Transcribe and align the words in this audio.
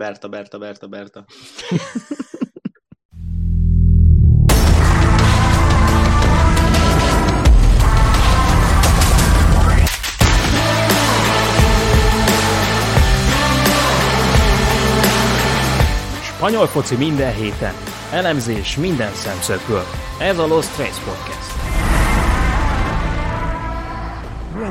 Berta, 0.00 0.28
Berta, 0.28 0.58
Berta, 0.58 0.88
Berta. 0.88 1.24
Spanyol 16.22 16.66
foci 16.66 16.96
minden 16.96 17.34
héten. 17.34 17.74
Elemzés 18.12 18.76
minden 18.76 19.12
szemszögből. 19.14 19.84
Ez 20.20 20.38
a 20.38 20.46
Lost 20.46 20.74
Trace 20.74 21.00
Podcast. 21.04 21.59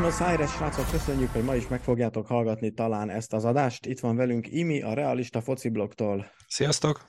Buenos 0.10 0.28
Aires, 0.28 0.52
srácok, 0.52 0.92
köszönjük, 0.92 1.32
hogy 1.32 1.44
ma 1.44 1.56
is 1.56 1.68
meg 1.68 1.82
fogjátok 1.82 2.28
hallgatni 2.28 2.72
talán 2.72 3.10
ezt 3.10 3.34
az 3.34 3.46
adást. 3.46 3.86
Itt 3.86 4.00
van 4.00 4.16
velünk 4.16 4.48
Imi, 4.52 4.82
a 4.82 4.94
Realista 4.94 5.42
Foci 5.42 5.70
blogtól. 5.70 6.32
Sziasztok! 6.48 7.06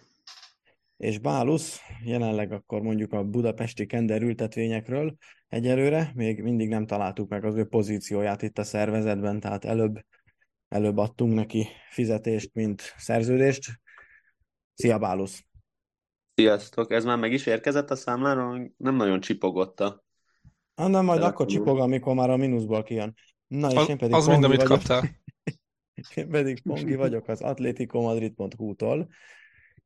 És 0.96 1.18
Bálusz, 1.18 1.80
jelenleg 2.04 2.52
akkor 2.52 2.80
mondjuk 2.80 3.12
a 3.12 3.24
budapesti 3.24 3.86
kender 3.86 4.22
ültetvényekről 4.22 5.16
egyelőre, 5.48 6.10
még 6.14 6.42
mindig 6.42 6.68
nem 6.68 6.86
találtuk 6.86 7.28
meg 7.28 7.44
az 7.44 7.54
ő 7.54 7.64
pozícióját 7.64 8.42
itt 8.42 8.58
a 8.58 8.64
szervezetben, 8.64 9.40
tehát 9.40 9.64
előbb, 9.64 10.04
előbb 10.68 10.96
adtunk 10.96 11.34
neki 11.34 11.68
fizetést, 11.90 12.50
mint 12.54 12.94
szerződést. 12.96 13.70
Szia 14.74 14.98
Bálusz! 14.98 15.44
Sziasztok! 16.34 16.92
Ez 16.92 17.04
már 17.04 17.18
meg 17.18 17.32
is 17.32 17.46
érkezett 17.46 17.90
a 17.90 17.96
számlára? 17.96 18.70
Nem 18.76 18.94
nagyon 18.94 19.20
csipogott 19.20 19.80
a... 19.80 20.04
Ah, 20.80 20.88
nem, 20.88 21.04
majd 21.04 21.22
akkor 21.22 21.46
csipog, 21.46 21.78
amikor 21.78 22.14
már 22.14 22.30
a 22.30 22.36
mínuszból 22.36 22.82
kijön. 22.82 23.14
Na, 23.46 23.70
és 23.70 23.76
Az, 23.76 23.88
én 23.88 23.98
pedig 23.98 24.14
az 24.14 24.26
mind, 24.26 24.44
amit 24.44 24.62
kaptál. 24.62 25.02
Én 26.14 26.28
pedig 26.28 26.62
Pongi 26.62 26.94
vagyok 26.94 27.28
az 27.28 27.40
atleticomadrid.hu-tól. 27.40 29.08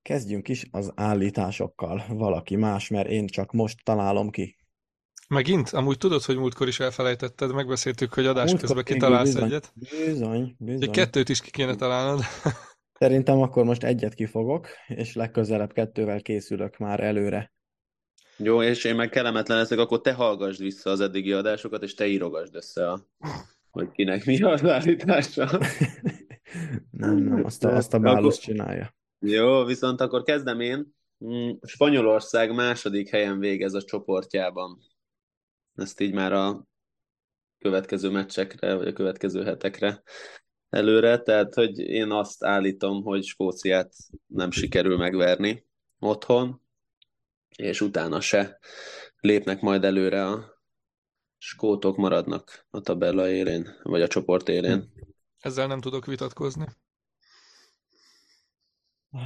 Kezdjünk 0.02 0.48
is 0.48 0.66
az 0.70 0.92
állításokkal. 0.94 2.04
Valaki 2.08 2.56
más, 2.56 2.88
mert 2.88 3.08
én 3.08 3.26
csak 3.26 3.52
most 3.52 3.84
találom 3.84 4.30
ki. 4.30 4.56
Megint? 5.28 5.68
Amúgy 5.68 5.98
tudod, 5.98 6.22
hogy 6.22 6.36
múltkor 6.36 6.68
is 6.68 6.80
elfelejtetted, 6.80 7.52
megbeszéltük, 7.52 8.14
hogy 8.14 8.26
adás 8.26 8.50
Múltkor 8.50 8.60
közben 8.60 8.84
kitalálsz 8.84 9.32
bizony, 9.32 9.44
egyet. 9.44 9.72
Bizony, 10.06 10.54
bizony. 10.58 10.90
kettőt 10.90 11.28
is 11.28 11.40
ki 11.40 11.50
kéne 11.50 11.74
találnod. 11.74 12.20
Szerintem 12.98 13.40
akkor 13.40 13.64
most 13.64 13.84
egyet 13.84 14.14
kifogok, 14.14 14.68
és 14.86 15.14
legközelebb 15.14 15.72
kettővel 15.72 16.22
készülök 16.22 16.76
már 16.76 17.00
előre. 17.00 17.53
Jó, 18.36 18.62
és 18.62 18.84
én 18.84 18.94
meg 18.94 19.08
kellemetlen 19.08 19.58
leszek, 19.58 19.78
akkor 19.78 20.00
te 20.00 20.12
hallgassd 20.12 20.60
vissza 20.60 20.90
az 20.90 21.00
eddigi 21.00 21.32
adásokat, 21.32 21.82
és 21.82 21.94
te 21.94 22.06
írogasd 22.06 22.54
össze, 22.54 22.90
a... 22.90 23.00
hogy 23.70 23.90
kinek 23.90 24.24
mi 24.24 24.42
az 24.42 24.64
állítása. 24.64 25.50
nem, 26.90 27.16
nem, 27.16 27.44
azt 27.44 27.64
a, 27.64 27.76
azt 27.76 27.94
a 27.94 27.96
Akkor- 27.96 28.12
Bálusz 28.12 28.38
csinálja. 28.38 28.94
Jó, 29.18 29.64
viszont 29.64 30.00
akkor 30.00 30.22
kezdem 30.22 30.60
én. 30.60 30.94
Mm, 31.24 31.50
Spanyolország 31.62 32.54
második 32.54 33.08
helyen 33.08 33.38
végez 33.38 33.74
a 33.74 33.82
csoportjában. 33.82 34.78
Ezt 35.74 36.00
így 36.00 36.12
már 36.12 36.32
a 36.32 36.66
következő 37.58 38.10
meccsekre, 38.10 38.74
vagy 38.74 38.86
a 38.86 38.92
következő 38.92 39.44
hetekre 39.44 40.02
előre. 40.70 41.18
Tehát, 41.18 41.54
hogy 41.54 41.78
én 41.78 42.10
azt 42.10 42.44
állítom, 42.44 43.02
hogy 43.02 43.24
Skóciát 43.24 43.94
nem 44.26 44.50
sikerül 44.50 44.96
megverni 44.96 45.66
otthon, 45.98 46.63
és 47.56 47.80
utána 47.80 48.20
se 48.20 48.58
lépnek 49.20 49.60
majd 49.60 49.84
előre 49.84 50.26
a 50.26 50.62
skótok 51.38 51.96
maradnak 51.96 52.66
a 52.70 52.80
tabella 52.80 53.28
élén, 53.28 53.68
vagy 53.82 54.02
a 54.02 54.08
csoport 54.08 54.48
élén. 54.48 54.92
Ezzel 55.40 55.66
nem 55.66 55.80
tudok 55.80 56.06
vitatkozni. 56.06 56.66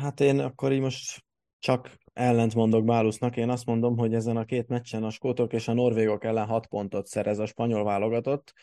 Hát 0.01 0.21
én 0.21 0.39
akkor 0.39 0.73
így 0.73 0.81
most 0.81 1.25
csak 1.59 1.99
ellent 2.13 2.55
mondok 2.55 2.85
Bálusznak. 2.85 3.37
Én 3.37 3.51
azt 3.51 3.67
mondom, 3.67 3.97
hogy 3.97 4.15
ezen 4.15 4.37
a 4.37 4.45
két 4.45 4.69
meccsen 4.69 5.05
a 5.05 5.11
skótok 5.11 5.53
és 5.53 5.69
a 5.69 5.73
norvégok 5.73 6.25
ellen 6.25 6.47
hat 6.47 6.67
pontot 6.67 7.07
szerez 7.07 7.39
a 7.39 7.47
spanyol 7.47 7.85
válogatott, 7.85 8.55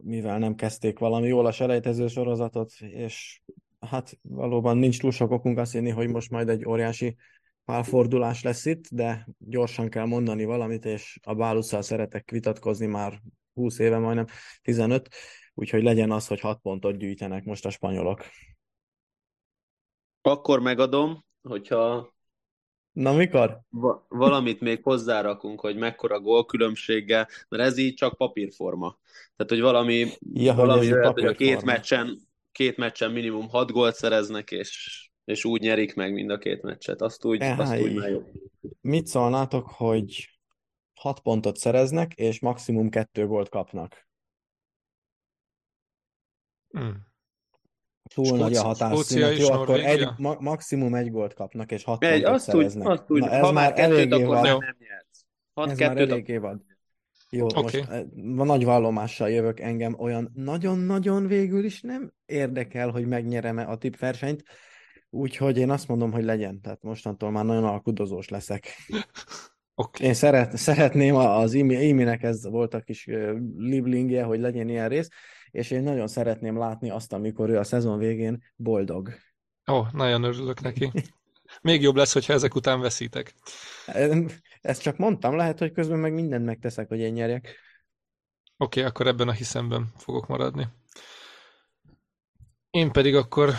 mivel 0.00 0.38
nem 0.38 0.54
kezdték 0.54 0.98
valami 0.98 1.26
jól 1.26 1.46
a 1.46 1.52
selejtező 1.52 2.08
sorozatot, 2.08 2.72
és 2.80 3.42
hát 3.80 4.18
valóban 4.22 4.76
nincs 4.76 5.00
túl 5.00 5.10
sok 5.10 5.30
okunk 5.30 5.58
azt 5.58 5.72
hinni, 5.72 5.90
hogy 5.90 6.08
most 6.08 6.30
majd 6.30 6.48
egy 6.48 6.66
óriási 6.66 7.16
pálfordulás 7.72 8.42
lesz 8.42 8.64
itt, 8.64 8.88
de 8.90 9.28
gyorsan 9.38 9.88
kell 9.88 10.06
mondani 10.06 10.44
valamit, 10.44 10.84
és 10.84 11.18
a 11.22 11.34
Bálusszal 11.34 11.82
szeretek 11.82 12.30
vitatkozni 12.30 12.86
már 12.86 13.20
20 13.54 13.78
éve, 13.78 13.98
majdnem 13.98 14.26
15, 14.62 15.08
úgyhogy 15.54 15.82
legyen 15.82 16.10
az, 16.10 16.26
hogy 16.26 16.40
6 16.40 16.60
pontot 16.60 16.96
gyűjtenek 16.96 17.44
most 17.44 17.66
a 17.66 17.70
spanyolok. 17.70 18.24
Akkor 20.22 20.60
megadom, 20.60 21.24
hogyha 21.42 22.14
Na 22.92 23.12
mikor? 23.12 23.60
Va- 23.68 24.04
valamit 24.08 24.60
még 24.60 24.82
hozzárakunk, 24.82 25.60
hogy 25.60 25.76
mekkora 25.76 26.20
gólkülönbséggel, 26.20 27.28
mert 27.48 27.62
ez 27.62 27.78
így 27.78 27.94
csak 27.94 28.16
papírforma. 28.16 28.98
Tehát, 29.36 29.52
hogy 29.52 29.60
valami, 29.60 30.06
Ja, 30.32 30.54
hogy 30.54 30.66
valami 30.66 30.80
ez 30.80 30.86
így 30.86 30.92
olyat, 30.92 31.12
hogy 31.12 31.24
a 31.24 31.32
két 31.32 31.62
meccsen, 31.62 32.18
két 32.52 32.76
meccsen 32.76 33.12
minimum 33.12 33.48
hat 33.48 33.70
gólt 33.70 33.94
szereznek, 33.94 34.50
és, 34.50 35.11
és 35.24 35.44
úgy 35.44 35.60
nyerik 35.60 35.94
meg 35.94 36.12
mind 36.12 36.30
a 36.30 36.38
két 36.38 36.62
meccset. 36.62 37.00
Azt 37.00 37.24
úgy, 37.24 37.40
Eh, 37.40 37.58
azt 37.58 37.80
úgy 37.80 37.94
már 37.94 38.10
jó. 38.10 38.22
Mit 38.80 39.06
szólnátok, 39.06 39.66
hogy 39.68 40.38
6 40.94 41.20
pontot 41.20 41.56
szereznek, 41.56 42.12
és 42.14 42.40
maximum 42.40 42.88
2 42.88 43.26
gólt 43.26 43.48
kapnak? 43.48 44.06
Hmm. 46.68 47.10
Túl 48.14 48.24
Skóci- 48.24 48.42
nagy 48.42 48.54
a 48.54 48.62
hatásszünet. 48.62 49.38
Jó, 49.38 49.48
akkor 49.52 49.80
egy, 49.80 50.08
ma, 50.16 50.36
maximum 50.40 50.94
egy 50.94 51.10
gólt 51.10 51.34
kapnak, 51.34 51.70
és 51.72 51.84
6 51.84 52.04
Egy, 52.04 52.10
pontot 52.22 52.34
azt 52.34 52.46
úgy, 52.54 52.54
szereznek. 52.54 52.88
azt 52.88 53.10
úgy, 53.10 53.20
Na, 53.20 53.30
ez 53.30 53.40
ha 53.40 53.52
már 53.52 53.54
már 53.54 53.72
kettőt, 53.72 53.96
eléggé 54.12 54.22
akkor 54.22 54.34
már 54.34 54.44
Jó. 54.44 54.58
nem 54.58 54.76
nyersz. 54.78 55.24
Hat 55.54 55.70
Ez 55.70 55.78
már 55.78 55.88
kettőt, 55.88 56.10
eléggé 56.10 56.36
akkor 56.36 56.48
vad. 56.50 56.62
Jó, 57.30 57.44
Oké. 57.46 57.60
most 57.62 57.90
eh, 57.90 58.02
nagy 58.46 58.64
vallomással 58.64 59.30
jövök 59.30 59.60
engem, 59.60 59.94
olyan 59.98 60.30
nagyon-nagyon 60.34 61.26
végül 61.26 61.64
is 61.64 61.80
nem 61.80 62.12
érdekel, 62.26 62.90
hogy 62.90 63.06
megnyerem-e 63.06 63.68
a 63.68 63.78
tippversenyt, 63.78 64.44
úgyhogy 65.14 65.58
én 65.58 65.70
azt 65.70 65.88
mondom, 65.88 66.12
hogy 66.12 66.24
legyen. 66.24 66.60
Tehát 66.60 66.82
mostantól 66.82 67.30
már 67.30 67.44
nagyon 67.44 67.64
alkudozós 67.64 68.28
leszek. 68.28 68.68
Oké. 69.74 70.04
Én 70.04 70.14
szeret, 70.14 70.56
szeretném, 70.56 71.14
az 71.14 71.54
Imi, 71.54 71.74
Iminek 71.74 72.22
ez 72.22 72.48
volt 72.48 72.74
a 72.74 72.80
kis 72.80 73.08
liblingje, 73.56 74.22
hogy 74.22 74.40
legyen 74.40 74.68
ilyen 74.68 74.88
rész, 74.88 75.08
és 75.50 75.70
én 75.70 75.82
nagyon 75.82 76.06
szeretném 76.06 76.58
látni 76.58 76.90
azt, 76.90 77.12
amikor 77.12 77.50
ő 77.50 77.58
a 77.58 77.64
szezon 77.64 77.98
végén 77.98 78.42
boldog. 78.56 79.10
Ó, 79.72 79.82
nagyon 79.92 80.22
örülök 80.22 80.60
neki. 80.60 80.90
Még 81.62 81.82
jobb 81.82 81.96
lesz, 81.96 82.12
hogyha 82.12 82.32
ezek 82.32 82.54
után 82.54 82.80
veszítek. 82.80 83.34
Ezt 84.60 84.82
csak 84.82 84.96
mondtam, 84.96 85.36
lehet, 85.36 85.58
hogy 85.58 85.72
közben 85.72 85.98
meg 85.98 86.12
mindent 86.12 86.44
megteszek, 86.44 86.88
hogy 86.88 86.98
én 86.98 87.12
nyerjek. 87.12 87.56
Oké, 88.56 88.82
akkor 88.82 89.06
ebben 89.06 89.28
a 89.28 89.32
hiszemben 89.32 89.92
fogok 89.96 90.26
maradni. 90.26 90.68
Én 92.72 92.92
pedig 92.92 93.14
akkor 93.14 93.54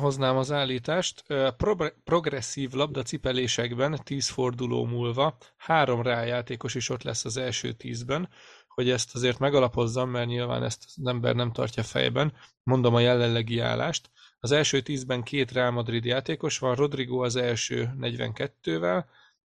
hoznám 0.00 0.36
az 0.36 0.52
állítást. 0.52 1.24
Pro- 1.56 1.94
progresszív 2.04 2.72
labdacipelésekben 2.72 4.00
10 4.04 4.28
forduló 4.28 4.84
múlva 4.84 5.36
három 5.56 6.02
rájátékos 6.02 6.74
is 6.74 6.88
ott 6.88 7.02
lesz 7.02 7.24
az 7.24 7.36
első 7.36 7.72
tízben, 7.72 8.28
hogy 8.68 8.90
ezt 8.90 9.14
azért 9.14 9.38
megalapozzam, 9.38 10.10
mert 10.10 10.26
nyilván 10.26 10.62
ezt 10.62 10.84
az 10.84 11.06
ember 11.06 11.34
nem 11.34 11.52
tartja 11.52 11.82
fejben. 11.82 12.32
Mondom 12.62 12.94
a 12.94 13.00
jelenlegi 13.00 13.58
állást. 13.58 14.10
Az 14.38 14.52
első 14.52 14.80
tízben 14.80 15.22
két 15.22 15.52
Real 15.52 15.70
Madrid 15.70 16.04
játékos 16.04 16.58
van, 16.58 16.74
Rodrigo 16.74 17.24
az 17.24 17.36
első 17.36 17.90
42-vel, 18.00 19.04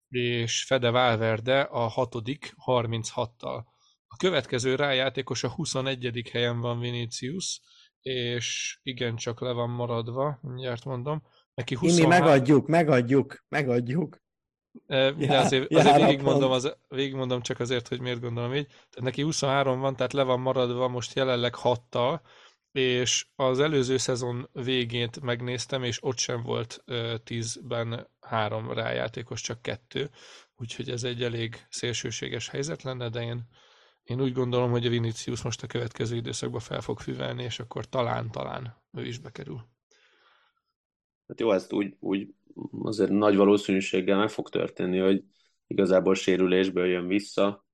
és 0.10 0.64
Fede 0.64 0.90
Valverde 0.90 1.62
a 1.62 1.88
hatodik 1.88 2.56
36-tal. 2.66 3.64
A 4.08 4.16
következő 4.18 4.76
rájátékos 4.76 5.44
a 5.44 5.50
21. 5.50 6.30
helyen 6.32 6.60
van 6.60 6.80
Vinicius, 6.80 7.62
és 8.06 8.80
igencsak 8.84 9.40
le 9.40 9.52
van 9.52 9.70
maradva, 9.70 10.40
mindjárt 10.42 10.86
mondom. 10.86 11.24
Neki 11.54 11.74
Imi, 11.74 11.84
23... 11.84 12.10
megadjuk, 12.10 12.68
megadjuk, 12.68 13.46
megadjuk. 13.50 14.24
E, 14.88 15.12
De 15.12 15.38
azért, 15.38 15.72
jár 15.72 15.86
azért 15.86 16.06
végigmondom, 16.06 16.52
az, 16.52 16.78
végigmondom 16.88 17.42
csak 17.42 17.60
azért, 17.60 17.88
hogy 17.88 18.00
miért 18.00 18.20
gondolom 18.20 18.56
így. 18.56 18.68
Tehát 18.68 19.02
neki 19.02 19.22
23 19.22 19.80
van, 19.80 19.96
tehát 19.96 20.14
le 20.14 20.24
van 20.24 20.40
maradva 20.40 20.88
most 20.88 21.16
jelenleg 21.16 21.56
6-tal, 21.64 22.20
és 22.72 23.26
az 23.36 23.60
előző 23.60 23.98
szezon 23.98 24.50
végét 24.52 25.22
megnéztem, 25.22 25.84
és 25.84 26.04
ott 26.04 26.18
sem 26.18 26.42
volt 26.42 26.82
ö, 26.86 27.16
10-ben 27.26 28.10
három 28.20 28.72
rájátékos, 28.72 29.42
csak 29.42 29.62
kettő, 29.62 30.10
úgyhogy 30.56 30.90
ez 30.90 31.04
egy 31.04 31.24
elég 31.24 31.66
szélsőséges 31.70 32.50
helyzet 32.50 32.84
lenne, 32.84 33.10
de 33.10 33.22
én, 33.22 33.48
én 34.06 34.22
úgy 34.22 34.34
gondolom, 34.34 34.72
hogy 34.72 34.86
a 34.86 34.90
Vinicius 34.90 35.42
most 35.42 35.64
a 35.64 35.68
következő 35.68 36.16
időszakban 36.16 36.60
fel 36.60 36.82
fog 36.82 37.00
füvelni, 37.00 37.44
és 37.44 37.60
akkor 37.60 37.86
talán-talán 37.86 38.76
ő 38.92 39.06
is 39.06 39.20
bekerül. 39.20 39.62
Hát 41.28 41.40
jó, 41.40 41.52
ezt 41.52 41.74
úgy, 41.74 41.96
úgy 42.00 42.34
azért 42.82 43.10
nagy 43.10 43.36
valószínűséggel 43.36 44.18
meg 44.18 44.30
fog 44.30 44.50
történni, 44.50 45.00
hogy 45.00 45.24
igazából 45.68 46.16
sérülésből 46.16 46.86
jön 46.86 47.08
vissza. 47.08 47.65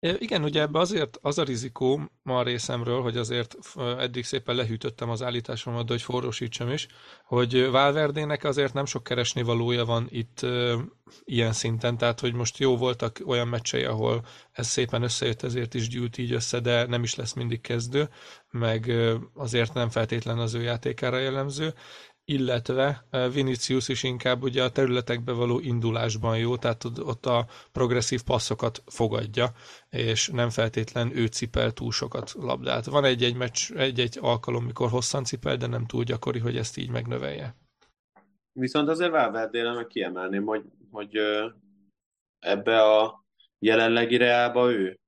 Igen, 0.00 0.44
ugye 0.44 0.60
ebbe 0.60 0.78
azért 0.78 1.18
az 1.22 1.38
a 1.38 1.42
rizikó 1.42 2.10
ma 2.22 2.38
a 2.38 2.42
részemről, 2.42 3.02
hogy 3.02 3.16
azért 3.16 3.56
eddig 3.98 4.24
szépen 4.24 4.54
lehűtöttem 4.54 5.10
az 5.10 5.22
állításomat, 5.22 5.86
de 5.86 5.92
hogy 5.92 6.02
forrósítsam 6.02 6.70
is, 6.70 6.86
hogy 7.24 7.70
Valverdének 7.70 8.44
azért 8.44 8.72
nem 8.72 8.84
sok 8.84 9.02
keresni 9.02 9.42
valója 9.42 9.84
van 9.84 10.06
itt 10.10 10.42
e, 10.42 10.74
ilyen 11.24 11.52
szinten, 11.52 11.96
tehát 11.96 12.20
hogy 12.20 12.34
most 12.34 12.58
jó 12.58 12.76
voltak 12.76 13.20
olyan 13.26 13.48
meccsei, 13.48 13.84
ahol 13.84 14.24
ez 14.52 14.66
szépen 14.66 15.02
összejött, 15.02 15.42
ezért 15.42 15.74
is 15.74 15.88
gyűlt 15.88 16.18
így 16.18 16.32
össze, 16.32 16.60
de 16.60 16.86
nem 16.86 17.02
is 17.02 17.14
lesz 17.14 17.32
mindig 17.32 17.60
kezdő, 17.60 18.08
meg 18.50 18.92
azért 19.34 19.74
nem 19.74 19.88
feltétlen 19.88 20.38
az 20.38 20.54
ő 20.54 20.62
játékára 20.62 21.18
jellemző, 21.18 21.74
illetve 22.28 23.04
eh, 23.10 23.32
Vinicius 23.32 23.88
is 23.88 24.02
inkább 24.02 24.42
ugye 24.42 24.62
a 24.62 24.70
területekbe 24.70 25.32
való 25.32 25.58
indulásban 25.58 26.38
jó, 26.38 26.56
tehát 26.56 26.84
ott 26.84 27.26
a 27.26 27.46
progresszív 27.72 28.22
passzokat 28.22 28.82
fogadja, 28.86 29.46
és 29.90 30.28
nem 30.28 30.50
feltétlen 30.50 31.16
ő 31.16 31.26
cipel 31.26 31.72
túl 31.72 31.92
sokat 31.92 32.32
labdát. 32.32 32.84
Van 32.84 33.04
egy-egy 33.04 33.36
meccs, 33.36 33.72
egy-egy 33.72 34.18
alkalom, 34.20 34.64
mikor 34.64 34.88
hosszan 34.88 35.24
cipel, 35.24 35.56
de 35.56 35.66
nem 35.66 35.86
túl 35.86 36.04
gyakori, 36.04 36.38
hogy 36.38 36.56
ezt 36.56 36.76
így 36.76 36.90
megnövelje. 36.90 37.54
Viszont 38.52 38.88
azért 38.88 39.10
Valverdére 39.10 39.72
meg 39.72 39.86
kiemelném, 39.86 40.44
hogy, 40.44 40.64
hogy 40.90 41.18
ebbe 42.38 42.82
a 42.82 43.24
jelenlegi 43.58 44.16
reába 44.16 44.72
ő 44.72 44.98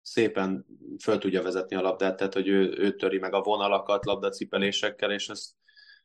szépen 0.00 0.66
föl 1.02 1.18
tudja 1.18 1.42
vezetni 1.42 1.76
a 1.76 1.80
labdát, 1.80 2.16
tehát 2.16 2.34
hogy 2.34 2.48
ő, 2.48 2.74
ő 2.78 2.96
töri 2.96 3.18
meg 3.18 3.34
a 3.34 3.42
vonalakat 3.42 4.04
labdacipelésekkel, 4.04 5.12
és 5.12 5.28
ezt 5.28 5.50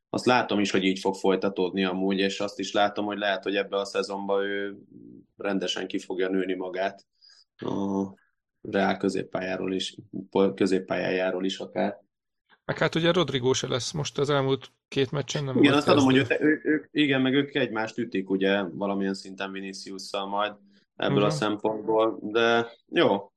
azt 0.09 0.25
látom 0.25 0.59
is, 0.59 0.71
hogy 0.71 0.83
így 0.83 0.99
fog 0.99 1.15
folytatódni 1.15 1.83
amúgy, 1.83 2.17
és 2.17 2.39
azt 2.39 2.59
is 2.59 2.71
látom, 2.71 3.05
hogy 3.05 3.17
lehet, 3.17 3.43
hogy 3.43 3.55
ebbe 3.55 3.77
a 3.77 3.85
szezonban 3.85 4.43
ő 4.43 4.77
rendesen 5.37 5.87
ki 5.87 5.99
fogja 5.99 6.29
nőni 6.29 6.53
magát 6.53 7.05
a 7.55 8.13
Reál 8.61 8.97
középpályáról 8.97 9.73
is, 9.73 9.97
középpályájáról 10.55 11.45
is 11.45 11.59
akár. 11.59 12.05
Meg 12.65 12.77
hát 12.77 12.95
ugye 12.95 13.11
Rodrigo 13.11 13.53
se 13.53 13.67
lesz 13.67 13.91
most 13.91 14.17
az 14.17 14.29
elmúlt 14.29 14.71
két 14.87 15.11
meccsen 15.11 15.43
nem 15.43 15.57
Igen, 15.57 15.73
azt 15.73 15.87
tudom, 15.87 16.03
hogy 16.03 16.15
ők, 16.15 16.41
ők, 16.41 16.65
ők, 16.65 16.87
igen, 16.91 17.21
meg 17.21 17.33
ők 17.33 17.55
egymást 17.55 17.97
ütik 17.97 18.29
ugye 18.29 18.63
valamilyen 18.63 19.13
szinten 19.13 19.51
vinicius 19.51 20.11
majd 20.29 20.53
ebből 20.95 21.15
uh-huh. 21.15 21.31
a 21.31 21.35
mhm. 21.35 21.35
szempontból, 21.35 22.19
de 22.21 22.71
jó, 22.87 23.31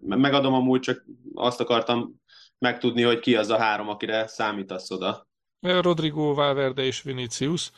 megadom 0.00 0.54
amúgy, 0.54 0.80
csak 0.80 1.04
azt 1.34 1.60
akartam 1.60 2.20
megtudni, 2.58 3.02
hogy 3.02 3.18
ki 3.18 3.36
az 3.36 3.48
a 3.48 3.58
három, 3.58 3.88
akire 3.88 4.26
számítasz 4.26 4.90
oda. 4.90 5.28
Rodrigo, 5.60 6.34
Valverde 6.34 6.82
és 6.82 7.02
Vinicius. 7.02 7.70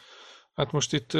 Hát 0.55 0.73
most 0.73 0.93
itt 0.93 1.12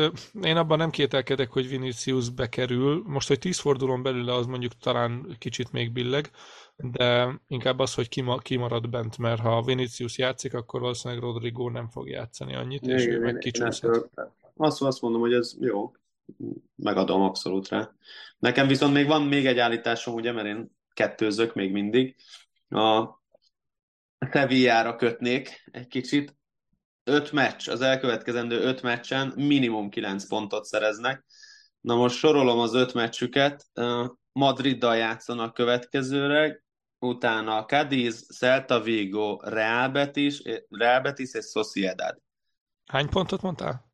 én 0.43 0.56
abban 0.56 0.79
nem 0.79 0.91
kételkedek, 0.91 1.50
hogy 1.50 1.69
Vinicius 1.69 2.31
bekerül. 2.31 3.03
Most, 3.06 3.29
hogy 3.29 3.38
tíz 3.38 3.59
fordulón 3.59 4.03
belül 4.03 4.29
az 4.29 4.47
mondjuk 4.47 4.73
talán 4.73 5.37
kicsit 5.38 5.73
még 5.73 5.93
billeg, 5.93 6.31
de 6.76 7.41
inkább 7.47 7.79
az, 7.79 7.94
hogy 7.94 8.09
kimarad 8.43 8.91
bent, 8.91 9.19
mert 9.19 9.41
ha 9.41 9.62
Vinicius 9.62 10.19
játszik, 10.19 10.55
akkor 10.55 10.81
valószínűleg 10.81 11.23
Rodrigo 11.23 11.70
nem 11.70 11.88
fog 11.88 12.09
játszani 12.09 12.55
annyit, 12.55 12.87
és 12.87 13.06
ő 13.06 13.20
meg 13.20 13.38
kicsúszhat. 13.38 14.11
Azt, 14.56 14.82
azt 14.82 15.00
mondom, 15.00 15.20
hogy 15.20 15.32
ez 15.32 15.56
jó. 15.61 15.93
Megadom 16.76 17.23
abszolút 17.23 17.69
rá. 17.69 17.91
Nekem 18.38 18.67
viszont 18.67 18.93
még 18.93 19.06
van 19.06 19.23
még 19.23 19.47
egy 19.47 19.58
állításom, 19.58 20.15
ugye, 20.15 20.32
mert 20.32 20.47
én 20.47 20.70
kettőzök 20.94 21.55
még 21.55 21.73
mindig. 21.73 22.17
A 22.69 23.08
Sevillára 24.32 24.97
kötnék 24.97 25.65
egy 25.73 25.87
kicsit 25.87 26.37
öt 27.04 27.32
meccs, 27.32 27.69
az 27.69 27.81
elkövetkezendő 27.81 28.60
öt 28.60 28.82
meccsen 28.82 29.32
minimum 29.37 29.90
kilenc 29.90 30.26
pontot 30.26 30.64
szereznek. 30.64 31.25
Na 31.81 31.94
most 31.94 32.16
sorolom 32.16 32.58
az 32.58 32.75
öt 32.75 32.94
meccsüket. 32.94 33.66
Madriddal 34.32 34.96
játszanak 34.96 35.54
következőre, 35.54 36.64
utána 36.99 37.64
Cadiz, 37.64 38.37
Celta 38.37 38.81
Vigo, 38.81 39.40
Real 39.43 39.88
Betis, 39.88 40.43
Real 40.69 41.00
Betis 41.00 41.34
és 41.34 41.44
Sociedad. 41.44 42.22
Hány 42.87 43.08
pontot 43.08 43.43
mondtál? 43.43 43.93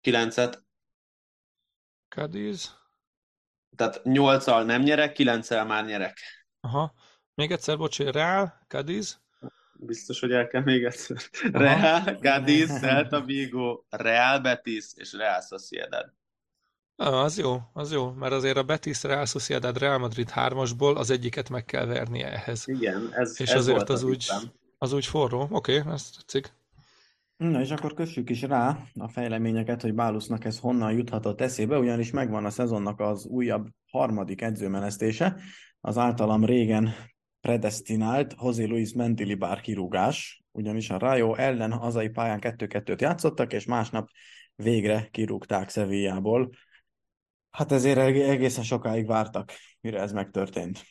Kilencet. 0.00 0.64
Cadiz. 2.08 2.78
Tehát 3.76 4.02
nyolccal 4.04 4.64
nem 4.64 4.82
nyerek, 4.82 5.12
kilenccel 5.12 5.64
már 5.64 5.84
nyerek. 5.84 6.18
Aha. 6.60 6.94
Még 7.34 7.50
egyszer, 7.50 7.76
bocs, 7.76 7.98
Real, 7.98 8.64
Cadiz 8.68 9.20
biztos, 9.86 10.20
hogy 10.20 10.32
el 10.32 10.46
kell 10.46 10.62
még 10.62 10.84
egyszer. 10.84 11.16
Real, 11.52 12.00
Cadiz, 12.20 12.78
Celta 12.78 13.20
Vigo, 13.24 13.82
Real 13.88 14.40
Betis 14.40 14.86
és 14.94 15.12
Real 15.12 15.40
Sociedad. 15.40 16.12
Ah, 16.96 17.22
az 17.22 17.38
jó, 17.38 17.56
az 17.72 17.92
jó, 17.92 18.10
mert 18.10 18.32
azért 18.32 18.56
a 18.56 18.62
Betis, 18.62 19.02
Real 19.02 19.26
Sociedad, 19.26 19.78
Real 19.78 19.98
Madrid 19.98 20.30
hármasból 20.30 20.96
az 20.96 21.10
egyiket 21.10 21.48
meg 21.48 21.64
kell 21.64 21.86
vernie 21.86 22.32
ehhez. 22.32 22.68
Igen, 22.68 23.08
ez, 23.12 23.40
És 23.40 23.50
ez 23.50 23.58
azért 23.58 23.88
az, 23.88 24.02
úgy, 24.02 24.26
az 24.78 24.92
úgy 24.92 25.06
forró. 25.06 25.48
Oké, 25.50 25.78
okay, 25.78 25.92
ezt 25.92 26.16
tetszik. 26.16 26.52
Na 27.36 27.60
és 27.60 27.70
akkor 27.70 27.94
kössük 27.94 28.30
is 28.30 28.42
rá 28.42 28.78
a 28.94 29.08
fejleményeket, 29.08 29.82
hogy 29.82 29.94
Bálusznak 29.94 30.44
ez 30.44 30.58
honnan 30.58 30.92
juthatott 30.92 31.40
eszébe, 31.40 31.78
ugyanis 31.78 32.10
megvan 32.10 32.44
a 32.44 32.50
szezonnak 32.50 33.00
az 33.00 33.26
újabb 33.26 33.68
harmadik 33.90 34.42
edzőmenesztése, 34.42 35.36
az 35.80 35.98
általam 35.98 36.44
régen 36.44 36.94
predestinált 37.40 38.34
José 38.42 38.64
Luis 38.64 38.92
Mendilibar 38.92 39.60
kirúgás, 39.60 40.42
ugyanis 40.52 40.90
a 40.90 40.98
Rayo 40.98 41.34
ellen 41.34 41.72
hazai 41.72 42.08
pályán 42.08 42.38
2-2-t 42.42 43.00
játszottak, 43.00 43.52
és 43.52 43.64
másnap 43.64 44.08
végre 44.54 45.08
kirúgták 45.10 45.70
Sevillából. 45.70 46.50
Hát 47.50 47.72
ezért 47.72 47.98
egészen 47.98 48.64
sokáig 48.64 49.06
vártak, 49.06 49.52
mire 49.80 50.00
ez 50.00 50.12
megtörtént. 50.12 50.82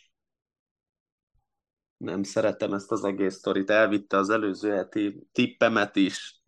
Nem 1.97 2.23
szeretem 2.23 2.73
ezt 2.73 2.91
az 2.91 3.03
egész 3.03 3.35
sztorit. 3.35 3.69
Elvitte 3.69 4.17
az 4.17 4.29
előző 4.29 4.71
heti 4.71 5.27
tippemet 5.31 5.95
is. 5.95 6.38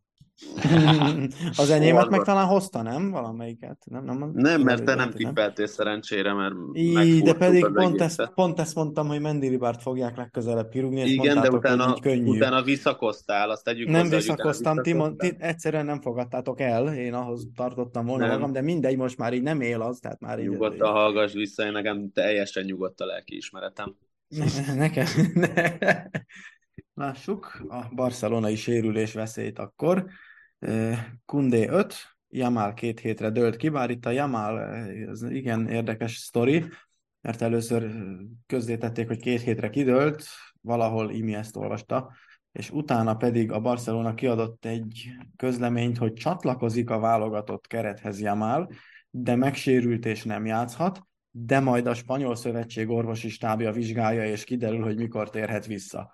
Az 1.58 1.70
enyémet 1.70 2.10
meg 2.10 2.22
talán 2.22 2.46
hozta, 2.46 2.82
nem? 2.82 3.12
Valamelyiket? 3.12 3.78
Nem, 3.86 4.04
nem, 4.04 4.32
nem 4.34 4.62
mert 4.62 4.84
te 4.84 4.96
nem 4.96 5.12
tippeltél 5.12 5.68
szerencsére, 5.68 6.34
mert 6.34 6.54
Így, 6.74 7.24
de 7.24 7.34
pedig 7.34 7.68
pont 7.74 8.02
ezt, 8.02 8.32
pont 8.36 8.60
ezt 8.60 8.76
mondtam, 8.76 9.08
hogy 9.08 9.22
Mendilibárt 9.22 9.82
fogják 9.82 10.18
legközelebb 10.18 10.70
kirúgni, 10.70 11.00
és 11.00 11.12
Igen, 11.12 11.42
de 11.42 11.50
utána, 11.50 12.00
könnyű. 12.00 12.30
utána 12.30 12.62
visszakoztál, 12.62 13.50
azt 13.50 13.64
tegyük 13.64 13.88
Nem 13.88 14.02
hozzá, 14.02 14.16
visszakoztam, 14.16 14.82
ti, 14.82 14.96
ti, 15.18 15.36
egyszerűen 15.38 15.86
nem 15.86 16.02
fogadtátok 16.02 16.60
el, 16.62 16.94
én 16.94 17.14
ahhoz 17.14 17.48
tartottam 17.56 18.06
volna 18.06 18.26
nem. 18.26 18.36
magam, 18.36 18.52
de 18.52 18.62
mindegy, 18.62 18.98
most 18.98 19.18
már 19.18 19.34
így 19.34 19.44
nem 19.44 19.62
él 19.62 19.82
az, 19.82 20.00
tehát 20.00 20.20
már 20.20 20.40
így... 20.40 20.50
Nyugodtan 20.50 20.92
hallgass 20.92 21.34
vissza, 21.34 21.66
én 21.66 21.72
nekem 21.72 22.12
teljesen 22.14 22.64
nyugodt 22.64 23.02
a 23.02 23.06
lelkiismeretem. 23.06 23.96
Ne, 24.28 24.74
nekem, 24.76 25.06
ne. 25.34 25.74
Lássuk 26.94 27.66
a 27.70 27.96
barcelonai 27.96 28.56
sérülés 28.56 29.14
veszélyt 29.14 29.60
akkor. 29.60 30.06
Kundé 31.26 31.68
5, 31.68 31.96
Jamal 32.30 32.74
két 32.74 33.00
hétre 33.00 33.30
dölt 33.30 33.56
ki, 33.56 33.70
bár 33.70 33.90
itt 33.90 34.06
a 34.06 34.10
Jamal, 34.10 34.60
ez 35.10 35.24
igen 35.24 35.68
érdekes 35.68 36.16
sztori, 36.18 36.66
mert 37.22 37.42
először 37.42 37.92
közzétették, 38.46 39.08
hogy 39.08 39.20
két 39.20 39.42
hétre 39.42 39.70
kidőlt, 39.70 40.24
valahol 40.62 41.12
Imi 41.12 41.34
ezt 41.34 41.56
olvasta, 41.56 42.12
és 42.52 42.72
utána 42.72 43.16
pedig 43.16 43.52
a 43.52 43.60
Barcelona 43.60 44.14
kiadott 44.14 44.66
egy 44.66 45.10
közleményt, 45.36 45.98
hogy 45.98 46.14
csatlakozik 46.14 46.90
a 46.90 47.00
válogatott 47.00 47.68
kerethez 47.68 48.22
Jamal, 48.22 48.72
de 49.10 49.36
megsérült 49.36 50.06
és 50.06 50.24
nem 50.24 50.46
játszhat, 50.46 51.02
de 51.32 51.60
majd 51.60 51.88
a 51.88 51.94
spanyol 51.94 52.36
szövetség 52.36 52.90
orvosi 52.90 53.30
stábja 53.30 53.72
vizsgálja, 53.72 54.26
és 54.26 54.44
kiderül, 54.44 54.84
hogy 54.84 54.98
mikor 54.98 55.30
térhet 55.30 55.66
vissza. 55.66 56.12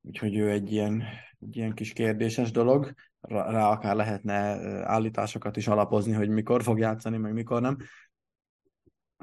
Úgyhogy 0.00 0.36
ő 0.36 0.50
egy 0.50 0.72
ilyen, 0.72 1.02
egy 1.40 1.56
ilyen 1.56 1.74
kis 1.74 1.92
kérdéses 1.92 2.50
dolog 2.50 2.94
rá 3.28 3.68
akár 3.68 3.96
lehetne 3.96 4.34
állításokat 4.84 5.56
is 5.56 5.66
alapozni, 5.66 6.12
hogy 6.12 6.28
mikor 6.28 6.62
fog 6.62 6.78
játszani, 6.78 7.16
meg 7.16 7.32
mikor 7.32 7.60
nem. 7.60 7.76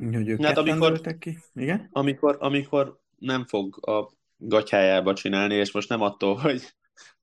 Úgyhogy 0.01 0.27
ők 0.27 0.43
hát 0.43 0.57
amikor, 0.57 1.01
ki. 1.19 1.37
Igen? 1.53 1.89
Amikor, 1.91 2.37
amikor 2.39 2.99
nem 3.17 3.45
fog 3.45 3.87
a 3.89 4.11
gatyájába 4.37 5.13
csinálni, 5.13 5.53
és 5.53 5.71
most 5.71 5.89
nem 5.89 6.01
attól, 6.01 6.35
hogy 6.35 6.61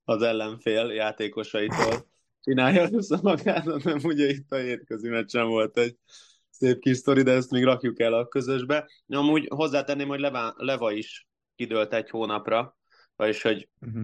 az 0.03 0.21
ellenfél 0.21 0.91
játékosaitól 0.91 2.07
csinálja 2.41 2.87
össze 2.91 3.19
magát, 3.21 3.65
nem 3.83 3.99
ugye 4.03 4.27
itt 4.27 4.51
a 4.51 4.55
hétközi 4.55 5.09
meccsen 5.09 5.47
volt 5.47 5.77
egy 5.77 5.97
szép 6.49 6.79
kis 6.79 6.97
sztori, 6.97 7.21
de 7.21 7.31
ezt 7.31 7.51
még 7.51 7.63
rakjuk 7.63 7.99
el 7.99 8.13
a 8.13 8.27
közösbe. 8.27 8.89
Amúgy 9.07 9.47
hozzátenném, 9.49 10.07
hogy 10.07 10.19
Leva, 10.19 10.53
Leva 10.57 10.91
is 10.91 11.27
kidőlt 11.55 11.93
egy 11.93 12.09
hónapra, 12.09 12.77
vagyis 13.15 13.41
hogy 13.41 13.69
uh-huh. 13.81 14.03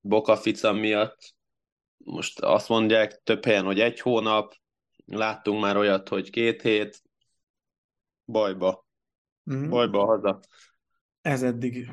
Boka 0.00 0.36
Fica 0.36 0.72
miatt 0.72 1.35
most 2.06 2.40
azt 2.40 2.68
mondják 2.68 3.20
több 3.22 3.44
helyen, 3.44 3.64
hogy 3.64 3.80
egy 3.80 4.00
hónap, 4.00 4.54
láttunk 5.06 5.60
már 5.60 5.76
olyat, 5.76 6.08
hogy 6.08 6.30
két 6.30 6.62
hét, 6.62 7.02
bajba. 8.24 8.86
Mm-hmm. 9.52 9.68
Bajba 9.68 10.04
haza. 10.04 10.40
Ez 11.20 11.42
eddig, 11.42 11.90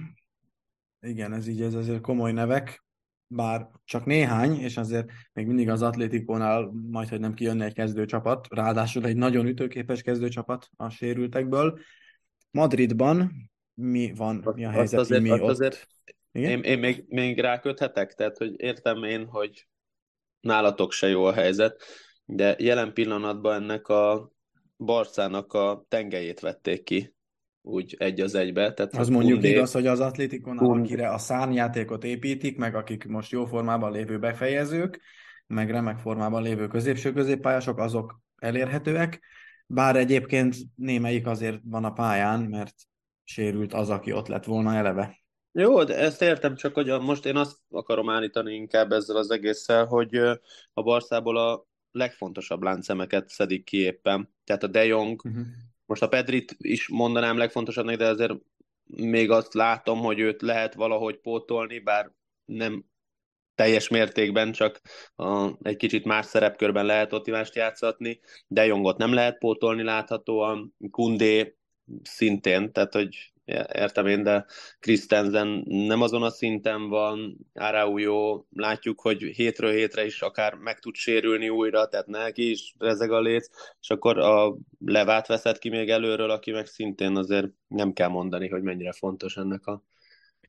igen, 1.00 1.34
ez 1.34 1.48
így, 1.48 1.62
ez 1.62 1.74
azért 1.74 2.01
komoly 2.01 2.32
nevek, 2.32 2.86
bár 3.27 3.70
csak 3.86 4.05
néhány, 4.05 4.60
és 4.60 4.77
azért 4.77 5.12
még 5.34 5.48
mindig 5.48 5.70
az 5.70 5.82
Atlétikónál 5.82 6.72
majd, 6.89 7.10
hogy 7.10 7.20
nem 7.20 7.34
kijönne 7.34 7.65
egy 7.65 7.74
kezdőcsapat, 7.74 8.48
ráadásul 8.50 9.05
egy 9.05 9.15
nagyon 9.15 9.48
ütőképes 9.48 10.01
kezdőcsapat 10.01 10.70
a 10.75 10.89
sérültekből. 10.89 11.79
Madridban 12.51 13.32
mi 13.74 14.13
van, 14.15 14.51
mi 14.55 14.65
a 14.65 14.67
Azt 14.67 14.77
helyzet 14.77 15.00
azért, 15.00 15.22
mi 15.22 15.29
azt 15.29 15.41
ott? 15.41 15.50
azért 15.50 15.88
Igen? 16.32 16.51
én, 16.51 16.62
én 16.63 16.79
még, 16.79 17.05
még 17.08 17.39
ráköthetek, 17.39 18.13
tehát 18.13 18.38
hogy 18.38 18.53
értem 18.58 19.03
én, 19.03 19.25
hogy 19.25 19.67
nálatok 20.44 20.92
se 20.92 21.08
jó 21.08 21.24
a 21.26 21.34
helyzet, 21.34 21.84
de 22.26 22.56
jelen 22.60 22.94
pillanatban 22.94 23.62
ennek 23.62 23.88
a 23.88 24.32
Barszának 24.78 25.54
a 25.54 25.86
tengelyét 25.88 26.40
vették 26.40 26.84
ki, 26.84 27.16
úgy 27.62 27.96
egy 28.00 28.22
az 28.22 28.36
egybe. 28.36 28.74
Tehát 28.74 28.96
Az 28.96 29.10
mondjuk 29.10 29.32
Koundé- 29.34 29.56
igaz, 29.56 29.72
hogy 29.72 29.88
az 29.88 30.00
Atlétikon, 30.00 30.58
akire 30.58 31.10
a 31.10 31.18
szárnyjátékot 31.18 32.04
építik, 32.04 32.58
meg 32.58 32.76
akik 32.76 33.06
most 33.06 33.32
jó 33.32 33.46
formában 33.46 33.92
lévő 33.92 34.20
befejezők, 34.20 35.02
meg 35.48 35.70
remek 35.72 35.98
formában 35.98 36.44
lévő 36.44 36.68
középső 36.68 37.14
középpályások, 37.14 37.78
azok 37.78 38.20
elérhetőek, 38.38 39.22
bár 39.68 39.96
egyébként 39.96 40.56
némelyik 40.76 41.28
azért 41.28 41.60
van 41.64 41.84
a 41.84 41.94
pályán, 41.94 42.42
mert 42.42 42.76
sérült 43.24 43.74
az, 43.74 43.90
aki 43.90 44.12
ott 44.12 44.28
lett 44.28 44.46
volna 44.46 44.76
eleve. 44.76 45.23
Jó, 45.55 45.83
de 45.83 45.98
ezt 45.98 46.22
értem, 46.22 46.55
csak 46.55 46.74
hogy 46.74 46.88
most 46.88 47.25
én 47.25 47.36
azt 47.36 47.57
akarom 47.69 48.10
állítani 48.10 48.53
inkább 48.53 48.91
ezzel 48.91 49.15
az 49.15 49.31
egésszel, 49.31 49.86
hogy 49.86 50.15
a 50.74 50.81
Barszából 50.81 51.38
a 51.38 51.65
legfontosabb 51.91 52.62
láncszemeket 52.63 53.29
szedik 53.29 53.63
ki 53.63 53.77
éppen. 53.77 54.33
Tehát 54.43 54.63
a 54.63 54.67
De 54.67 54.86
Jong, 54.86 55.22
Uh-huh. 55.25 55.43
most 55.86 56.01
a 56.01 56.07
Pedrit 56.07 56.55
is 56.57 56.88
mondanám 56.89 57.38
legfontosabbnak, 57.38 57.95
de 57.95 58.07
azért 58.07 58.33
még 58.83 59.31
azt 59.31 59.53
látom, 59.53 60.00
hogy 60.00 60.19
őt 60.19 60.41
lehet 60.41 60.74
valahogy 60.74 61.17
pótolni, 61.17 61.79
bár 61.79 62.12
nem 62.45 62.86
teljes 63.55 63.88
mértékben, 63.88 64.51
csak 64.51 64.81
a, 65.15 65.51
egy 65.62 65.75
kicsit 65.75 66.05
más 66.05 66.25
szerepkörben 66.25 66.86
lehet 66.86 67.13
optimást 67.13 67.55
játszatni. 67.55 68.19
De 68.48 68.65
Jongot 68.65 68.98
nem 68.98 69.13
lehet 69.13 69.38
pótolni 69.38 69.83
láthatóan, 69.83 70.75
Kundé 70.91 71.57
szintén, 72.03 72.72
tehát 72.72 72.93
hogy 72.93 73.33
értem 73.74 74.08
én, 74.08 74.24
de 74.24 74.46
Christensen 74.80 75.64
nem 75.66 76.02
azon 76.02 76.24
a 76.24 76.30
szinten 76.30 76.90
van, 76.90 77.38
Araujo, 77.54 78.44
látjuk, 78.50 79.02
hogy 79.02 79.22
hétről 79.22 79.72
hétre 79.72 80.06
is 80.06 80.22
akár 80.22 80.54
meg 80.54 80.80
tud 80.80 80.96
sérülni 80.96 81.50
újra, 81.50 81.88
tehát 81.88 82.08
neki 82.08 82.50
is 82.50 82.76
rezeg 82.80 83.12
a 83.12 83.20
léc, 83.20 83.48
és 83.82 83.90
akkor 83.90 84.18
a 84.18 84.58
levát 84.86 85.28
veszed 85.28 85.58
ki 85.58 85.70
még 85.70 85.90
előről, 85.90 86.30
aki 86.30 86.52
meg 86.52 86.66
szintén 86.66 87.16
azért 87.16 87.48
nem 87.68 87.94
kell 87.94 88.10
mondani, 88.10 88.48
hogy 88.48 88.62
mennyire 88.62 88.92
fontos 88.92 89.38
ennek 89.38 89.66
a 89.66 89.84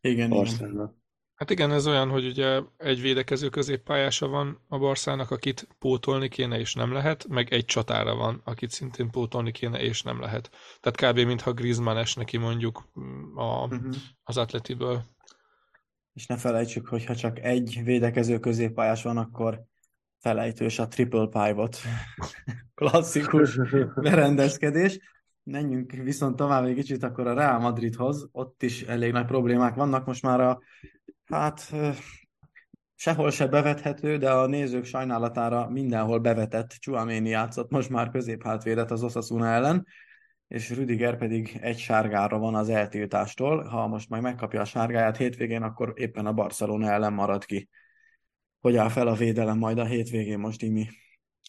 Igen, 0.01 0.33
igen. 0.33 1.03
Hát 1.35 1.51
igen, 1.51 1.73
ez 1.73 1.87
olyan, 1.87 2.09
hogy 2.09 2.27
ugye 2.27 2.61
egy 2.77 3.01
védekező 3.01 3.49
középpályása 3.49 4.29
van 4.29 4.61
a 4.69 4.79
Barszának, 4.79 5.31
akit 5.31 5.69
pótolni 5.79 6.29
kéne 6.29 6.59
és 6.59 6.75
nem 6.75 6.93
lehet, 6.93 7.27
meg 7.29 7.53
egy 7.53 7.65
csatára 7.65 8.15
van, 8.15 8.41
akit 8.45 8.71
szintén 8.71 9.11
pótolni 9.11 9.51
kéne 9.51 9.81
és 9.81 10.03
nem 10.03 10.21
lehet. 10.21 10.51
Tehát 10.81 11.15
kb. 11.15 11.27
mintha 11.27 11.53
Griezmann 11.53 11.97
esne 11.97 12.25
ki 12.25 12.37
mondjuk 12.37 12.89
mm, 13.01 13.37
a, 13.37 13.65
Uh-huh. 13.65 13.95
az 14.23 14.37
atletiből. 14.37 15.03
És 16.13 16.27
ne 16.27 16.37
felejtsük, 16.37 16.89
hogy 16.89 17.05
ha 17.05 17.15
csak 17.17 17.39
egy 17.39 17.81
védekező 17.85 18.39
középpályás 18.39 19.03
van, 19.03 19.17
akkor 19.17 19.63
felejtős 20.21 20.79
a 20.79 20.89
triple 20.89 21.27
pivot. 21.27 21.79
Klasszikus 22.75 23.57
berendezkedés. 23.95 24.99
Menjünk 25.43 25.93
viszont 25.93 26.37
tovább 26.37 26.65
egy 26.65 26.75
kicsit 26.75 27.03
akkor 27.03 27.27
a 27.27 27.35
Real 27.35 27.59
Madridhoz. 27.59 28.29
Ott 28.33 28.63
is 28.63 28.83
elég 28.83 29.13
nagy 29.13 29.27
problémák 29.27 29.75
vannak. 29.75 30.07
Most 30.07 30.23
már 30.23 30.41
a, 30.41 30.61
hát 31.27 31.73
sehol 32.95 33.31
se 33.31 33.47
bevethető, 33.47 34.17
de 34.17 34.31
a 34.31 34.47
nézők 34.47 34.85
sajnálatára 34.85 35.69
mindenhol 35.69 36.19
bevetett 36.19 36.71
Chuameni 36.71 37.29
játszott 37.29 37.71
most 37.71 37.89
már 37.89 38.11
középhátvédet 38.11 38.91
az 38.91 39.03
Osasuna 39.03 39.47
ellen, 39.47 39.87
és 40.49 40.71
Rüdiger 40.71 41.17
pedig 41.17 41.59
egy 41.61 41.79
sárgára 41.79 42.39
van 42.39 42.55
az 42.55 42.69
eltiltástól. 42.69 43.65
Ha 43.65 43.87
most 43.87 44.09
majd 44.09 44.23
megkapja 44.23 44.61
a 44.61 44.65
sárgáját 44.65 45.17
hétvégén, 45.17 45.63
akkor 45.63 45.93
éppen 45.97 46.27
a 46.27 46.33
Barcelona 46.33 46.91
ellen 46.91 47.13
marad 47.13 47.45
ki. 47.45 47.69
Hogy 48.61 48.77
áll 48.77 48.89
fel 48.89 49.07
a 49.07 49.15
védelem 49.15 49.59
majd 49.59 49.79
a 49.79 49.85
hétvégén 49.85 50.39
most, 50.39 50.63
Imi? 50.63 50.89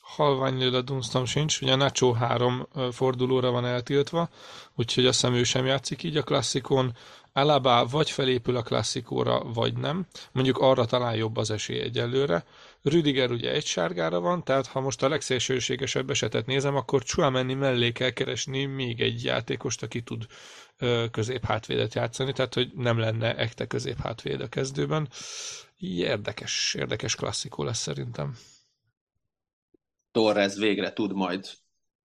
Halványlőle 0.01 0.81
Dunstam 0.81 1.25
sincs, 1.25 1.61
ugye 1.61 1.75
Nacho 1.75 2.11
három 2.11 2.67
fordulóra 2.91 3.51
van 3.51 3.65
eltiltva, 3.65 4.29
úgyhogy 4.75 5.05
azt 5.05 5.21
hiszem 5.21 5.43
sem 5.43 5.65
játszik 5.65 6.03
így 6.03 6.17
a 6.17 6.23
klasszikon. 6.23 6.93
Alaba 7.37 7.85
vagy 7.85 8.09
felépül 8.09 8.55
a 8.55 8.61
klasszikóra, 8.61 9.39
vagy 9.39 9.77
nem. 9.77 10.05
Mondjuk 10.31 10.57
arra 10.57 10.85
talán 10.85 11.15
jobb 11.15 11.37
az 11.37 11.51
esély 11.51 11.79
egyelőre. 11.79 12.45
Rüdiger 12.81 13.31
ugye 13.31 13.51
egy 13.51 13.65
sárgára 13.65 14.19
van, 14.19 14.43
tehát 14.43 14.67
ha 14.67 14.79
most 14.79 15.03
a 15.03 15.09
legszélsőségesebb 15.09 16.09
esetet 16.09 16.45
nézem, 16.45 16.75
akkor 16.75 17.03
Chouameni 17.03 17.53
mellé 17.53 17.91
kell 17.91 18.09
keresni 18.09 18.65
még 18.65 19.01
egy 19.01 19.23
játékost, 19.23 19.83
aki 19.83 20.01
tud 20.01 20.25
középhátvédet 21.11 21.93
játszani, 21.93 22.33
tehát 22.33 22.53
hogy 22.53 22.71
nem 22.73 22.97
lenne 22.97 23.35
ekte 23.35 23.65
középhátvéd 23.67 24.41
a 24.41 24.47
kezdőben. 24.47 25.09
Érdekes, 25.77 26.75
érdekes 26.77 27.15
klasszikó 27.15 27.63
lesz 27.63 27.79
szerintem. 27.79 28.35
Torres 30.11 30.55
végre 30.55 30.93
tud 30.93 31.13
majd 31.13 31.49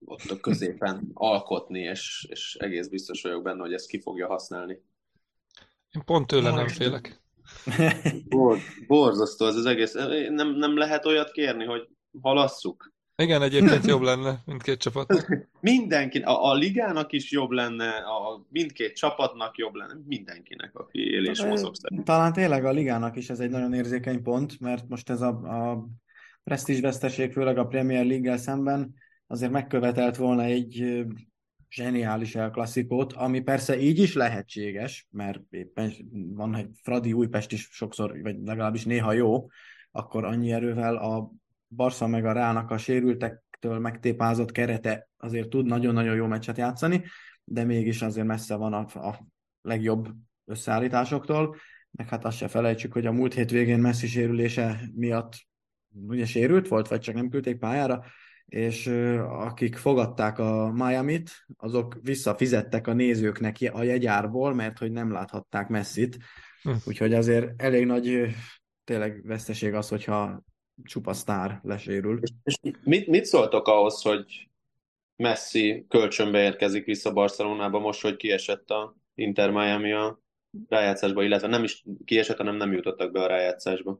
ott 0.05 0.29
a 0.29 0.39
középen 0.39 1.09
alkotni, 1.13 1.79
és, 1.79 2.27
és 2.29 2.55
egész 2.59 2.87
biztos 2.87 3.21
vagyok 3.21 3.43
benne, 3.43 3.61
hogy 3.61 3.73
ezt 3.73 3.87
ki 3.87 4.01
fogja 4.01 4.27
használni. 4.27 4.89
Én 5.95 6.01
pont 6.05 6.27
tőle 6.27 6.51
nem 6.51 6.67
félek. 6.67 7.21
Bor, 8.29 8.57
borzasztó 8.87 9.45
ez 9.45 9.55
az 9.55 9.65
egész. 9.65 9.93
Nem, 10.29 10.55
nem 10.55 10.77
lehet 10.77 11.05
olyat 11.05 11.31
kérni, 11.31 11.65
hogy 11.65 11.87
halasszuk. 12.21 12.93
Igen, 13.15 13.41
egyébként 13.41 13.85
jobb 13.85 14.01
lenne 14.01 14.41
mindkét 14.45 14.79
csapat. 14.79 15.27
Mindenki, 15.59 16.19
a, 16.19 16.49
a 16.49 16.53
ligának 16.53 17.11
is 17.11 17.31
jobb 17.31 17.49
lenne, 17.49 17.89
a 17.89 18.45
mindkét 18.49 18.95
csapatnak 18.95 19.57
jobb 19.57 19.73
lenne, 19.73 19.93
mindenkinek, 20.05 20.75
aki 20.75 20.99
él 20.99 21.25
és 21.25 21.43
mozog 21.43 21.75
szerint. 21.75 22.05
Talán 22.05 22.33
tényleg 22.33 22.65
a 22.65 22.71
ligának 22.71 23.15
is 23.15 23.29
ez 23.29 23.39
egy 23.39 23.49
nagyon 23.49 23.73
érzékeny 23.73 24.21
pont, 24.21 24.59
mert 24.59 24.89
most 24.89 25.09
ez 25.09 25.21
a, 25.21 25.27
a 25.27 25.87
presztízsveszteség, 26.43 27.31
főleg 27.31 27.57
a 27.57 27.65
Premier 27.65 28.05
League-gel 28.05 28.37
szemben 28.37 28.93
azért 29.27 29.51
megkövetelt 29.51 30.15
volna 30.15 30.43
egy 30.43 31.03
zseniális 31.71 32.35
El 32.35 32.51
Classicót, 32.51 33.13
ami 33.13 33.39
persze 33.39 33.79
így 33.79 33.99
is 33.99 34.13
lehetséges, 34.13 35.07
mert 35.11 35.39
éppen 35.49 35.91
van, 36.11 36.55
hogy 36.55 36.67
Fradi 36.83 37.13
Újpest 37.13 37.51
is 37.51 37.69
sokszor, 37.71 38.21
vagy 38.21 38.37
legalábbis 38.43 38.85
néha 38.85 39.11
jó, 39.11 39.47
akkor 39.91 40.25
annyi 40.25 40.51
erővel 40.51 40.95
a 40.95 41.31
Barca 41.67 42.07
meg 42.07 42.25
a 42.25 42.31
Rának 42.31 42.71
a 42.71 42.77
sérültektől 42.77 43.79
megtépázott 43.79 44.51
kerete 44.51 45.09
azért 45.17 45.49
tud 45.49 45.65
nagyon-nagyon 45.65 46.15
jó 46.15 46.25
meccset 46.25 46.57
játszani, 46.57 47.03
de 47.43 47.63
mégis 47.63 48.01
azért 48.01 48.27
messze 48.27 48.55
van 48.55 48.73
a, 48.73 49.07
a 49.07 49.25
legjobb 49.61 50.09
összeállításoktól, 50.45 51.55
meg 51.91 52.09
hát 52.09 52.25
azt 52.25 52.37
se 52.37 52.47
felejtsük, 52.47 52.93
hogy 52.93 53.05
a 53.05 53.11
múlt 53.11 53.33
hétvégén 53.33 53.79
Messi 53.79 54.07
sérülése 54.07 54.79
miatt 54.95 55.33
ugye 56.07 56.25
sérült 56.25 56.67
volt, 56.67 56.87
vagy 56.87 56.99
csak 56.99 57.15
nem 57.15 57.29
küldték 57.29 57.57
pályára, 57.57 58.03
és 58.45 58.87
akik 59.27 59.75
fogadták 59.75 60.39
a 60.39 60.71
Miami-t, 60.71 61.31
azok 61.57 61.97
visszafizettek 62.01 62.87
a 62.87 62.93
nézőknek 62.93 63.57
a 63.73 63.83
jegyárból, 63.83 64.53
mert 64.53 64.77
hogy 64.77 64.91
nem 64.91 65.11
láthatták 65.11 65.67
Messit. 65.67 66.17
Hm. 66.61 66.71
Úgyhogy 66.85 67.13
azért 67.13 67.61
elég 67.61 67.85
nagy 67.85 68.35
tényleg 68.83 69.25
veszteség 69.25 69.73
az, 69.73 69.89
hogyha 69.89 70.43
csupa 70.83 71.13
sztár 71.13 71.59
lesérül. 71.63 72.19
És 72.43 72.55
mit, 72.83 73.07
mit 73.07 73.25
szóltok 73.25 73.67
ahhoz, 73.67 74.01
hogy 74.01 74.49
Messi 75.15 75.85
kölcsönbe 75.89 76.43
érkezik 76.43 76.85
vissza 76.85 77.13
Barcelonába 77.13 77.79
most, 77.79 78.01
hogy 78.01 78.15
kiesett 78.15 78.69
a 78.69 78.95
Inter 79.15 79.51
Miami 79.51 79.91
a 79.91 80.21
rájátszásba, 80.67 81.23
illetve 81.23 81.47
nem 81.47 81.63
is 81.63 81.83
kiesett, 82.05 82.37
hanem 82.37 82.55
nem 82.55 82.71
jutottak 82.71 83.11
be 83.11 83.23
a 83.23 83.27
rájátszásba. 83.27 83.99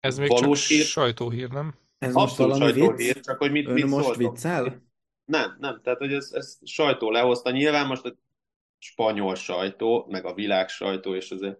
Ez 0.00 0.18
még 0.18 0.28
Valós 0.28 0.68
csak 0.68 0.76
hír? 0.76 0.84
sajtóhír, 0.84 1.48
nem? 1.48 1.74
Ez 1.98 2.12
most 2.12 2.26
Abszolút 2.30 2.58
valami 2.58 2.72
sajtóhír, 2.78 3.14
vicc? 3.14 3.24
csak 3.24 3.38
hogy 3.38 3.50
mit, 3.50 3.66
Ön 3.66 3.72
mit 3.72 3.86
most 3.86 4.04
szóltok? 4.04 4.32
viccel? 4.32 4.82
Nem, 5.24 5.56
nem, 5.60 5.80
tehát 5.82 5.98
hogy 5.98 6.12
ez, 6.12 6.30
ez 6.32 6.58
sajtó 6.64 7.10
lehozta. 7.10 7.50
Nyilván 7.50 7.86
most 7.86 8.04
a 8.04 8.14
spanyol 8.78 9.34
sajtó, 9.34 10.06
meg 10.10 10.24
a 10.24 10.34
világ 10.34 10.68
sajtó, 10.68 11.14
és 11.14 11.30
azért 11.30 11.58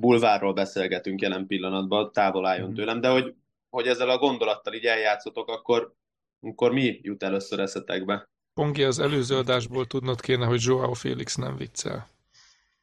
bulvárról 0.00 0.52
beszélgetünk 0.52 1.20
jelen 1.20 1.46
pillanatban, 1.46 2.12
távol 2.12 2.46
álljon 2.46 2.66
Mhm. 2.68 2.76
tőlem, 2.76 3.00
de 3.00 3.08
hogy, 3.08 3.34
hogy 3.70 3.86
ezzel 3.86 4.08
a 4.08 4.18
gondolattal 4.18 4.74
így 4.74 4.84
eljátszotok, 4.84 5.48
akkor, 5.48 5.94
akkor 6.40 6.72
mi 6.72 6.98
jut 7.02 7.22
először 7.22 7.60
eszetekbe? 7.60 8.28
Pongi, 8.54 8.82
az 8.82 8.98
előző 8.98 9.36
adásból 9.36 9.86
tudnod 9.86 10.20
kéne, 10.20 10.46
hogy 10.46 10.62
Joao 10.64 10.92
Félix 10.92 11.34
nem 11.36 11.56
viccel. 11.56 12.08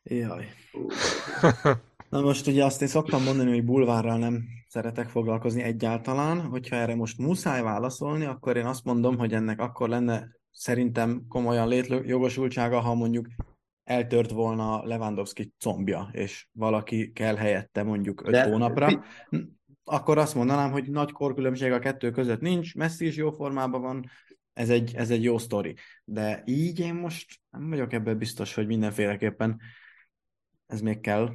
Jaj. 0.03 0.53
Na 2.11 2.21
most 2.21 2.47
ugye 2.47 2.65
azt 2.65 2.81
én 2.81 2.87
szoktam 2.87 3.23
mondani, 3.23 3.49
hogy 3.49 3.63
bulvárral 3.63 4.17
nem 4.17 4.43
szeretek 4.67 5.09
foglalkozni 5.09 5.61
egyáltalán. 5.61 6.41
Hogyha 6.41 6.75
erre 6.75 6.95
most 6.95 7.17
muszáj 7.17 7.61
válaszolni, 7.61 8.25
akkor 8.25 8.57
én 8.57 8.65
azt 8.65 8.83
mondom, 8.83 9.17
hogy 9.17 9.33
ennek 9.33 9.59
akkor 9.59 9.89
lenne 9.89 10.27
szerintem 10.49 11.25
komolyan 11.27 11.67
létjogosultsága, 11.67 12.79
ha 12.79 12.93
mondjuk 12.93 13.27
eltört 13.83 14.31
volna 14.31 14.85
Lewandowski 14.85 15.53
combja, 15.59 16.09
és 16.11 16.47
valaki 16.51 17.11
kell 17.11 17.35
helyette 17.35 17.83
mondjuk 17.83 18.21
öt 18.25 18.31
De- 18.31 18.49
hónapra, 18.49 19.03
akkor 19.83 20.17
azt 20.17 20.35
mondanám, 20.35 20.71
hogy 20.71 20.89
nagy 20.89 21.11
korkülönbség 21.11 21.71
a 21.71 21.79
kettő 21.79 22.11
között 22.11 22.41
nincs, 22.41 22.75
Messi 22.75 23.05
is 23.05 23.15
jó 23.15 23.31
formában 23.31 23.81
van, 23.81 24.09
ez 24.53 24.69
egy, 24.69 24.95
ez 24.95 25.09
egy 25.09 25.23
jó 25.23 25.37
sztori. 25.37 25.75
De 26.03 26.41
így 26.45 26.79
én 26.79 26.93
most 26.93 27.39
nem 27.49 27.69
vagyok 27.69 27.93
ebben 27.93 28.17
biztos, 28.17 28.53
hogy 28.53 28.67
mindenféleképpen 28.67 29.59
ez 30.65 30.81
még 30.81 30.99
kell. 30.99 31.29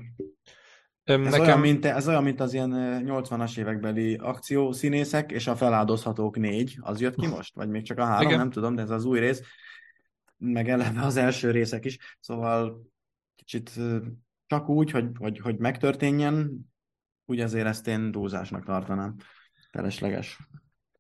Ez, 1.07 1.19
Nekem... 1.19 1.41
olyan, 1.41 1.61
mint, 1.61 1.85
ez 1.85 2.09
olyan, 2.09 2.23
mint 2.23 2.41
az 2.41 2.55
ilyen 2.55 2.73
80-as 3.07 3.59
évekbeli 3.59 4.15
akciószínészek, 4.15 5.33
és 5.33 5.47
a 5.47 5.57
feláldozhatók 5.57 6.37
négy. 6.37 6.79
Az 6.81 7.01
jött 7.01 7.15
ki 7.15 7.27
most? 7.27 7.55
Vagy 7.55 7.69
még 7.69 7.83
csak 7.83 7.99
a 7.99 8.05
három? 8.05 8.27
Igen. 8.27 8.39
Nem 8.39 8.51
tudom, 8.51 8.75
de 8.75 8.83
ez 8.83 8.91
az 8.91 9.05
új 9.05 9.19
rész. 9.19 9.43
Meg 10.37 10.69
eleve 10.69 11.03
az 11.03 11.17
első 11.17 11.51
részek 11.51 11.85
is. 11.85 11.99
Szóval 12.21 12.91
kicsit 13.37 13.71
csak 14.47 14.69
úgy, 14.69 14.91
hogy, 14.91 15.07
hogy, 15.19 15.39
hogy 15.39 15.59
megtörténjen, 15.59 16.67
úgy 17.25 17.41
azért 17.41 17.67
ezt 17.67 17.87
én 17.87 18.13
túlzásnak 18.13 18.65
tartanám. 18.65 19.15
Felesleges. 19.71 20.39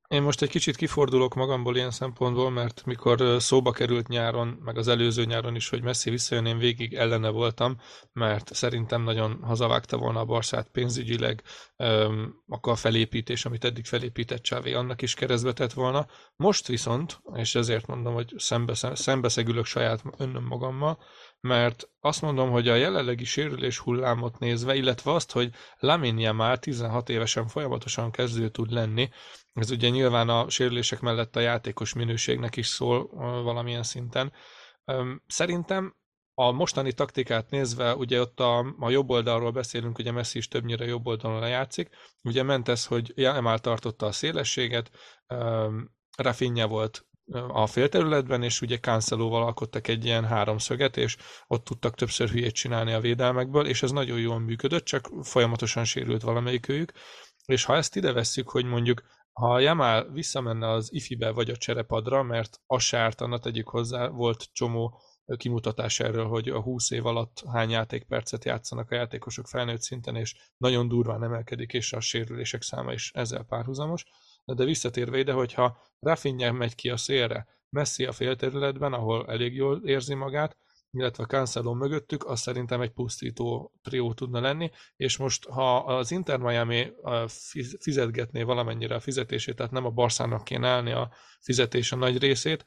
Én 0.08 0.22
most 0.22 0.42
egy 0.42 0.48
kicsit 0.48 0.76
kifordulok 0.76 1.34
magamból 1.34 1.76
ilyen 1.76 1.90
szempontból, 1.90 2.50
mert 2.50 2.84
mikor 2.84 3.42
szóba 3.42 3.70
került 3.70 4.08
nyáron, 4.08 4.58
meg 4.64 4.78
az 4.78 4.88
előző 4.88 5.24
nyáron 5.24 5.54
is, 5.54 5.68
hogy 5.68 5.82
messzi 5.82 6.10
visszajön, 6.10 6.46
én 6.46 6.58
végig 6.58 6.94
ellene 6.94 7.28
voltam, 7.28 7.80
mert 8.12 8.54
szerintem 8.54 9.02
nagyon 9.02 9.38
hazavágta 9.42 9.96
volna 9.96 10.20
a 10.20 10.24
Barszát 10.24 10.68
pénzügyileg, 10.68 11.42
akkor 12.48 12.72
a 12.72 12.76
felépítés, 12.76 13.44
amit 13.44 13.64
eddig 13.64 13.84
felépített 13.84 14.42
Csávé, 14.42 14.72
annak 14.72 15.02
is 15.02 15.14
keresztbe 15.14 15.52
tett 15.52 15.72
volna. 15.72 16.06
Most 16.36 16.66
viszont, 16.66 17.20
és 17.34 17.54
ezért 17.54 17.86
mondom, 17.86 18.14
hogy 18.14 18.34
szembe, 18.36 18.74
szembeszegülök 18.74 19.64
saját 19.64 20.02
önöm 20.18 20.44
magammal, 20.44 20.98
mert 21.46 21.88
azt 22.00 22.22
mondom, 22.22 22.50
hogy 22.50 22.68
a 22.68 22.74
jelenlegi 22.74 23.24
sérülés 23.24 23.78
hullámot 23.78 24.38
nézve, 24.38 24.74
illetve 24.74 25.12
azt, 25.12 25.32
hogy 25.32 25.50
Laminia 25.78 26.32
már 26.32 26.58
16 26.58 27.08
évesen 27.08 27.46
folyamatosan 27.48 28.10
kezdő 28.10 28.48
tud 28.48 28.70
lenni, 28.72 29.08
ez 29.52 29.70
ugye 29.70 29.88
nyilván 29.88 30.28
a 30.28 30.48
sérülések 30.48 31.00
mellett 31.00 31.36
a 31.36 31.40
játékos 31.40 31.92
minőségnek 31.92 32.56
is 32.56 32.66
szól 32.66 33.08
valamilyen 33.42 33.82
szinten. 33.82 34.32
Szerintem 35.26 35.96
a 36.34 36.50
mostani 36.50 36.92
taktikát 36.92 37.50
nézve, 37.50 37.94
ugye 37.94 38.20
ott 38.20 38.40
a, 38.40 38.74
a 38.78 38.90
jobb 38.90 39.10
oldalról 39.10 39.50
beszélünk, 39.50 39.98
ugye 39.98 40.10
Messi 40.10 40.38
is 40.38 40.48
többnyire 40.48 40.84
jobb 40.84 41.06
oldalon 41.06 41.48
játszik, 41.48 41.88
ugye 42.24 42.42
ment 42.42 42.68
ez, 42.68 42.86
hogy 42.86 43.12
Jamal 43.14 43.58
tartotta 43.58 44.06
a 44.06 44.12
szélességet, 44.12 44.90
Rafinha 46.16 46.66
volt 46.66 47.06
a 47.48 47.66
félterületben, 47.66 48.42
és 48.42 48.60
ugye 48.60 48.78
Cancelóval 48.78 49.42
alkottak 49.42 49.88
egy 49.88 50.04
ilyen 50.04 50.24
háromszöget, 50.24 50.96
és 50.96 51.16
ott 51.46 51.64
tudtak 51.64 51.94
többször 51.94 52.28
hülyét 52.28 52.54
csinálni 52.54 52.92
a 52.92 53.00
védelmekből, 53.00 53.66
és 53.66 53.82
ez 53.82 53.90
nagyon 53.90 54.18
jól 54.18 54.38
működött, 54.38 54.84
csak 54.84 55.10
folyamatosan 55.22 55.84
sérült 55.84 56.22
valamelyikőjük. 56.22 56.92
És 57.44 57.64
ha 57.64 57.76
ezt 57.76 57.96
ide 57.96 58.12
vesszük, 58.12 58.48
hogy 58.48 58.64
mondjuk 58.64 59.02
ha 59.32 59.54
a 59.54 59.60
Jamal 59.60 60.10
visszamenne 60.12 60.68
az 60.68 60.92
ifibe 60.92 61.30
vagy 61.30 61.50
a 61.50 61.56
cserepadra, 61.56 62.22
mert 62.22 62.60
a 62.66 62.78
sártana 62.78 63.38
tegyük 63.38 63.68
hozzá, 63.68 64.08
volt 64.08 64.48
csomó 64.52 65.00
kimutatás 65.36 66.00
erről, 66.00 66.26
hogy 66.26 66.48
a 66.48 66.60
20 66.60 66.90
év 66.90 67.06
alatt 67.06 67.42
hány 67.52 67.70
játékpercet 67.70 68.44
játszanak 68.44 68.90
a 68.90 68.94
játékosok 68.94 69.46
felnőtt 69.46 69.80
szinten, 69.80 70.16
és 70.16 70.34
nagyon 70.56 70.88
durván 70.88 71.22
emelkedik, 71.22 71.72
és 71.72 71.92
a 71.92 72.00
sérülések 72.00 72.62
száma 72.62 72.92
is 72.92 73.10
ezzel 73.14 73.44
párhuzamos. 73.44 74.04
De 74.54 74.64
visszatérve 74.64 75.18
ide, 75.18 75.32
hogyha 75.32 75.78
Rafinha 76.00 76.52
megy 76.52 76.74
ki 76.74 76.88
a 76.90 76.96
szélre, 76.96 77.46
Messi 77.68 78.04
a 78.04 78.12
félterületben, 78.12 78.92
ahol 78.92 79.26
elég 79.28 79.54
jól 79.54 79.80
érzi 79.84 80.14
magát, 80.14 80.56
illetve 80.90 81.24
Cancelo 81.24 81.74
mögöttük, 81.74 82.24
az 82.24 82.40
szerintem 82.40 82.80
egy 82.80 82.90
pusztító 82.90 83.72
trió 83.82 84.14
tudna 84.14 84.40
lenni, 84.40 84.70
és 84.96 85.16
most 85.16 85.48
ha 85.48 85.76
az 85.76 86.10
Inter 86.10 86.38
Miami 86.38 86.92
fizetgetné 87.80 88.42
valamennyire 88.42 88.94
a 88.94 89.00
fizetését, 89.00 89.56
tehát 89.56 89.72
nem 89.72 89.84
a 89.84 89.90
Barszának 89.90 90.44
kéne 90.44 90.68
állni 90.68 90.92
a 90.92 91.10
fizetés 91.40 91.92
a 91.92 91.96
nagy 91.96 92.18
részét, 92.18 92.64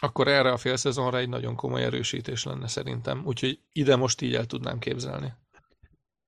akkor 0.00 0.28
erre 0.28 0.52
a 0.52 0.56
félszezonra 0.56 1.18
egy 1.18 1.28
nagyon 1.28 1.56
komoly 1.56 1.82
erősítés 1.82 2.44
lenne 2.44 2.66
szerintem. 2.66 3.22
Úgyhogy 3.26 3.60
ide 3.72 3.96
most 3.96 4.20
így 4.20 4.34
el 4.34 4.46
tudnám 4.46 4.78
képzelni. 4.78 5.32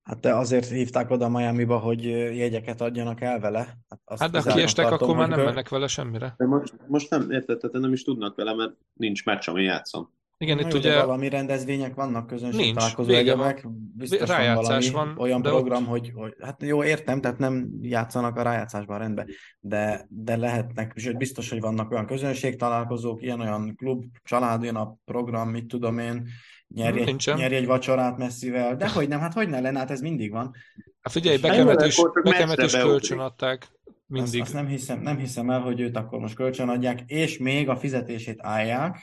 Hát 0.03 0.21
de 0.21 0.35
azért 0.35 0.69
hívták 0.69 1.11
oda 1.11 1.29
Miami-ba, 1.29 1.79
hogy 1.79 2.05
jegyeket 2.37 2.81
adjanak 2.81 3.21
el 3.21 3.41
vele. 3.41 3.59
Hát, 3.59 4.01
azt 4.05 4.21
hát 4.21 4.31
de 4.31 4.41
ha 4.41 4.53
kiestek, 4.53 4.89
tartom, 4.89 5.09
akkor 5.09 5.21
már 5.21 5.37
nem 5.37 5.45
mennek 5.45 5.69
vele 5.69 5.87
semmire. 5.87 6.35
De 6.37 6.47
most, 6.47 6.75
most 6.87 7.11
nem, 7.11 7.31
érted, 7.31 7.59
tehát 7.59 7.81
nem 7.81 7.93
is 7.93 8.03
tudnak 8.03 8.37
vele, 8.37 8.55
mert 8.55 8.73
nincs 8.93 9.25
meccs, 9.25 9.49
ami 9.49 9.63
játszom. 9.63 10.11
Igen, 10.43 10.59
itt 10.59 10.75
ugye... 10.75 11.05
Valami 11.05 11.29
rendezvények 11.29 11.95
vannak, 11.95 12.27
közönség 12.27 12.61
nincs, 12.61 12.77
találkozó 12.77 13.13
egyebek. 13.13 13.69
Biztos 13.97 14.29
rájátszás 14.29 14.91
van, 14.91 15.07
van 15.07 15.19
olyan 15.19 15.43
program, 15.43 15.83
ott... 15.83 15.89
hogy, 15.89 16.13
hogy, 16.15 16.35
hát 16.41 16.63
jó, 16.63 16.85
értem, 16.85 17.21
tehát 17.21 17.39
nem 17.39 17.71
játszanak 17.81 18.37
a 18.37 18.43
rájátszásban 18.43 18.99
rendben, 18.99 19.29
de, 19.61 20.07
de 20.09 20.37
lehetnek, 20.37 20.93
és 20.95 21.13
biztos, 21.13 21.51
hogy 21.51 21.61
vannak 21.61 21.91
olyan 21.91 22.07
közönség 22.07 22.57
találkozók, 22.57 23.23
ilyen-olyan 23.23 23.75
klub, 23.77 24.05
család, 24.23 24.63
jön 24.63 24.77
a 24.77 24.97
program, 25.05 25.49
mit 25.49 25.67
tudom 25.67 25.99
én, 25.99 26.29
nyerj 26.75 27.01
egy, 27.01 27.33
nyerj 27.37 27.55
egy 27.55 27.67
vacsorát 27.67 28.19
messzivel, 28.19 28.77
de 28.77 28.89
hogy 28.89 29.09
nem, 29.09 29.21
hát 29.21 29.33
hogy 29.33 29.49
ne 29.49 29.61
lenne, 29.61 29.79
hát 29.79 29.91
ez 29.91 30.01
mindig 30.01 30.31
van. 30.31 30.55
Hát 31.01 31.13
figyelj, 31.13 31.37
Bekemet 31.37 31.87
is, 31.87 32.01
Bekemet 32.23 32.63
is 32.63 32.73
kölcsön 32.73 33.19
adták, 33.19 33.69
mindig. 34.07 34.41
Azt, 34.41 34.55
azt 34.55 34.63
nem, 34.63 34.67
hiszem, 34.67 35.01
nem 35.01 35.19
hiszem 35.19 35.51
el, 35.51 35.61
hogy 35.61 35.81
őt 35.81 35.97
akkor 35.97 36.19
most 36.19 36.35
kölcsön 36.35 36.69
adják, 36.69 37.01
és 37.07 37.39
még 37.39 37.69
a 37.69 37.77
fizetését 37.77 38.39
állják, 38.41 38.99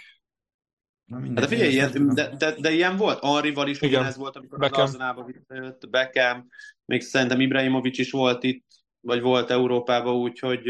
Na 1.09 1.19
de 1.19 1.47
figyelj, 1.47 1.71
ilyen, 1.71 2.13
de, 2.13 2.35
de, 2.37 2.55
de, 2.59 2.71
ilyen 2.71 2.97
volt. 2.97 3.23
Henrival 3.25 3.67
is 3.67 3.81
Igen. 3.81 3.89
ugyanez 3.89 4.17
volt, 4.17 4.35
amikor 4.35 4.59
Beckham. 4.59 4.83
az 4.83 4.89
Arzenába 4.89 5.23
visszajött, 5.23 5.89
Beckham, 5.89 6.47
még 6.85 7.01
szerintem 7.01 7.39
Ibrahimovic 7.39 7.97
is 7.97 8.11
volt 8.11 8.43
itt, 8.43 8.65
vagy 9.01 9.21
volt 9.21 9.49
Európában 9.49 10.15
úgy, 10.15 10.39
hogy 10.39 10.63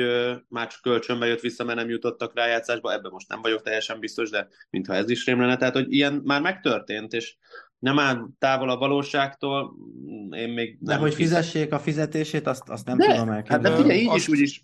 már 0.48 0.68
csak 0.68 0.82
kölcsönbe 0.82 1.26
jött 1.26 1.40
vissza, 1.40 1.64
mert 1.64 1.78
nem 1.78 1.90
jutottak 1.90 2.36
rájátszásba. 2.36 2.94
Ebben 2.94 3.12
most 3.12 3.30
nem 3.30 3.42
vagyok 3.42 3.62
teljesen 3.62 4.00
biztos, 4.00 4.30
de 4.30 4.48
mintha 4.70 4.94
ez 4.94 5.10
is 5.10 5.26
rém 5.26 5.40
lenne. 5.40 5.58
Tehát, 5.58 5.74
hogy 5.74 5.94
ilyen 5.94 6.22
már 6.24 6.42
megtörtént, 6.42 7.14
és 7.14 7.36
nem 7.80 8.00
áll 8.00 8.28
távol 8.40 8.70
a 8.70 8.78
valóságtól, 8.78 9.76
én 10.32 10.50
még 10.50 10.78
nem 10.80 10.96
De 10.96 11.02
hogy 11.02 11.14
fizessék 11.14 11.74
a 11.74 11.80
fizetését, 11.80 12.48
azt, 12.48 12.70
azt 12.70 12.86
nem 12.86 12.98
de, 12.98 13.06
tudom 13.06 13.30
elképzelni. 13.30 13.68
Hát 13.68 13.76
de 13.76 13.82
figyelj, 13.82 14.00
így 14.00 14.08
azt... 14.08 14.18
is, 14.18 14.28
úgy 14.28 14.40
is. 14.40 14.64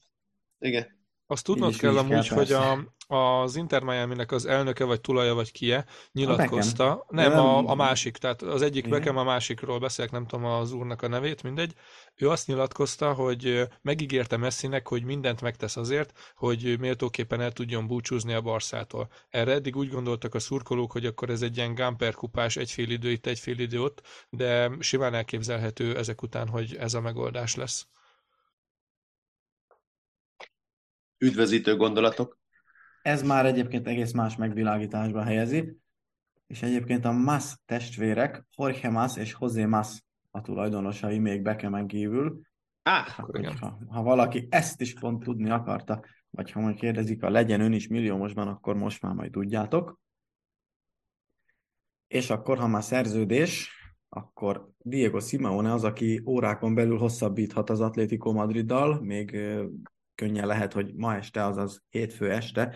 Igen. 0.59 1.03
Azt 1.27 1.43
tudnod 1.43 1.75
kell 1.75 1.97
amúgy, 1.97 2.27
kell, 2.27 2.37
hogy 2.37 2.51
a, 2.51 2.95
az 3.07 3.55
Inter 3.55 3.83
miami 3.83 4.15
az 4.27 4.45
elnöke, 4.45 4.83
vagy 4.83 5.01
tulaja, 5.01 5.33
vagy 5.33 5.51
kie 5.51 5.85
nyilatkozta, 6.11 6.91
a 6.91 7.05
nem 7.09 7.31
a, 7.31 7.69
a 7.69 7.75
másik, 7.75 8.17
tehát 8.17 8.41
az 8.41 8.61
egyik 8.61 8.89
Beckham 8.89 9.17
a 9.17 9.23
másikról 9.23 9.79
beszélek, 9.79 10.11
nem 10.11 10.25
tudom 10.27 10.45
az 10.45 10.71
úrnak 10.71 11.01
a 11.01 11.07
nevét, 11.07 11.43
mindegy. 11.43 11.73
Ő 12.15 12.29
azt 12.29 12.47
nyilatkozta, 12.47 13.13
hogy 13.13 13.67
megígérte 13.81 14.37
Messinek, 14.37 14.87
hogy 14.87 15.03
mindent 15.03 15.41
megtesz 15.41 15.77
azért, 15.77 16.33
hogy 16.35 16.79
méltóképpen 16.79 17.41
el 17.41 17.51
tudjon 17.51 17.87
búcsúzni 17.87 18.33
a 18.33 18.41
Barszától. 18.41 19.09
Erre 19.29 19.51
eddig 19.51 19.75
úgy 19.75 19.89
gondoltak 19.89 20.35
a 20.35 20.39
szurkolók, 20.39 20.91
hogy 20.91 21.05
akkor 21.05 21.29
ez 21.29 21.41
egy 21.41 21.57
ilyen 21.57 21.75
Gamper 21.75 22.13
kupás, 22.13 22.55
egyfél 22.55 22.89
idő 22.89 23.11
itt, 23.11 23.25
egyfél 23.25 23.59
idő 23.59 23.81
ott, 23.81 24.01
de 24.29 24.71
simán 24.79 25.13
elképzelhető 25.13 25.97
ezek 25.97 26.21
után, 26.21 26.47
hogy 26.47 26.75
ez 26.75 26.93
a 26.93 27.01
megoldás 27.01 27.55
lesz. 27.55 27.87
Üdvözítő 31.17 31.75
gondolatok. 31.75 32.37
Ez 33.01 33.23
már 33.23 33.45
egyébként 33.45 33.87
egész 33.87 34.11
más 34.11 34.35
megvilágításba 34.35 35.23
helyezi, 35.23 35.77
és 36.47 36.61
egyébként 36.61 37.05
a 37.05 37.11
Mas 37.11 37.53
testvérek, 37.65 38.47
Jorge 38.57 38.89
Mas 38.89 39.17
és 39.17 39.35
José 39.39 39.65
Mas 39.65 40.03
a 40.31 40.41
tulajdonosai 40.41 41.19
még 41.19 41.41
Bekemen 41.41 41.87
kívül. 41.87 42.41
Ah, 42.83 43.07
ha, 43.59 43.79
ha 43.87 44.01
valaki 44.01 44.47
ezt 44.49 44.81
is 44.81 44.93
pont 44.93 45.23
tudni 45.23 45.49
akarta, 45.49 46.03
vagy 46.29 46.51
ha 46.51 46.59
majd 46.59 46.75
kérdezik, 46.75 47.23
a 47.23 47.29
legyen 47.29 47.61
ön 47.61 47.73
is 47.73 47.87
milliómosban, 47.87 48.47
akkor 48.47 48.75
most 48.75 49.01
már 49.01 49.13
majd 49.13 49.31
tudjátok. 49.31 49.99
És 52.07 52.29
akkor, 52.29 52.57
ha 52.57 52.67
már 52.67 52.83
szerződés, 52.83 53.69
akkor 54.09 54.69
Diego 54.77 55.19
Simeone 55.19 55.73
az, 55.73 55.83
aki 55.83 56.21
órákon 56.25 56.75
belül 56.75 56.97
hosszabbíthat 56.97 57.69
az 57.69 57.81
Atlético 57.81 58.31
Madriddal, 58.31 59.01
még 59.01 59.37
könnyen 60.15 60.47
lehet, 60.47 60.73
hogy 60.73 60.93
ma 60.95 61.15
este, 61.15 61.45
azaz 61.45 61.83
hétfő 61.89 62.31
este 62.31 62.75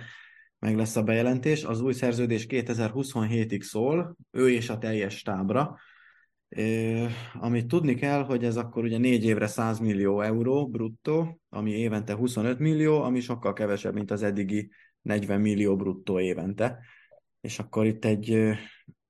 meg 0.60 0.76
lesz 0.76 0.96
a 0.96 1.04
bejelentés. 1.04 1.64
Az 1.64 1.82
új 1.82 1.94
szerződés 1.94 2.46
2027-ig 2.50 3.62
szól, 3.62 4.16
ő 4.32 4.52
és 4.52 4.70
a 4.70 4.78
teljes 4.78 5.18
stábra. 5.18 5.78
Amit 7.34 7.68
tudni 7.68 7.96
kell, 7.96 8.24
hogy 8.24 8.44
ez 8.44 8.58
akkor 8.58 8.84
ugye 8.84 8.98
négy 8.98 9.24
évre 9.24 9.48
100 9.48 9.80
millió 9.80 10.22
euró 10.22 10.68
bruttó, 10.68 11.42
ami 11.50 11.72
évente 11.72 12.14
25 12.14 12.60
millió, 12.60 13.02
ami 13.02 13.20
sokkal 13.20 13.54
kevesebb, 13.54 13.94
mint 13.94 14.12
az 14.12 14.24
eddigi 14.24 14.72
40 15.02 15.42
millió 15.42 15.76
bruttó 15.76 16.20
évente. 16.20 16.80
És 17.42 17.60
akkor 17.60 17.86
itt 17.86 18.06
egy 18.06 18.58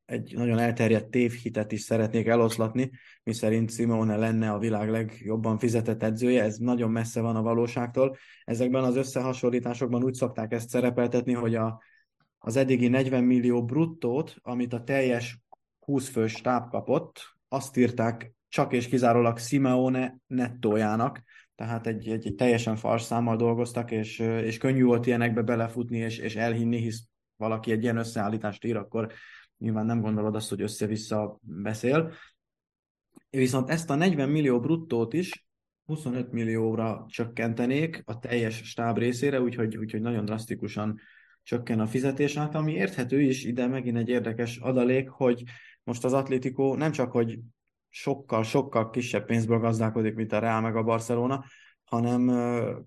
egy 0.09 0.33
nagyon 0.35 0.57
elterjedt 0.57 1.09
tévhitet 1.09 1.71
is 1.71 1.81
szeretnék 1.81 2.27
eloszlatni, 2.27 2.91
miszerint 3.23 3.71
Simone 3.71 4.15
lenne 4.15 4.51
a 4.51 4.57
világ 4.57 4.89
legjobban 4.89 5.57
fizetett 5.57 6.03
edzője, 6.03 6.43
ez 6.43 6.57
nagyon 6.57 6.91
messze 6.91 7.21
van 7.21 7.35
a 7.35 7.41
valóságtól. 7.41 8.17
Ezekben 8.43 8.83
az 8.83 8.95
összehasonlításokban 8.95 10.03
úgy 10.03 10.13
szokták 10.13 10.51
ezt 10.51 10.69
szerepeltetni, 10.69 11.33
hogy 11.33 11.55
a, 11.55 11.81
az 12.37 12.55
eddigi 12.55 12.87
40 12.87 13.23
millió 13.23 13.65
bruttót, 13.65 14.35
amit 14.41 14.73
a 14.73 14.83
teljes 14.83 15.39
20 15.79 16.09
fős 16.09 16.31
stáb 16.31 16.69
kapott, 16.69 17.21
azt 17.47 17.77
írták 17.77 18.33
csak 18.47 18.73
és 18.73 18.87
kizárólag 18.87 19.37
Simeone 19.37 20.17
nettójának, 20.27 21.23
tehát 21.55 21.87
egy, 21.87 22.09
egy, 22.09 22.25
egy 22.25 22.35
teljesen 22.35 22.75
fals 22.75 23.01
számmal 23.01 23.35
dolgoztak, 23.35 23.91
és, 23.91 24.19
és 24.19 24.57
könnyű 24.57 24.83
volt 24.83 25.05
ilyenekbe 25.05 25.41
belefutni 25.41 25.97
és, 25.97 26.17
és 26.17 26.35
elhinni, 26.35 26.77
hisz 26.77 27.03
valaki 27.35 27.71
egy 27.71 27.83
ilyen 27.83 27.97
összeállítást 27.97 28.65
ír, 28.65 28.77
akkor 28.77 29.11
nyilván 29.59 29.85
nem 29.85 30.01
gondolod 30.01 30.35
azt, 30.35 30.49
hogy 30.49 30.61
össze-vissza 30.61 31.39
beszél. 31.41 32.13
Viszont 33.29 33.69
ezt 33.69 33.89
a 33.89 33.95
40 33.95 34.29
millió 34.29 34.59
bruttót 34.59 35.13
is 35.13 35.47
25 35.85 36.31
millióra 36.31 37.05
csökkentenék 37.07 38.01
a 38.05 38.19
teljes 38.19 38.55
stáb 38.55 38.97
részére, 38.97 39.41
úgyhogy, 39.41 39.77
úgyhogy 39.77 40.01
nagyon 40.01 40.25
drasztikusan 40.25 40.99
csökken 41.43 41.79
a 41.79 41.87
fizetés, 41.87 42.35
hát 42.35 42.55
ami 42.55 42.73
érthető 42.73 43.21
is, 43.21 43.43
ide 43.43 43.67
megint 43.67 43.97
egy 43.97 44.09
érdekes 44.09 44.57
adalék, 44.57 45.09
hogy 45.09 45.43
most 45.83 46.03
az 46.03 46.13
Atlético 46.13 46.75
nem 46.75 46.91
csak, 46.91 47.11
hogy 47.11 47.39
sokkal, 47.89 48.43
sokkal 48.43 48.89
kisebb 48.89 49.25
pénzből 49.25 49.59
gazdálkodik, 49.59 50.15
mint 50.15 50.31
a 50.31 50.39
Real 50.39 50.61
meg 50.61 50.75
a 50.75 50.83
Barcelona, 50.83 51.45
hanem 51.83 52.31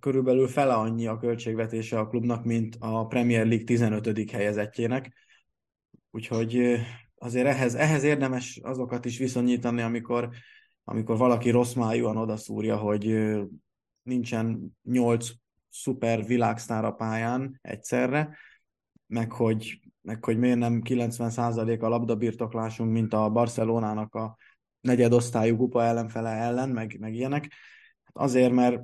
körülbelül 0.00 0.48
fele 0.48 0.72
annyi 0.72 1.06
a 1.06 1.16
költségvetése 1.16 1.98
a 1.98 2.06
klubnak, 2.06 2.44
mint 2.44 2.76
a 2.78 3.06
Premier 3.06 3.46
League 3.46 3.64
15. 3.64 4.30
helyezettjének. 4.30 5.21
Úgyhogy 6.14 6.78
azért 7.14 7.46
ehhez, 7.46 7.74
ehhez 7.74 8.02
érdemes 8.02 8.60
azokat 8.62 9.04
is 9.04 9.18
viszonyítani, 9.18 9.82
amikor, 9.82 10.28
amikor 10.84 11.16
valaki 11.16 11.50
rossz 11.50 11.72
májúan 11.72 12.16
odaszúrja, 12.16 12.76
hogy 12.76 13.32
nincsen 14.02 14.76
nyolc 14.82 15.28
szuper 15.68 16.24
világsztár 16.24 16.84
a 16.84 16.92
pályán 16.92 17.58
egyszerre, 17.62 18.36
meg 19.06 19.32
hogy, 19.32 19.80
meg 20.00 20.24
hogy 20.24 20.38
miért 20.38 20.58
nem 20.58 20.80
90% 20.84 21.80
a 21.80 21.88
labdabirtoklásunk, 21.88 22.92
mint 22.92 23.12
a 23.12 23.30
Barcelonának 23.30 24.14
a 24.14 24.36
negyedosztályú 24.80 25.56
kupa 25.56 25.82
ellenfele 25.82 26.30
ellen, 26.30 26.68
meg, 26.68 26.96
meg 26.98 27.14
ilyenek. 27.14 27.42
Hát 28.02 28.16
azért, 28.16 28.52
mert 28.52 28.82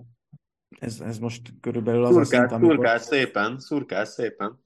ez, 0.78 1.00
ez 1.00 1.18
most 1.18 1.52
körülbelül 1.60 2.04
az 2.04 2.12
szurkál, 2.12 2.44
a 2.44 2.48
szint, 2.48 2.52
amikor... 2.52 2.74
Szurkál 2.74 2.98
szépen, 2.98 3.58
szurkál 3.58 4.04
szépen. 4.04 4.60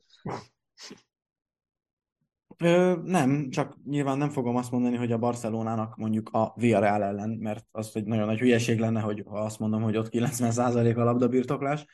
Ö, 2.63 2.97
nem, 3.05 3.51
csak 3.51 3.77
nyilván 3.85 4.19
nem 4.19 4.31
fogom 4.31 4.57
azt 4.57 4.71
mondani, 4.71 4.97
hogy 4.97 5.13
a 5.13 5.19
Barcelonának 5.19 5.97
mondjuk 5.97 6.29
a 6.33 6.53
Villarreal 6.57 7.03
ellen, 7.03 7.31
mert 7.31 7.67
az 7.71 7.91
egy 7.95 8.05
nagyon 8.05 8.27
nagy 8.27 8.39
hülyeség 8.39 8.79
lenne, 8.79 9.01
hogy 9.01 9.23
ha 9.27 9.39
azt 9.39 9.59
mondom, 9.59 9.83
hogy 9.83 9.97
ott 9.97 10.09
90% 10.11 10.97
a 10.97 11.05
labdabirtoklás. 11.05 11.87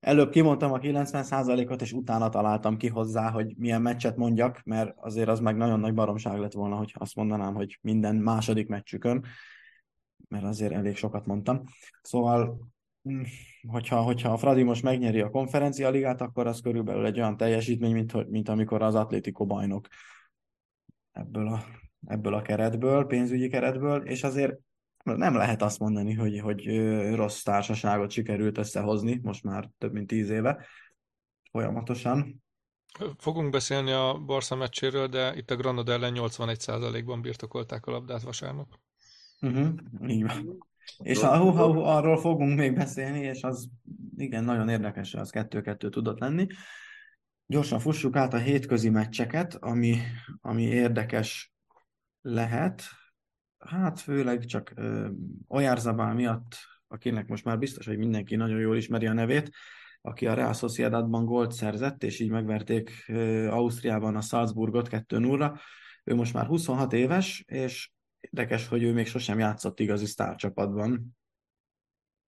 Előbb 0.00 0.30
kimondtam 0.30 0.72
a 0.72 0.78
90%-ot, 0.78 1.82
és 1.82 1.92
utána 1.92 2.28
találtam 2.28 2.76
ki 2.76 2.88
hozzá, 2.88 3.30
hogy 3.30 3.54
milyen 3.56 3.82
meccset 3.82 4.16
mondjak, 4.16 4.62
mert 4.64 4.94
azért 4.96 5.28
az 5.28 5.40
meg 5.40 5.56
nagyon 5.56 5.80
nagy 5.80 5.94
baromság 5.94 6.38
lett 6.38 6.52
volna, 6.52 6.76
hogy 6.76 6.92
azt 6.94 7.14
mondanám, 7.14 7.54
hogy 7.54 7.78
minden 7.80 8.16
második 8.16 8.68
meccsükön, 8.68 9.24
mert 10.28 10.44
azért 10.44 10.72
elég 10.72 10.96
sokat 10.96 11.26
mondtam. 11.26 11.62
Szóval, 12.02 12.68
hm, 13.02 13.22
hogyha, 13.68 14.02
hogyha 14.02 14.32
a 14.32 14.36
Fradi 14.36 14.62
most 14.62 14.82
megnyeri 14.82 15.20
a 15.20 15.30
konferencia 15.30 15.90
ligát, 15.90 16.20
akkor 16.20 16.46
az 16.46 16.60
körülbelül 16.60 17.06
egy 17.06 17.18
olyan 17.18 17.36
teljesítmény, 17.36 17.92
mint, 17.92 18.28
mint 18.30 18.48
amikor 18.48 18.82
az 18.82 18.94
Atlético 18.94 19.46
bajnok 19.46 19.86
ebből 21.12 21.48
a, 21.48 21.64
ebből 22.06 22.34
a 22.34 22.42
keretből, 22.42 23.06
pénzügyi 23.06 23.48
keretből, 23.48 24.06
és 24.06 24.22
azért 24.22 24.58
nem 25.04 25.34
lehet 25.34 25.62
azt 25.62 25.78
mondani, 25.78 26.14
hogy, 26.14 26.40
hogy 26.40 26.64
rossz 27.14 27.42
társaságot 27.42 28.10
sikerült 28.10 28.58
összehozni, 28.58 29.20
most 29.22 29.44
már 29.44 29.70
több 29.78 29.92
mint 29.92 30.06
tíz 30.06 30.30
éve 30.30 30.66
folyamatosan. 31.50 32.42
Fogunk 33.18 33.50
beszélni 33.50 33.90
a 33.90 34.18
Barca 34.26 34.54
meccséről, 34.54 35.06
de 35.06 35.36
itt 35.36 35.50
a 35.50 35.56
Granada 35.56 35.92
ellen 35.92 36.12
81%-ban 36.16 37.22
birtokolták 37.22 37.86
a 37.86 37.90
labdát 37.90 38.22
vasárnap. 38.22 38.78
Uh-huh, 39.40 39.68
így 40.06 40.22
van. 40.22 40.66
És 40.98 41.22
a, 41.22 41.42
uh, 41.42 41.68
uh, 41.68 41.88
arról 41.88 42.18
fogunk 42.18 42.58
még 42.58 42.74
beszélni, 42.74 43.18
és 43.18 43.42
az 43.42 43.68
igen, 44.16 44.44
nagyon 44.44 44.68
érdekes, 44.68 45.14
az 45.14 45.30
kettő-kettő 45.30 45.88
tudott 45.88 46.18
lenni. 46.18 46.46
Gyorsan 47.46 47.78
fussuk 47.78 48.16
át 48.16 48.34
a 48.34 48.38
hétközi 48.38 48.88
meccseket, 48.88 49.54
ami, 49.54 49.96
ami 50.40 50.62
érdekes 50.62 51.52
lehet. 52.20 52.82
Hát 53.58 54.00
főleg 54.00 54.44
csak 54.44 54.74
Ojárzabál 55.46 56.14
miatt, 56.14 56.56
akinek 56.88 57.26
most 57.26 57.44
már 57.44 57.58
biztos, 57.58 57.86
hogy 57.86 57.98
mindenki 57.98 58.36
nagyon 58.36 58.58
jól 58.58 58.76
ismeri 58.76 59.06
a 59.06 59.12
nevét, 59.12 59.50
aki 60.00 60.26
a 60.26 60.34
Real 60.34 60.52
Sociedadban 60.52 61.24
gólt 61.24 61.52
szerzett, 61.52 62.02
és 62.02 62.20
így 62.20 62.30
megverték 62.30 63.04
ö, 63.08 63.48
Ausztriában 63.48 64.16
a 64.16 64.20
Salzburgot 64.20 64.88
2-0-ra. 64.90 65.58
Ő 66.04 66.14
most 66.14 66.32
már 66.32 66.46
26 66.46 66.92
éves, 66.92 67.44
és 67.46 67.90
érdekes, 68.20 68.68
hogy 68.68 68.82
ő 68.82 68.92
még 68.92 69.06
sosem 69.06 69.38
játszott 69.38 69.80
igazi 69.80 70.06
sztárcsapatban. 70.06 71.16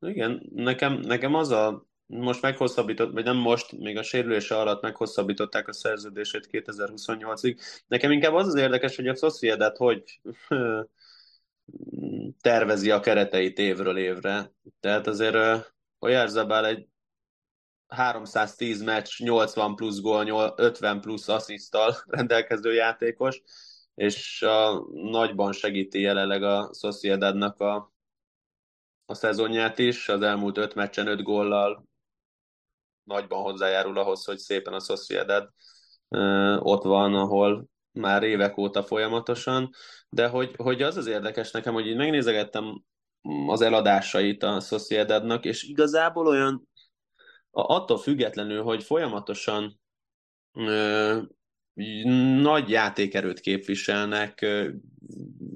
Igen, 0.01 0.51
nekem, 0.55 0.93
nekem 0.93 1.35
az 1.35 1.51
a 1.51 1.87
most 2.21 2.43
meghosszabbított, 2.43 3.13
vagy 3.13 3.25
nem 3.25 3.37
most, 3.37 3.73
még 3.73 3.97
a 3.97 4.03
sérülése 4.03 4.57
alatt 4.57 4.83
meghosszabbították 4.83 5.69
a 5.69 5.73
szerződését 5.73 6.49
2028-ig. 6.53 7.61
Nekem 7.87 8.11
inkább 8.11 8.35
az 8.35 8.47
az 8.47 8.55
érdekes, 8.55 8.97
hogy 8.97 9.09
a 9.09 9.15
Sociedad 9.15 9.77
hogy 9.77 10.21
tervezi 12.41 12.91
a 12.91 13.01
kereteit 13.01 13.59
évről 13.59 13.99
évre. 13.99 14.53
Tehát 14.81 15.07
azért 15.07 15.73
Oyarzabal 15.99 16.67
egy 16.67 16.89
310 17.87 18.83
meccs, 18.83 19.23
80 19.23 19.75
plusz 19.75 20.01
gól, 20.01 20.55
50 20.57 21.01
plusz 21.01 21.29
asszisztal 21.29 21.95
rendelkező 22.07 22.73
játékos, 22.73 23.43
és 23.95 24.43
a 24.43 24.87
nagyban 24.93 25.53
segíti 25.53 26.01
jelenleg 26.01 26.43
a 26.43 26.71
Sociedadnak 26.79 27.61
a, 27.61 27.93
a 29.07 29.15
szezonját 29.15 29.79
is, 29.79 30.09
az 30.09 30.23
elmúlt 30.23 30.59
öt 30.59 30.75
meccsen 30.75 31.07
öt 31.07 31.23
góllal 31.23 31.93
nagyban 33.05 33.43
hozzájárul 33.43 33.99
ahhoz, 33.99 34.25
hogy 34.25 34.39
szépen 34.39 34.73
a 34.73 34.81
Sociedad 34.81 35.49
ott 36.59 36.83
van, 36.83 37.15
ahol 37.15 37.69
már 37.93 38.23
évek 38.23 38.59
óta 38.59 38.83
folyamatosan, 38.83 39.71
de 40.09 40.29
hogy, 40.29 40.55
hogy 40.57 40.83
az 40.83 40.97
az 40.97 41.07
érdekes 41.07 41.51
nekem, 41.51 41.75
hogy 41.75 41.87
így 41.87 41.97
megnézegettem 41.97 42.83
az 43.47 43.61
eladásait 43.61 44.43
a 44.43 44.61
Sociedadnak, 44.61 45.45
és 45.45 45.63
igazából 45.63 46.27
olyan 46.27 46.69
attól 47.51 47.99
függetlenül, 47.99 48.63
hogy 48.63 48.83
folyamatosan 48.83 49.81
nagy 52.41 52.69
játékerőt 52.69 53.41
képviselnek, 53.41 54.47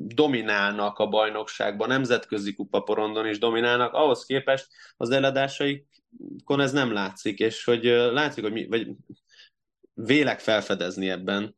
dominálnak 0.07 0.99
a 0.99 1.09
bajnokságban, 1.09 1.89
nemzetközi 1.89 2.55
kupaporondon 2.55 3.27
is 3.27 3.39
dominálnak, 3.39 3.93
ahhoz 3.93 4.25
képest 4.25 4.69
az 4.97 5.11
eladásaikon 5.11 6.61
ez 6.61 6.73
nem 6.73 6.93
látszik, 6.93 7.39
és 7.39 7.65
hogy 7.65 7.83
látszik, 8.13 8.43
hogy 8.43 8.53
mi, 8.53 8.67
vagy 8.67 8.89
vélek 9.95 10.41
felfedezni 10.41 11.11
ebben 11.11 11.57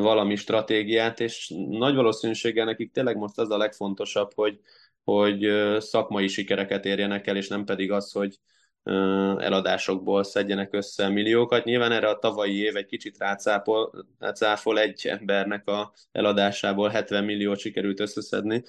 valami 0.00 0.36
stratégiát, 0.36 1.20
és 1.20 1.52
nagy 1.68 1.94
valószínűséggel 1.94 2.64
nekik 2.64 2.92
tényleg 2.92 3.16
most 3.16 3.38
az 3.38 3.50
a 3.50 3.56
legfontosabb, 3.56 4.30
hogy, 4.34 4.60
hogy 5.04 5.48
szakmai 5.78 6.28
sikereket 6.28 6.84
érjenek 6.84 7.26
el, 7.26 7.36
és 7.36 7.48
nem 7.48 7.64
pedig 7.64 7.92
az, 7.92 8.12
hogy 8.12 8.38
eladásokból 8.82 10.24
szedjenek 10.24 10.74
össze 10.74 11.08
milliókat. 11.08 11.64
Nyilván 11.64 11.92
erre 11.92 12.08
a 12.08 12.18
tavalyi 12.18 12.56
év 12.56 12.76
egy 12.76 12.86
kicsit 12.86 13.18
rácápol, 13.18 14.06
rácáfol 14.18 14.78
egy 14.78 15.06
embernek 15.06 15.68
a 15.68 15.92
eladásából 16.12 16.88
70 16.88 17.24
milliót 17.24 17.58
sikerült 17.58 18.00
összeszedni. 18.00 18.62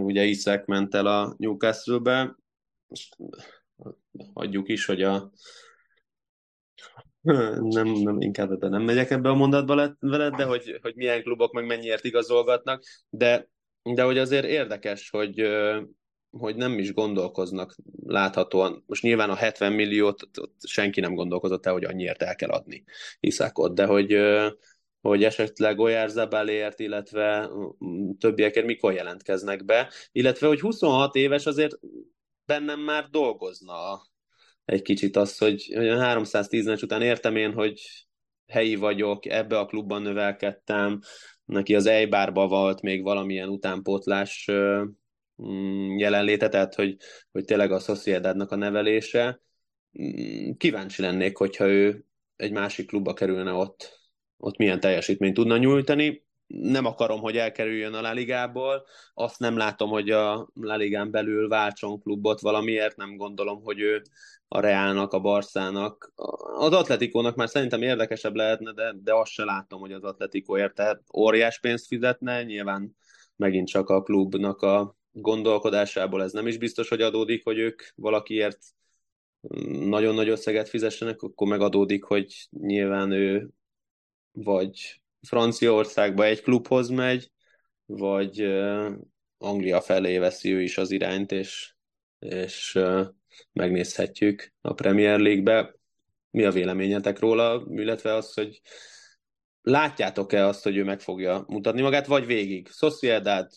Ugye 0.00 0.24
Iszek 0.24 0.64
ment 0.64 0.94
el 0.94 1.06
a 1.06 1.34
Newcastle-be, 1.38 2.36
hagyjuk 4.34 4.68
is, 4.68 4.84
hogy 4.84 5.02
a 5.02 5.30
nem, 7.76 7.86
nem, 7.86 8.20
inkább 8.20 8.50
ebben 8.50 8.70
nem 8.70 8.82
megyek 8.82 9.10
ebbe 9.10 9.28
a 9.28 9.34
mondatba 9.34 9.96
veled, 10.00 10.34
de 10.34 10.44
hogy, 10.44 10.78
hogy 10.82 10.94
milyen 10.94 11.22
klubok 11.22 11.52
meg 11.52 11.66
mennyiért 11.66 12.04
igazolgatnak, 12.04 12.82
de, 13.08 13.48
de 13.82 14.02
hogy 14.02 14.18
azért 14.18 14.46
érdekes, 14.46 15.10
hogy, 15.10 15.40
hogy 16.38 16.56
nem 16.56 16.78
is 16.78 16.92
gondolkoznak 16.92 17.76
láthatóan. 18.06 18.84
Most 18.86 19.02
nyilván 19.02 19.30
a 19.30 19.34
70 19.34 19.72
milliót 19.72 20.28
senki 20.58 21.00
nem 21.00 21.14
gondolkozott 21.14 21.66
el, 21.66 21.72
hogy 21.72 21.84
annyiért 21.84 22.22
el 22.22 22.34
kell 22.34 22.50
adni 22.50 22.84
Iszakot, 23.20 23.74
de 23.74 23.86
hogy, 23.86 24.16
hogy 25.00 25.24
esetleg 25.24 25.78
Olyár 25.78 26.08
Zabelért, 26.08 26.80
illetve 26.80 27.50
többiekért 28.18 28.66
mikor 28.66 28.92
jelentkeznek 28.92 29.64
be, 29.64 29.90
illetve 30.12 30.46
hogy 30.46 30.60
26 30.60 31.14
éves 31.14 31.46
azért 31.46 31.78
bennem 32.44 32.80
már 32.80 33.08
dolgozna 33.10 34.02
egy 34.64 34.82
kicsit 34.82 35.16
az, 35.16 35.38
hogy, 35.38 35.72
hogy 35.74 35.88
a 35.88 35.98
310 35.98 36.66
meccs 36.66 36.82
után 36.82 37.02
értem 37.02 37.36
én, 37.36 37.52
hogy 37.52 37.80
helyi 38.46 38.74
vagyok, 38.74 39.26
ebbe 39.26 39.58
a 39.58 39.66
klubban 39.66 40.02
növelkedtem, 40.02 41.00
neki 41.44 41.74
az 41.74 41.86
Eibárba 41.86 42.46
volt 42.46 42.80
még 42.80 43.02
valamilyen 43.02 43.48
utánpótlás 43.48 44.50
jelenléte, 45.96 46.48
tehát 46.48 46.74
hogy, 46.74 46.96
hogy 47.32 47.44
tényleg 47.44 47.72
a 47.72 47.78
Sociedadnak 47.78 48.52
a 48.52 48.56
nevelése. 48.56 49.40
Mm, 50.02 50.50
kíváncsi 50.56 51.02
lennék, 51.02 51.36
hogyha 51.36 51.66
ő 51.66 52.04
egy 52.36 52.52
másik 52.52 52.86
klubba 52.86 53.14
kerülne 53.14 53.52
ott, 53.52 54.00
ott 54.36 54.56
milyen 54.56 54.80
teljesítményt 54.80 55.34
tudna 55.34 55.56
nyújtani. 55.56 56.26
nem 56.46 56.84
akarom, 56.84 57.20
hogy 57.20 57.36
elkerüljön 57.36 57.94
a 57.94 58.00
La 58.00 58.12
Ligából, 58.12 58.86
azt 59.14 59.38
nem 59.38 59.56
látom, 59.56 59.90
hogy 59.90 60.10
a 60.10 60.48
La 60.54 60.76
Ligán 60.76 61.10
belül 61.10 61.48
váltson 61.48 62.00
klubot 62.00 62.40
valamiért, 62.40 62.96
nem 62.96 63.16
gondolom, 63.16 63.62
hogy 63.62 63.80
ő 63.80 64.02
a 64.48 64.60
Reálnak, 64.60 65.12
a 65.12 65.20
Barszának, 65.20 66.12
az 66.58 66.72
Atletikónak 66.72 67.36
már 67.36 67.48
szerintem 67.48 67.82
érdekesebb 67.82 68.34
lehetne, 68.34 68.72
de, 68.72 68.94
de 69.02 69.14
azt 69.14 69.30
se 69.30 69.44
látom, 69.44 69.80
hogy 69.80 69.92
az 69.92 70.02
Atletikó 70.02 70.58
érte 70.58 71.02
óriás 71.16 71.60
pénzt 71.60 71.86
fizetne, 71.86 72.42
nyilván 72.42 72.96
megint 73.36 73.68
csak 73.68 73.88
a 73.88 74.02
klubnak 74.02 74.62
a 74.62 74.97
gondolkodásából 75.20 76.22
ez 76.22 76.32
nem 76.32 76.46
is 76.46 76.58
biztos, 76.58 76.88
hogy 76.88 77.02
adódik, 77.02 77.44
hogy 77.44 77.58
ők 77.58 77.82
valakiért 77.94 78.58
nagyon 79.68 80.14
nagy 80.14 80.28
összeget 80.28 80.68
fizessenek, 80.68 81.22
akkor 81.22 81.48
megadódik, 81.48 82.04
hogy 82.04 82.48
nyilván 82.50 83.10
ő 83.10 83.48
vagy 84.32 85.02
Franciaországba 85.20 86.24
egy 86.24 86.42
klubhoz 86.42 86.88
megy, 86.88 87.30
vagy 87.86 88.40
Anglia 89.38 89.80
felé 89.80 90.18
veszi 90.18 90.52
ő 90.52 90.62
is 90.62 90.78
az 90.78 90.90
irányt, 90.90 91.32
és, 91.32 91.74
és 92.18 92.78
megnézhetjük 93.52 94.52
a 94.60 94.72
Premier 94.72 95.18
League-be. 95.18 95.76
Mi 96.30 96.44
a 96.44 96.50
véleményetek 96.50 97.18
róla, 97.18 97.64
illetve 97.70 98.14
az, 98.14 98.34
hogy 98.34 98.60
látjátok-e 99.62 100.46
azt, 100.46 100.62
hogy 100.62 100.76
ő 100.76 100.84
meg 100.84 101.00
fogja 101.00 101.44
mutatni 101.46 101.80
magát, 101.80 102.06
vagy 102.06 102.26
végig? 102.26 102.68
Sociedad, 102.68 103.50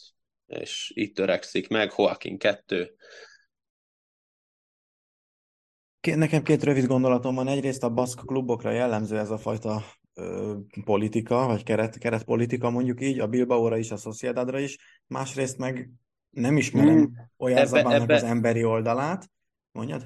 és 0.59 0.91
itt 0.95 1.15
törekszik 1.15 1.67
meg, 1.67 1.93
Joaquin 1.97 2.37
2. 2.37 2.95
Nekem 6.01 6.43
két 6.43 6.63
rövid 6.63 6.85
gondolatom 6.85 7.35
van. 7.35 7.47
Egyrészt 7.47 7.83
a 7.83 7.89
baszk 7.89 8.25
klubokra 8.25 8.71
jellemző 8.71 9.17
ez 9.17 9.29
a 9.29 9.37
fajta 9.37 9.83
politika, 10.83 11.45
vagy 11.45 11.63
keret, 11.63 11.97
keretpolitika 11.97 12.69
mondjuk 12.69 13.01
így, 13.01 13.19
a 13.19 13.27
Bilbaóra 13.27 13.77
is, 13.77 13.91
a 13.91 13.97
Sociedadra 13.97 14.59
is, 14.59 14.77
másrészt 15.07 15.57
meg 15.57 15.89
nem 16.29 16.57
ismerem 16.57 16.95
hmm. 16.95 17.31
olyan 17.37 17.57
ebbe, 17.57 18.13
az 18.13 18.23
emberi 18.23 18.63
oldalát. 18.63 19.31
Mondjad? 19.71 20.05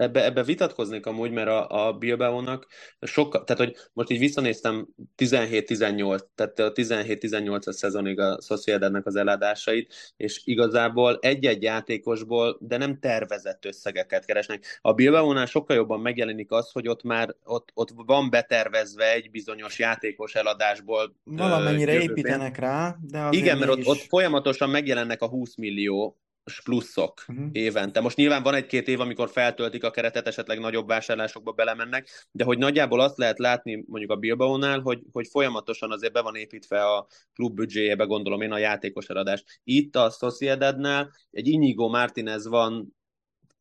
Ebbe, 0.00 0.24
ebbe 0.24 0.42
vitatkoznék 0.42 1.06
amúgy, 1.06 1.30
mert 1.30 1.48
a, 1.48 1.86
a 1.86 1.92
Bilbao-nak 1.92 2.66
sokkal, 3.00 3.44
tehát 3.44 3.62
hogy 3.62 3.76
most 3.92 4.10
így 4.10 4.18
visszanéztem 4.18 4.88
17-18, 5.16 6.20
tehát 6.34 6.58
a 6.58 6.72
17-18-as 6.72 7.72
szezonig 7.72 8.18
a 8.20 8.38
Sociedadnak 8.42 9.06
az 9.06 9.16
eladásait, 9.16 9.94
és 10.16 10.40
igazából 10.44 11.18
egy-egy 11.20 11.62
játékosból, 11.62 12.58
de 12.60 12.76
nem 12.76 12.98
tervezett 12.98 13.64
összegeket 13.64 14.24
keresnek. 14.24 14.78
A 14.80 14.92
Bilbao-nál 14.92 15.46
sokkal 15.46 15.76
jobban 15.76 16.00
megjelenik 16.00 16.50
az, 16.50 16.70
hogy 16.70 16.88
ott 16.88 17.02
már 17.02 17.34
ott, 17.44 17.70
ott 17.74 17.90
van 17.94 18.30
betervezve 18.30 19.12
egy 19.12 19.30
bizonyos 19.30 19.78
játékos 19.78 20.34
eladásból. 20.34 21.14
Valamennyire 21.24 22.00
építenek 22.00 22.56
rá, 22.56 22.96
de 23.00 23.28
Igen, 23.30 23.58
mert 23.58 23.70
ott, 23.70 23.86
ott 23.86 24.00
folyamatosan 24.08 24.70
megjelennek 24.70 25.22
a 25.22 25.28
20 25.28 25.56
millió 25.56 26.18
pluszok 26.64 27.24
uh-huh. 27.28 27.48
évente. 27.52 28.00
Most 28.00 28.16
nyilván 28.16 28.42
van 28.42 28.54
egy-két 28.54 28.88
év, 28.88 29.00
amikor 29.00 29.30
feltöltik 29.30 29.84
a 29.84 29.90
keretet, 29.90 30.26
esetleg 30.26 30.58
nagyobb 30.58 30.86
vásárlásokba 30.86 31.52
belemennek, 31.52 32.28
de 32.30 32.44
hogy 32.44 32.58
nagyjából 32.58 33.00
azt 33.00 33.16
lehet 33.16 33.38
látni 33.38 33.84
mondjuk 33.86 34.10
a 34.10 34.16
Bilbao-nál, 34.16 34.80
hogy, 34.80 35.02
hogy 35.12 35.28
folyamatosan 35.30 35.92
azért 35.92 36.12
be 36.12 36.22
van 36.22 36.34
építve 36.34 36.84
a 36.84 37.06
klub 37.34 37.54
büdzséjébe, 37.54 38.04
gondolom 38.04 38.40
én, 38.40 38.52
a 38.52 38.58
játékos 38.58 39.06
eladás. 39.06 39.44
Itt 39.64 39.96
a 39.96 40.10
Sociedadnál 40.10 41.12
egy 41.30 41.48
Inigo 41.48 41.88
Martinez 41.88 42.46
van 42.46 42.98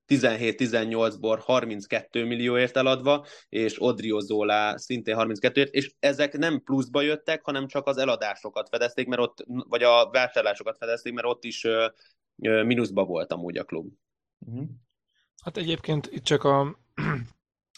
17-18-ból 0.09 1.39
32 1.41 2.25
millióért 2.25 2.77
eladva, 2.77 3.25
és 3.49 3.75
Odrio 3.81 4.19
Zola 4.19 4.77
szintén 4.77 5.15
32-ért, 5.19 5.73
és 5.73 5.93
ezek 5.99 6.37
nem 6.37 6.63
pluszba 6.63 7.01
jöttek, 7.01 7.43
hanem 7.43 7.67
csak 7.67 7.87
az 7.87 7.97
eladásokat 7.97 8.69
fedezték, 8.69 9.07
mert 9.07 9.21
ott, 9.21 9.45
vagy 9.45 9.83
a 9.83 10.09
vásárlásokat 10.09 10.77
fedezték, 10.77 11.13
mert 11.13 11.27
ott 11.27 11.43
is 11.43 11.67
mínuszba 12.41 13.05
volt 13.05 13.31
amúgy 13.31 13.57
a 13.57 13.63
klub. 13.63 13.93
Uh-huh. 14.39 14.67
Hát 15.43 15.57
egyébként 15.57 16.07
itt 16.11 16.23
csak 16.23 16.43
a, 16.43 16.79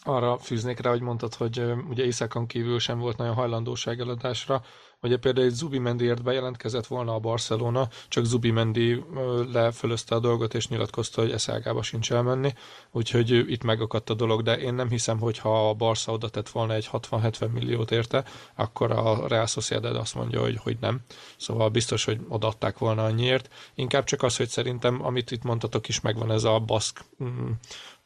arra 0.04 0.38
fűznék 0.38 0.80
rá, 0.80 0.90
hogy 0.90 1.00
mondtad, 1.00 1.34
hogy 1.34 1.62
ugye 1.88 2.04
éjszakon 2.04 2.46
kívül 2.46 2.78
sem 2.78 2.98
volt 2.98 3.16
nagyon 3.16 3.34
hajlandóság 3.34 4.00
eladásra. 4.00 4.62
Ugye 5.02 5.16
például 5.16 5.46
egy 5.46 5.52
Zubimendiért 5.52 6.22
bejelentkezett 6.22 6.86
volna 6.86 7.14
a 7.14 7.18
Barcelona, 7.18 7.88
csak 8.08 8.24
Zubimendi 8.24 9.04
lefölözte 9.52 10.14
a 10.14 10.18
dolgot, 10.18 10.54
és 10.54 10.68
nyilatkozta, 10.68 11.20
hogy 11.20 11.30
eszágába 11.30 11.82
sincs 11.82 12.12
elmenni, 12.12 12.52
úgyhogy 12.90 13.30
itt 13.30 13.62
megakadt 13.62 14.10
a 14.10 14.14
dolog, 14.14 14.42
de 14.42 14.58
én 14.58 14.74
nem 14.74 14.88
hiszem, 14.88 15.18
hogy 15.18 15.38
ha 15.38 15.68
a 15.68 15.74
Barca 15.74 16.12
oda 16.12 16.28
tett 16.28 16.48
volna 16.48 16.74
egy 16.74 16.88
60-70 16.92 17.52
milliót 17.52 17.90
érte, 17.90 18.24
akkor 18.54 18.90
a 18.90 19.28
Real 19.28 19.46
Sociedad 19.46 19.96
azt 19.96 20.14
mondja, 20.14 20.40
hogy, 20.40 20.56
hogy 20.62 20.76
nem. 20.80 21.00
Szóval 21.36 21.68
biztos, 21.68 22.04
hogy 22.04 22.20
odaadták 22.28 22.78
volna 22.78 23.04
annyiért. 23.04 23.48
Inkább 23.74 24.04
csak 24.04 24.22
az, 24.22 24.36
hogy 24.36 24.48
szerintem, 24.48 25.04
amit 25.04 25.30
itt 25.30 25.42
mondtatok 25.42 25.88
is, 25.88 26.00
megvan 26.00 26.30
ez 26.30 26.44
a 26.44 26.58
baszk 26.58 27.04
mm, 27.24 27.50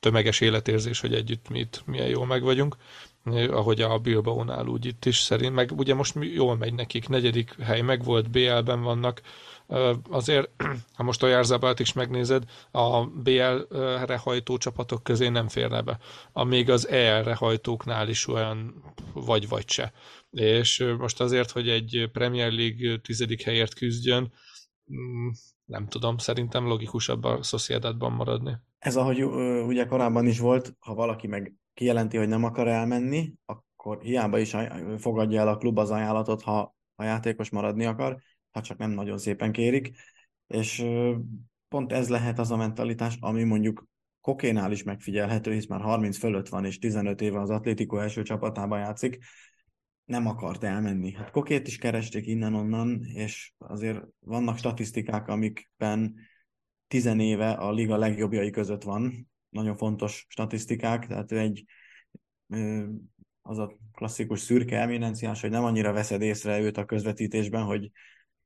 tömeges 0.06 0.40
életérzés, 0.40 1.00
hogy 1.00 1.14
együtt 1.14 1.48
mi 1.48 1.58
itt 1.58 1.82
milyen 1.86 2.08
jól 2.08 2.26
meg 2.26 2.42
vagyunk 2.42 2.76
ahogy 3.50 3.80
a 3.80 3.98
Bilbao-nál 3.98 4.66
úgy 4.66 4.84
itt 4.84 5.04
is 5.04 5.18
szerint, 5.18 5.54
meg 5.54 5.72
ugye 5.76 5.94
most 5.94 6.14
jól 6.20 6.56
megy 6.56 6.74
nekik, 6.74 7.08
negyedik 7.08 7.54
hely 7.62 7.80
meg 7.80 8.04
volt, 8.04 8.30
BL-ben 8.30 8.82
vannak, 8.82 9.20
azért, 10.10 10.50
ha 10.96 11.02
most 11.02 11.22
a 11.22 11.26
Járzabát 11.26 11.80
is 11.80 11.92
megnézed, 11.92 12.44
a 12.70 13.06
BL-re 13.06 14.16
hajtó 14.16 14.56
csapatok 14.56 15.02
közé 15.02 15.28
nem 15.28 15.48
férne 15.48 15.82
be. 15.82 15.98
A 16.32 16.44
még 16.44 16.70
az 16.70 16.88
EL-re 16.88 17.34
hajtóknál 17.34 18.08
is 18.08 18.28
olyan 18.28 18.82
vagy-vagy 19.12 19.68
se. 19.68 19.92
És 20.30 20.94
most 20.98 21.20
azért, 21.20 21.50
hogy 21.50 21.68
egy 21.68 22.08
Premier 22.12 22.52
League 22.52 22.98
tizedik 22.98 23.42
helyért 23.42 23.74
küzdjön, 23.74 24.32
mm, 24.92 25.28
nem 25.64 25.88
tudom, 25.88 26.18
szerintem 26.18 26.66
logikusabb 26.66 27.24
a 27.24 27.42
Sociedadban 27.42 28.12
maradni. 28.12 28.56
Ez 28.86 28.96
ahogy 28.96 29.24
ugye 29.66 29.86
korábban 29.86 30.26
is 30.26 30.38
volt, 30.38 30.76
ha 30.78 30.94
valaki 30.94 31.26
meg 31.26 31.54
kijelenti, 31.74 32.16
hogy 32.16 32.28
nem 32.28 32.44
akar 32.44 32.68
elmenni, 32.68 33.32
akkor 33.44 34.00
hiába 34.00 34.38
is 34.38 34.56
fogadja 34.98 35.40
el 35.40 35.48
a 35.48 35.56
klub 35.56 35.78
az 35.78 35.90
ajánlatot, 35.90 36.42
ha 36.42 36.74
a 36.94 37.04
játékos 37.04 37.50
maradni 37.50 37.84
akar, 37.84 38.18
ha 38.50 38.60
csak 38.60 38.78
nem 38.78 38.90
nagyon 38.90 39.18
szépen 39.18 39.52
kérik. 39.52 39.92
És 40.46 40.84
pont 41.68 41.92
ez 41.92 42.08
lehet 42.08 42.38
az 42.38 42.50
a 42.50 42.56
mentalitás, 42.56 43.16
ami 43.20 43.42
mondjuk 43.42 43.86
Kokénál 44.20 44.72
is 44.72 44.82
megfigyelhető, 44.82 45.52
hisz 45.52 45.66
már 45.66 45.80
30 45.80 46.18
fölött 46.18 46.48
van, 46.48 46.64
és 46.64 46.78
15 46.78 47.20
éve 47.20 47.40
az 47.40 47.50
Atlético 47.50 47.98
első 47.98 48.22
csapatában 48.22 48.78
játszik, 48.78 49.18
nem 50.04 50.26
akart 50.26 50.64
elmenni. 50.64 51.12
Hát 51.12 51.30
Kokét 51.30 51.66
is 51.66 51.78
keresték 51.78 52.26
innen-onnan, 52.26 53.04
és 53.04 53.52
azért 53.58 54.02
vannak 54.18 54.58
statisztikák, 54.58 55.28
amikben 55.28 56.14
10 56.88 57.06
éve 57.06 57.50
a 57.50 57.72
liga 57.72 57.96
legjobbjai 57.96 58.50
között 58.50 58.82
van, 58.82 59.28
nagyon 59.48 59.76
fontos 59.76 60.26
statisztikák, 60.28 61.06
tehát 61.06 61.32
ő 61.32 61.38
egy 61.38 61.64
az 63.42 63.58
a 63.58 63.72
klasszikus 63.92 64.40
szürke 64.40 64.80
eminenciás, 64.80 65.40
hogy 65.40 65.50
nem 65.50 65.64
annyira 65.64 65.92
veszed 65.92 66.22
észre 66.22 66.60
őt 66.60 66.76
a 66.76 66.84
közvetítésben, 66.84 67.62
hogy 67.62 67.90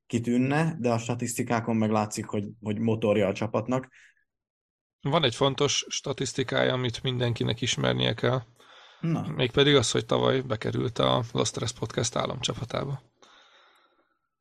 kitűnne, 0.05 0.75
de 0.79 0.91
a 0.91 0.97
statisztikákon 0.97 1.75
meg 1.75 1.91
látszik, 1.91 2.25
hogy, 2.25 2.47
hogy 2.61 2.79
motorja 2.79 3.27
a 3.27 3.33
csapatnak. 3.33 3.89
Van 5.01 5.23
egy 5.23 5.35
fontos 5.35 5.85
statisztikája, 5.89 6.73
amit 6.73 7.03
mindenkinek 7.03 7.61
ismernie 7.61 8.13
kell. 8.13 8.41
Na. 8.99 9.27
Mégpedig 9.27 9.75
az, 9.75 9.91
hogy 9.91 10.05
tavaly 10.05 10.41
bekerült 10.41 10.99
a 10.99 11.23
Lost 11.31 11.51
Stress 11.51 11.71
Podcast 11.71 12.15
államcsapatába. 12.15 13.01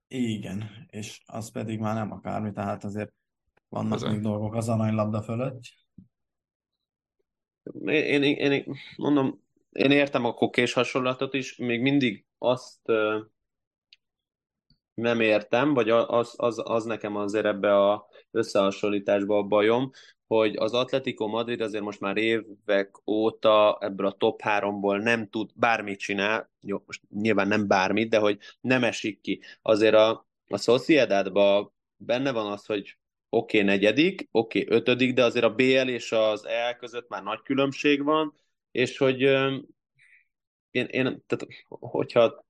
Igen, 0.08 0.86
és 0.90 1.20
az 1.26 1.50
pedig 1.50 1.78
már 1.78 1.94
nem 1.94 2.12
akármi, 2.12 2.52
tehát 2.52 2.84
azért 2.84 3.12
vannak 3.70 3.98
Ezen. 3.98 4.10
még 4.10 4.20
dolgok 4.20 4.54
az 4.54 4.68
aranylabda 4.68 5.22
fölött. 5.22 5.60
Én, 7.86 8.22
én, 8.22 8.52
én, 8.52 8.76
mondom, 8.96 9.42
én 9.70 9.90
értem 9.90 10.24
a 10.24 10.34
kokés 10.34 10.72
hasonlatot 10.72 11.34
is, 11.34 11.56
még 11.56 11.80
mindig 11.80 12.24
azt 12.38 12.88
uh, 12.88 13.24
nem 14.94 15.20
értem, 15.20 15.74
vagy 15.74 15.90
az, 15.90 16.34
az, 16.36 16.60
az 16.64 16.84
nekem 16.84 17.16
azért 17.16 17.44
ebbe 17.44 17.76
a 17.76 18.06
összehasonlításba 18.30 19.38
a 19.38 19.42
bajom, 19.42 19.90
hogy 20.26 20.56
az 20.56 20.72
Atletico 20.72 21.26
Madrid 21.26 21.60
azért 21.60 21.84
most 21.84 22.00
már 22.00 22.16
évek 22.16 23.06
óta 23.06 23.78
ebből 23.80 24.06
a 24.06 24.12
top 24.12 24.40
háromból 24.40 24.98
nem 24.98 25.28
tud 25.28 25.50
bármit 25.54 25.98
csinál, 25.98 26.50
jó, 26.60 26.82
most 26.86 27.02
nyilván 27.10 27.48
nem 27.48 27.66
bármit, 27.66 28.10
de 28.10 28.18
hogy 28.18 28.38
nem 28.60 28.84
esik 28.84 29.20
ki. 29.20 29.40
Azért 29.62 29.94
a, 29.94 30.26
a 30.48 30.56
Sociedadban 30.56 31.72
benne 31.96 32.32
van 32.32 32.52
az, 32.52 32.66
hogy 32.66 32.98
oké, 33.30 33.60
okay, 33.60 33.70
negyedik, 33.70 34.28
oké, 34.30 34.62
okay, 34.62 34.76
ötödik, 34.76 35.14
de 35.14 35.24
azért 35.24 35.44
a 35.44 35.54
BL 35.54 35.88
és 35.88 36.12
az 36.12 36.46
EL 36.46 36.76
között 36.76 37.08
már 37.08 37.22
nagy 37.22 37.42
különbség 37.42 38.04
van, 38.04 38.34
és 38.70 38.98
hogy 38.98 39.20
én, 40.70 40.86
én 40.86 41.24
tehát, 41.26 41.46
hogyha 41.78 42.44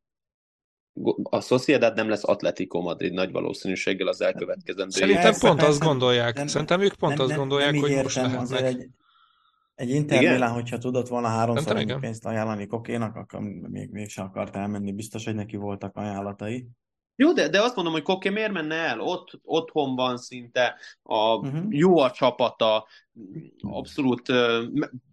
a 1.22 1.40
Sociedad 1.40 1.94
nem 1.94 2.08
lesz 2.08 2.28
Atletico 2.28 2.80
Madrid 2.80 3.12
nagy 3.12 3.32
valószínűséggel 3.32 4.06
az 4.06 4.20
elkövetkezendő. 4.20 4.90
Szerintem 4.90 5.22
Persze, 5.22 5.48
pont 5.48 5.62
azt 5.62 5.80
gondolják. 5.80 6.34
Nem, 6.34 6.46
Szerintem 6.46 6.80
ők 6.80 6.94
pont 6.94 7.16
nem, 7.16 7.26
azt 7.26 7.36
gondolják, 7.36 7.72
nem, 7.72 7.80
hogy 7.80 7.90
értem, 7.90 8.30
most 8.30 8.50
lehetnek. 8.50 8.62
Egy, 8.62 8.88
egy 9.74 9.90
Inter 9.90 10.32
Milan, 10.32 10.52
hogyha 10.52 10.78
tudott 10.78 11.08
volna 11.08 11.28
háromszor 11.28 11.76
ennyi 11.76 11.96
pénzt 12.00 12.26
ajánlani 12.26 12.66
Kokénak, 12.66 13.16
akkor 13.16 13.40
még, 13.40 13.90
mégsem 13.90 14.24
akart 14.24 14.56
elmenni. 14.56 14.92
Biztos, 14.92 15.24
hogy 15.24 15.34
neki 15.34 15.56
voltak 15.56 15.96
ajánlatai. 15.96 16.68
Jó, 17.20 17.32
de, 17.32 17.48
de 17.48 17.62
azt 17.62 17.74
mondom, 17.74 17.92
hogy 17.92 18.02
Koké 18.02 18.28
miért 18.28 18.52
menne 18.52 18.74
el? 18.74 19.00
Ott, 19.00 19.40
otthon 19.42 19.94
van 19.94 20.16
szinte, 20.16 20.76
a, 21.02 21.34
Uh-huh. 21.34 21.64
jó 21.68 21.98
a 21.98 22.10
csapata, 22.10 22.86
abszolút 23.60 24.28
uh, 24.28 24.64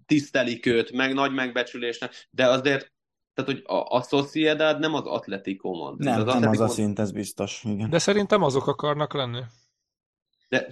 tisztelik 0.06 0.66
őt, 0.66 0.92
meg 0.92 1.14
nagy 1.14 1.34
megbecsülésnek, 1.34 2.28
de 2.30 2.48
azért, 2.48 2.92
tehát, 3.34 3.52
hogy 3.52 3.64
a, 3.66 3.96
a 3.96 4.02
Sociedad 4.02 4.80
nem 4.80 4.94
az 4.94 5.06
Atletico 5.06 5.70
Madrid. 5.74 6.08
Nem, 6.08 6.20
az 6.20 6.26
nem 6.26 6.36
Atletico 6.36 6.64
az 6.64 6.70
a 6.70 6.74
szint, 6.74 7.00
ez 7.00 7.12
biztos. 7.12 7.64
Igen. 7.64 7.90
De 7.90 8.00
szerintem 8.00 8.44
azok 8.44 8.68
akarnak 8.68 9.14
lenni. 9.14 9.42
De, 10.50 10.68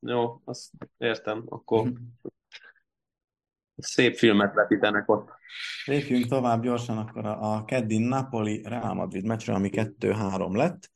jó, 0.00 0.40
azt 0.44 0.70
értem, 0.98 1.44
akkor 1.48 1.82
Mhm. 1.84 1.94
Szép 3.78 4.16
filmet 4.16 4.54
vetítenek 4.54 5.10
ott. 5.10 5.30
Lépjünk 5.84 6.26
tovább 6.26 6.62
gyorsan 6.62 6.98
akkor 6.98 7.26
a, 7.26 7.54
a 7.54 7.64
keddi 7.64 7.98
Napoli 7.98 8.62
Real 8.64 8.94
Madrid 8.94 9.26
meccsre, 9.26 9.54
ami 9.54 9.70
2-3 9.72 10.56
lett. 10.56 10.90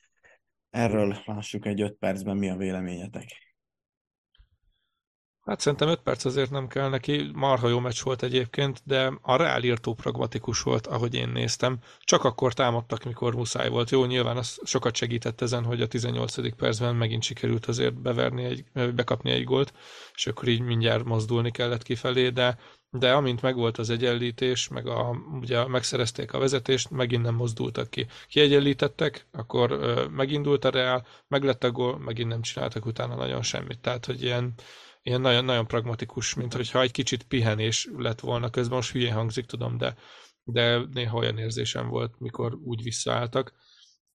Erről 0.71 1.17
lássuk 1.27 1.67
egy 1.67 1.81
5 1.81 1.93
percben 1.93 2.37
mi 2.37 2.51
a 2.51 2.57
véleményetek. 2.57 3.52
Hát 5.45 5.61
szerintem 5.61 5.89
5 5.89 6.01
perc 6.01 6.25
azért 6.25 6.51
nem 6.51 6.69
kell 6.69 6.89
neki, 6.89 7.31
marha 7.35 7.69
jó 7.69 7.79
meccs 7.79 8.03
volt 8.03 8.23
egyébként, 8.23 8.81
de 8.85 9.13
a 9.23 9.37
Real 9.37 9.63
írtó 9.63 9.95
pragmatikus 9.95 10.63
volt, 10.63 10.87
ahogy 10.87 11.15
én 11.15 11.29
néztem. 11.29 11.79
Csak 12.01 12.25
akkor 12.25 12.53
támadtak, 12.53 13.05
mikor 13.05 13.35
muszáj 13.35 13.69
volt. 13.69 13.91
Jó, 13.91 14.05
nyilván 14.05 14.37
az 14.37 14.61
sokat 14.65 14.95
segített 14.95 15.41
ezen, 15.41 15.65
hogy 15.65 15.81
a 15.81 15.87
18. 15.87 16.55
percben 16.57 16.97
megint 16.97 17.23
sikerült 17.23 17.67
azért 17.67 18.01
beverni 18.01 18.45
egy, 18.45 18.65
bekapni 18.95 19.31
egy 19.31 19.45
gólt, 19.45 19.73
és 20.15 20.27
akkor 20.27 20.49
így 20.49 20.61
mindjárt 20.61 21.05
mozdulni 21.05 21.51
kellett 21.51 21.83
kifelé, 21.83 22.29
de, 22.29 22.59
de 22.91 23.13
amint 23.13 23.43
megvolt 23.43 23.79
az 23.79 23.91
egyenlítés, 23.91 24.69
meg 24.69 24.87
a, 24.87 25.17
ugye 25.41 25.67
megszerezték 25.67 26.33
a 26.33 26.39
vezetést, 26.39 26.91
megint 26.91 27.23
nem 27.23 27.35
mozdultak 27.35 27.91
ki. 27.91 28.07
Kiegyenlítettek, 28.29 29.27
akkor 29.33 29.71
ö, 29.71 30.07
megindult 30.07 30.65
a 30.65 30.71
Real, 30.71 31.07
meglett 31.29 31.65
a 31.65 31.71
gól, 31.71 31.99
megint 31.99 32.29
nem 32.29 32.43
csináltak 32.43 32.87
utána 32.87 33.15
nagyon 33.15 33.43
semmit. 33.43 33.81
Tehát, 33.81 34.07
hogy 34.07 34.23
ilyen, 34.23 34.55
ilyen 35.03 35.21
nagyon, 35.21 35.45
nagyon 35.45 35.67
pragmatikus, 35.67 36.35
mint 36.35 36.55
hogyha 36.55 36.81
egy 36.81 36.91
kicsit 36.91 37.23
pihenés 37.23 37.89
lett 37.97 38.21
volna 38.21 38.51
közben, 38.51 38.77
most 38.77 38.93
hülyén 38.93 39.13
hangzik, 39.13 39.47
tudom, 39.47 39.77
de, 39.79 39.97
de 40.45 40.79
néha 40.93 41.19
olyan 41.19 41.39
érzésem 41.39 41.89
volt, 41.89 42.19
mikor 42.19 42.55
úgy 42.55 42.83
visszaálltak. 42.83 43.53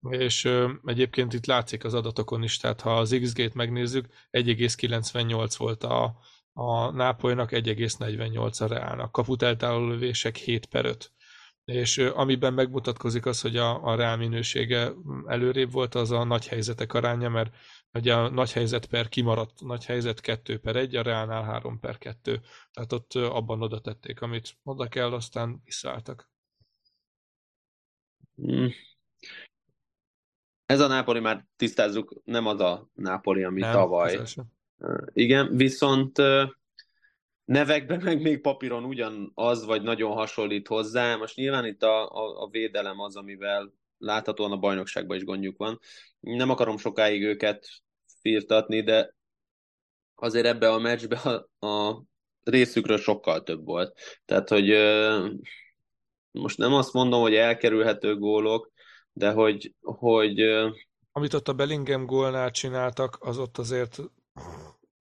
És 0.09 0.45
ö, 0.45 0.71
egyébként 0.85 1.33
itt 1.33 1.45
látszik 1.45 1.83
az 1.83 1.93
adatokon 1.93 2.43
is, 2.43 2.57
tehát 2.57 2.81
ha 2.81 2.97
az 2.97 3.17
XG-t 3.21 3.53
megnézzük, 3.53 4.07
1,98 4.31 5.53
volt 5.57 5.83
a, 5.83 6.17
a 6.53 6.91
Nápolynak, 6.91 7.49
1,48 7.51 8.61
a 8.61 8.67
Reálnak. 8.67 9.11
Kaput 9.11 9.41
eltáló 9.41 9.87
lövések 9.87 10.35
7 10.35 10.65
per 10.65 10.85
5. 10.85 11.11
És 11.65 11.97
amiben 11.97 12.53
megmutatkozik 12.53 13.25
az, 13.25 13.41
hogy 13.41 13.57
a, 13.57 13.83
a 13.83 13.95
Reál 13.95 14.17
minősége 14.17 14.93
előrébb 15.25 15.71
volt, 15.71 15.95
az 15.95 16.11
a 16.11 16.23
nagy 16.23 16.47
helyzetek 16.47 16.93
aránya, 16.93 17.29
mert 17.29 17.55
ugye 17.93 18.13
a 18.13 18.29
nagy 18.29 18.51
helyzet 18.51 18.85
per 18.85 19.09
kimaradt 19.09 19.61
nagy 19.61 19.85
helyzet 19.85 20.21
2 20.21 20.59
per 20.59 20.75
1, 20.75 20.95
a 20.95 21.01
Reálnál 21.01 21.43
3 21.43 21.79
per 21.79 21.97
2. 21.97 22.41
Tehát 22.71 22.93
ott 22.93 23.13
abban 23.13 23.61
oda 23.61 23.81
tették, 23.81 24.21
amit 24.21 24.57
oda 24.63 24.87
kell, 24.87 25.13
aztán 25.13 25.61
visszaálltak. 25.65 26.29
Mm. 28.41 28.67
Ez 30.65 30.79
a 30.79 30.87
Nápoli 30.87 31.19
már 31.19 31.45
tisztázzuk, 31.55 32.21
nem 32.23 32.45
az 32.45 32.59
a 32.59 32.89
Nápoli, 32.93 33.43
ami 33.43 33.59
Nem, 33.59 33.71
tavaly. 33.71 34.19
Igen, 35.13 35.55
viszont 35.55 36.17
nevekben 37.45 38.01
meg 38.03 38.21
még 38.21 38.41
papíron 38.41 38.83
ugyanaz, 38.83 39.65
vagy 39.65 39.81
nagyon 39.81 40.11
hasonlít 40.11 40.67
hozzá. 40.67 41.15
Most 41.15 41.35
nyilván 41.35 41.65
itt 41.65 41.83
a, 41.83 42.11
a, 42.11 42.41
a 42.41 42.49
védelem 42.49 42.99
az, 42.99 43.15
amivel 43.15 43.73
láthatóan 43.97 44.51
a 44.51 44.57
bajnokságban 44.57 45.17
is 45.17 45.23
gondjuk 45.23 45.57
van. 45.57 45.79
Nem 46.19 46.49
akarom 46.49 46.77
sokáig 46.77 47.23
őket 47.23 47.67
firtatni, 48.21 48.81
de 48.81 49.15
azért 50.15 50.45
ebbe 50.45 50.71
a 50.71 50.79
meccsbe 50.79 51.17
a, 51.17 51.65
a 51.67 52.03
részükről 52.43 52.97
sokkal 52.97 53.43
több 53.43 53.65
volt. 53.65 53.99
Tehát, 54.25 54.49
hogy 54.49 54.69
most 56.31 56.57
nem 56.57 56.73
azt 56.73 56.93
mondom, 56.93 57.21
hogy 57.21 57.35
elkerülhető 57.35 58.15
gólok, 58.15 58.71
de 59.11 59.31
hogy, 59.31 59.75
hogy 59.81 60.39
Amit 61.11 61.33
ott 61.33 61.47
a 61.47 61.53
Bellingham 61.53 62.05
gólnál 62.05 62.51
csináltak, 62.51 63.17
az 63.19 63.37
ott 63.37 63.57
azért 63.57 63.99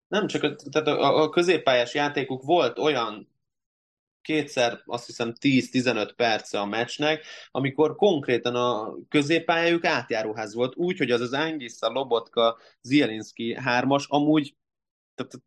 Nem, 0.08 0.28
csak 0.28 0.44
a, 0.44 0.56
tehát 0.72 0.88
a, 0.88 1.22
a 1.22 1.30
középpályás 1.30 1.94
játékuk 1.94 2.44
volt 2.44 2.80
olyan 2.80 3.33
kétszer, 4.24 4.82
azt 4.86 5.06
hiszem 5.06 5.34
10-15 5.40 6.12
perce 6.16 6.60
a 6.60 6.66
meccsnek, 6.66 7.26
amikor 7.52 7.96
konkrétan 7.96 8.56
a 8.56 8.96
középpályájuk 9.10 9.86
átjáróház 9.86 10.54
volt, 10.54 10.76
úgy, 10.76 10.98
hogy 10.98 11.12
az 11.12 11.22
az 11.22 11.34
Angisza, 11.34 11.90
Lobotka, 11.90 12.58
Zielinski 12.82 13.56
hármas, 13.56 14.08
amúgy 14.08 14.56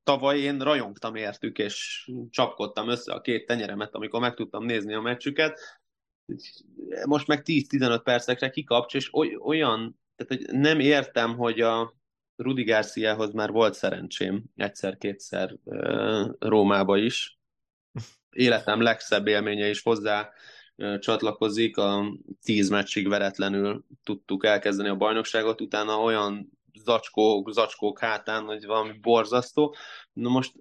tavaly 0.03 0.39
én 0.39 0.59
rajongtam 0.59 1.15
értük, 1.15 1.59
és 1.59 2.09
csapkodtam 2.31 2.89
össze 2.89 3.13
a 3.13 3.21
két 3.21 3.47
tenyeremet, 3.47 3.95
amikor 3.95 4.21
meg 4.21 4.35
tudtam 4.35 4.65
nézni 4.65 4.95
a 4.95 5.01
meccsüket. 5.01 5.61
Most 7.05 7.27
meg 7.27 7.43
10-15 7.45 8.01
percekre 8.05 8.51
kikapcs, 8.51 8.95
és 8.95 9.15
oly, 9.15 9.37
olyan, 9.37 10.01
tehát 10.17 10.45
hogy 10.45 10.59
nem 10.59 10.81
értem, 10.81 11.37
hogy 11.37 11.61
a 11.61 11.95
Rudi 12.37 12.65
Garciahoz 12.65 13.33
már 13.33 13.51
volt 13.51 13.75
szerencsém 13.75 14.45
egyszer-kétszer 14.57 15.57
Rómába 16.39 16.97
is. 16.97 17.36
Életem 18.37 18.81
legszebb 18.81 19.27
élménye 19.27 19.69
is 19.69 19.83
hozzá 19.83 20.31
csatlakozik. 20.99 21.77
A 21.77 22.13
tíz 22.43 22.69
meccsig 22.69 23.09
veretlenül 23.09 23.85
tudtuk 24.03 24.45
elkezdeni 24.45 24.89
a 24.89 24.97
bajnokságot, 24.97 25.61
utána 25.61 26.01
olyan 26.01 26.59
zacskók, 26.85 27.53
zacskók 27.53 27.99
hátán, 27.99 28.45
hogy 28.45 28.67
valami 28.67 28.93
borzasztó. 28.99 29.75
Na 30.13 30.29
most 30.29 30.53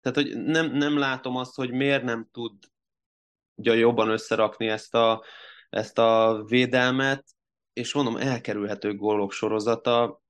tehát, 0.00 0.16
hogy 0.18 0.42
nem, 0.44 0.70
nem 0.70 0.98
látom 0.98 1.36
azt, 1.36 1.54
hogy 1.54 1.70
miért 1.70 2.02
nem 2.02 2.28
tudja 2.32 3.72
jobban 3.72 4.08
összerakni 4.08 4.68
ezt 4.68 4.94
a, 4.94 5.24
ezt 5.70 5.98
a 5.98 6.42
védelmet, 6.46 7.24
és 7.72 7.94
mondom, 7.94 8.16
elkerülhető 8.16 8.94
gólok 8.94 9.32
sorozata. 9.32 10.22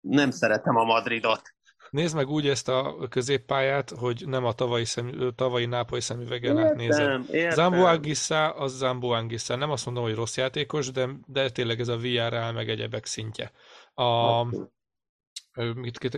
Nem 0.00 0.30
szeretem 0.30 0.76
a 0.76 0.84
Madridot. 0.84 1.53
Nézd 1.94 2.14
meg 2.14 2.28
úgy 2.28 2.48
ezt 2.48 2.68
a 2.68 2.96
középpályát, 3.08 3.90
hogy 3.90 4.22
nem 4.26 4.44
a 4.44 4.52
tavalyi, 4.52 4.84
szemű, 4.84 5.28
tavalyi 5.34 5.66
nápoly 5.66 6.00
szemüvegen. 6.00 6.80
Értem, 6.80 7.26
értem. 7.30 7.50
Zambo 7.50 7.84
Anguissa, 7.84 8.50
az 8.50 8.76
Zambo 8.76 9.08
Anguissa. 9.08 9.56
Nem 9.56 9.70
azt 9.70 9.84
mondom, 9.84 10.04
hogy 10.04 10.14
rossz 10.14 10.36
játékos, 10.36 10.90
de, 10.90 11.08
de 11.26 11.50
tényleg 11.50 11.80
ez 11.80 11.88
a 11.88 11.96
VRL 11.96 12.52
meg 12.52 12.68
egyebek 12.68 13.06
szintje. 13.06 13.52
A, 13.94 14.40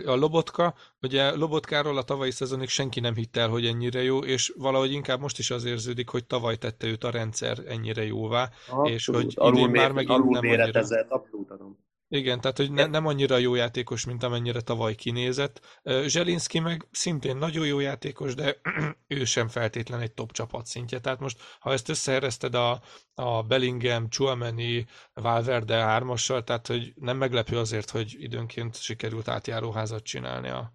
a 0.05 0.15
Lobotka, 0.15 0.75
ugye 1.01 1.35
Lobotkáról 1.35 1.97
a 1.97 2.03
tavalyi 2.03 2.31
szezonig 2.31 2.69
senki 2.69 2.99
nem 2.99 3.15
hitte 3.15 3.41
el, 3.41 3.49
hogy 3.49 3.65
ennyire 3.65 4.03
jó, 4.03 4.19
és 4.19 4.53
valahogy 4.57 4.91
inkább 4.91 5.19
most 5.19 5.39
is 5.39 5.51
az 5.51 5.65
érződik, 5.65 6.09
hogy 6.09 6.25
tavaly 6.25 6.55
tette 6.55 6.87
őt 6.87 7.03
a 7.03 7.09
rendszer 7.09 7.57
ennyire 7.67 8.05
jóvá, 8.05 8.49
és 8.83 9.05
hogy 9.05 9.33
idén 9.35 9.69
már 9.69 9.91
megint 9.91 10.29
nem 10.29 10.49
annyira. 10.49 11.05
abszolút 11.09 11.51
adom. 11.51 11.85
Igen, 12.09 12.41
tehát 12.41 12.57
hogy 12.57 12.71
ne, 12.71 12.85
nem 12.85 13.05
annyira 13.05 13.37
jó 13.37 13.55
játékos, 13.55 14.05
mint 14.05 14.23
amennyire 14.23 14.61
tavaly 14.61 14.95
kinézett. 14.95 15.81
Zselinski 16.05 16.59
meg 16.59 16.87
szintén 16.91 17.37
nagyon 17.37 17.65
jó 17.65 17.79
játékos, 17.79 18.35
de 18.35 18.57
ő 19.07 19.25
sem 19.25 19.47
feltétlen 19.47 19.99
egy 19.99 20.11
top 20.11 20.31
csapat 20.31 20.65
szintje. 20.65 20.99
Tehát 20.99 21.19
most, 21.19 21.41
ha 21.59 21.71
ezt 21.71 21.89
összeereszted 21.89 22.55
a, 22.55 22.81
a 23.13 23.43
Bellingham, 23.43 24.09
Chouameni, 24.09 24.87
Valverde 25.13 25.75
hármassal, 25.75 26.43
tehát 26.43 26.67
hogy 26.67 26.93
nem 26.95 27.17
meglepő 27.17 27.57
azért, 27.57 27.89
hogy 27.89 28.15
időnként 28.19 28.81
sikerült 28.81 29.27
átjáróházat 29.27 30.03
csinálni 30.03 30.49
a, 30.49 30.71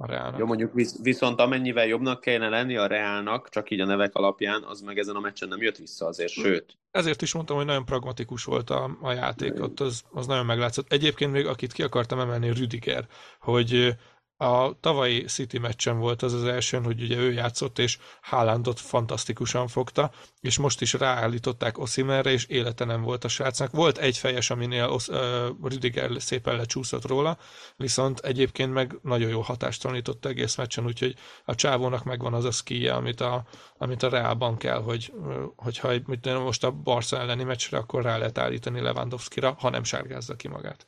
a 0.00 0.06
Reálnak. 0.06 0.38
Jó, 0.38 0.46
mondjuk 0.46 0.74
visz, 0.74 1.02
viszont 1.02 1.40
amennyivel 1.40 1.86
jobbnak 1.86 2.20
kellene 2.20 2.48
lenni 2.48 2.76
a 2.76 2.86
Reálnak, 2.86 3.48
csak 3.48 3.70
így 3.70 3.80
a 3.80 3.86
nevek 3.86 4.14
alapján, 4.14 4.62
az 4.62 4.80
meg 4.80 4.98
ezen 4.98 5.16
a 5.16 5.20
meccsen 5.20 5.48
nem 5.48 5.62
jött 5.62 5.76
vissza 5.76 6.06
azért, 6.06 6.32
sőt. 6.32 6.76
Ezért 6.90 7.22
is 7.22 7.34
mondtam, 7.34 7.56
hogy 7.56 7.66
nagyon 7.66 7.84
pragmatikus 7.84 8.44
volt 8.44 8.70
a, 8.70 8.96
a 9.02 9.12
játék, 9.12 9.62
ott 9.62 9.80
az, 9.80 10.02
az 10.10 10.26
nagyon 10.26 10.46
meglátszott. 10.46 10.92
Egyébként 10.92 11.32
még 11.32 11.46
akit 11.46 11.72
ki 11.72 11.82
akartam 11.82 12.18
emelni, 12.18 12.52
Rüdiger, 12.52 13.06
hogy 13.40 13.96
a 14.40 14.80
tavalyi 14.80 15.24
City 15.24 15.58
meccsen 15.58 15.98
volt 15.98 16.22
az 16.22 16.32
az 16.32 16.44
elsőn, 16.44 16.84
hogy 16.84 17.02
ugye 17.02 17.16
ő 17.16 17.32
játszott, 17.32 17.78
és 17.78 17.98
Haalandot 18.22 18.80
fantasztikusan 18.80 19.68
fogta, 19.68 20.10
és 20.40 20.58
most 20.58 20.80
is 20.80 20.92
ráállították 20.92 21.78
Osimerre, 21.78 22.30
és 22.30 22.44
élete 22.44 22.84
nem 22.84 23.02
volt 23.02 23.24
a 23.24 23.28
srácnak. 23.28 23.70
Volt 23.70 23.98
egy 23.98 24.18
fejes, 24.18 24.50
aminél 24.50 24.84
Osz, 24.88 25.08
uh, 25.08 25.16
Rüdiger 25.62 26.10
szépen 26.18 26.56
lecsúszott 26.56 27.06
róla, 27.06 27.38
viszont 27.76 28.18
egyébként 28.18 28.72
meg 28.72 28.98
nagyon 29.02 29.30
jó 29.30 29.40
hatást 29.40 29.82
tanított 29.82 30.24
egész 30.24 30.56
meccsen, 30.56 30.84
úgyhogy 30.84 31.14
a 31.44 31.54
csávónak 31.54 32.04
megvan 32.04 32.34
az 32.34 32.44
a 32.44 32.50
skije, 32.50 32.94
amit 32.94 33.20
a, 33.20 33.44
amit 33.78 34.02
a 34.02 34.08
Reálban 34.08 34.56
kell, 34.56 34.82
hogy, 34.82 35.12
hogyha 35.56 35.92
mit 36.06 36.20
tudom, 36.20 36.42
most 36.42 36.64
a 36.64 36.70
Barca 36.70 37.18
elleni 37.18 37.44
meccsre, 37.44 37.78
akkor 37.78 38.02
rá 38.02 38.18
lehet 38.18 38.38
állítani 38.38 38.80
Lewandowski-ra, 38.80 39.56
ha 39.58 39.70
nem 39.70 39.84
sárgázza 39.84 40.36
ki 40.36 40.48
magát. 40.48 40.86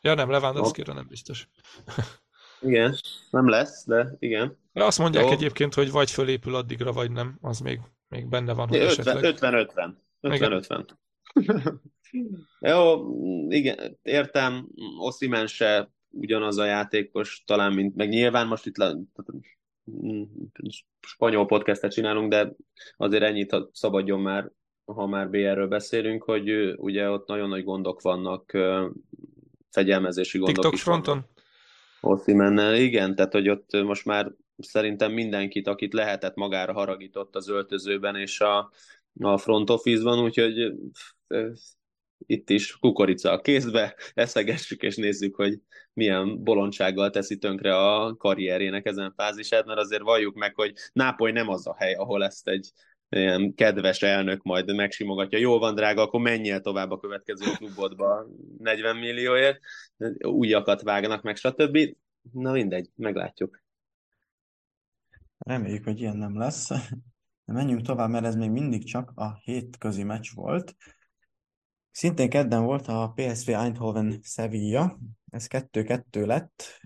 Ja 0.00 0.14
nem, 0.14 0.30
Lewandowski-ra 0.30 0.92
nem 0.92 1.06
biztos. 1.08 1.48
Igen, 2.60 2.94
nem 3.30 3.48
lesz, 3.48 3.86
de 3.86 4.16
igen. 4.18 4.56
De 4.72 4.84
azt 4.84 4.98
mondják 4.98 5.24
Jó. 5.24 5.30
egyébként, 5.30 5.74
hogy 5.74 5.90
vagy 5.90 6.10
fölépül 6.10 6.54
addigra, 6.54 6.92
vagy 6.92 7.10
nem, 7.10 7.38
az 7.40 7.60
még, 7.60 7.80
még 8.08 8.28
benne 8.28 8.52
van, 8.52 8.68
hogy 8.68 8.78
50-50. 8.78 8.86
esetleg. 8.86 9.34
50-50. 9.38 9.92
50-50. 10.20 10.88
Jó, 12.60 13.06
igen, 13.48 13.98
értem, 14.02 14.68
Oszimen 14.98 15.46
se 15.46 15.90
ugyanaz 16.10 16.58
a 16.58 16.64
játékos, 16.64 17.42
talán, 17.46 17.72
mint, 17.72 17.96
meg 17.96 18.08
nyilván 18.08 18.46
most 18.46 18.66
itt 18.66 18.76
le, 18.76 18.96
spanyol 21.00 21.46
podcastet 21.46 21.92
csinálunk, 21.92 22.30
de 22.30 22.52
azért 22.96 23.22
ennyit 23.22 23.56
szabadjon 23.72 24.20
már, 24.20 24.50
ha 24.84 25.06
már 25.06 25.30
BR-ről 25.30 25.68
beszélünk, 25.68 26.22
hogy 26.22 26.50
ugye 26.76 27.10
ott 27.10 27.28
nagyon 27.28 27.48
nagy 27.48 27.64
gondok 27.64 28.00
vannak, 28.00 28.58
fegyelmezési 29.70 30.38
gondok 30.38 30.54
TikTok 30.54 30.74
is 30.74 30.82
fronton? 30.82 31.26
Oszimennel, 32.00 32.74
igen, 32.74 33.14
tehát 33.14 33.32
hogy 33.32 33.48
ott 33.48 33.82
most 33.82 34.04
már 34.04 34.32
szerintem 34.58 35.12
mindenkit, 35.12 35.66
akit 35.66 35.92
lehetett 35.92 36.34
magára 36.34 36.72
haragított 36.72 37.36
az 37.36 37.48
öltözőben 37.48 38.16
és 38.16 38.40
a, 38.40 38.72
a 39.20 39.38
front 39.38 39.70
office-ban, 39.70 40.22
úgyhogy 40.22 40.72
itt 42.26 42.50
is 42.50 42.76
kukorica 42.78 43.32
a 43.32 43.40
kézbe, 43.40 43.96
eszegessük 44.14 44.82
és 44.82 44.96
nézzük, 44.96 45.34
hogy 45.34 45.60
milyen 45.92 46.44
bolondsággal 46.44 47.10
teszi 47.10 47.38
tönkre 47.38 47.76
a 47.76 48.16
karrierének 48.16 48.86
ezen 48.86 49.12
fázisát, 49.16 49.66
mert 49.66 49.78
azért 49.78 50.02
valljuk 50.02 50.34
meg, 50.34 50.54
hogy 50.54 50.72
Nápoly 50.92 51.32
nem 51.32 51.48
az 51.48 51.66
a 51.66 51.76
hely, 51.78 51.94
ahol 51.94 52.24
ezt 52.24 52.48
egy 52.48 52.72
ilyen 53.10 53.54
kedves 53.54 54.02
elnök 54.02 54.42
majd 54.42 54.74
megsimogatja, 54.74 55.38
jól 55.38 55.58
van 55.58 55.74
drága, 55.74 56.02
akkor 56.02 56.20
menjél 56.20 56.60
tovább 56.60 56.90
a 56.90 56.98
következő 56.98 57.44
klubodba 57.56 58.26
40 58.58 58.96
millióért, 58.96 59.60
újakat 60.20 60.82
vágnak 60.82 61.22
meg, 61.22 61.36
stb. 61.36 61.78
Na 62.32 62.52
mindegy, 62.52 62.90
meglátjuk. 62.96 63.62
Reméljük, 65.38 65.84
hogy 65.84 66.00
ilyen 66.00 66.16
nem 66.16 66.38
lesz. 66.38 66.68
De 67.44 67.52
menjünk 67.52 67.82
tovább, 67.82 68.10
mert 68.10 68.24
ez 68.24 68.34
még 68.34 68.50
mindig 68.50 68.84
csak 68.84 69.12
a 69.14 69.40
hétközi 69.42 70.02
meccs 70.02 70.28
volt. 70.34 70.76
Szintén 71.90 72.28
kedden 72.28 72.64
volt 72.64 72.86
a 72.86 73.12
PSV 73.14 73.48
Eindhoven 73.48 74.20
Sevilla, 74.22 74.98
ez 75.30 75.46
2-2 75.48 76.26
lett. 76.26 76.80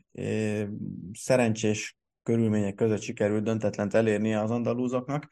Szerencsés 1.13 1.97
körülmények 2.23 2.75
között 2.75 3.01
sikerült 3.01 3.45
döntetlent 3.45 3.95
elérnie 3.95 4.41
az 4.41 4.51
andalúzoknak, 4.51 5.29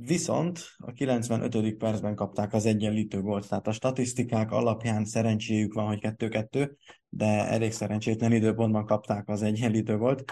viszont 0.00 0.60
a 0.76 0.92
95. 0.92 1.76
percben 1.76 2.14
kapták 2.14 2.52
az 2.52 2.66
egyenlítő 2.66 3.20
gólt, 3.20 3.48
tehát 3.48 3.66
a 3.66 3.72
statisztikák 3.72 4.50
alapján 4.50 5.04
szerencséjük 5.04 5.72
van, 5.72 5.86
hogy 5.86 5.98
2-2, 6.02 6.70
de 7.08 7.26
elég 7.26 7.72
szerencsétlen 7.72 8.32
időpontban 8.32 8.84
kapták 8.84 9.28
az 9.28 9.42
egyenlítő 9.42 9.96
gólt, 9.96 10.24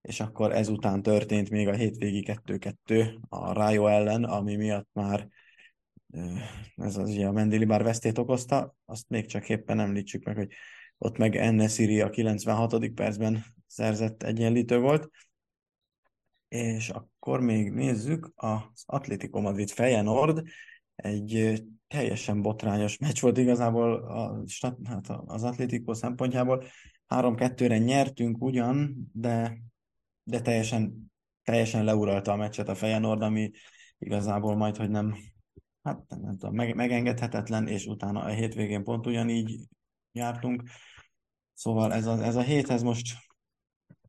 és 0.00 0.20
akkor 0.20 0.52
ezután 0.52 1.02
történt 1.02 1.50
még 1.50 1.68
a 1.68 1.74
hétvégi 1.74 2.24
2-2 2.46 3.18
a 3.28 3.52
Rayo 3.52 3.86
ellen, 3.86 4.24
ami 4.24 4.56
miatt 4.56 4.88
már 4.92 5.28
ez 6.76 6.96
az 6.96 7.10
ugye 7.10 7.26
a 7.26 7.32
Mendilibár 7.32 7.82
vesztét 7.82 8.18
okozta, 8.18 8.74
azt 8.84 9.08
még 9.08 9.26
csak 9.26 9.48
éppen 9.48 9.80
említsük 9.80 10.24
meg, 10.24 10.36
hogy 10.36 10.52
ott 10.98 11.16
meg 11.16 11.36
Enne 11.36 11.68
a 12.02 12.10
96. 12.10 12.88
percben 12.94 13.44
szerzett 13.66 14.22
egyenlítő 14.22 14.78
volt, 14.78 15.10
és 16.48 16.88
akkor 16.88 17.40
még 17.40 17.70
nézzük 17.72 18.32
az 18.34 18.82
Atletico 18.86 19.40
Madrid 19.40 19.70
Feyenoord, 19.70 20.42
egy 20.96 21.62
teljesen 21.86 22.42
botrányos 22.42 22.98
meccs 22.98 23.20
volt 23.20 23.38
igazából 23.38 23.94
a, 23.94 24.44
hát 24.84 25.08
az 25.26 25.44
Atletico 25.44 25.94
szempontjából. 25.94 26.64
3-2-re 27.08 27.78
nyertünk 27.78 28.42
ugyan, 28.42 29.10
de, 29.12 29.58
de 30.22 30.40
teljesen, 30.40 31.12
teljesen 31.44 31.84
leuralta 31.84 32.32
a 32.32 32.36
meccset 32.36 32.68
a 32.68 32.74
Feyenoord, 32.74 33.22
ami 33.22 33.50
igazából 33.98 34.56
majd, 34.56 34.76
hogy 34.76 34.90
nem 34.90 35.16
hát 35.82 36.08
nem, 36.08 36.20
nem 36.20 36.38
tudom, 36.38 36.54
meg, 36.54 36.74
megengedhetetlen, 36.74 37.66
és 37.68 37.86
utána 37.86 38.20
a 38.20 38.28
hétvégén 38.28 38.84
pont 38.84 39.06
ugyanígy 39.06 39.60
jártunk. 40.12 40.62
Szóval 41.54 41.92
ez 41.92 42.06
a, 42.06 42.24
ez 42.24 42.36
a 42.36 42.42
hét, 42.42 42.70
ez 42.70 42.82
most 42.82 43.16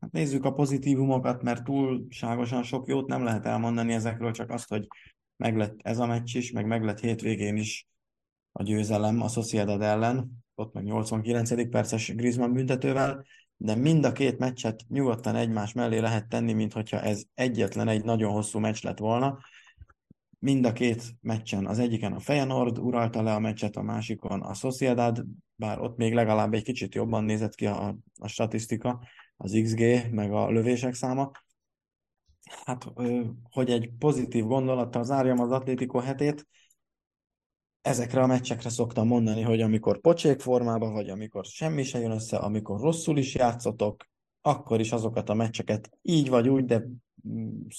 hát 0.02 0.12
nézzük 0.12 0.46
a 0.46 0.54
pozitívumokat, 0.54 1.42
mert 1.42 1.64
túlságosan 1.64 2.64
sok 2.64 2.88
jót 2.88 3.08
nem 3.08 3.24
lehet 3.24 3.46
elmondani 3.46 3.94
ezekről, 3.94 4.32
csak 4.32 4.50
azt, 4.50 4.70
hogy 4.70 4.88
meglett 5.38 5.80
ez 5.84 6.00
a 6.00 6.06
meccs 6.06 6.36
is, 6.36 6.52
meg 6.52 6.66
meglett 6.66 7.00
hétvégén 7.00 7.58
is 7.58 7.88
a 8.52 8.64
győzelem 8.64 9.22
a 9.22 9.28
Sociedad 9.28 9.82
ellen, 9.82 10.32
ott 10.56 10.74
meg 10.74 10.84
89. 10.84 11.70
perces 11.70 12.16
Griezmann 12.16 12.54
büntetővel, 12.54 13.26
de 13.58 13.76
mind 13.76 14.06
a 14.06 14.12
két 14.12 14.38
meccset 14.38 14.86
nyugodtan 14.88 15.36
egymás 15.36 15.74
mellé 15.74 15.98
lehet 15.98 16.28
tenni, 16.28 16.54
mint 16.54 16.74
hogyha 16.74 17.02
ez 17.02 17.24
egyetlen 17.34 17.88
egy 17.88 18.04
nagyon 18.04 18.32
hosszú 18.32 18.60
meccs 18.60 18.84
lett 18.84 18.98
volna, 18.98 19.40
mind 20.40 20.66
a 20.66 20.74
két 20.74 21.04
meccsen, 21.22 21.66
az 21.66 21.80
egyiken 21.80 22.14
a 22.14 22.20
Feyenoord 22.20 22.78
uralta 22.78 23.22
le 23.22 23.34
a 23.34 23.40
meccset, 23.40 23.76
a 23.76 23.82
másikon 23.82 24.42
a 24.42 24.54
Sociedad, 24.54 25.26
bár 25.56 25.80
ott 25.80 25.98
még 25.98 26.14
legalább 26.14 26.54
egy 26.54 26.64
kicsit 26.64 26.96
jobban 26.96 27.24
nézett 27.24 27.56
ki 27.56 27.66
a, 27.66 27.96
a 28.20 28.28
statisztika, 28.28 29.00
az 29.42 29.60
XG, 29.64 30.12
meg 30.12 30.34
a 30.34 30.50
lövések 30.50 30.94
száma. 30.94 31.32
Hát, 32.66 32.86
hogy 33.52 33.70
egy 33.70 33.92
pozitív 34.00 34.46
gondolattal 34.46 35.04
zárjam 35.04 35.40
az 35.40 35.52
Atlético 35.52 36.00
hetét, 36.00 36.48
ezekre 37.82 38.22
a 38.22 38.28
meccsekre 38.28 38.70
szoktam 38.70 39.08
mondani, 39.08 39.42
hogy 39.42 39.62
amikor 39.62 40.00
pocsék 40.00 40.40
formában 40.40 40.94
vagy, 40.94 41.10
amikor 41.10 41.46
semmi 41.46 41.84
se 41.84 42.00
jön 42.00 42.12
össze, 42.12 42.38
amikor 42.38 42.80
rosszul 42.80 43.18
is 43.18 43.36
játszotok, 43.36 44.06
akkor 44.42 44.80
is 44.80 44.92
azokat 44.92 45.30
a 45.30 45.34
meccseket 45.34 45.90
így 46.02 46.30
vagy 46.30 46.50
úgy, 46.50 46.66
de 46.66 46.84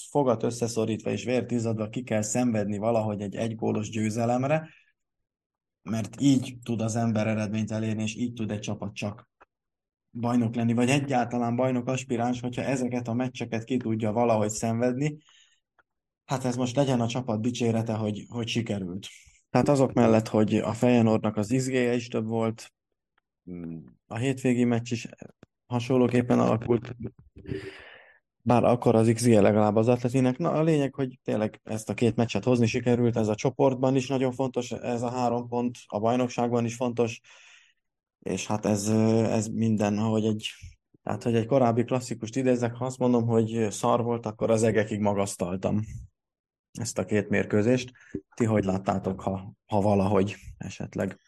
fogat 0.09 0.43
összeszorítva 0.43 1.11
és 1.11 1.23
vért 1.23 1.51
izzadva 1.51 1.89
ki 1.89 2.03
kell 2.03 2.21
szenvedni 2.21 2.77
valahogy 2.77 3.21
egy 3.21 3.35
egygólos 3.35 3.89
győzelemre, 3.89 4.69
mert 5.81 6.21
így 6.21 6.57
tud 6.63 6.81
az 6.81 6.95
ember 6.95 7.27
eredményt 7.27 7.71
elérni, 7.71 8.03
és 8.03 8.15
így 8.15 8.33
tud 8.33 8.51
egy 8.51 8.59
csapat 8.59 8.93
csak 8.93 9.30
bajnok 10.11 10.55
lenni, 10.55 10.73
vagy 10.73 10.89
egyáltalán 10.89 11.55
bajnok 11.55 11.87
aspiráns, 11.87 12.39
hogyha 12.39 12.61
ezeket 12.61 13.07
a 13.07 13.13
meccseket 13.13 13.63
ki 13.63 13.77
tudja 13.77 14.11
valahogy 14.11 14.49
szenvedni, 14.49 15.17
hát 16.25 16.45
ez 16.45 16.55
most 16.55 16.75
legyen 16.75 17.01
a 17.01 17.07
csapat 17.07 17.41
dicsérete, 17.41 17.93
hogy, 17.93 18.25
hogy 18.29 18.47
sikerült. 18.47 19.07
Tehát 19.49 19.69
azok 19.69 19.93
mellett, 19.93 20.27
hogy 20.27 20.55
a 20.55 20.73
Feyenoordnak 20.73 21.37
az 21.37 21.51
izgéje 21.51 21.95
is 21.95 22.07
több 22.07 22.27
volt, 22.27 22.71
a 24.07 24.17
hétvégi 24.17 24.63
meccs 24.63 24.91
is 24.91 25.07
hasonlóképpen 25.65 26.39
alakult, 26.39 26.95
bár 28.41 28.63
akkor 28.63 28.95
az 28.95 29.11
XG 29.13 29.31
legalább 29.31 29.75
az 29.75 29.87
atletinek. 29.87 30.37
Na 30.37 30.51
a 30.51 30.63
lényeg, 30.63 30.93
hogy 30.93 31.19
tényleg 31.23 31.59
ezt 31.63 31.89
a 31.89 31.93
két 31.93 32.15
meccset 32.15 32.43
hozni 32.43 32.65
sikerült, 32.65 33.17
ez 33.17 33.27
a 33.27 33.35
csoportban 33.35 33.95
is 33.95 34.07
nagyon 34.07 34.31
fontos, 34.31 34.71
ez 34.71 35.01
a 35.01 35.09
három 35.09 35.47
pont, 35.47 35.77
a 35.87 35.99
bajnokságban 35.99 36.65
is 36.65 36.75
fontos, 36.75 37.21
és 38.21 38.47
hát 38.47 38.65
ez, 38.65 38.87
ez 39.29 39.47
minden, 39.47 39.97
ahogy 39.97 40.25
egy, 40.25 40.49
tehát 41.03 41.23
hogy 41.23 41.35
egy 41.35 41.45
korábbi 41.45 41.83
klasszikust 41.83 42.35
idézek, 42.35 42.75
ha 42.75 42.85
azt 42.85 42.97
mondom, 42.97 43.25
hogy 43.25 43.67
szar 43.69 44.03
volt, 44.03 44.25
akkor 44.25 44.51
az 44.51 44.63
egekig 44.63 44.99
magasztaltam 44.99 45.79
ezt 46.71 46.97
a 46.97 47.05
két 47.05 47.29
mérkőzést. 47.29 47.91
Ti 48.35 48.45
hogy 48.45 48.63
láttátok, 48.63 49.21
ha, 49.21 49.53
ha 49.65 49.81
valahogy 49.81 50.35
esetleg? 50.57 51.19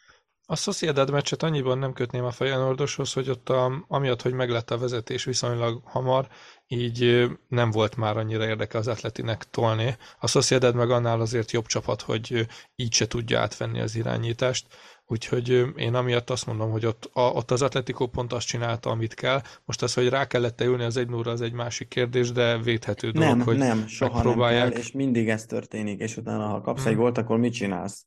A 0.45 0.55
Sociedad 0.55 1.11
meccset 1.11 1.43
annyiban 1.43 1.77
nem 1.77 1.93
kötném 1.93 2.23
a 2.23 2.31
Feyenoordoshoz, 2.31 3.13
hogy 3.13 3.29
ott 3.29 3.49
a, 3.49 3.85
amiatt, 3.87 4.21
hogy 4.21 4.33
meglett 4.33 4.71
a 4.71 4.77
vezetés 4.77 5.23
viszonylag 5.23 5.81
hamar, 5.85 6.27
így 6.67 7.27
nem 7.47 7.71
volt 7.71 7.95
már 7.95 8.17
annyira 8.17 8.47
érdeke 8.47 8.77
az 8.77 8.87
atletinek 8.87 9.49
tolni. 9.49 9.97
A 10.19 10.27
Sociedad 10.27 10.75
meg 10.75 10.91
annál 10.91 11.21
azért 11.21 11.51
jobb 11.51 11.65
csapat, 11.65 12.01
hogy 12.01 12.47
így 12.75 12.93
se 12.93 13.07
tudja 13.07 13.39
átvenni 13.39 13.79
az 13.79 13.95
irányítást, 13.95 14.67
úgyhogy 15.05 15.65
én 15.75 15.93
amiatt 15.93 16.29
azt 16.29 16.45
mondom, 16.45 16.71
hogy 16.71 16.85
ott, 16.85 17.09
a, 17.13 17.21
ott 17.21 17.51
az 17.51 17.61
Atletico 17.61 18.07
pont 18.07 18.33
azt 18.33 18.47
csinálta, 18.47 18.89
amit 18.89 19.13
kell. 19.13 19.41
Most 19.65 19.81
az, 19.81 19.93
hogy 19.93 20.09
rá 20.09 20.27
kellett 20.27 20.61
-e 20.61 20.65
ülni 20.65 20.83
az 20.83 20.97
egy 20.97 21.09
az 21.23 21.41
egy 21.41 21.53
másik 21.53 21.87
kérdés, 21.87 22.31
de 22.31 22.57
védhető 22.57 23.11
dolog, 23.11 23.29
nem, 23.29 23.41
hogy 23.41 23.57
nem, 23.57 23.87
soha 23.87 24.23
nem 24.23 24.39
kell, 24.39 24.69
és 24.69 24.91
mindig 24.91 25.29
ez 25.29 25.45
történik, 25.45 25.99
és 25.99 26.17
utána, 26.17 26.47
ha 26.47 26.61
kapsz 26.61 26.81
hmm. 26.81 26.91
egy 26.91 26.97
gólt, 26.97 27.17
akkor 27.17 27.37
mit 27.37 27.53
csinálsz? 27.53 28.05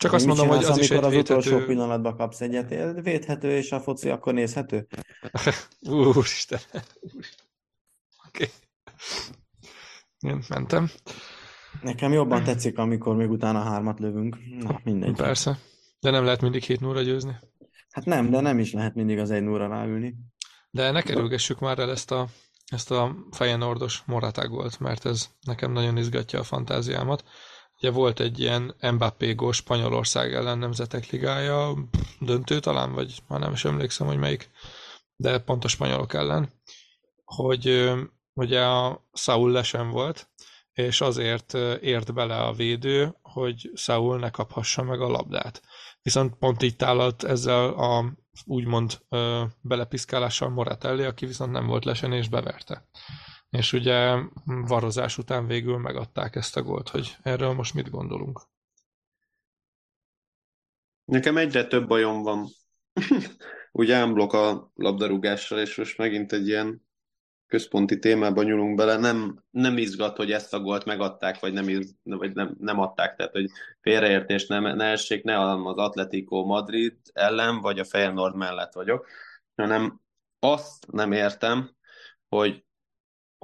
Csak 0.00 0.12
azt 0.12 0.26
mondom, 0.26 0.48
hogy 0.48 0.64
az 0.64 0.78
is 0.78 0.90
egy 0.90 1.04
az 1.04 1.10
védhető... 1.10 1.34
utolsó 1.34 1.66
pillanatban 1.66 2.16
kapsz 2.16 2.40
egyet, 2.40 2.68
védhető, 3.02 3.50
és 3.56 3.72
a 3.72 3.80
foci 3.80 4.08
akkor 4.08 4.34
nézhető? 4.34 4.86
Úristen. 6.14 6.60
Oké. 8.28 8.50
Okay. 10.20 10.38
mentem. 10.48 10.90
Nekem 11.82 12.12
jobban 12.12 12.44
tetszik, 12.44 12.78
amikor 12.78 13.16
még 13.16 13.30
utána 13.30 13.62
hármat 13.62 13.98
lövünk. 13.98 14.36
Na, 14.58 14.80
mindegy. 14.84 15.16
Persze. 15.16 15.58
De 16.00 16.10
nem 16.10 16.24
lehet 16.24 16.40
mindig 16.40 16.62
7 16.62 16.80
0 16.80 17.02
győzni. 17.02 17.36
Hát 17.90 18.04
nem, 18.04 18.30
de 18.30 18.40
nem 18.40 18.58
is 18.58 18.72
lehet 18.72 18.94
mindig 18.94 19.18
az 19.18 19.30
1 19.30 19.42
0 19.42 19.68
ráülni. 19.68 20.14
De 20.70 20.90
ne 20.90 21.02
kerülgessük 21.02 21.58
már 21.58 21.78
el 21.78 21.90
ezt 21.90 22.10
a, 22.10 22.26
ezt 22.66 22.90
a 22.90 23.16
fejenordos 23.30 24.02
moratágolt, 24.06 24.78
mert 24.78 25.06
ez 25.06 25.30
nekem 25.40 25.72
nagyon 25.72 25.96
izgatja 25.96 26.38
a 26.38 26.44
fantáziámat. 26.44 27.24
Ugye 27.82 27.90
volt 27.90 28.20
egy 28.20 28.40
ilyen 28.40 28.74
Mbappé 28.92 29.32
gól 29.32 29.52
Spanyolország 29.52 30.34
ellen 30.34 30.58
nemzetek 30.58 31.10
ligája, 31.10 31.74
döntő 32.18 32.60
talán, 32.60 32.92
vagy 32.92 33.22
már 33.28 33.40
nem 33.40 33.52
is 33.52 33.64
emlékszem, 33.64 34.06
hogy 34.06 34.18
melyik, 34.18 34.50
de 35.16 35.38
pont 35.38 35.64
a 35.64 35.68
spanyolok 35.68 36.14
ellen, 36.14 36.52
hogy 37.24 37.92
ugye 38.32 38.64
a 38.64 39.08
Saul 39.12 39.50
lesen 39.50 39.90
volt, 39.90 40.30
és 40.72 41.00
azért 41.00 41.54
ért 41.80 42.14
bele 42.14 42.36
a 42.42 42.52
védő, 42.52 43.16
hogy 43.22 43.70
Saul 43.74 44.18
ne 44.18 44.30
kaphassa 44.30 44.82
meg 44.82 45.00
a 45.00 45.08
labdát. 45.08 45.62
Viszont 46.02 46.34
pont 46.34 46.62
így 46.62 46.76
tálalt 46.76 47.24
ezzel 47.24 47.68
a 47.68 48.12
úgymond 48.44 49.00
belepiszkálással 49.60 50.48
Moratelli, 50.48 51.04
aki 51.04 51.26
viszont 51.26 51.52
nem 51.52 51.66
volt 51.66 51.84
lesen 51.84 52.12
és 52.12 52.28
beverte. 52.28 52.88
És 53.50 53.72
ugye 53.72 54.16
varozás 54.44 55.18
után 55.18 55.46
végül 55.46 55.78
megadták 55.78 56.36
ezt 56.36 56.56
a 56.56 56.62
gólt, 56.62 56.88
hogy 56.88 57.16
erről 57.22 57.52
most 57.52 57.74
mit 57.74 57.90
gondolunk. 57.90 58.40
Nekem 61.04 61.36
egyre 61.36 61.66
több 61.66 61.88
bajom 61.88 62.22
van. 62.22 62.46
Úgy 63.72 63.90
ámblok 63.90 64.32
a 64.32 64.70
labdarúgással, 64.74 65.58
és 65.58 65.76
most 65.76 65.98
megint 65.98 66.32
egy 66.32 66.48
ilyen 66.48 66.88
központi 67.46 67.98
témába 67.98 68.42
nyúlunk 68.42 68.76
bele, 68.76 68.96
nem, 68.96 69.44
nem 69.50 69.78
izgat, 69.78 70.16
hogy 70.16 70.32
ezt 70.32 70.54
a 70.54 70.60
gólt 70.60 70.84
megadták, 70.84 71.40
vagy 71.40 71.52
nem, 71.52 71.68
iz, 71.68 71.94
vagy 72.02 72.32
nem, 72.32 72.56
nem 72.58 72.78
adták, 72.78 73.16
tehát 73.16 73.32
hogy 73.32 73.50
félreértés 73.80 74.46
nem, 74.46 74.62
ne 74.76 74.84
essék, 74.84 75.22
ne 75.22 75.40
az 75.40 75.76
Atletico 75.76 76.44
Madrid 76.44 76.96
ellen, 77.12 77.60
vagy 77.60 77.78
a 77.78 77.84
Feyenoord 77.84 78.36
mellett 78.36 78.72
vagyok, 78.72 79.06
hanem 79.56 80.00
azt 80.38 80.92
nem 80.92 81.12
értem, 81.12 81.70
hogy 82.28 82.64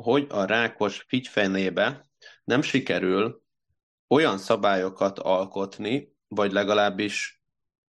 hogy 0.03 0.27
a 0.29 0.45
rákos 0.45 1.05
figyfenébe 1.09 2.07
nem 2.45 2.63
sikerül 2.63 3.43
olyan 4.09 4.39
szabályokat 4.39 5.19
alkotni, 5.19 6.15
vagy 6.29 6.53
legalábbis 6.53 7.43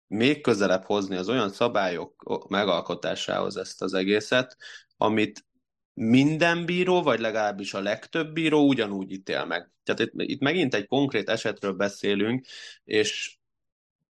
még 0.07 0.41
közelebb 0.41 0.83
hozni 0.83 1.15
az 1.15 1.29
olyan 1.29 1.49
szabályok 1.49 2.45
megalkotásához 2.49 3.57
ezt 3.57 3.81
az 3.81 3.93
egészet, 3.93 4.57
amit 4.97 5.45
minden 5.93 6.65
bíró, 6.65 7.01
vagy 7.01 7.19
legalábbis 7.19 7.73
a 7.73 7.79
legtöbb 7.79 8.33
bíró 8.33 8.67
ugyanúgy 8.67 9.11
ítél 9.11 9.45
meg. 9.45 9.71
Tehát 9.83 9.99
itt, 10.01 10.11
itt 10.15 10.41
megint 10.41 10.73
egy 10.73 10.87
konkrét 10.87 11.29
esetről 11.29 11.73
beszélünk, 11.73 12.45
és 12.83 13.37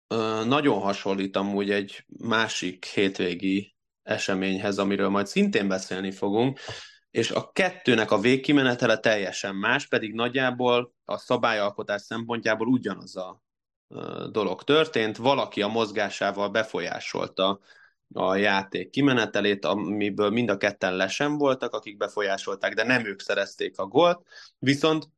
ö, 0.07 0.43
nagyon 0.45 0.79
hasonlít 0.79 1.35
amúgy 1.35 1.71
egy 1.71 2.05
másik 2.07 2.85
hétvégi 2.85 3.75
eseményhez, 4.03 4.77
amiről 4.77 5.09
majd 5.09 5.27
szintén 5.27 5.67
beszélni 5.67 6.11
fogunk, 6.11 6.59
és 7.11 7.31
a 7.31 7.51
kettőnek 7.51 8.11
a 8.11 8.19
végkimenetele 8.19 8.97
teljesen 8.97 9.55
más, 9.55 9.87
pedig 9.87 10.13
nagyjából 10.13 10.93
a 11.05 11.17
szabályalkotás 11.17 12.01
szempontjából 12.01 12.67
ugyanaz 12.67 13.15
a 13.15 13.41
dolog 14.31 14.63
történt, 14.63 15.17
valaki 15.17 15.61
a 15.61 15.67
mozgásával 15.67 16.49
befolyásolta 16.49 17.59
a 18.13 18.35
játék 18.35 18.89
kimenetelét, 18.89 19.65
amiből 19.65 20.29
mind 20.29 20.49
a 20.49 20.57
ketten 20.57 20.95
lesen 20.95 21.37
voltak, 21.37 21.73
akik 21.73 21.97
befolyásolták, 21.97 22.73
de 22.73 22.83
nem 22.83 23.05
ők 23.05 23.19
szerezték 23.19 23.77
a 23.79 23.85
gólt, 23.85 24.21
viszont 24.59 25.09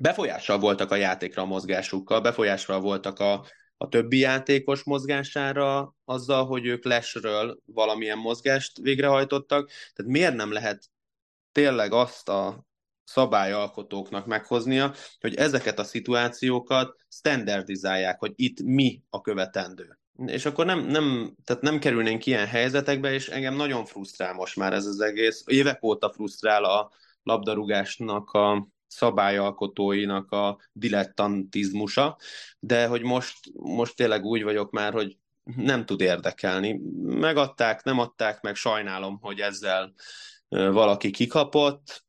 befolyással 0.00 0.58
voltak 0.58 0.90
a 0.90 0.96
játékra 0.96 1.42
a 1.42 1.46
mozgásukkal, 1.46 2.20
befolyással 2.20 2.80
voltak 2.80 3.18
a, 3.18 3.44
a 3.76 3.88
többi 3.88 4.18
játékos 4.18 4.82
mozgására 4.82 5.94
azzal, 6.04 6.46
hogy 6.46 6.66
ők 6.66 6.84
lesről 6.84 7.58
valamilyen 7.64 8.18
mozgást 8.18 8.78
végrehajtottak. 8.78 9.70
Tehát 9.94 10.12
miért 10.12 10.34
nem 10.34 10.52
lehet 10.52 10.90
tényleg 11.60 11.92
azt 11.92 12.28
a 12.28 12.64
szabályalkotóknak 13.04 14.26
meghoznia, 14.26 14.94
hogy 15.20 15.34
ezeket 15.34 15.78
a 15.78 15.84
szituációkat 15.84 16.96
standardizálják, 17.08 18.18
hogy 18.18 18.32
itt 18.36 18.62
mi 18.62 19.02
a 19.10 19.20
követendő. 19.20 19.98
És 20.26 20.44
akkor 20.46 20.66
nem, 20.66 20.80
nem, 20.80 21.34
tehát 21.44 21.62
nem 21.62 21.78
kerülnénk 21.78 22.26
ilyen 22.26 22.46
helyzetekbe, 22.46 23.12
és 23.12 23.28
engem 23.28 23.54
nagyon 23.54 23.84
frusztrál 23.84 24.32
most 24.34 24.56
már 24.56 24.72
ez 24.72 24.86
az 24.86 25.00
egész. 25.00 25.42
Évek 25.46 25.82
óta 25.82 26.12
frusztrál 26.12 26.64
a 26.64 26.90
labdarúgásnak 27.22 28.30
a 28.30 28.68
szabályalkotóinak 28.86 30.30
a 30.30 30.58
dilettantizmusa, 30.72 32.16
de 32.58 32.86
hogy 32.86 33.02
most, 33.02 33.38
most 33.52 33.96
tényleg 33.96 34.24
úgy 34.24 34.42
vagyok 34.42 34.70
már, 34.70 34.92
hogy 34.92 35.16
nem 35.56 35.86
tud 35.86 36.00
érdekelni. 36.00 36.80
Megadták, 37.02 37.82
nem 37.82 37.98
adták 37.98 38.40
meg, 38.40 38.54
sajnálom, 38.54 39.18
hogy 39.20 39.40
ezzel 39.40 39.92
valaki 40.50 41.10
kikapott, 41.10 42.04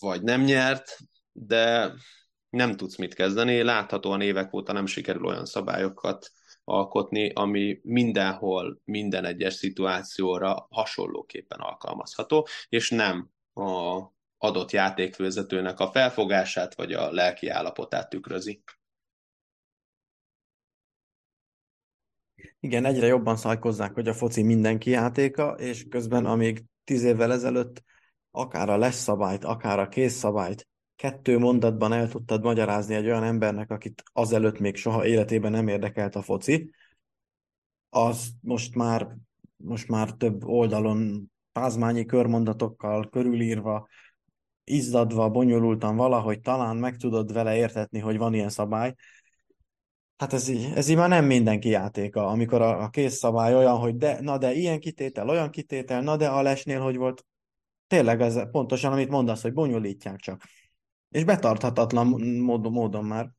vagy 0.00 0.22
nem 0.22 0.42
nyert, 0.42 0.98
de 1.32 1.92
nem 2.50 2.76
tudsz 2.76 2.96
mit 2.96 3.14
kezdeni. 3.14 3.62
Láthatóan 3.62 4.20
évek 4.20 4.54
óta 4.54 4.72
nem 4.72 4.86
sikerül 4.86 5.24
olyan 5.24 5.44
szabályokat 5.44 6.30
alkotni, 6.64 7.30
ami 7.32 7.80
mindenhol, 7.82 8.80
minden 8.84 9.24
egyes 9.24 9.54
szituációra 9.54 10.66
hasonlóképpen 10.70 11.58
alkalmazható, 11.58 12.46
és 12.68 12.90
nem 12.90 13.30
a 13.54 14.00
adott 14.38 14.70
játékvezetőnek 14.70 15.80
a 15.80 15.90
felfogását 15.90 16.74
vagy 16.74 16.92
a 16.92 17.10
lelki 17.12 17.48
állapotát 17.48 18.08
tükrözi. 18.08 18.62
Igen, 22.60 22.84
egyre 22.84 23.06
jobban 23.06 23.36
szajkozzák, 23.36 23.94
hogy 23.94 24.08
a 24.08 24.14
foci 24.14 24.42
mindenki 24.42 24.90
játéka, 24.90 25.52
és 25.52 25.86
közben 25.88 26.26
amíg 26.26 26.64
tíz 26.86 27.02
évvel 27.02 27.32
ezelőtt 27.32 27.82
akár 28.30 28.68
a 28.68 28.76
lesz 28.76 29.02
szabályt, 29.02 29.44
akár 29.44 29.78
a 29.78 29.88
kész 29.88 30.14
szabályt 30.14 30.68
kettő 30.96 31.38
mondatban 31.38 31.92
el 31.92 32.08
tudtad 32.08 32.42
magyarázni 32.42 32.94
egy 32.94 33.06
olyan 33.06 33.22
embernek, 33.22 33.70
akit 33.70 34.02
azelőtt 34.12 34.58
még 34.58 34.76
soha 34.76 35.06
életében 35.06 35.50
nem 35.50 35.68
érdekelt 35.68 36.14
a 36.14 36.22
foci, 36.22 36.70
az 37.90 38.30
most 38.40 38.74
már, 38.74 39.16
most 39.56 39.88
már 39.88 40.12
több 40.12 40.44
oldalon 40.44 41.30
pázmányi 41.52 42.04
körmondatokkal 42.04 43.08
körülírva, 43.08 43.88
izzadva, 44.64 45.30
bonyolultan 45.30 45.96
valahogy 45.96 46.40
talán 46.40 46.76
meg 46.76 46.96
tudod 46.96 47.32
vele 47.32 47.56
értetni, 47.56 47.98
hogy 47.98 48.16
van 48.16 48.34
ilyen 48.34 48.48
szabály. 48.48 48.94
Hát 50.16 50.32
ez 50.32 50.48
így, 50.48 50.72
ez 50.74 50.88
így 50.88 50.96
már 50.96 51.08
nem 51.08 51.24
mindenki 51.24 51.68
játéka, 51.68 52.26
amikor 52.26 52.62
a, 52.62 52.82
a 52.82 52.88
kész 52.88 53.14
szabály 53.14 53.54
olyan, 53.54 53.76
hogy 53.76 53.96
de, 53.96 54.20
na 54.20 54.38
de 54.38 54.52
ilyen 54.52 54.80
kitétel, 54.80 55.28
olyan 55.28 55.50
kitétel, 55.50 56.00
na 56.00 56.16
de 56.16 56.28
a 56.28 56.42
lesnél 56.42 56.80
hogy 56.80 56.96
volt. 56.96 57.26
Tényleg 57.86 58.20
ez 58.20 58.50
pontosan, 58.50 58.92
amit 58.92 59.08
mondasz, 59.08 59.42
hogy 59.42 59.52
bonyolítják 59.52 60.16
csak. 60.16 60.42
És 61.10 61.24
betarthatatlan 61.24 62.06
módon, 62.40 62.72
módon 62.72 63.04
már. 63.04 63.30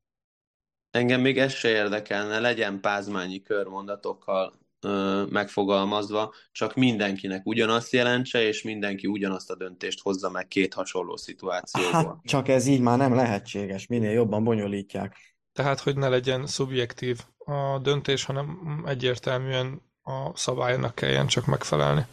Engem 0.91 1.21
még 1.21 1.37
ez 1.37 1.53
se 1.53 1.69
érdekelne, 1.69 2.39
legyen 2.39 2.81
pázmányi 2.81 3.41
körmondatokkal 3.41 4.53
ö, 4.81 5.23
megfogalmazva, 5.29 6.33
csak 6.51 6.75
mindenkinek 6.75 7.45
ugyanazt 7.45 7.91
jelentse, 7.91 8.41
és 8.41 8.63
mindenki 8.63 9.07
ugyanazt 9.07 9.51
a 9.51 9.55
döntést 9.55 10.01
hozza 10.01 10.29
meg 10.29 10.47
két 10.47 10.73
hasonló 10.73 11.15
szituációból. 11.15 11.91
Hát 11.91 12.15
csak 12.23 12.47
ez 12.47 12.65
így 12.65 12.81
már 12.81 12.97
nem 12.97 13.13
lehetséges, 13.13 13.87
minél 13.87 14.11
jobban 14.11 14.43
bonyolítják. 14.43 15.36
Tehát, 15.57 15.79
hogy 15.79 15.95
ne 15.95 16.09
legyen 16.09 16.47
szubjektív 16.47 17.19
a 17.37 17.79
döntés, 17.79 18.23
hanem 18.23 18.83
egyértelműen 18.87 19.81
a 20.01 20.37
szabálynak 20.37 20.95
kelljen 20.95 21.27
csak 21.27 21.45
megfelelni. 21.45 22.05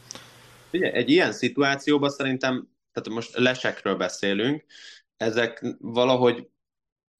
Ugye, 0.73 0.93
egy 0.93 1.11
ilyen 1.11 1.33
szituációban 1.33 2.11
szerintem, 2.11 2.69
tehát 2.93 3.09
most 3.09 3.37
lesekről 3.37 3.97
beszélünk, 3.97 4.65
ezek 5.17 5.65
valahogy 5.79 6.49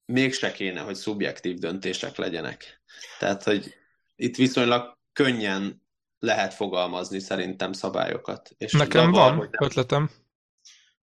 mégse 0.05 0.51
kéne, 0.51 0.81
hogy 0.81 0.95
szubjektív 0.95 1.57
döntések 1.57 2.15
legyenek. 2.17 2.81
Tehát, 3.19 3.43
hogy 3.43 3.75
itt 4.15 4.35
viszonylag 4.35 4.97
könnyen 5.13 5.81
lehet 6.19 6.53
fogalmazni 6.53 7.19
szerintem 7.19 7.73
szabályokat. 7.73 8.49
És 8.57 8.71
Nekem 8.71 9.11
van 9.11 9.35
hogy 9.35 9.49
nem... 9.51 9.63
ötletem. 9.63 10.09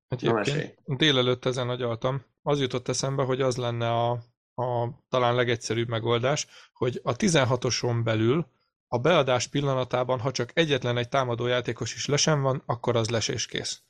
Egyébként 0.08 0.78
délelőtt 0.86 1.44
ezen 1.44 1.68
agyaltam. 1.68 2.24
Az 2.42 2.60
jutott 2.60 2.88
eszembe, 2.88 3.22
hogy 3.22 3.40
az 3.40 3.56
lenne 3.56 3.90
a, 3.90 4.30
a 4.54 4.88
talán 5.08 5.34
legegyszerűbb 5.34 5.88
megoldás, 5.88 6.46
hogy 6.72 7.00
a 7.02 7.16
16-oson 7.16 8.00
belül 8.04 8.46
a 8.86 8.98
beadás 8.98 9.46
pillanatában, 9.46 10.20
ha 10.20 10.30
csak 10.30 10.50
egyetlen 10.54 10.96
egy 10.96 11.08
támadó 11.08 11.46
játékos 11.46 11.94
is 11.94 12.06
lesen 12.06 12.42
van, 12.42 12.62
akkor 12.66 12.96
az 12.96 13.10
lesés 13.10 13.46
kész. 13.46 13.82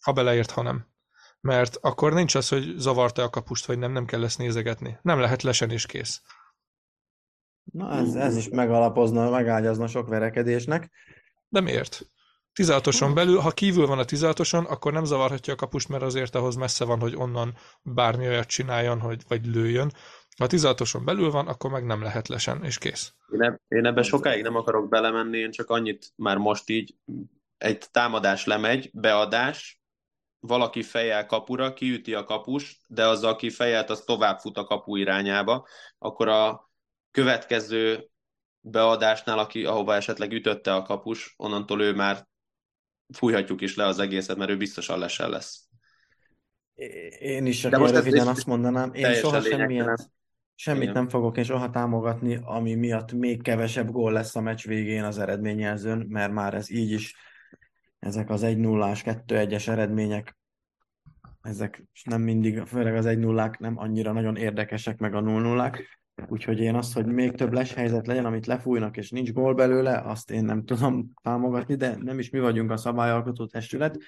Ha 0.00 0.12
beleért, 0.12 0.50
ha 0.50 0.62
nem 0.62 0.86
mert 1.40 1.76
akkor 1.80 2.12
nincs 2.12 2.34
az, 2.34 2.48
hogy 2.48 2.74
zavarta 2.76 3.22
a 3.22 3.30
kapust, 3.30 3.66
vagy 3.66 3.78
nem, 3.78 3.92
nem 3.92 4.04
kell 4.04 4.24
ezt 4.24 4.38
nézegetni. 4.38 4.98
Nem 5.02 5.20
lehet 5.20 5.42
lesen 5.42 5.70
is 5.70 5.86
kész. 5.86 6.22
Na 7.62 7.92
ez, 7.92 8.14
ez 8.14 8.36
is 8.36 8.48
megalapozna, 8.48 9.30
megágyazna 9.30 9.86
sok 9.86 10.08
verekedésnek. 10.08 10.90
De 11.48 11.60
miért? 11.60 12.10
16 12.58 13.14
belül, 13.14 13.38
ha 13.38 13.50
kívül 13.50 13.86
van 13.86 13.98
a 13.98 14.04
16 14.04 14.38
akkor 14.52 14.92
nem 14.92 15.04
zavarhatja 15.04 15.52
a 15.52 15.56
kapust, 15.56 15.88
mert 15.88 16.02
azért 16.02 16.34
ahhoz 16.34 16.56
messze 16.56 16.84
van, 16.84 17.00
hogy 17.00 17.16
onnan 17.16 17.54
bármi 17.82 18.26
olyat 18.26 18.46
csináljon, 18.46 19.00
hogy, 19.00 19.22
vagy 19.28 19.46
lőjön. 19.46 19.92
Ha 20.36 20.44
a 20.44 20.46
16 20.46 21.04
belül 21.04 21.30
van, 21.30 21.48
akkor 21.48 21.70
meg 21.70 21.86
nem 21.86 22.02
lehet 22.02 22.28
lesen, 22.28 22.64
és 22.64 22.78
kész. 22.78 23.12
Én, 23.32 23.42
eb- 23.42 23.60
én 23.68 23.86
ebben 23.86 24.02
sokáig 24.02 24.42
nem 24.42 24.56
akarok 24.56 24.88
belemenni, 24.88 25.38
én 25.38 25.50
csak 25.50 25.70
annyit 25.70 26.12
már 26.16 26.36
most 26.36 26.68
így 26.68 26.94
egy 27.58 27.84
támadás 27.90 28.44
lemegy, 28.44 28.90
beadás, 28.92 29.82
valaki 30.40 30.82
fejjel 30.82 31.26
kapura, 31.26 31.72
kiüti 31.72 32.14
a 32.14 32.24
kapus, 32.24 32.80
de 32.86 33.06
az, 33.06 33.24
aki 33.24 33.50
fejelt, 33.50 33.90
az 33.90 34.00
tovább 34.00 34.38
fut 34.38 34.56
a 34.56 34.64
kapu 34.64 34.96
irányába, 34.96 35.66
akkor 35.98 36.28
a 36.28 36.70
következő 37.10 38.10
beadásnál, 38.60 39.38
aki, 39.38 39.64
ahova 39.64 39.94
esetleg 39.94 40.32
ütötte 40.32 40.74
a 40.74 40.82
kapus, 40.82 41.34
onnantól 41.36 41.82
ő 41.82 41.94
már 41.94 42.26
fújhatjuk 43.14 43.60
is 43.60 43.76
le 43.76 43.86
az 43.86 43.98
egészet, 43.98 44.36
mert 44.36 44.50
ő 44.50 44.56
biztosan 44.56 44.98
lesen 44.98 45.30
lesz. 45.30 45.68
Én 47.18 47.46
is 47.46 47.60
csak 47.60 47.78
most 47.78 47.94
röviden 47.94 48.26
azt 48.26 48.46
mondanám, 48.46 48.94
én 48.94 49.14
soha 49.14 49.40
semmiet, 49.40 50.10
semmit 50.54 50.82
Igen. 50.82 50.94
nem 50.94 51.08
fogok 51.08 51.36
én 51.36 51.44
soha 51.44 51.70
támogatni, 51.70 52.38
ami 52.42 52.74
miatt 52.74 53.12
még 53.12 53.42
kevesebb 53.42 53.90
gól 53.90 54.12
lesz 54.12 54.36
a 54.36 54.40
meccs 54.40 54.66
végén 54.66 55.04
az 55.04 55.18
eredményjelzőn, 55.18 56.06
mert 56.08 56.32
már 56.32 56.54
ez 56.54 56.70
így 56.70 56.90
is, 56.90 57.14
ezek 57.98 58.30
az 58.30 58.42
1-0-ás, 58.44 59.02
2-1-es 59.04 59.68
eredmények, 59.68 60.38
ezek 61.42 61.86
nem 62.04 62.22
mindig, 62.22 62.62
főleg 62.66 62.94
az 62.94 63.06
1 63.06 63.18
0 63.18 63.50
nem 63.58 63.78
annyira 63.78 64.12
nagyon 64.12 64.36
érdekesek, 64.36 64.98
meg 64.98 65.14
a 65.14 65.20
0 65.20 65.40
0 65.40 65.72
Úgyhogy 66.26 66.58
én 66.58 66.74
azt, 66.74 66.92
hogy 66.92 67.06
még 67.06 67.32
több 67.32 67.56
helyzet 67.56 68.06
legyen, 68.06 68.24
amit 68.24 68.46
lefújnak, 68.46 68.96
és 68.96 69.10
nincs 69.10 69.32
gól 69.32 69.54
belőle, 69.54 69.98
azt 69.98 70.30
én 70.30 70.44
nem 70.44 70.64
tudom 70.64 71.12
támogatni, 71.22 71.74
de 71.74 71.96
nem 71.96 72.18
is 72.18 72.30
mi 72.30 72.38
vagyunk 72.38 72.70
a 72.70 72.76
szabályalkotó 72.76 73.46
testület. 73.46 73.98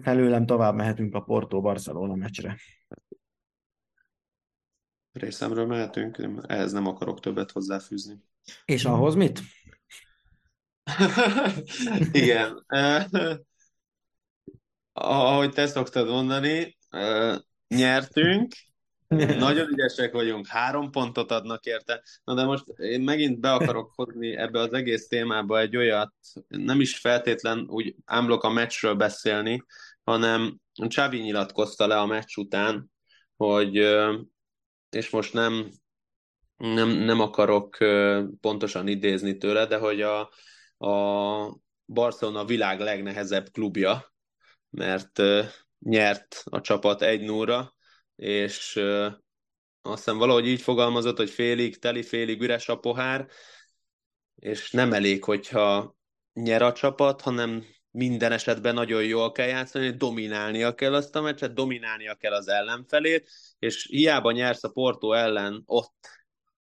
Felőlem 0.00 0.46
tovább 0.46 0.74
mehetünk 0.74 1.14
a 1.14 1.20
Porto-Barcelona 1.20 2.14
meccsre. 2.14 2.58
Részemről 5.12 5.66
mehetünk, 5.66 6.28
ehhez 6.46 6.72
nem 6.72 6.86
akarok 6.86 7.20
többet 7.20 7.50
hozzáfűzni. 7.50 8.22
És 8.64 8.84
ahhoz 8.84 9.14
mit? 9.14 9.40
Igen. 12.12 12.64
Ahogy 14.92 15.50
te 15.50 15.66
szoktad 15.66 16.08
mondani, 16.08 16.76
nyertünk, 17.68 18.54
nagyon 19.38 19.68
ügyesek 19.68 20.12
vagyunk, 20.12 20.46
három 20.46 20.90
pontot 20.90 21.30
adnak 21.30 21.64
érte. 21.64 22.02
Na 22.24 22.34
de 22.34 22.44
most 22.44 22.68
én 22.68 23.00
megint 23.00 23.40
be 23.40 23.52
akarok 23.52 23.92
hozni 23.94 24.36
ebbe 24.36 24.60
az 24.60 24.72
egész 24.72 25.06
témába 25.06 25.60
egy 25.60 25.76
olyat, 25.76 26.14
nem 26.48 26.80
is 26.80 26.98
feltétlen 26.98 27.66
úgy 27.68 27.94
ámlok 28.04 28.42
a 28.42 28.50
meccsről 28.50 28.94
beszélni, 28.94 29.64
hanem 30.04 30.58
Csavi 30.88 31.18
nyilatkozta 31.18 31.86
le 31.86 31.98
a 31.98 32.06
meccs 32.06 32.36
után, 32.36 32.90
hogy 33.36 33.76
és 34.90 35.10
most 35.10 35.32
nem, 35.32 35.70
nem, 36.56 36.88
nem 36.88 37.20
akarok 37.20 37.76
pontosan 38.40 38.88
idézni 38.88 39.36
tőle, 39.36 39.66
de 39.66 39.76
hogy 39.76 40.02
a, 40.02 40.20
a 40.86 41.58
Barcelona 41.84 42.44
világ 42.44 42.80
legnehezebb 42.80 43.50
klubja, 43.52 44.12
mert 44.70 45.22
nyert 45.78 46.42
a 46.44 46.60
csapat 46.60 47.02
egy 47.02 47.20
0 47.20 47.75
és 48.16 48.76
azt 49.82 50.04
hiszem 50.04 50.18
valahogy 50.18 50.46
így 50.46 50.60
fogalmazott, 50.60 51.16
hogy 51.16 51.30
félig 51.30 51.78
teli, 51.78 52.02
félig 52.02 52.42
üres 52.42 52.68
a 52.68 52.78
pohár, 52.78 53.28
és 54.34 54.70
nem 54.70 54.92
elég, 54.92 55.24
hogyha 55.24 55.96
nyer 56.32 56.62
a 56.62 56.72
csapat, 56.72 57.20
hanem 57.20 57.64
minden 57.90 58.32
esetben 58.32 58.74
nagyon 58.74 59.04
jól 59.04 59.32
kell 59.32 59.46
játszani, 59.46 59.90
dominálnia 59.90 60.74
kell 60.74 60.94
azt 60.94 61.16
a 61.16 61.20
meccset, 61.20 61.54
dominálnia 61.54 62.14
kell 62.14 62.32
az 62.32 62.48
ellenfelét, 62.48 63.30
és 63.58 63.86
hiába 63.90 64.30
nyersz 64.30 64.64
a 64.64 64.70
Porto 64.70 65.12
ellen 65.12 65.62
ott 65.66 66.08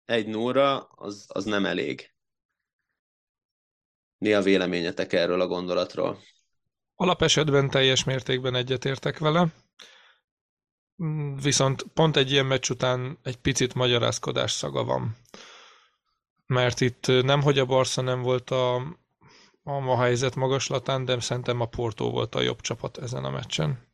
egy 0.05 0.27
núra, 0.27 0.79
az, 0.79 1.25
az 1.27 1.45
nem 1.45 1.65
elég. 1.65 2.13
Mi 4.17 4.33
a 4.33 4.41
véleményetek 4.41 5.13
erről 5.13 5.41
a 5.41 5.47
gondolatról? 5.47 6.19
Alapesetben 6.95 7.69
teljes 7.69 8.03
mértékben 8.03 8.55
egyetértek 8.55 9.17
vele, 9.17 9.47
viszont 11.41 11.83
pont 11.93 12.15
egy 12.15 12.31
ilyen 12.31 12.45
meccs 12.45 12.69
után 12.69 13.17
egy 13.23 13.37
picit 13.37 13.73
magyarázkodás 13.73 14.51
szaga 14.51 14.83
van. 14.83 15.17
Mert 16.45 16.81
itt 16.81 17.07
nem, 17.07 17.41
hogy 17.41 17.59
a 17.59 17.65
Barca 17.65 18.01
nem 18.01 18.21
volt 18.21 18.49
a, 18.49 18.75
a 19.63 19.79
ma 19.79 20.01
helyzet 20.01 20.35
magaslatán, 20.35 21.05
de 21.05 21.19
szerintem 21.19 21.61
a 21.61 21.65
Porto 21.65 22.09
volt 22.09 22.35
a 22.35 22.41
jobb 22.41 22.61
csapat 22.61 22.97
ezen 22.97 23.23
a 23.23 23.29
meccsen. 23.29 23.87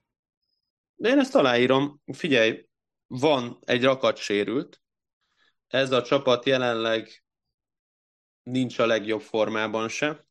De 0.95 1.09
én 1.09 1.19
ezt 1.19 1.35
aláírom. 1.35 2.01
Figyelj, 2.13 2.67
van 3.07 3.59
egy 3.61 3.83
rakat 3.83 4.17
sérült. 4.17 4.81
Ez 5.67 5.91
a 5.91 6.01
csapat 6.01 6.45
jelenleg 6.45 7.23
nincs 8.43 8.79
a 8.79 8.85
legjobb 8.85 9.21
formában 9.21 9.87
se. 9.87 10.27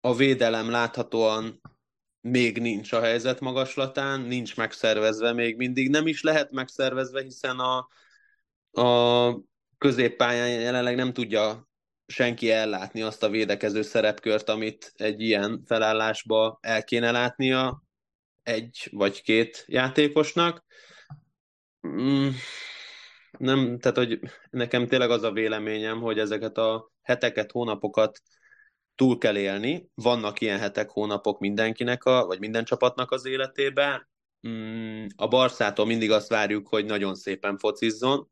A 0.00 0.14
védelem 0.14 0.70
láthatóan 0.70 1.60
még 2.30 2.58
nincs 2.58 2.92
a 2.92 3.00
helyzet 3.00 3.40
magaslatán, 3.40 4.20
nincs 4.20 4.56
megszervezve 4.56 5.32
még 5.32 5.56
mindig. 5.56 5.90
Nem 5.90 6.06
is 6.06 6.22
lehet 6.22 6.50
megszervezve, 6.50 7.22
hiszen 7.22 7.58
a, 7.58 7.88
a 8.82 9.40
középpályán 9.78 10.48
jelenleg 10.48 10.96
nem 10.96 11.12
tudja 11.12 11.68
senki 12.06 12.50
ellátni 12.50 13.02
azt 13.02 13.22
a 13.22 13.28
védekező 13.28 13.82
szerepkört, 13.82 14.48
amit 14.48 14.92
egy 14.96 15.20
ilyen 15.20 15.62
felállásba 15.66 16.58
el 16.60 16.84
kéne 16.84 17.10
látnia 17.10 17.82
egy 18.42 18.88
vagy 18.92 19.22
két 19.22 19.64
játékosnak. 19.66 20.64
Mm, 21.86 22.28
nem, 23.38 23.78
tehát 23.78 23.96
hogy 23.96 24.20
nekem 24.50 24.86
tényleg 24.86 25.10
az 25.10 25.22
a 25.22 25.32
véleményem, 25.32 26.00
hogy 26.00 26.18
ezeket 26.18 26.58
a 26.58 26.90
heteket, 27.02 27.50
hónapokat 27.50 28.20
túl 28.96 29.18
kell 29.18 29.36
élni. 29.36 29.90
Vannak 29.94 30.40
ilyen 30.40 30.58
hetek, 30.58 30.90
hónapok 30.90 31.38
mindenkinek, 31.38 32.04
a, 32.04 32.26
vagy 32.26 32.38
minden 32.38 32.64
csapatnak 32.64 33.10
az 33.10 33.26
életében. 33.26 34.08
Mm, 34.48 35.06
a 35.16 35.28
Barszától 35.28 35.86
mindig 35.86 36.10
azt 36.10 36.28
várjuk, 36.28 36.68
hogy 36.68 36.84
nagyon 36.84 37.14
szépen 37.14 37.58
focizzon, 37.58 38.30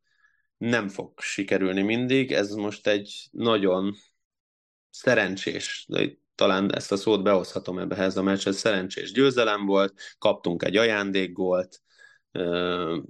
nem 0.56 0.88
fog 0.88 1.20
sikerülni 1.20 1.82
mindig. 1.82 2.32
Ez 2.32 2.54
most 2.54 2.86
egy 2.86 3.28
nagyon 3.30 3.94
szerencsés, 4.90 5.84
de 5.88 6.18
talán 6.34 6.74
ezt 6.74 6.92
a 6.92 6.96
szót 6.96 7.22
behozhatom 7.22 7.78
ebbehez 7.78 8.16
a 8.16 8.22
meccshez, 8.22 8.56
szerencsés 8.56 9.12
győzelem 9.12 9.66
volt, 9.66 10.00
kaptunk 10.18 10.62
egy 10.62 10.76
ajándékgolt, 10.76 11.82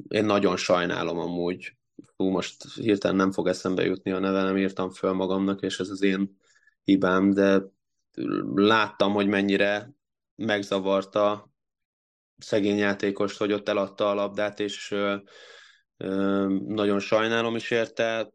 én 0.08 0.24
nagyon 0.24 0.56
sajnálom 0.56 1.18
amúgy, 1.18 1.76
hú, 2.16 2.28
most 2.28 2.74
hirtelen 2.74 3.16
nem 3.16 3.32
fog 3.32 3.48
eszembe 3.48 3.84
jutni 3.84 4.10
a 4.10 4.18
neve, 4.18 4.42
nem 4.42 4.56
írtam 4.56 4.90
föl 4.90 5.12
magamnak, 5.12 5.62
és 5.62 5.78
ez 5.78 5.88
az 5.88 6.02
én 6.02 6.38
hibám, 6.84 7.32
de 7.32 7.62
láttam, 8.54 9.12
hogy 9.12 9.26
mennyire 9.26 9.94
megzavarta 10.34 11.52
szegény 12.38 12.76
játékost, 12.76 13.36
hogy 13.38 13.52
ott 13.52 13.68
eladta 13.68 14.10
a 14.10 14.14
labdát, 14.14 14.60
és 14.60 14.94
nagyon 16.66 17.00
sajnálom 17.00 17.56
is 17.56 17.70
érte. 17.70 18.32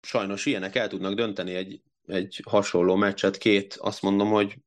Sajnos 0.00 0.46
ilyenek 0.46 0.74
el 0.76 0.88
tudnak 0.88 1.14
dönteni 1.14 1.54
egy, 1.54 1.82
egy 2.06 2.40
hasonló 2.48 2.94
meccset, 2.94 3.36
két, 3.36 3.74
azt 3.74 4.02
mondom, 4.02 4.28
hogy 4.28 4.58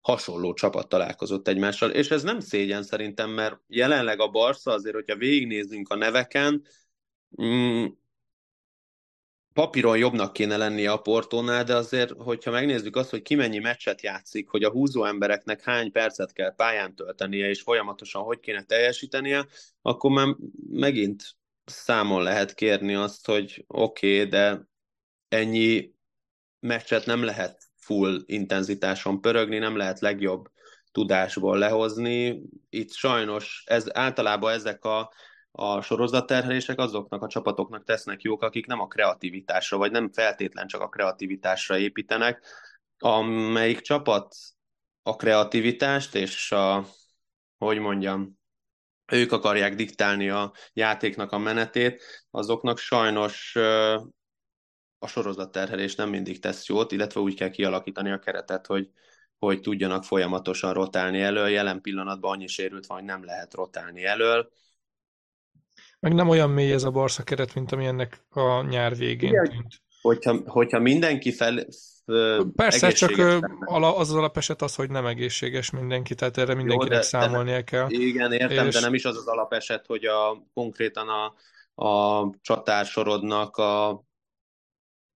hasonló 0.00 0.52
csapat 0.52 0.88
találkozott 0.88 1.48
egymással, 1.48 1.90
és 1.90 2.10
ez 2.10 2.22
nem 2.22 2.40
szégyen 2.40 2.82
szerintem, 2.82 3.30
mert 3.30 3.60
jelenleg 3.66 4.20
a 4.20 4.28
Barca 4.28 4.72
azért, 4.72 4.94
hogyha 4.94 5.16
végignézzünk 5.16 5.88
a 5.88 5.96
neveken, 5.96 6.62
mm, 7.42 7.86
papíron 9.58 9.98
jobbnak 9.98 10.32
kéne 10.32 10.56
lennie 10.56 10.90
a 10.90 10.96
Portónál, 10.96 11.64
de 11.64 11.74
azért, 11.74 12.12
hogyha 12.16 12.50
megnézzük 12.50 12.96
azt, 12.96 13.10
hogy 13.10 13.22
ki 13.22 13.34
mennyi 13.34 13.58
meccset 13.58 14.02
játszik, 14.02 14.48
hogy 14.48 14.64
a 14.64 14.70
húzó 14.70 15.04
embereknek 15.04 15.62
hány 15.62 15.92
percet 15.92 16.32
kell 16.32 16.54
pályán 16.54 16.94
töltenie, 16.94 17.48
és 17.48 17.62
folyamatosan 17.62 18.22
hogy 18.22 18.40
kéne 18.40 18.62
teljesítenie, 18.62 19.46
akkor 19.82 20.10
már 20.10 20.36
megint 20.70 21.22
számon 21.64 22.22
lehet 22.22 22.54
kérni 22.54 22.94
azt, 22.94 23.26
hogy 23.26 23.64
oké, 23.66 24.16
okay, 24.16 24.28
de 24.28 24.68
ennyi 25.28 25.92
meccset 26.60 27.06
nem 27.06 27.22
lehet 27.22 27.62
full 27.76 28.22
intenzitáson 28.26 29.20
pörögni, 29.20 29.58
nem 29.58 29.76
lehet 29.76 30.00
legjobb 30.00 30.48
tudásból 30.92 31.58
lehozni. 31.58 32.42
Itt 32.68 32.92
sajnos 32.92 33.62
ez, 33.66 33.96
általában 33.96 34.52
ezek 34.52 34.84
a, 34.84 35.12
a 35.50 35.80
sorozatterhelések 35.80 36.78
azoknak 36.78 37.22
a 37.22 37.28
csapatoknak 37.28 37.84
tesznek 37.84 38.22
jók, 38.22 38.42
akik 38.42 38.66
nem 38.66 38.80
a 38.80 38.86
kreativitásra, 38.86 39.76
vagy 39.76 39.90
nem 39.90 40.12
feltétlen 40.12 40.66
csak 40.66 40.80
a 40.80 40.88
kreativitásra 40.88 41.78
építenek, 41.78 42.44
amelyik 42.98 43.80
csapat 43.80 44.34
a 45.02 45.16
kreativitást 45.16 46.14
és 46.14 46.52
a, 46.52 46.86
hogy 47.58 47.78
mondjam, 47.78 48.38
ők 49.12 49.32
akarják 49.32 49.74
diktálni 49.74 50.28
a 50.28 50.52
játéknak 50.72 51.32
a 51.32 51.38
menetét, 51.38 52.02
azoknak 52.30 52.78
sajnos 52.78 53.56
a 54.98 55.06
sorozatterhelés 55.06 55.94
nem 55.94 56.08
mindig 56.08 56.40
tesz 56.40 56.66
jót, 56.66 56.92
illetve 56.92 57.20
úgy 57.20 57.34
kell 57.34 57.50
kialakítani 57.50 58.10
a 58.10 58.18
keretet, 58.18 58.66
hogy, 58.66 58.90
hogy 59.38 59.60
tudjanak 59.60 60.04
folyamatosan 60.04 60.72
rotálni 60.72 61.20
elől. 61.20 61.48
Jelen 61.48 61.80
pillanatban 61.80 62.32
annyi 62.32 62.46
sérült 62.46 62.86
van, 62.86 62.98
hogy 62.98 63.06
nem 63.06 63.24
lehet 63.24 63.54
rotálni 63.54 64.04
elől. 64.04 64.50
Meg 66.00 66.14
nem 66.14 66.28
olyan 66.28 66.50
mély 66.50 66.72
ez 66.72 66.84
a 66.84 66.90
Barca 66.90 67.22
keret, 67.22 67.54
mint 67.54 67.72
ami 67.72 67.86
ennek 67.86 68.20
a 68.30 68.62
nyár 68.62 68.96
végén 68.96 69.30
Igen, 69.30 69.44
tűnt. 69.44 69.82
Hogyha, 70.00 70.36
hogyha 70.46 70.78
mindenki 70.78 71.32
fel, 71.32 71.66
Persze, 72.56 72.90
csak 72.90 73.42
az 73.64 74.14
alapeset 74.14 74.62
az, 74.62 74.74
hogy 74.74 74.90
nem 74.90 75.06
egészséges 75.06 75.70
mindenki, 75.70 76.14
tehát 76.14 76.38
erre 76.38 76.54
mindenkinek 76.54 76.92
Jó, 76.92 76.98
de, 76.98 77.04
számolnia 77.04 77.54
de, 77.54 77.64
kell. 77.64 77.86
Igen, 77.90 78.32
értem, 78.32 78.66
és... 78.66 78.74
de 78.74 78.80
nem 78.80 78.94
is 78.94 79.04
az 79.04 79.16
az 79.16 79.26
alapeset, 79.26 79.86
hogy 79.86 80.04
a, 80.04 80.46
konkrétan 80.54 81.08
a, 81.08 81.34
a 81.84 82.30
csatársorodnak 82.40 83.56
a 83.56 84.02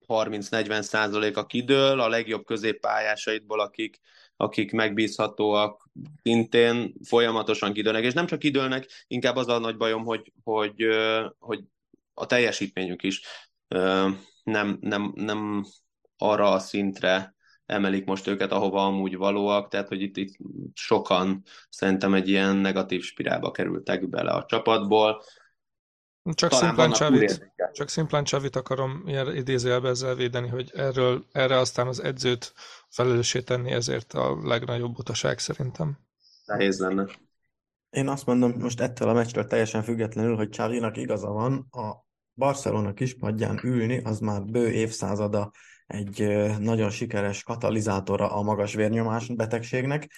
30-40 0.08 0.82
százaléka 0.82 1.46
kidől, 1.46 2.00
a 2.00 2.10
legjobb 2.10 2.46
középpályásaidból, 2.46 3.60
akik, 3.60 4.00
akik 4.42 4.72
megbízhatóak, 4.72 5.90
szintén 6.24 6.94
folyamatosan 7.04 7.74
kidőlnek, 7.74 8.04
és 8.04 8.14
nem 8.14 8.26
csak 8.26 8.40
kidőlnek, 8.40 8.88
inkább 9.08 9.36
az 9.36 9.48
a 9.48 9.60
nagy 9.60 9.78
bajom, 9.78 10.06
hogy, 10.06 10.34
hogy, 10.44 10.86
hogy 11.40 11.64
a 12.14 12.26
teljesítményük 12.26 13.04
is 13.04 13.22
nem, 14.44 14.78
nem, 14.82 15.12
nem 15.16 15.66
arra 16.18 16.52
a 16.52 16.60
szintre 16.60 17.36
emelik 17.66 18.06
most 18.06 18.28
őket, 18.28 18.52
ahova 18.52 18.86
amúgy 18.86 19.18
valóak, 19.18 19.68
tehát 19.70 19.88
hogy 19.88 20.02
itt, 20.02 20.18
itt 20.18 20.38
sokan 20.74 21.44
szerintem 21.70 22.14
egy 22.14 22.30
ilyen 22.30 22.56
negatív 22.56 23.04
spirálba 23.04 23.52
kerültek 23.52 24.10
bele 24.10 24.32
a 24.32 24.46
csapatból. 24.46 25.22
Csak 26.24 26.52
szimplán, 26.54 26.92
Csavit, 26.92 27.52
csak 27.72 27.90
szimplán 27.90 28.24
Csavit 28.24 28.56
akarom 28.56 29.04
ilyen 29.06 29.36
idézőjelbe 29.36 29.90
ezzel 29.90 30.16
védeni, 30.16 30.48
hogy 30.48 30.72
erről, 30.76 31.26
erre 31.32 31.58
aztán 31.58 31.88
az 31.88 32.04
edzőt 32.04 32.54
felelőssé 32.90 33.42
tenni, 33.42 33.72
ezért 33.72 34.14
a 34.14 34.38
legnagyobb 34.44 34.98
utaság 34.98 35.40
szerintem. 35.40 35.98
Nehéz 36.46 36.80
lenne. 36.80 37.06
Én 37.90 38.08
azt 38.08 38.26
mondom, 38.26 38.54
most 38.60 38.82
ettől 38.82 39.10
a 39.10 39.14
meccsről 39.14 39.46
teljesen 39.46 39.84
függetlenül, 39.84 40.36
hogy 40.36 40.50
Csavinak 40.50 40.98
igaza 40.98 41.30
van, 41.30 41.68
a 41.72 42.08
Barcelona 42.34 42.94
kispadján 42.94 43.60
ülni, 43.64 44.02
az 44.04 44.20
már 44.20 44.44
bő 44.44 44.72
évszázada 44.72 45.52
egy 45.88 46.22
nagyon 46.60 46.90
sikeres 46.90 47.44
katalizátora 47.44 48.32
a 48.32 48.42
magas 48.42 48.74
vérnyomás 48.74 49.28
betegségnek, 49.36 50.12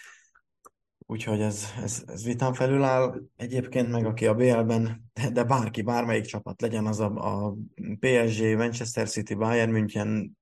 úgyhogy 1.11 1.41
ez, 1.41 1.65
ez, 1.81 2.03
ez 2.07 2.23
vitán 2.23 2.53
felül 2.53 2.83
áll. 2.83 3.21
Egyébként 3.35 3.89
meg 3.89 4.05
aki 4.05 4.25
a 4.25 4.33
BL-ben, 4.33 5.11
de, 5.13 5.29
de 5.29 5.43
bárki, 5.43 5.81
bármelyik 5.81 6.25
csapat 6.25 6.61
legyen, 6.61 6.85
az 6.85 6.99
a, 6.99 7.05
a 7.05 7.55
PSG, 7.99 8.55
Manchester 8.55 9.09
City, 9.09 9.33
Bayern 9.33 9.71
München, 9.71 10.37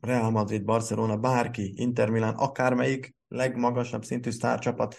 Real 0.00 0.30
Madrid, 0.30 0.64
Barcelona, 0.64 1.16
bárki, 1.16 1.72
Inter 1.76 2.10
Milan, 2.10 2.34
akármelyik 2.34 3.14
legmagasabb 3.28 4.04
szintű 4.04 4.30
sztárcsapat, 4.30 4.96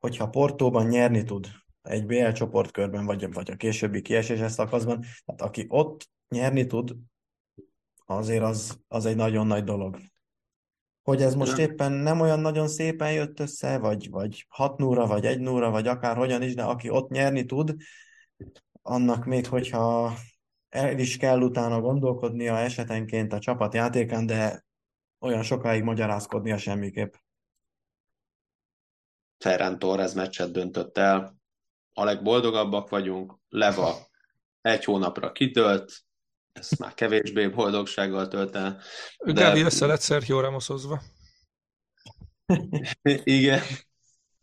hogyha 0.00 0.28
Portóban 0.28 0.86
nyerni 0.86 1.22
tud 1.22 1.46
egy 1.82 2.06
BL 2.06 2.30
csoportkörben, 2.30 3.04
vagy, 3.04 3.32
vagy 3.32 3.50
a 3.50 3.56
későbbi 3.56 4.02
kieséses 4.02 4.52
szakaszban, 4.52 5.00
tehát 5.00 5.40
aki 5.40 5.66
ott 5.68 6.10
nyerni 6.28 6.66
tud, 6.66 6.96
azért 8.06 8.42
az, 8.42 8.78
az 8.88 9.06
egy 9.06 9.16
nagyon 9.16 9.46
nagy 9.46 9.64
dolog. 9.64 9.98
Hogy 11.02 11.22
ez 11.22 11.34
most 11.34 11.58
éppen 11.58 11.92
nem 11.92 12.20
olyan 12.20 12.40
nagyon 12.40 12.68
szépen 12.68 13.12
jött 13.12 13.40
össze, 13.40 13.78
vagy, 13.78 14.10
vagy 14.10 14.46
6 14.48 14.78
0 14.78 15.06
vagy 15.06 15.26
1 15.26 15.40
0 15.40 15.70
vagy 15.70 15.86
akár 15.86 16.16
hogyan 16.16 16.42
is, 16.42 16.54
de 16.54 16.62
aki 16.62 16.90
ott 16.90 17.10
nyerni 17.10 17.44
tud, 17.44 17.74
annak 18.82 19.24
még 19.24 19.46
hogyha 19.46 20.14
el 20.68 20.98
is 20.98 21.16
kell 21.16 21.40
utána 21.40 21.80
gondolkodnia 21.80 22.58
esetenként 22.58 23.32
a 23.32 23.38
csapatjátékán, 23.38 24.26
de 24.26 24.64
olyan 25.18 25.42
sokáig 25.42 25.82
magyarázkodnia 25.82 26.56
semmiképp. 26.56 27.14
Ferran 29.38 29.78
Torres 29.78 30.12
meccset 30.12 30.52
döntött 30.52 30.98
el, 30.98 31.36
a 31.92 32.04
legboldogabbak 32.04 32.88
vagyunk, 32.88 33.38
Leva 33.48 33.94
egy 34.60 34.84
hónapra 34.84 35.32
kitölt, 35.32 35.92
ezt 36.52 36.78
már 36.78 36.94
kevésbé 36.94 37.48
boldogsággal 37.48 38.28
tölt 38.28 38.56
el. 38.56 38.80
De... 39.24 39.32
Gavi 39.32 39.60
össze 39.60 39.86
lett 39.86 40.02
Sergio 40.02 40.40
Ramoszozva. 40.40 41.02
Igen. 43.24 43.60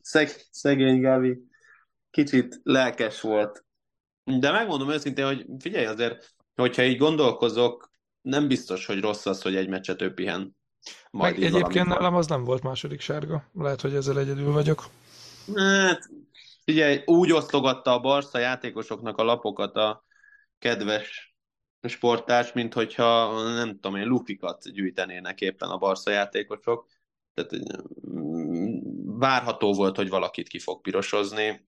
Szeg, 0.01 0.29
szegény 0.51 1.01
Gavi. 1.01 1.37
Kicsit 2.11 2.59
lelkes 2.63 3.21
volt. 3.21 3.65
De 4.23 4.51
megmondom 4.51 4.89
őszintén, 4.89 5.25
hogy 5.25 5.45
figyelj 5.59 5.85
azért, 5.85 6.33
hogyha 6.55 6.83
így 6.83 6.97
gondolkozok, 6.97 7.91
nem 8.21 8.47
biztos, 8.47 8.85
hogy 8.85 8.99
rossz 8.99 9.25
az, 9.25 9.41
hogy 9.41 9.55
egy 9.55 9.69
meccset 9.69 10.01
ő 10.01 10.13
pihen. 10.13 10.57
Majd 11.11 11.33
Meg 11.33 11.43
egyébként 11.43 11.87
nálam 11.87 12.15
az 12.15 12.27
nem 12.27 12.43
volt 12.43 12.63
második 12.63 12.99
sárga. 12.99 13.49
Lehet, 13.53 13.81
hogy 13.81 13.93
ezzel 13.93 14.19
egyedül 14.19 14.51
vagyok. 14.51 14.85
Hát, 15.55 16.09
figyelj, 16.63 17.01
úgy 17.05 17.31
osztogatta 17.31 17.93
a 17.93 17.99
Barca 17.99 18.39
játékosoknak 18.39 19.17
a 19.17 19.23
lapokat 19.23 19.75
a 19.75 20.05
kedves 20.59 21.28
sportárs, 21.87 22.53
mint 22.53 22.73
hogyha 22.73 23.41
nem 23.53 23.79
tudom 23.79 23.95
én, 23.95 24.07
lufikat 24.07 24.71
gyűjtenének 24.71 25.41
éppen 25.41 25.69
a 25.69 25.77
Barca 25.77 26.11
játékosok. 26.11 26.87
Tehát 27.33 27.51
mm, 28.09 29.17
várható 29.17 29.73
volt, 29.73 29.95
hogy 29.95 30.09
valakit 30.09 30.47
ki 30.47 30.59
fog 30.59 30.81
pirosozni. 30.81 31.67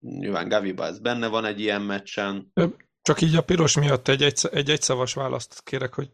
Nyilván 0.00 0.48
Gaviba 0.48 0.84
ez 0.84 0.98
benne 0.98 1.28
van 1.28 1.44
egy 1.44 1.60
ilyen 1.60 1.82
meccsen. 1.82 2.52
Csak 3.02 3.20
így 3.20 3.34
a 3.34 3.42
piros 3.42 3.78
miatt 3.78 4.08
egy, 4.08 4.22
egy, 4.22 4.40
egy 4.50 4.70
egyszavas 4.70 5.14
választ 5.14 5.62
kérek, 5.62 5.94
hogy 5.94 6.10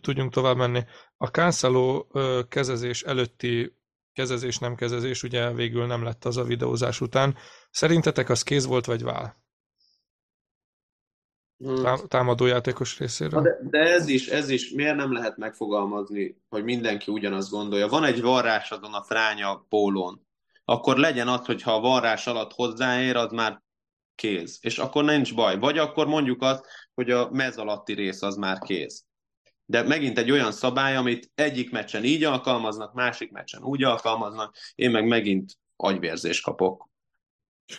tudjunk 0.00 0.32
tovább 0.32 0.56
menni. 0.56 0.80
A 1.16 1.26
Cancelo 1.26 2.06
kezezés 2.48 3.02
előtti 3.02 3.76
kezezés, 4.12 4.58
nem 4.58 4.74
kezezés, 4.74 5.22
ugye 5.22 5.52
végül 5.52 5.86
nem 5.86 6.02
lett 6.02 6.24
az 6.24 6.36
a 6.36 6.44
videózás 6.44 7.00
után. 7.00 7.36
Szerintetek 7.70 8.28
az 8.28 8.42
kéz 8.42 8.66
volt, 8.66 8.84
vagy 8.84 9.02
vál? 9.02 9.45
Hmm. 11.58 11.96
támadójátékos 12.08 12.98
részéről. 12.98 13.42
De, 13.42 13.58
de 13.62 13.78
ez 13.78 14.08
is, 14.08 14.28
ez 14.28 14.48
is, 14.48 14.70
miért 14.70 14.96
nem 14.96 15.12
lehet 15.12 15.36
megfogalmazni, 15.36 16.36
hogy 16.48 16.64
mindenki 16.64 17.10
ugyanazt 17.10 17.50
gondolja? 17.50 17.88
Van 17.88 18.04
egy 18.04 18.20
varrás 18.20 18.70
azon 18.70 18.94
a 18.94 19.02
fránya 19.02 19.66
pólón, 19.68 20.26
akkor 20.64 20.96
legyen 20.96 21.28
az, 21.28 21.46
hogyha 21.46 21.74
a 21.74 21.80
varrás 21.80 22.26
alatt 22.26 22.52
hozzáér, 22.52 23.16
az 23.16 23.32
már 23.32 23.62
kéz. 24.14 24.58
És 24.60 24.78
akkor 24.78 25.04
nincs 25.04 25.34
baj. 25.34 25.58
Vagy 25.58 25.78
akkor 25.78 26.06
mondjuk 26.06 26.42
azt, 26.42 26.66
hogy 26.94 27.10
a 27.10 27.30
mez 27.30 27.56
alatti 27.56 27.92
rész 27.92 28.22
az 28.22 28.36
már 28.36 28.58
kéz. 28.58 29.04
De 29.64 29.82
megint 29.82 30.18
egy 30.18 30.30
olyan 30.30 30.52
szabály, 30.52 30.96
amit 30.96 31.30
egyik 31.34 31.70
meccsen 31.70 32.04
így 32.04 32.24
alkalmaznak, 32.24 32.94
másik 32.94 33.30
meccsen 33.30 33.62
úgy 33.62 33.82
alkalmaznak, 33.82 34.56
én 34.74 34.90
meg 34.90 35.06
megint 35.06 35.58
agyvérzés 35.76 36.40
kapok. 36.40 36.88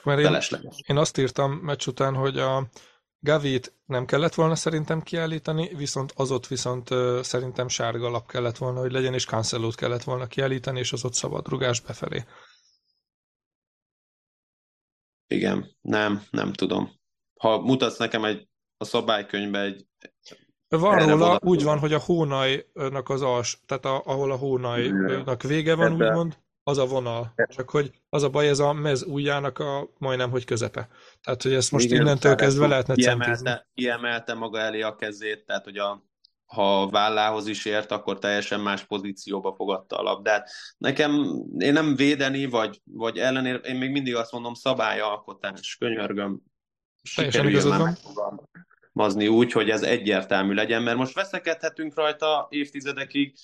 Mert 0.04 0.52
én, 0.52 0.70
én 0.88 0.98
azt 0.98 1.18
írtam 1.18 1.52
meccs 1.52 1.88
után, 1.88 2.16
hogy 2.16 2.38
a 2.40 2.68
Gavit 3.20 3.74
nem 3.86 4.06
kellett 4.06 4.34
volna 4.34 4.56
szerintem 4.56 5.02
kiállítani, 5.02 5.76
viszont 5.76 6.14
az 6.16 6.32
ott 6.32 6.48
viszont 6.48 6.90
szerintem 7.22 7.68
sárga 7.68 8.10
lap 8.10 8.28
kellett 8.28 8.58
volna, 8.58 8.80
hogy 8.80 8.92
legyen, 8.92 9.14
és 9.14 9.26
cancelo 9.26 9.70
kellett 9.70 10.04
volna 10.04 10.28
kiállítani, 10.28 10.80
és 10.80 10.94
az 10.94 11.06
ott 11.06 11.14
szabad 11.14 11.48
rugás 11.48 11.82
befelé. 11.82 12.24
Igen, 15.28 15.76
nem, 15.82 16.22
nem 16.32 16.54
tudom. 16.54 16.92
Ha 17.40 17.62
mutatsz 17.62 17.98
nekem 17.98 18.26
egy 18.26 18.50
a 18.78 18.86
szabálykönyvbe 18.86 19.62
egy 19.62 19.88
van 20.70 21.10
róla, 21.10 21.40
úgy 21.44 21.64
van, 21.64 21.80
hogy 21.80 21.94
a 21.94 22.00
hónajnak 22.00 23.10
az 23.10 23.22
als, 23.22 23.62
tehát 23.66 23.86
a, 23.86 24.02
ahol 24.06 24.32
a 24.32 24.36
hónajnak 24.36 25.44
vége 25.44 25.76
van, 25.76 25.92
Ebbe. 25.92 26.08
úgymond, 26.08 26.38
az 26.68 26.78
a 26.78 26.86
vonal. 26.86 27.34
Csak 27.48 27.70
hogy 27.70 27.92
az 28.10 28.24
a 28.24 28.30
baj, 28.30 28.48
ez 28.48 28.60
a 28.60 28.74
mez 28.74 29.04
ujjának 29.04 29.60
a 29.60 29.90
majdnem, 29.98 30.30
hogy 30.30 30.46
közepe. 30.46 30.90
Tehát, 31.22 31.42
hogy 31.42 31.54
ezt 31.54 31.72
most 31.72 31.86
Igen, 31.86 32.02
innentől 32.02 32.36
kezdve 32.36 32.68
lehetne 32.68 32.94
kiemelte, 32.94 33.68
kiemelte 33.74 34.34
maga 34.34 34.60
elé 34.60 34.82
a 34.82 34.96
kezét, 34.96 35.46
tehát, 35.46 35.64
hogy 35.64 35.78
a, 35.78 36.04
ha 36.46 36.82
a 36.82 36.90
vállához 36.90 37.48
is 37.48 37.66
ért, 37.66 37.92
akkor 37.92 38.20
teljesen 38.20 38.60
más 38.60 38.84
pozícióba 38.84 39.54
fogadta 39.56 39.98
a 39.98 40.02
labdát. 40.02 40.50
Nekem, 40.78 41.44
én 41.58 41.74
nem 41.74 41.96
védeni, 41.96 42.46
vagy, 42.46 42.82
vagy 42.84 43.18
ellenér, 43.18 43.62
én 43.64 43.76
még 43.76 43.92
mindig 43.92 44.16
azt 44.16 44.32
mondom, 44.32 44.54
szabályalkotás, 44.54 45.76
könyörgöm, 45.80 46.42
sikerüljön 47.02 47.68
már 47.68 47.82
megfogalmazni 47.82 49.28
úgy, 49.28 49.52
hogy 49.52 49.70
ez 49.70 49.82
egyértelmű 49.82 50.54
legyen, 50.54 50.84
mert 50.84 50.98
most 50.98 51.16
veszekedhetünk 51.16 51.96
rajta 51.96 52.48
évtizedekig, 52.50 53.36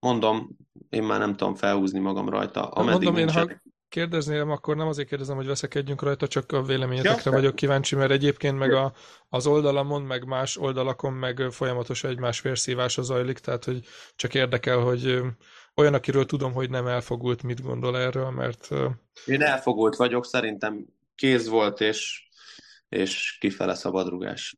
mondom, 0.00 0.48
én 0.88 1.02
már 1.02 1.18
nem 1.18 1.36
tudom 1.36 1.54
felhúzni 1.54 1.98
magam 1.98 2.28
rajta. 2.28 2.68
Ameddig 2.68 3.04
mondom, 3.04 3.28
én 3.28 3.30
ha 3.30 3.46
kérdezném, 3.88 4.50
akkor 4.50 4.76
nem 4.76 4.86
azért 4.86 5.08
kérdezem, 5.08 5.36
hogy 5.36 5.46
veszekedjünk 5.46 6.02
rajta, 6.02 6.28
csak 6.28 6.52
a 6.52 6.62
véleményetekre 6.62 7.30
ja, 7.30 7.36
vagyok 7.36 7.54
kíváncsi, 7.54 7.96
mert 7.96 8.10
egyébként 8.10 8.58
meg 8.58 8.72
a, 8.72 8.92
az 9.28 9.46
oldalamon, 9.46 10.02
meg 10.02 10.24
más 10.24 10.56
oldalakon 10.56 11.12
meg 11.12 11.46
folyamatos 11.50 12.04
egymás 12.04 12.40
vérszívása 12.40 13.02
zajlik, 13.02 13.38
tehát 13.38 13.64
hogy 13.64 13.86
csak 14.16 14.34
érdekel, 14.34 14.78
hogy 14.78 15.20
olyan, 15.74 15.94
akiről 15.94 16.26
tudom, 16.26 16.52
hogy 16.52 16.70
nem 16.70 16.86
elfogult, 16.86 17.42
mit 17.42 17.62
gondol 17.62 17.98
erről, 17.98 18.30
mert... 18.30 18.68
Én 19.26 19.42
elfogult 19.42 19.96
vagyok, 19.96 20.24
szerintem 20.24 20.86
kéz 21.14 21.48
volt, 21.48 21.80
és, 21.80 22.28
és 22.88 23.36
kifele 23.40 23.74
szabadrugás. 23.74 24.56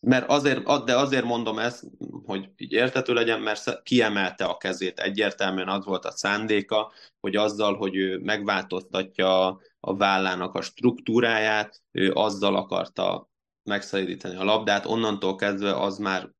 Mert 0.00 0.28
azért, 0.28 0.84
de 0.84 0.96
azért 0.96 1.24
mondom 1.24 1.58
ezt, 1.58 1.84
hogy 2.24 2.50
így 2.56 2.72
értető 2.72 3.12
legyen, 3.12 3.40
mert 3.40 3.82
kiemelte 3.82 4.44
a 4.44 4.56
kezét, 4.56 4.98
egyértelműen 4.98 5.68
az 5.68 5.84
volt 5.84 6.04
a 6.04 6.10
szándéka, 6.10 6.92
hogy 7.20 7.36
azzal, 7.36 7.76
hogy 7.76 7.96
ő 7.96 8.18
megváltoztatja 8.18 9.46
a 9.80 9.96
vállának 9.96 10.54
a 10.54 10.62
struktúráját, 10.62 11.82
ő 11.90 12.12
azzal 12.12 12.56
akarta 12.56 13.30
megszabadítani 13.62 14.36
a 14.36 14.44
labdát, 14.44 14.86
onnantól 14.86 15.36
kezdve 15.36 15.80
az 15.80 15.98
már 15.98 16.30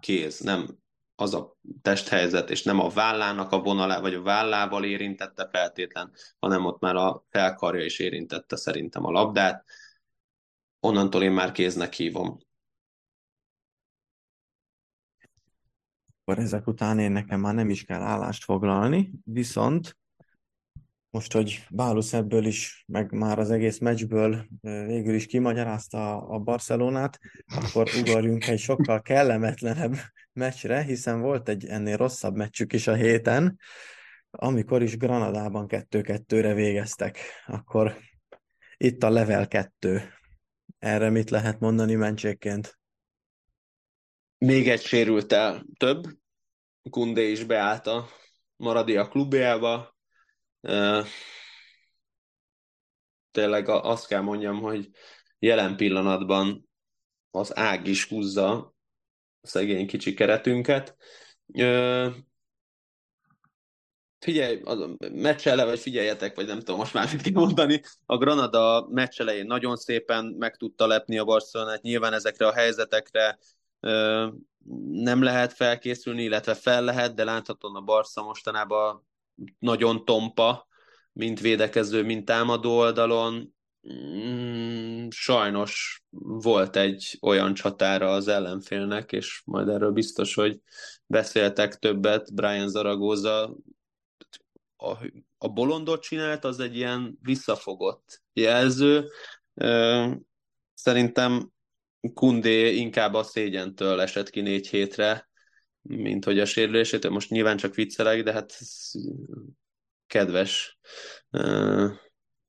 kéz, 0.00 0.40
nem 0.40 0.78
az 1.16 1.34
a 1.34 1.56
testhelyzet, 1.82 2.50
és 2.50 2.62
nem 2.62 2.80
a 2.80 2.88
vállának 2.88 3.52
a 3.52 3.60
vonalá, 3.60 4.00
vagy 4.00 4.14
a 4.14 4.22
vállával 4.22 4.84
érintette 4.84 5.48
feltétlen, 5.52 6.12
hanem 6.38 6.64
ott 6.64 6.80
már 6.80 6.96
a 6.96 7.24
felkarja 7.30 7.84
is 7.84 7.98
érintette 7.98 8.56
szerintem 8.56 9.04
a 9.04 9.10
labdát 9.10 9.64
onnantól 10.84 11.22
én 11.22 11.32
már 11.32 11.52
kéznek 11.52 11.92
hívom. 11.92 12.38
akkor 16.26 16.42
ezek 16.42 16.66
után 16.66 16.98
én 16.98 17.12
nekem 17.12 17.40
már 17.40 17.54
nem 17.54 17.70
is 17.70 17.84
kell 17.84 18.00
állást 18.00 18.44
foglalni, 18.44 19.12
viszont 19.24 19.96
most, 21.10 21.32
hogy 21.32 21.66
Bálusz 21.70 22.12
ebből 22.12 22.44
is, 22.44 22.84
meg 22.86 23.12
már 23.12 23.38
az 23.38 23.50
egész 23.50 23.78
meccsből 23.78 24.46
végül 24.60 25.14
is 25.14 25.26
kimagyarázta 25.26 26.26
a 26.26 26.38
Barcelonát, 26.38 27.18
akkor 27.46 27.90
ugorjunk 28.00 28.46
egy 28.46 28.58
sokkal 28.58 29.02
kellemetlenebb 29.02 29.94
meccsre, 30.32 30.82
hiszen 30.82 31.20
volt 31.20 31.48
egy 31.48 31.66
ennél 31.66 31.96
rosszabb 31.96 32.36
meccsük 32.36 32.72
is 32.72 32.86
a 32.86 32.94
héten, 32.94 33.58
amikor 34.30 34.82
is 34.82 34.96
Granadában 34.96 35.66
2-2-re 35.68 36.54
végeztek. 36.54 37.18
Akkor 37.46 37.96
itt 38.76 39.02
a 39.02 39.10
level 39.10 39.48
2. 39.48 40.02
Erre 40.84 41.10
mit 41.10 41.30
lehet 41.30 41.60
mondani 41.60 41.94
mentségként? 41.94 42.78
Még 44.38 44.68
egy 44.68 44.82
sérült 44.82 45.32
el 45.32 45.66
több. 45.76 46.04
Kundé 46.90 47.30
is 47.30 47.44
beállt 47.44 47.86
a 47.86 48.08
Maradia 48.56 49.08
klubjába, 49.08 49.96
tényleg 53.30 53.68
azt 53.68 54.06
kell 54.06 54.20
mondjam, 54.20 54.60
hogy 54.60 54.90
jelen 55.38 55.76
pillanatban 55.76 56.68
az 57.30 57.56
ág 57.56 57.86
is 57.86 58.08
húzza 58.08 58.52
a 59.40 59.46
szegény 59.46 59.86
kicsi 59.86 60.14
keretünket. 60.14 60.96
Figyelj, 64.24 64.60
a 64.62 64.96
meccs 65.12 65.46
ele, 65.46 65.64
vagy 65.64 65.78
figyeljetek, 65.78 66.36
vagy 66.36 66.46
nem 66.46 66.58
tudom 66.58 66.76
most 66.76 66.94
már 66.94 67.08
mit 67.12 67.22
kell 67.22 67.32
mondani. 67.32 67.82
A 68.06 68.16
Granada 68.16 68.86
meccs 68.90 69.20
elején 69.20 69.46
nagyon 69.46 69.76
szépen 69.76 70.24
meg 70.38 70.56
tudta 70.56 70.86
lepni 70.86 71.18
a 71.18 71.24
Barcelonát. 71.24 71.82
Nyilván 71.82 72.12
ezekre 72.12 72.46
a 72.46 72.52
helyzetekre 72.52 73.38
nem 74.90 75.22
lehet 75.22 75.52
felkészülni, 75.52 76.22
illetve 76.22 76.54
fel 76.54 76.84
lehet, 76.84 77.14
de 77.14 77.24
láthatóan 77.24 77.76
a 77.76 77.80
Barca 77.80 78.22
mostanában 78.22 79.06
nagyon 79.58 80.04
tompa, 80.04 80.68
mint 81.12 81.40
védekező, 81.40 82.02
mint 82.02 82.24
támadó 82.24 82.76
oldalon. 82.76 83.54
Mm, 83.92 85.06
sajnos 85.10 86.02
volt 86.20 86.76
egy 86.76 87.18
olyan 87.22 87.54
csatára 87.54 88.10
az 88.10 88.28
ellenfélnek, 88.28 89.12
és 89.12 89.42
majd 89.44 89.68
erről 89.68 89.90
biztos, 89.90 90.34
hogy 90.34 90.60
beszéltek 91.06 91.74
többet. 91.74 92.34
Brian 92.34 92.68
Zaragoza 92.68 93.56
a, 94.84 94.98
a 95.38 95.48
bolondot 95.48 96.02
csinált, 96.02 96.44
az 96.44 96.60
egy 96.60 96.76
ilyen 96.76 97.18
visszafogott 97.22 98.22
jelző. 98.32 99.08
Szerintem 100.74 101.52
Kundé 102.14 102.74
inkább 102.74 103.14
a 103.14 103.22
szégyentől 103.22 104.00
esett 104.00 104.30
ki 104.30 104.40
négy 104.40 104.68
hétre, 104.68 105.28
mint 105.82 106.24
hogy 106.24 106.38
a 106.38 106.44
sérülését. 106.44 107.08
Most 107.08 107.30
nyilván 107.30 107.56
csak 107.56 107.74
viccelek, 107.74 108.22
de 108.22 108.32
hát 108.32 108.58
kedves 110.06 110.78
uh, 111.30 111.90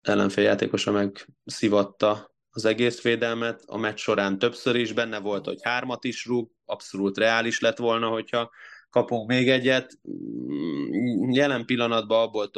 ellenféljátékosa 0.02 0.92
meg 0.92 1.28
szivatta 1.46 2.36
az 2.50 2.66
egész 2.66 3.02
védelmet. 3.02 3.64
A 3.66 3.78
meccs 3.78 4.00
során 4.00 4.40
többször 4.40 4.76
is 4.76 4.94
benne 4.94 5.20
volt, 5.20 5.46
hogy 5.46 5.60
hármat 5.62 6.04
is 6.04 6.26
rúg, 6.26 6.52
abszolút 6.66 7.18
reális 7.18 7.60
lett 7.60 7.78
volna, 7.78 8.08
hogyha 8.08 8.52
kapunk 8.96 9.28
még 9.28 9.50
egyet. 9.50 10.00
Mm, 10.10 11.32
jelen 11.32 11.66
pillanatban 11.66 12.22
abból 12.22 12.50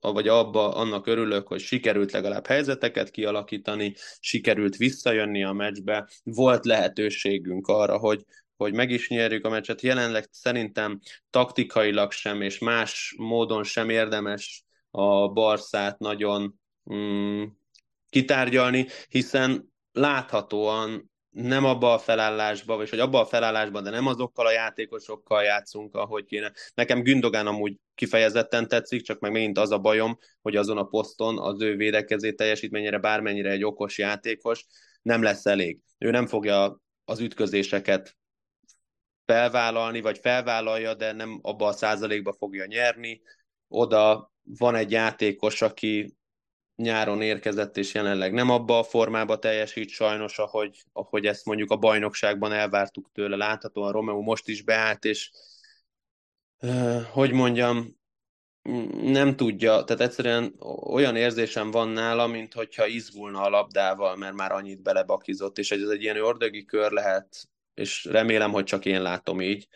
vagy 0.00 0.28
abba 0.28 0.74
annak 0.74 1.06
örülök, 1.06 1.46
hogy 1.46 1.60
sikerült 1.60 2.12
legalább 2.12 2.46
helyzeteket 2.46 3.10
kialakítani, 3.10 3.94
sikerült 4.20 4.76
visszajönni 4.76 5.44
a 5.44 5.52
meccsbe, 5.52 6.08
volt 6.22 6.64
lehetőségünk 6.64 7.66
arra, 7.66 7.98
hogy, 7.98 8.24
hogy 8.56 8.72
meg 8.72 8.90
is 8.90 9.08
nyerjük 9.08 9.44
a 9.44 9.48
meccset. 9.48 9.80
Jelenleg 9.80 10.28
szerintem 10.30 11.00
taktikailag 11.30 12.12
sem, 12.12 12.40
és 12.40 12.58
más 12.58 13.14
módon 13.18 13.64
sem 13.64 13.88
érdemes 13.88 14.64
a 14.90 15.28
Barszát 15.28 15.98
nagyon 15.98 16.60
mm, 16.94 17.44
kitárgyalni, 18.08 18.86
hiszen 19.08 19.72
láthatóan 19.92 21.10
nem 21.30 21.64
abba 21.64 21.92
a 21.92 21.98
felállásba, 21.98 22.76
vagy 22.76 22.90
hogy 22.90 22.98
abba 22.98 23.20
a 23.20 23.26
felállásban, 23.26 23.82
de 23.82 23.90
nem 23.90 24.06
azokkal 24.06 24.46
a 24.46 24.52
játékosokkal 24.52 25.42
játszunk, 25.42 25.94
ahogy 25.94 26.24
kéne. 26.24 26.52
Nekem 26.74 27.02
Gündogán 27.02 27.46
amúgy 27.46 27.76
kifejezetten 27.94 28.68
tetszik, 28.68 29.02
csak 29.02 29.20
meg 29.20 29.32
megint 29.32 29.58
az 29.58 29.70
a 29.70 29.78
bajom, 29.78 30.18
hogy 30.42 30.56
azon 30.56 30.78
a 30.78 30.84
poszton 30.84 31.38
az 31.38 31.62
ő 31.62 31.76
védekezé 31.76 32.32
teljesítményére 32.32 32.98
bármennyire 32.98 33.50
egy 33.50 33.64
okos 33.64 33.98
játékos 33.98 34.66
nem 35.02 35.22
lesz 35.22 35.46
elég. 35.46 35.78
Ő 35.98 36.10
nem 36.10 36.26
fogja 36.26 36.80
az 37.04 37.20
ütközéseket 37.20 38.16
felvállalni, 39.26 40.00
vagy 40.00 40.18
felvállalja, 40.18 40.94
de 40.94 41.12
nem 41.12 41.38
abba 41.42 41.66
a 41.66 41.72
százalékba 41.72 42.32
fogja 42.32 42.64
nyerni. 42.64 43.22
Oda 43.68 44.32
van 44.42 44.74
egy 44.74 44.90
játékos, 44.90 45.62
aki 45.62 46.14
nyáron 46.80 47.22
érkezett, 47.22 47.76
és 47.76 47.94
jelenleg 47.94 48.32
nem 48.32 48.50
abba 48.50 48.78
a 48.78 48.82
formába 48.82 49.38
teljesít 49.38 49.88
sajnos, 49.88 50.38
ahogy, 50.38 50.82
ahogy 50.92 51.26
ezt 51.26 51.44
mondjuk 51.44 51.70
a 51.70 51.76
bajnokságban 51.76 52.52
elvártuk 52.52 53.10
tőle. 53.12 53.36
Láthatóan 53.36 53.92
Romeo 53.92 54.20
most 54.20 54.48
is 54.48 54.62
beállt, 54.62 55.04
és 55.04 55.30
hogy 57.12 57.32
mondjam, 57.32 57.98
nem 59.02 59.36
tudja, 59.36 59.84
tehát 59.84 60.02
egyszerűen 60.02 60.54
olyan 60.82 61.16
érzésem 61.16 61.70
van 61.70 61.88
nála, 61.88 62.26
mint 62.26 62.52
hogyha 62.52 62.86
izgulna 62.86 63.40
a 63.40 63.48
labdával, 63.48 64.16
mert 64.16 64.34
már 64.34 64.52
annyit 64.52 64.82
belebakizott, 64.82 65.58
és 65.58 65.70
ez 65.70 65.88
egy 65.88 66.02
ilyen 66.02 66.16
ördögi 66.16 66.64
kör 66.64 66.92
lehet 66.92 67.48
és 67.80 68.04
remélem, 68.04 68.52
hogy 68.52 68.64
csak 68.64 68.84
én 68.84 69.02
látom 69.02 69.40
így, 69.40 69.68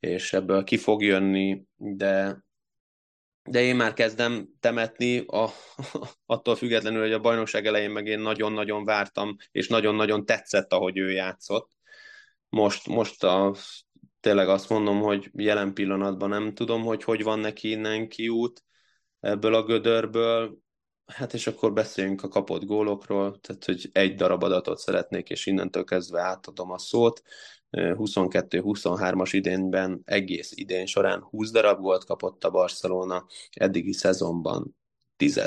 és 0.00 0.32
ebből 0.32 0.64
ki 0.64 0.76
fog 0.76 1.02
jönni, 1.02 1.64
de, 1.76 2.44
de 3.44 3.62
én 3.62 3.76
már 3.76 3.92
kezdem 3.92 4.48
temetni, 4.60 5.18
a, 5.18 5.48
attól 6.26 6.56
függetlenül, 6.56 7.00
hogy 7.00 7.12
a 7.12 7.20
bajnokság 7.20 7.66
elején 7.66 7.90
meg 7.90 8.06
én 8.06 8.20
nagyon-nagyon 8.20 8.84
vártam, 8.84 9.36
és 9.50 9.68
nagyon-nagyon 9.68 10.24
tetszett, 10.24 10.72
ahogy 10.72 10.98
ő 10.98 11.10
játszott. 11.10 11.70
Most, 12.48 12.86
most 12.86 13.24
a, 13.24 13.54
tényleg 14.20 14.48
azt 14.48 14.68
mondom, 14.68 15.00
hogy 15.00 15.30
jelen 15.32 15.74
pillanatban 15.74 16.28
nem 16.28 16.54
tudom, 16.54 16.82
hogy 16.82 17.04
hogy 17.04 17.22
van 17.22 17.38
neki 17.38 17.70
innen 17.70 18.08
kiút 18.08 18.64
ebből 19.20 19.54
a 19.54 19.62
gödörből, 19.64 20.60
Hát 21.06 21.34
és 21.34 21.46
akkor 21.46 21.72
beszéljünk 21.72 22.22
a 22.22 22.28
kapott 22.28 22.64
gólokról, 22.64 23.38
tehát 23.40 23.64
hogy 23.64 23.90
egy 23.92 24.14
darab 24.14 24.42
adatot 24.42 24.78
szeretnék, 24.78 25.30
és 25.30 25.46
innentől 25.46 25.84
kezdve 25.84 26.20
átadom 26.20 26.70
a 26.70 26.78
szót. 26.78 27.22
22-23-as 27.72 29.28
idénben, 29.32 30.02
egész 30.04 30.52
idén 30.54 30.86
során 30.86 31.20
20 31.22 31.50
darab 31.50 31.80
gólt 31.80 32.04
kapott 32.04 32.44
a 32.44 32.50
Barcelona, 32.50 33.26
eddigi 33.52 33.92
szezonban 33.92 34.76
10 35.16 35.40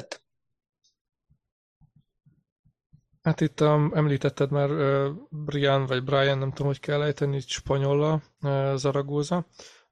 Hát 3.21 3.41
itt 3.41 3.61
um, 3.61 3.91
említetted 3.93 4.51
már 4.51 4.71
uh, 4.71 5.09
Brian, 5.29 5.85
vagy 5.85 6.03
Brian, 6.03 6.37
nem 6.37 6.49
tudom, 6.49 6.67
hogy 6.67 6.79
kell 6.79 7.01
ejteni, 7.01 7.39
spanyolla, 7.39 8.21
uh, 8.41 8.75
Zaragoza. 8.75 9.47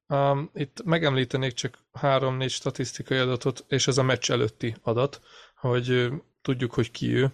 Um, 0.08 0.50
itt 0.54 0.84
megemlítenék 0.84 1.54
csak 1.54 1.86
három-négy 1.94 2.50
statisztikai 2.50 3.18
adatot, 3.18 3.66
és 3.68 3.88
ez 3.88 3.98
a 3.98 4.04
meccs 4.04 4.32
előtti 4.32 4.76
adat 4.82 5.22
hogy 5.70 6.10
tudjuk, 6.42 6.74
hogy 6.74 6.92
ki 6.92 7.14
ő. 7.14 7.34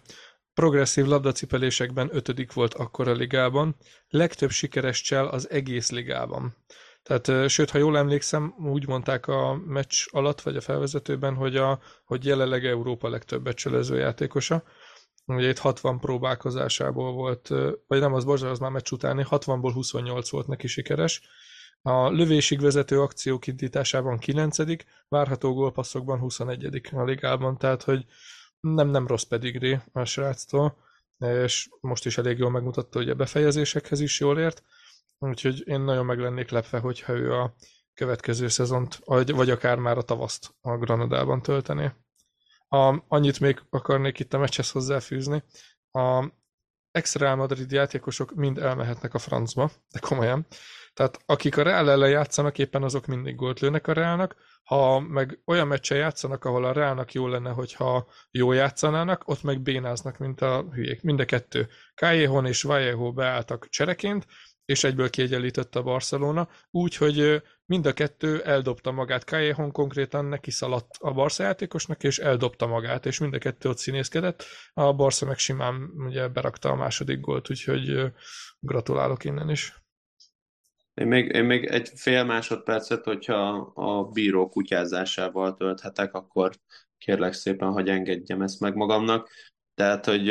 Progresszív 0.60 1.05
labdacipelésekben 1.05 2.10
ötödik 2.12 2.53
volt 2.53 2.74
akkor 2.74 3.07
a 3.07 3.14
ligában, 3.14 3.76
legtöbb 4.10 4.49
sikeres 4.49 5.01
csel 5.01 5.28
az 5.28 5.49
egész 5.49 5.91
ligában. 5.91 6.55
Tehát, 7.03 7.49
sőt, 7.49 7.70
ha 7.70 7.78
jól 7.78 7.97
emlékszem, 7.97 8.53
úgy 8.57 8.88
mondták 8.88 9.28
a 9.28 9.62
meccs 9.66 10.05
alatt, 10.10 10.41
vagy 10.41 10.55
a 10.55 10.62
felvezetőben, 10.62 11.36
hogy, 11.36 11.55
a, 11.55 11.80
hogy 12.05 12.26
jelenleg 12.26 12.66
Európa 12.66 13.10
legtöbbet 13.10 13.55
cselező 13.55 13.97
játékosa. 13.97 14.64
Ugye 15.26 15.49
itt 15.49 15.57
60 15.57 15.99
próbálkozásából 15.99 17.12
volt, 17.12 17.47
vagy 17.88 17.99
nem, 17.99 18.14
az 18.14 18.26
borzalmas, 18.26 18.55
az 18.57 18.62
már 18.62 18.72
meccs 18.72 18.91
utáni, 18.91 19.26
60-ból 19.30 19.72
28 19.74 20.30
volt 20.30 20.47
neki 20.47 20.68
sikeres. 20.68 21.22
A 21.82 22.10
lövésig 22.10 22.62
vezető 22.62 23.01
akciók 23.01 23.47
indításában 23.47 24.18
9 24.18 24.57
várható 25.07 25.53
gólpasszokban 25.53 26.20
21 26.20 26.82
a 26.91 27.03
ligában, 27.03 27.57
tehát 27.57 27.84
hogy 27.84 28.05
nem, 28.60 28.88
nem 28.88 29.07
rossz 29.07 29.24
pedigree 29.24 29.84
a 29.91 30.05
sráctól, 30.05 30.78
és 31.18 31.70
most 31.82 32.05
is 32.05 32.18
elég 32.18 32.38
jól 32.38 32.49
megmutatta, 32.49 32.97
hogy 32.97 33.10
a 33.10 33.16
befejezésekhez 33.16 33.99
is 33.99 34.20
jól 34.20 34.39
ért, 34.39 34.64
úgyhogy 35.20 35.68
én 35.68 35.80
nagyon 35.80 36.05
meg 36.05 36.20
lennék 36.20 36.49
lepve, 36.49 36.80
hogyha 36.80 37.14
ő 37.14 37.34
a 37.34 37.53
következő 37.93 38.47
szezont, 38.47 38.99
vagy 39.05 39.49
akár 39.49 39.78
már 39.78 39.97
a 39.97 40.01
tavaszt 40.01 40.55
a 40.62 40.78
Granadában 40.78 41.41
töltené. 41.41 41.91
A, 42.68 43.03
annyit 43.07 43.39
még 43.39 43.62
akarnék 43.70 44.20
itt 44.20 44.34
a 44.34 44.38
meccshez 44.38 44.72
hozzáfűzni. 44.72 45.43
A 45.91 46.26
ex-Real 46.91 47.36
Madrid 47.36 47.72
játékosok 47.72 48.36
mind 48.36 48.57
elmehetnek 48.57 49.14
a 49.14 49.20
francba, 49.20 49.72
de 49.91 49.99
komolyan. 49.99 50.45
Tehát 50.93 51.20
akik 51.26 51.57
a 51.57 51.64
Real 51.64 51.89
ellen 51.89 52.10
játszanak, 52.10 52.57
éppen 52.57 52.84
azok 52.84 53.05
mindig 53.05 53.36
gólt 53.36 53.60
lőnek 53.60 53.88
a 53.88 53.93
Realnak. 53.93 54.36
Ha 54.64 54.99
meg 54.99 55.41
olyan 55.45 55.68
meccsen 55.68 55.97
játszanak, 55.97 56.45
ahol 56.45 56.66
a 56.66 56.72
Realnak 56.72 57.14
jó 57.14 57.28
lenne, 57.28 57.49
hogyha 57.49 58.07
jó 58.32 58.51
játszanának, 58.51 59.28
ott 59.28 59.43
meg 59.43 59.62
bénáznak, 59.62 60.18
mint 60.18 60.41
a 60.41 60.66
hülyék. 60.72 61.01
Mind 61.01 61.20
a 61.20 61.26
kettő. 61.26 61.68
Callejon 61.95 62.45
és 62.45 62.62
Vallejo 62.62 63.14
beálltak 63.14 63.70
csereként, 63.70 64.26
és 64.66 64.84
egyből 64.84 65.10
kiegyenlítette 65.10 65.80
a 65.80 65.84
Barcelona, 65.84 66.49
úgyhogy 66.72 67.41
mind 67.66 67.86
a 67.86 67.93
kettő 67.93 68.41
eldobta 68.43 68.91
magát. 68.91 69.24
Callejon 69.24 69.72
konkrétan 69.72 70.26
neki 70.26 70.51
szaladt 70.51 70.95
a 70.99 71.12
Barca 71.12 71.43
játékosnak, 71.43 72.03
és 72.03 72.18
eldobta 72.18 72.68
magát, 72.68 73.05
és 73.05 73.20
mind 73.20 73.34
a 73.34 73.38
kettő 73.38 73.70
ott 73.70 73.78
színészkedett. 73.78 74.43
A 74.74 74.93
Barca 74.93 75.26
meg 75.26 75.38
simán 75.38 75.91
ugye 75.97 76.28
berakta 76.28 76.70
a 76.70 76.76
második 76.76 77.20
gólt, 77.20 77.49
úgyhogy 77.49 78.14
gratulálok 78.60 79.24
innen 79.24 79.49
is. 79.49 79.74
Én 80.94 81.08
még, 81.08 81.32
én 81.32 81.44
még 81.46 81.66
egy 81.66 81.92
fél 81.96 82.24
másodpercet, 82.24 83.04
hogyha 83.04 83.50
a 83.76 84.04
bíró 84.04 84.50
kutyázásával 84.50 85.54
tölthetek, 85.54 86.14
akkor 86.14 86.56
kérlek 86.98 87.34
szépen, 87.34 87.72
hogy 87.72 87.90
engedjem 87.90 88.42
ezt 88.42 88.60
meg 88.60 88.76
magamnak. 88.76 89.30
Tehát, 89.74 90.06
hogy 90.06 90.28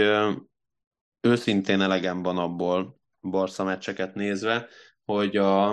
őszintén 1.20 1.80
elegem 1.80 2.22
van 2.22 2.38
abból 2.38 3.00
Barca 3.20 3.64
meccseket 3.64 4.14
nézve, 4.14 4.68
hogy 5.04 5.36
a, 5.36 5.70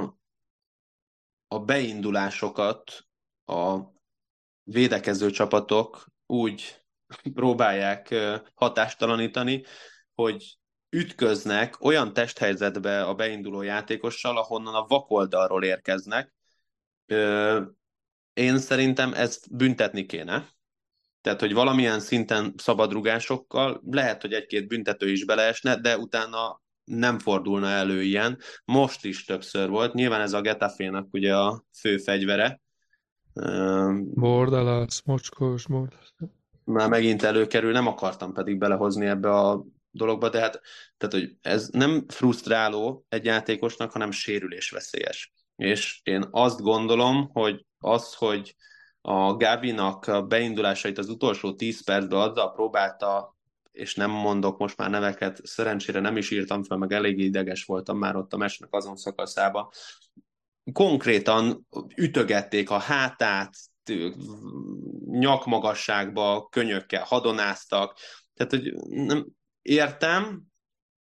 a 1.48 1.60
beindulásokat 1.66 3.08
a 3.46 3.80
védekező 4.64 5.30
csapatok 5.30 6.06
úgy 6.26 6.86
próbálják 7.34 8.16
hatástalanítani, 8.54 9.64
hogy 10.14 10.58
ütköznek 10.96 11.84
olyan 11.84 12.14
testhelyzetbe 12.14 13.04
a 13.04 13.14
beinduló 13.14 13.62
játékossal, 13.62 14.38
ahonnan 14.38 14.74
a 14.74 14.86
vakoldalról 14.88 15.64
érkeznek. 15.64 16.34
Én 18.34 18.58
szerintem 18.58 19.14
ezt 19.14 19.56
büntetni 19.56 20.06
kéne. 20.06 20.48
Tehát, 21.22 21.40
hogy 21.40 21.54
valamilyen 21.54 22.00
szinten 22.00 22.54
szabadrugásokkal 22.58 23.82
lehet, 23.92 24.22
hogy 24.22 24.34
egy-két 24.34 24.68
büntető 24.68 25.12
is 25.12 25.26
beleesne, 25.26 25.76
de 25.76 25.98
utána 25.98 26.62
nem 26.84 27.20
fordulna 27.20 27.68
elő 27.68 28.02
ilyen. 28.02 28.38
Most 28.66 29.06
is 29.06 29.26
többször 29.26 29.70
volt. 29.70 29.94
Nyilván 29.94 30.22
ez 30.22 30.34
a 30.34 30.42
Getafénak 30.42 31.14
ugye 31.14 31.36
a 31.36 31.64
fő 31.80 31.98
fegyvere. 31.98 32.62
Bordalász, 34.14 35.02
mocskos, 35.06 35.68
bordalász. 35.68 36.14
Már 36.64 36.90
megint 36.90 37.24
előkerül, 37.24 37.72
nem 37.72 37.88
akartam 37.88 38.34
pedig 38.34 38.58
belehozni 38.58 39.06
ebbe 39.06 39.30
a 39.30 39.66
dologba, 39.96 40.30
de 40.30 40.40
hát 40.40 40.62
tehát, 40.98 41.14
hogy 41.14 41.36
ez 41.42 41.68
nem 41.68 42.06
frusztráló 42.08 43.06
egy 43.10 43.26
játékosnak, 43.26 43.92
hanem 43.92 44.12
sérülésveszélyes. 44.12 45.34
És 45.56 46.00
én 46.04 46.28
azt 46.32 46.62
gondolom, 46.62 47.30
hogy 47.34 47.66
az, 47.80 48.14
hogy 48.14 48.56
a 49.02 49.36
Gávinak 49.36 50.08
a 50.08 50.22
beindulásait 50.22 50.98
az 50.98 51.10
utolsó 51.10 51.56
10 51.56 51.84
percben 51.84 52.20
azzal 52.20 52.52
próbálta, 52.52 53.36
és 53.72 53.96
nem 53.96 54.12
mondok 54.12 54.58
most 54.58 54.78
már 54.78 54.90
neveket, 54.90 55.46
szerencsére 55.46 56.00
nem 56.00 56.18
is 56.18 56.32
írtam 56.32 56.64
fel, 56.64 56.78
meg 56.78 56.92
elég 56.92 57.20
ideges 57.20 57.64
voltam 57.64 57.98
már 57.98 58.16
ott 58.16 58.34
a 58.34 58.38
mesnek 58.38 58.74
azon 58.74 58.96
szakaszába. 58.96 59.72
Konkrétan 60.72 61.68
ütögették 61.96 62.70
a 62.70 62.78
hátát, 62.78 63.54
nyakmagasságba, 65.06 66.48
könyökkel 66.52 67.04
hadonáztak, 67.04 67.98
tehát, 68.34 68.52
hogy 68.52 68.74
nem, 68.88 69.26
értem, 69.66 70.44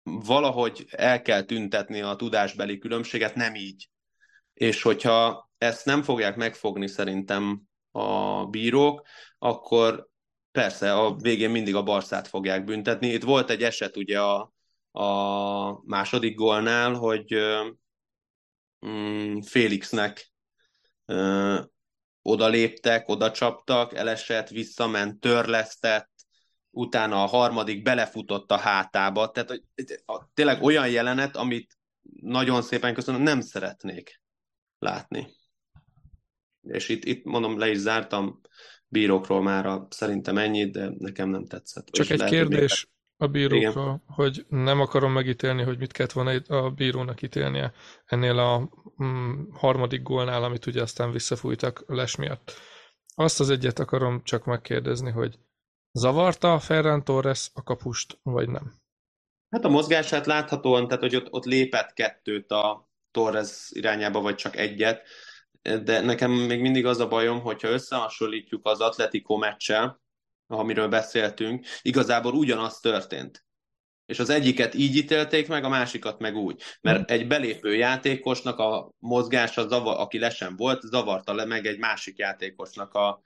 valahogy 0.04 0.86
el 0.90 1.22
kell 1.22 1.42
tüntetni 1.42 2.02
a 2.02 2.16
tudásbeli 2.16 2.78
különbséget, 2.78 3.36
nem 3.36 3.56
így. 3.56 3.90
És 4.54 4.82
hogyha 4.82 5.50
ezt 5.58 5.86
nem 5.86 6.04
fogják 6.04 6.36
megfogni 6.36 6.88
szerintem 6.88 7.62
a 7.92 8.46
bírók, 8.46 9.08
akkor 9.38 10.10
persze 10.52 10.94
a 10.94 11.16
végén 11.16 11.50
mindig 11.50 11.76
a 11.76 11.84
Barszát 11.84 12.28
fogják 12.28 12.64
büntetni. 12.64 13.08
Itt 13.08 13.24
volt 13.24 13.50
egy 13.50 13.64
eset 13.64 13.98
ugye 13.98 14.22
a, 14.22 14.54
a 14.92 15.88
második 15.88 16.36
gólnál, 16.36 16.94
hogy 16.94 17.36
mm, 18.86 19.40
Félixnek 19.40 20.32
odaléptek, 22.22 23.08
oda 23.08 23.32
csaptak, 23.32 23.94
elesett, 23.94 24.50
visszament, 24.50 25.20
törlesztett, 25.20 26.19
utána 26.72 27.24
a 27.24 27.28
harmadik 27.28 27.84
belefutott 27.84 28.52
a 28.52 28.58
hátába. 28.58 29.32
Tehát 29.32 29.50
hogy, 29.50 29.64
tényleg 30.34 30.64
olyan 30.64 30.90
jelenet, 30.90 31.36
amit 31.36 31.78
nagyon 32.22 32.62
szépen 32.62 32.94
köszönöm, 32.94 33.22
nem 33.22 33.42
szeretnék 33.42 34.22
látni. 34.80 35.28
És 36.62 36.90
itt, 36.90 37.06
itt 37.06 37.24
mondom, 37.24 37.58
le 37.58 37.70
is 37.70 37.78
zártam 37.78 38.42
bírókról 38.88 39.42
már 39.42 39.66
a, 39.66 39.88
szerintem 39.90 40.38
ennyit, 40.38 40.72
de 40.72 40.92
nekem 40.98 41.30
nem 41.30 41.46
tetszett. 41.46 41.88
Csak 41.90 42.06
És 42.06 42.12
egy 42.12 42.18
lehet, 42.18 42.34
kérdés 42.34 42.90
a 43.18 43.28
bírókról, 43.28 43.84
Igen. 43.84 44.02
hogy 44.06 44.46
nem 44.48 44.80
akarom 44.80 45.12
megítélni, 45.12 45.64
hogy 45.64 45.78
mit 45.78 45.92
kellett 45.92 46.12
volna 46.12 46.32
a 46.48 46.70
bírónak 46.70 47.22
ítélnie 47.22 47.74
ennél 48.06 48.38
a 48.38 48.70
mm, 49.04 49.50
harmadik 49.52 50.02
gólnál, 50.02 50.44
amit 50.44 50.66
ugye 50.66 50.82
aztán 50.82 51.12
visszafújtak 51.12 51.84
les 51.88 52.16
miatt. 52.16 52.52
Azt 53.16 53.40
az 53.40 53.50
egyet 53.50 53.80
akarom 53.80 54.24
csak 54.24 54.46
megkérdezni, 54.46 55.12
hogy 55.12 55.40
Zavarta 55.92 56.60
Ferran 56.60 57.04
Torres 57.04 57.50
a 57.54 57.64
kapust, 57.64 58.20
vagy 58.24 58.50
nem? 58.50 58.74
Hát 59.50 59.66
a 59.66 59.70
mozgását 59.70 60.26
láthatóan, 60.26 60.88
tehát 60.88 61.04
hogy 61.04 61.16
ott, 61.16 61.32
ott 61.32 61.46
lépett 61.46 61.94
kettőt 61.94 62.52
a 62.52 62.90
Torres 63.12 63.70
irányába, 63.70 64.22
vagy 64.22 64.36
csak 64.36 64.56
egyet, 64.56 65.08
de 65.62 66.02
nekem 66.02 66.32
még 66.32 66.62
mindig 66.62 66.86
az 66.86 67.00
a 67.00 67.08
bajom, 67.08 67.42
hogyha 67.42 67.68
összehasonlítjuk 67.68 68.66
az 68.66 68.80
Atletico 68.80 69.38
meccsel, 69.38 70.02
amiről 70.48 70.88
beszéltünk, 70.88 71.66
igazából 71.82 72.34
ugyanaz 72.34 72.80
történt. 72.80 73.46
És 74.06 74.20
az 74.20 74.30
egyiket 74.30 74.74
így 74.74 74.96
ítélték 74.96 75.48
meg, 75.48 75.64
a 75.64 75.70
másikat 75.70 76.20
meg 76.20 76.36
úgy. 76.36 76.62
Mert 76.82 77.12
egy 77.12 77.28
belépő 77.28 77.76
játékosnak 77.76 78.60
a 78.60 78.92
mozgása, 78.98 79.68
zavar, 79.68 80.00
aki 80.00 80.20
lesen 80.20 80.56
volt, 80.56 80.82
zavarta 80.82 81.34
le 81.34 81.46
meg 81.46 81.66
egy 81.66 81.80
másik 81.80 82.18
játékosnak 82.18 82.94
a, 82.94 83.22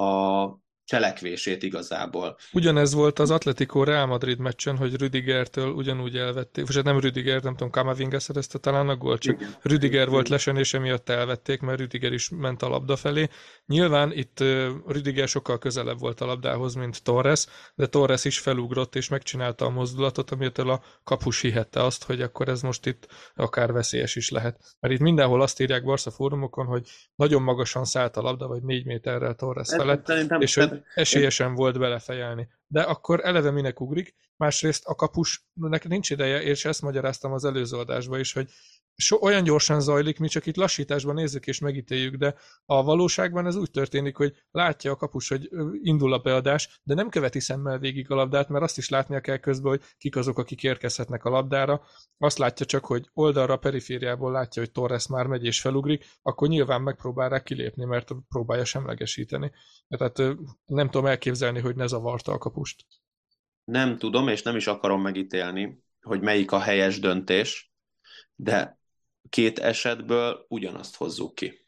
a 0.00 0.44
cselekvését 0.90 1.62
igazából. 1.62 2.36
Ugyanez 2.52 2.94
volt 2.94 3.18
az 3.18 3.30
Atletico 3.30 3.84
Real 3.84 4.06
Madrid 4.06 4.38
meccsen, 4.38 4.76
hogy 4.76 4.96
Rüdigertől 4.96 5.70
ugyanúgy 5.70 6.16
elvették, 6.16 6.66
vagy 6.66 6.74
hát 6.74 6.84
nem 6.84 7.00
Rüdiger, 7.00 7.42
nem 7.42 7.52
tudom, 7.52 7.70
Kamavinga 7.70 8.20
szerezte 8.20 8.58
talán 8.58 8.88
a 8.88 8.96
gól, 8.96 9.18
csak 9.18 9.40
Igen. 9.40 9.54
Rüdiger 9.62 10.08
volt 10.08 10.28
lesenése 10.28 10.78
miatt 10.78 11.08
elvették, 11.08 11.60
mert 11.60 11.78
Rüdiger 11.78 12.12
is 12.12 12.28
ment 12.28 12.62
a 12.62 12.68
labda 12.68 12.96
felé. 12.96 13.28
Nyilván 13.66 14.12
itt 14.12 14.40
Rüdiger 14.86 15.28
sokkal 15.28 15.58
közelebb 15.58 15.98
volt 15.98 16.20
a 16.20 16.26
labdához, 16.26 16.74
mint 16.74 17.02
Torres, 17.02 17.46
de 17.74 17.86
Torres 17.86 18.24
is 18.24 18.38
felugrott 18.38 18.96
és 18.96 19.08
megcsinálta 19.08 19.64
a 19.64 19.70
mozdulatot, 19.70 20.30
amitől 20.30 20.70
a 20.70 20.82
kapus 21.04 21.40
hihette 21.40 21.84
azt, 21.84 22.04
hogy 22.04 22.20
akkor 22.22 22.48
ez 22.48 22.60
most 22.62 22.86
itt 22.86 23.06
akár 23.34 23.72
veszélyes 23.72 24.16
is 24.16 24.30
lehet. 24.30 24.60
Mert 24.80 24.94
itt 24.94 25.00
mindenhol 25.00 25.42
azt 25.42 25.60
írják 25.60 25.84
Barca 25.84 26.10
fórumokon, 26.10 26.66
hogy 26.66 26.88
nagyon 27.14 27.42
magasan 27.42 27.84
szállt 27.84 28.16
a 28.16 28.22
labda, 28.22 28.46
vagy 28.46 28.62
négy 28.62 28.84
méterrel 28.84 29.34
Torres 29.34 29.68
felett, 29.68 30.08
és 30.38 30.54
hogy 30.54 30.79
esélyesen 30.94 31.54
volt 31.54 31.78
belefejelni. 31.78 32.48
De 32.66 32.80
akkor 32.80 33.20
eleve 33.24 33.50
minek 33.50 33.80
ugrik, 33.80 34.14
másrészt 34.36 34.84
a 34.84 34.94
kapusnak 34.94 35.84
nincs 35.88 36.10
ideje, 36.10 36.42
és 36.42 36.64
ezt 36.64 36.82
magyaráztam 36.82 37.32
az 37.32 37.44
előző 37.44 37.76
adásban 37.76 38.18
is, 38.18 38.32
hogy 38.32 38.50
so, 38.96 39.16
olyan 39.20 39.44
gyorsan 39.44 39.80
zajlik, 39.80 40.18
mi 40.18 40.28
csak 40.28 40.46
itt 40.46 40.56
lassításban 40.56 41.14
nézzük 41.14 41.46
és 41.46 41.58
megítéljük, 41.58 42.14
de 42.14 42.34
a 42.64 42.82
valóságban 42.82 43.46
ez 43.46 43.56
úgy 43.56 43.70
történik, 43.70 44.16
hogy 44.16 44.44
látja 44.50 44.90
a 44.90 44.96
kapus, 44.96 45.28
hogy 45.28 45.48
indul 45.82 46.12
a 46.12 46.18
beadás, 46.18 46.80
de 46.82 46.94
nem 46.94 47.08
követi 47.08 47.40
szemmel 47.40 47.78
végig 47.78 48.10
a 48.10 48.14
labdát, 48.14 48.48
mert 48.48 48.64
azt 48.64 48.78
is 48.78 48.88
látnia 48.88 49.20
kell 49.20 49.36
közben, 49.36 49.70
hogy 49.70 49.82
kik 49.98 50.16
azok, 50.16 50.38
akik 50.38 50.62
érkezhetnek 50.62 51.24
a 51.24 51.30
labdára. 51.30 51.82
Azt 52.18 52.38
látja 52.38 52.66
csak, 52.66 52.84
hogy 52.84 53.08
oldalra, 53.12 53.56
perifériából 53.56 54.32
látja, 54.32 54.62
hogy 54.62 54.72
Torres 54.72 55.06
már 55.06 55.26
megy 55.26 55.44
és 55.44 55.60
felugrik, 55.60 56.04
akkor 56.22 56.48
nyilván 56.48 56.82
megpróbál 56.82 57.28
rá 57.28 57.42
kilépni, 57.42 57.84
mert 57.84 58.10
próbálja 58.28 58.64
semlegesíteni. 58.64 59.50
Tehát 59.88 60.18
nem 60.64 60.90
tudom 60.90 61.06
elképzelni, 61.06 61.60
hogy 61.60 61.76
ne 61.76 61.86
zavarta 61.86 62.32
a 62.32 62.38
kapust. 62.38 62.84
Nem 63.64 63.98
tudom, 63.98 64.28
és 64.28 64.42
nem 64.42 64.56
is 64.56 64.66
akarom 64.66 65.02
megítélni, 65.02 65.84
hogy 66.00 66.20
melyik 66.20 66.52
a 66.52 66.58
helyes 66.58 66.98
döntés, 66.98 67.72
de 68.34 68.79
két 69.30 69.58
esetből 69.58 70.46
ugyanazt 70.48 70.96
hozzuk 70.96 71.34
ki. 71.34 71.64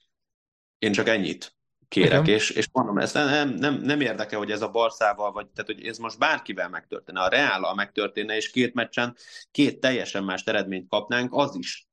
Én 0.78 0.92
csak 0.92 1.08
ennyit 1.08 1.56
kérek, 1.88 2.26
és, 2.26 2.50
és 2.50 2.68
mondom, 2.72 2.98
ezt 2.98 3.14
nem, 3.14 3.48
nem, 3.48 3.74
nem 3.74 4.00
érdekel, 4.00 4.38
hogy 4.38 4.50
ez 4.50 4.62
a 4.62 4.70
Barszával, 4.70 5.32
vagy 5.32 5.46
tehát, 5.46 5.70
hogy 5.70 5.86
ez 5.86 5.98
most 5.98 6.18
bárkivel 6.18 6.68
megtörténne, 6.68 7.20
a 7.20 7.28
Reállal 7.28 7.74
megtörténne, 7.74 8.36
és 8.36 8.50
két 8.50 8.74
meccsen 8.74 9.16
két 9.50 9.80
teljesen 9.80 10.24
más 10.24 10.44
eredményt 10.44 10.88
kapnánk, 10.88 11.34
az 11.34 11.56
is 11.56 11.86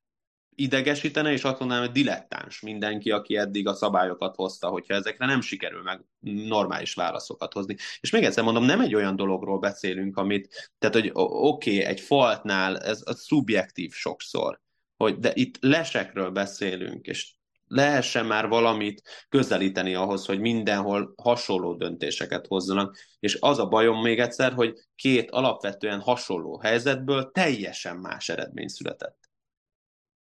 idegesítene, 0.56 1.32
és 1.32 1.44
azt 1.44 1.60
mondanám, 1.60 1.84
hogy 1.84 1.94
dilettáns 1.94 2.62
mindenki, 2.62 3.12
aki 3.12 3.38
eddig 3.38 3.68
a 3.68 3.74
szabályokat 3.74 4.36
hozta, 4.36 4.68
hogyha 4.68 4.94
ezekre 4.94 5.26
nem 5.26 5.42
sikerül 5.42 5.82
meg 5.82 6.06
normális 6.48 6.94
válaszokat 6.94 7.54
hozni. 7.54 7.76
És 8.00 8.10
még 8.10 8.24
egyszer 8.24 8.44
mondom, 8.44 8.64
nem 8.64 8.82
egy 8.82 8.96
olyan 8.96 9.16
dologról 9.16 9.60
beszélünk, 9.60 10.18
amit, 10.18 10.72
tehát, 10.78 10.96
hogy 10.96 11.10
oké, 11.14 11.72
okay, 11.72 11.84
egy 11.84 12.00
faltnál 12.00 12.78
ez 12.78 13.02
a 13.06 13.14
szubjektív 13.14 13.94
sokszor, 13.94 14.62
hogy 15.04 15.20
de 15.20 15.32
itt 15.34 15.58
lesekről 15.60 16.32
beszélünk, 16.32 17.06
és 17.06 17.34
lehessen 17.68 18.26
már 18.26 18.48
valamit 18.48 19.02
közelíteni 19.30 19.94
ahhoz, 19.96 20.26
hogy 20.26 20.40
mindenhol 20.40 21.14
hasonló 21.18 21.76
döntéseket 21.76 22.48
hozzanak. 22.48 22.98
És 23.20 23.38
az 23.40 23.60
a 23.60 23.68
bajom 23.68 24.02
még 24.02 24.20
egyszer, 24.20 24.54
hogy 24.54 24.74
két 24.96 25.32
alapvetően 25.32 26.00
hasonló 26.00 26.60
helyzetből 26.60 27.32
teljesen 27.32 27.98
más 27.98 28.30
eredmény 28.30 28.68
született. 28.68 29.30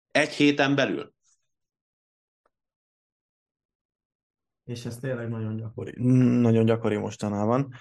Egy 0.07 0.29
héten 0.29 0.75
belül? 0.75 1.13
És 4.63 4.85
ez 4.85 4.97
tényleg 4.97 5.29
nagyon 5.29 5.55
gyakori, 5.55 5.93
nagyon 6.41 6.65
gyakori 6.65 6.97
mostanában. 6.97 7.73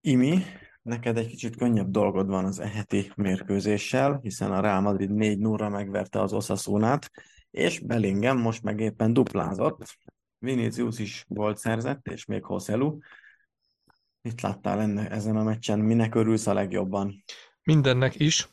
Imi, 0.00 0.44
neked 0.84 1.18
egy 1.18 1.26
kicsit 1.26 1.56
könnyebb 1.56 1.90
dolgod 1.90 2.26
van 2.26 2.44
az 2.44 2.58
eheti 2.58 3.12
mérkőzéssel, 3.16 4.18
hiszen 4.22 4.52
a 4.52 4.60
Real 4.60 4.80
Madrid 4.80 5.10
4 5.10 5.38
0 5.38 5.68
megverte 5.68 6.20
az 6.20 6.32
Osasunát, 6.32 7.10
és 7.50 7.78
Bellingham 7.78 8.38
most 8.38 8.62
meg 8.62 8.80
éppen 8.80 9.12
duplázott. 9.12 9.98
Vinicius 10.38 10.98
is 10.98 11.24
volt 11.28 11.58
szerzett, 11.58 12.06
és 12.06 12.24
még 12.24 12.44
Hosselu. 12.44 12.98
Mit 14.20 14.40
láttál 14.40 14.80
enne, 14.80 15.10
ezen 15.10 15.36
a 15.36 15.42
meccsen? 15.42 15.78
Minek 15.78 16.14
örülsz 16.14 16.46
a 16.46 16.52
legjobban? 16.52 17.24
Mindennek 17.62 18.20
is. 18.20 18.48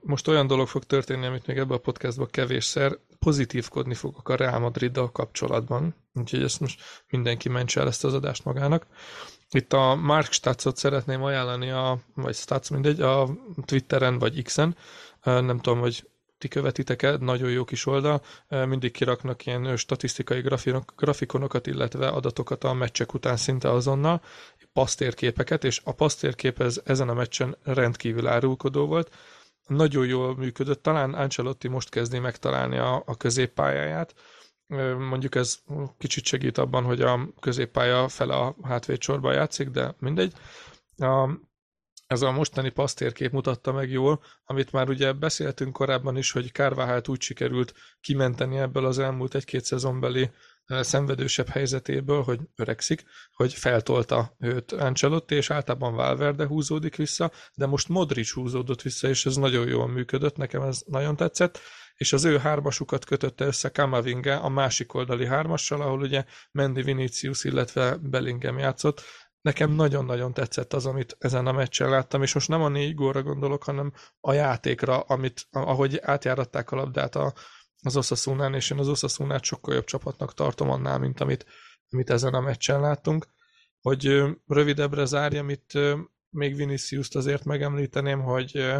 Most 0.00 0.28
olyan 0.28 0.46
dolog 0.46 0.68
fog 0.68 0.84
történni, 0.84 1.26
amit 1.26 1.46
még 1.46 1.56
ebben 1.56 1.76
a 1.76 1.80
podcastban 1.80 2.28
kevésszer 2.30 2.98
pozitívkodni 3.18 3.94
fogok 3.94 4.28
a 4.28 4.36
Real 4.36 4.58
Madriddal 4.58 5.12
kapcsolatban, 5.12 5.94
úgyhogy 6.14 6.42
ezt 6.42 6.60
most 6.60 6.82
mindenki 7.08 7.48
mentse 7.48 7.80
el 7.80 7.86
ezt 7.86 8.04
az 8.04 8.14
adást 8.14 8.44
magának. 8.44 8.86
Itt 9.50 9.72
a 9.72 9.94
Mark 9.94 10.32
Statsot 10.32 10.76
szeretném 10.76 11.22
ajánlani, 11.22 11.70
a, 11.70 11.98
vagy 12.14 12.34
Stats 12.34 12.70
mindegy, 12.70 13.00
a 13.00 13.28
Twitteren 13.64 14.18
vagy 14.18 14.42
X-en, 14.42 14.76
nem 15.22 15.58
tudom, 15.60 15.80
hogy 15.80 16.08
ti 16.38 16.48
követitek-e, 16.48 17.16
nagyon 17.16 17.50
jó 17.50 17.64
kis 17.64 17.86
oldal, 17.86 18.22
mindig 18.48 18.92
kiraknak 18.92 19.46
ilyen 19.46 19.76
statisztikai 19.76 20.44
grafikonokat, 20.96 21.66
illetve 21.66 22.08
adatokat 22.08 22.64
a 22.64 22.72
meccsek 22.72 23.14
után 23.14 23.36
szinte 23.36 23.70
azonnal, 23.70 24.22
pasztérképeket, 24.72 25.64
és 25.64 25.80
a 25.84 25.92
pasztérkép 25.92 26.60
ez, 26.60 26.80
ezen 26.84 27.08
a 27.08 27.14
meccsen 27.14 27.56
rendkívül 27.62 28.26
árulkodó 28.26 28.86
volt, 28.86 29.14
nagyon 29.66 30.06
jól 30.06 30.36
működött, 30.36 30.82
talán 30.82 31.14
Ancelotti 31.14 31.68
most 31.68 31.88
kezdi 31.88 32.18
megtalálni 32.18 32.76
a, 32.76 33.02
a 33.06 33.16
középpályáját, 33.16 34.14
mondjuk 34.98 35.34
ez 35.34 35.58
kicsit 35.98 36.24
segít 36.24 36.58
abban, 36.58 36.84
hogy 36.84 37.00
a 37.00 37.28
középpálya 37.40 38.08
fele 38.08 38.34
a 38.34 38.56
hátvédsorban 38.62 39.34
játszik, 39.34 39.68
de 39.68 39.94
mindegy. 39.98 40.32
A, 40.96 41.30
ez 42.06 42.22
a 42.22 42.32
mostani 42.32 42.70
pasztérkép 42.70 43.32
mutatta 43.32 43.72
meg 43.72 43.90
jól, 43.90 44.22
amit 44.44 44.72
már 44.72 44.88
ugye 44.88 45.12
beszéltünk 45.12 45.72
korábban 45.72 46.16
is, 46.16 46.30
hogy 46.30 46.52
Kárváhát 46.52 47.08
úgy 47.08 47.20
sikerült 47.20 47.74
kimenteni 48.00 48.56
ebből 48.56 48.86
az 48.86 48.98
elmúlt 48.98 49.34
egy-két 49.34 49.64
szezonbeli 49.64 50.30
szenvedősebb 50.66 51.48
helyzetéből, 51.48 52.22
hogy 52.22 52.40
öregszik, 52.56 53.04
hogy 53.32 53.52
feltolta 53.52 54.34
őt 54.38 54.72
Ancelotti, 54.72 55.34
és 55.34 55.50
általában 55.50 55.94
Valverde 55.94 56.46
húzódik 56.46 56.96
vissza, 56.96 57.32
de 57.54 57.66
most 57.66 57.88
Modric 57.88 58.32
húzódott 58.32 58.82
vissza, 58.82 59.08
és 59.08 59.26
ez 59.26 59.36
nagyon 59.36 59.68
jól 59.68 59.88
működött, 59.88 60.36
nekem 60.36 60.62
ez 60.62 60.82
nagyon 60.86 61.16
tetszett, 61.16 61.58
és 61.96 62.12
az 62.12 62.24
ő 62.24 62.38
hármasukat 62.38 63.04
kötötte 63.04 63.44
össze 63.44 63.68
Kamavinga 63.68 64.40
a 64.40 64.48
másik 64.48 64.94
oldali 64.94 65.26
hármassal, 65.26 65.80
ahol 65.80 66.00
ugye 66.00 66.24
Mendy 66.52 66.82
Vinicius, 66.82 67.44
illetve 67.44 67.96
Bellingham 67.96 68.58
játszott, 68.58 69.02
nekem 69.40 69.70
nagyon-nagyon 69.70 70.32
tetszett 70.32 70.72
az, 70.72 70.86
amit 70.86 71.16
ezen 71.18 71.46
a 71.46 71.52
meccsen 71.52 71.88
láttam, 71.88 72.22
és 72.22 72.34
most 72.34 72.48
nem 72.48 72.62
a 72.62 72.68
négy 72.68 72.94
góra 72.94 73.22
gondolok, 73.22 73.62
hanem 73.62 73.92
a 74.20 74.32
játékra, 74.32 75.00
amit, 75.00 75.46
ahogy 75.50 75.98
átjáratták 76.02 76.70
a 76.70 76.76
labdát 76.76 77.16
a, 77.16 77.34
az 77.82 77.96
Osasunán, 77.96 78.54
és 78.54 78.70
én 78.70 78.78
az 78.78 78.88
Osasunát 78.88 79.44
sokkal 79.44 79.74
jobb 79.74 79.84
csapatnak 79.84 80.34
tartom 80.34 80.70
annál, 80.70 80.98
mint 80.98 81.20
amit, 81.20 81.46
amit 81.90 82.10
ezen 82.10 82.34
a 82.34 82.40
meccsen 82.40 82.80
láttunk. 82.80 83.26
Hogy 83.80 84.22
rövidebbre 84.46 85.04
zárjam 85.04 85.50
itt, 85.50 85.70
még 86.30 86.56
Vinicius-t 86.56 87.14
azért 87.14 87.44
megemlíteném, 87.44 88.20
hogy 88.20 88.74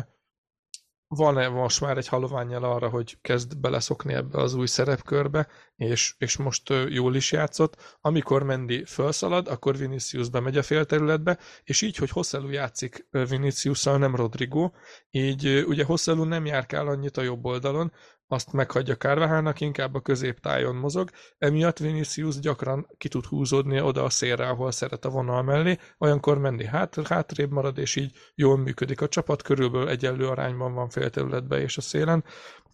van-e 1.09 1.49
most 1.49 1.81
már 1.81 1.97
egy 1.97 2.09
haloványjal 2.09 2.65
arra, 2.65 2.89
hogy 2.89 3.19
kezd 3.21 3.59
beleszokni 3.59 4.15
ebbe 4.15 4.39
az 4.39 4.55
új 4.55 4.67
szerepkörbe, 4.67 5.49
és, 5.77 6.15
és 6.19 6.37
most 6.37 6.73
jól 6.89 7.15
is 7.15 7.33
játszott. 7.33 7.97
Amikor 8.01 8.43
Mendi 8.43 8.85
felszalad, 8.85 9.49
akkor 9.49 9.77
Vinicius 9.77 10.29
bemegy 10.29 10.57
a 10.57 10.63
félterületbe, 10.63 11.39
és 11.65 11.83
így, 11.83 11.97
hogy 11.97 12.11
Hosszelu 12.11 12.51
játszik 12.51 13.07
vinicius 13.11 13.83
nem 13.83 14.17
Rodrigo, 14.17 14.71
így 15.11 15.65
ugye 15.67 15.85
Hosszelu 15.85 16.25
nem 16.25 16.47
járkál 16.47 16.87
annyit 16.87 17.17
a 17.17 17.23
jobb 17.23 17.45
oldalon, 17.45 17.93
azt 18.29 18.53
meghagyja 18.53 18.95
Kárvahának, 18.95 19.61
inkább 19.61 19.95
a 19.95 20.01
középtájon 20.01 20.75
mozog, 20.75 21.11
emiatt 21.39 21.79
Vinicius 21.79 22.39
gyakran 22.39 22.87
ki 22.99 23.09
tud 23.09 23.25
húzódni 23.25 23.81
oda 23.81 24.05
a 24.05 24.11
szélre, 24.11 24.49
ahol 24.49 24.71
szeret 24.71 25.05
a 25.05 25.11
vonal 25.11 25.43
mellé, 25.43 25.79
olyankor 25.99 26.39
menni 26.39 26.65
hát, 26.65 27.09
hátrébb 27.09 27.51
marad, 27.51 27.79
és 27.79 27.97
így 27.97 28.13
jól 28.35 28.59
működik 28.59 29.01
a 29.01 29.09
csapat, 29.09 29.43
körülbelül 29.43 29.89
egyenlő 29.89 30.29
arányban 30.29 30.75
van 30.75 30.89
félterületben 30.89 31.61
és 31.61 31.77
a 31.77 31.81
szélen, 31.81 32.25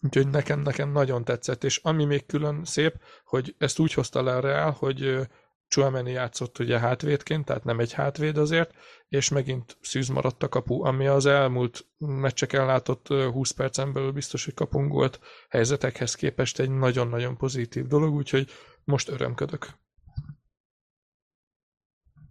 úgyhogy 0.02 0.28
nekem, 0.28 0.60
nekem 0.60 0.92
nagyon 0.92 1.24
tetszett, 1.24 1.64
és 1.64 1.80
ami 1.82 2.04
még 2.04 2.26
külön 2.26 2.64
szép, 2.64 2.94
hogy 3.24 3.54
ezt 3.58 3.78
úgy 3.78 3.92
hozta 3.92 4.22
le 4.22 4.36
a 4.36 4.40
Real, 4.40 4.70
hogy 4.70 5.28
Chouameni 5.72 6.10
játszott 6.10 6.58
ugye 6.58 6.78
hátvédként, 6.78 7.44
tehát 7.44 7.64
nem 7.64 7.78
egy 7.78 7.92
hátvéd 7.92 8.36
azért, 8.36 8.74
és 9.08 9.28
megint 9.28 9.76
szűz 9.80 10.08
maradt 10.08 10.42
a 10.42 10.48
kapu, 10.48 10.84
ami 10.84 11.06
az 11.06 11.26
elmúlt 11.26 11.86
meccseken 11.98 12.66
látott 12.66 13.06
20 13.06 13.50
percen 13.50 13.92
belül 13.92 14.12
biztos, 14.12 14.44
hogy 14.44 14.54
kapunk 14.54 14.92
volt 14.92 15.20
helyzetekhez 15.48 16.14
képest 16.14 16.58
egy 16.58 16.70
nagyon-nagyon 16.70 17.36
pozitív 17.36 17.86
dolog, 17.86 18.14
úgyhogy 18.14 18.50
most 18.84 19.08
örömködök. 19.08 19.66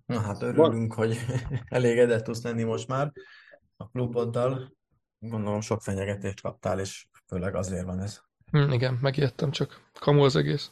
Na 0.06 0.20
hát 0.20 0.42
örülünk, 0.42 0.94
hogy 0.94 1.18
elégedett 1.66 2.24
tudsz 2.24 2.44
lenni 2.44 2.64
most 2.64 2.88
már 2.88 3.12
a 3.78 3.90
kluboddal. 3.90 4.78
Gondolom 5.20 5.62
sok 5.62 5.82
fenyegetést 5.82 6.42
kaptál, 6.42 6.80
és 6.80 7.08
főleg 7.28 7.56
azért 7.56 7.86
van 7.86 8.00
ez. 8.00 8.22
Hm, 8.52 8.72
igen, 8.72 8.98
megijedtem 9.02 9.52
csak. 9.52 9.90
Kamu 10.00 10.24
az 10.24 10.36
egész. 10.36 10.72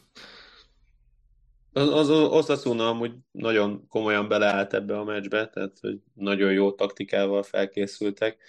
Az, 1.72 1.88
az 1.88 2.10
Osasuna 2.10 2.88
amúgy 2.88 3.12
nagyon 3.30 3.86
komolyan 3.88 4.28
beleállt 4.28 4.74
ebbe 4.74 4.98
a 4.98 5.04
meccsbe, 5.04 5.48
tehát 5.48 5.78
hogy 5.80 6.00
nagyon 6.14 6.52
jó 6.52 6.72
taktikával 6.72 7.42
felkészültek. 7.42 8.42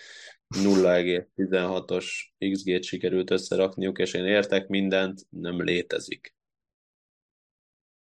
0,16-os 0.56 2.06
XG-t 2.52 2.84
sikerült 2.84 3.32
összerakniuk, 3.32 4.00
és 4.00 4.14
én 4.14 4.26
értek 4.26 4.68
mindent, 4.68 5.26
nem 5.30 5.64
létezik. 5.64 6.36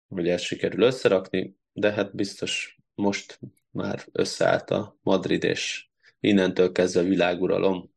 Hogy 0.09 0.29
ezt 0.29 0.45
sikerül 0.45 0.83
összerakni, 0.83 1.57
de 1.73 1.93
hát 1.93 2.15
biztos 2.15 2.79
most 2.95 3.41
már 3.71 4.05
összeállt 4.13 4.71
a 4.71 4.99
Madrid, 5.03 5.45
és 5.45 5.89
innentől 6.21 6.73
kezdve 6.73 7.03
világuralom. 7.03 7.94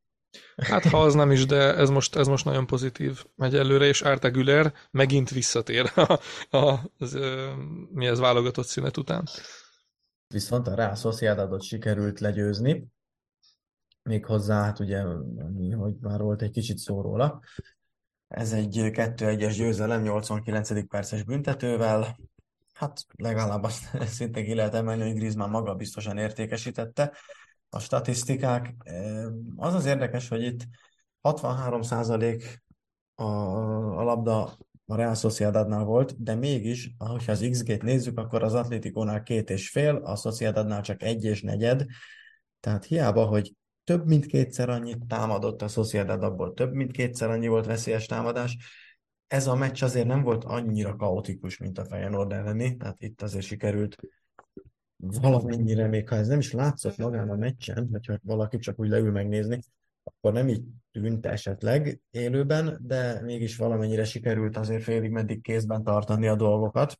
Hát 0.56 0.86
ha 0.86 1.02
az 1.02 1.14
nem 1.14 1.32
is, 1.32 1.46
de 1.46 1.76
ez 1.76 1.90
most, 1.90 2.16
ez 2.16 2.28
most 2.28 2.46
nagyon 2.46 2.66
pozitív 2.66 3.26
megy 3.36 3.56
előre, 3.56 3.86
és 3.86 4.02
Árta 4.02 4.32
Güler 4.32 4.74
megint 4.92 5.30
visszatér 5.30 5.92
a, 5.96 6.20
a, 6.58 6.92
az, 6.98 7.18
mi 7.92 8.06
ez 8.08 8.20
válogatott 8.20 8.66
szünet 8.66 8.98
után. 8.98 9.28
Viszont 10.28 10.68
a 10.68 10.76
Real 10.76 10.96
Sociedadot 10.96 11.64
sikerült 11.64 12.20
legyőzni, 12.20 12.88
méghozzá, 14.04 14.64
hát 14.64 14.80
ugye, 14.80 15.04
hogy 15.78 15.96
már 16.00 16.20
volt 16.20 16.42
egy 16.42 16.52
kicsit 16.52 16.78
szó 16.78 17.02
róla, 17.02 17.42
ez 18.28 18.54
egy 18.54 18.76
2-1-es 18.78 19.54
győzelem 19.58 20.02
89. 20.02 20.88
perces 20.88 21.24
büntetővel, 21.24 22.18
hát 22.74 23.06
legalább 23.16 23.64
azt 23.64 23.98
szintén 24.16 24.46
ki 24.46 24.54
lehet 24.54 24.74
emelni, 24.74 25.04
hogy 25.04 25.16
Griezmann 25.16 25.50
maga 25.50 25.76
biztosan 25.76 26.18
értékesítette, 26.18 27.14
a 27.70 27.80
statisztikák. 27.80 28.76
Az 29.56 29.74
az 29.74 29.86
érdekes, 29.86 30.28
hogy 30.28 30.44
itt 30.44 30.68
63% 31.24 32.44
a, 33.16 33.24
a 34.00 34.04
labda 34.04 34.58
a 34.86 34.96
Real 34.96 35.16
Sociedadnál 35.16 35.84
volt, 35.84 36.24
de 36.24 36.36
mégis, 36.36 36.92
ahogyha 36.98 37.32
az 37.32 37.48
XG-t 37.52 37.82
nézzük, 37.82 38.18
akkor 38.20 38.44
az 38.44 38.54
Atlétikónál 38.54 39.24
két 39.24 39.50
és 39.50 39.70
fél, 39.70 39.96
a 39.96 40.16
Sociedadnál 40.16 40.82
csak 40.82 41.04
egy 41.04 41.24
és 41.24 41.42
negyed, 41.42 41.86
tehát 42.60 42.86
hiába, 42.86 43.26
hogy 43.26 43.54
több 43.84 44.06
mint 44.06 44.26
kétszer 44.26 44.70
annyit 44.70 45.06
támadott 45.08 45.62
a 45.62 45.68
Sociedad, 45.68 46.24
abból 46.24 46.54
több 46.54 46.74
mint 46.74 46.92
kétszer 46.92 47.30
annyi 47.30 47.48
volt 47.48 47.66
veszélyes 47.66 48.06
támadás, 48.06 48.58
ez 49.28 49.48
a 49.48 49.56
meccs 49.56 49.84
azért 49.84 50.08
nem 50.08 50.24
volt 50.24 50.44
annyira 50.44 50.96
kaotikus, 50.96 51.58
mint 51.58 51.78
a 51.78 51.86
Feyenoord 51.86 52.32
elleni, 52.32 52.78
tehát 52.78 53.02
itt 53.02 53.22
azért 53.22 53.46
sikerült 53.46 53.96
valamennyire, 54.98 55.88
még 55.88 56.10
ha 56.10 56.16
ez 56.16 56.28
nem 56.28 56.40
is 56.40 56.52
látszott 56.52 56.98
magán 56.98 57.30
a 57.30 57.36
meccsen, 57.36 57.88
hogyha 57.92 58.18
valaki 58.24 58.58
csak 58.58 58.80
úgy 58.80 58.90
leül 58.90 59.12
megnézni, 59.12 59.60
akkor 60.04 60.34
nem 60.34 60.48
így 60.48 60.64
tűnt 60.92 61.26
esetleg 61.26 62.02
élőben, 62.12 62.78
de 62.82 63.22
mégis 63.22 63.58
valamennyire 63.58 64.04
sikerült 64.04 64.58
azért 64.58 64.84
félig 64.84 65.12
meddig 65.12 65.42
kézben 65.42 65.84
tartani 65.84 66.28
a 66.28 66.36
dolgokat. 66.36 67.00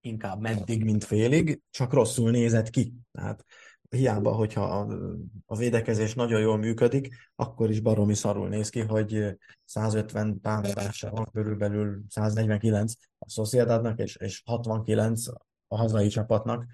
Inkább 0.00 0.40
meddig, 0.40 0.84
mint 0.84 1.04
félig, 1.04 1.60
csak 1.70 1.92
rosszul 1.92 2.30
nézett 2.30 2.70
ki. 2.70 2.92
Tehát 3.12 3.44
hiába, 3.88 4.32
hogyha 4.32 4.62
a, 4.62 4.98
a 5.46 5.56
védekezés 5.56 6.14
nagyon 6.14 6.40
jól 6.40 6.58
működik, 6.58 7.30
akkor 7.36 7.70
is 7.70 7.80
baromi 7.80 8.14
szarul 8.14 8.48
néz 8.48 8.68
ki, 8.68 8.80
hogy 8.80 9.36
150 9.64 10.40
támadása 10.40 11.10
van, 11.10 11.28
körülbelül 11.32 12.02
149 12.08 12.92
a 13.18 13.30
Sociedadnak, 13.30 13.98
és, 13.98 14.16
és 14.16 14.42
69 14.44 15.26
a 15.68 15.76
hazai 15.76 16.08
csapatnak 16.08 16.66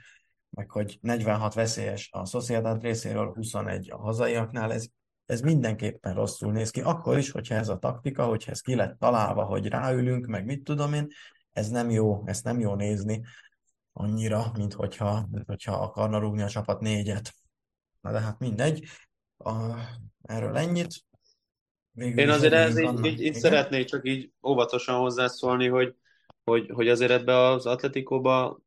meg 0.50 0.70
hogy 0.70 0.98
46 1.00 1.54
veszélyes 1.54 2.08
a 2.12 2.24
Sociedad 2.24 2.82
részéről, 2.82 3.32
21 3.34 3.90
a 3.90 3.96
hazaiaknál, 3.96 4.72
ez 4.72 4.86
ez 5.28 5.40
mindenképpen 5.40 6.14
rosszul 6.14 6.52
néz 6.52 6.70
ki. 6.70 6.80
Akkor 6.80 7.18
is, 7.18 7.30
hogyha 7.30 7.54
ez 7.54 7.68
a 7.68 7.78
taktika, 7.78 8.24
hogyha 8.24 8.50
ez 8.50 8.60
ki 8.60 8.74
lett 8.74 8.98
találva, 8.98 9.44
hogy 9.44 9.66
ráülünk, 9.66 10.26
meg 10.26 10.44
mit 10.44 10.64
tudom 10.64 10.92
én, 10.92 11.06
ez 11.52 11.68
nem 11.68 11.90
jó, 11.90 12.22
ezt 12.26 12.44
nem 12.44 12.60
jó 12.60 12.74
nézni 12.74 13.22
annyira, 13.92 14.50
mint 14.56 14.72
hogyha, 14.72 15.28
hogyha 15.46 15.72
akarna 15.72 16.18
rúgni 16.18 16.42
a 16.42 16.48
csapat 16.48 16.80
négyet. 16.80 17.34
Na 18.00 18.12
de 18.12 18.20
hát 18.20 18.38
mindegy. 18.38 18.84
A, 19.36 19.74
erről 20.22 20.56
ennyit. 20.56 21.04
Végül 21.90 22.18
Én 22.18 22.28
azért 22.28 22.52
ez 22.52 22.78
így, 22.78 23.04
így, 23.04 23.20
így 23.20 23.34
szeretnék 23.34 23.86
csak 23.86 24.08
így 24.08 24.32
óvatosan 24.46 24.98
hozzászólni, 24.98 25.68
hogy, 25.68 25.94
hogy, 26.44 26.70
hogy 26.70 26.88
azért 26.88 27.10
ebbe 27.10 27.36
az 27.36 27.66
Atletikóba 27.66 28.58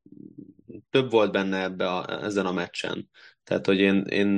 több 0.91 1.11
volt 1.11 1.31
benne 1.31 1.61
ebbe 1.61 1.89
a, 1.89 2.23
ezen 2.23 2.45
a 2.45 2.51
meccsen. 2.51 3.09
Tehát, 3.43 3.65
hogy 3.65 3.79
én, 3.79 4.03
én 4.03 4.29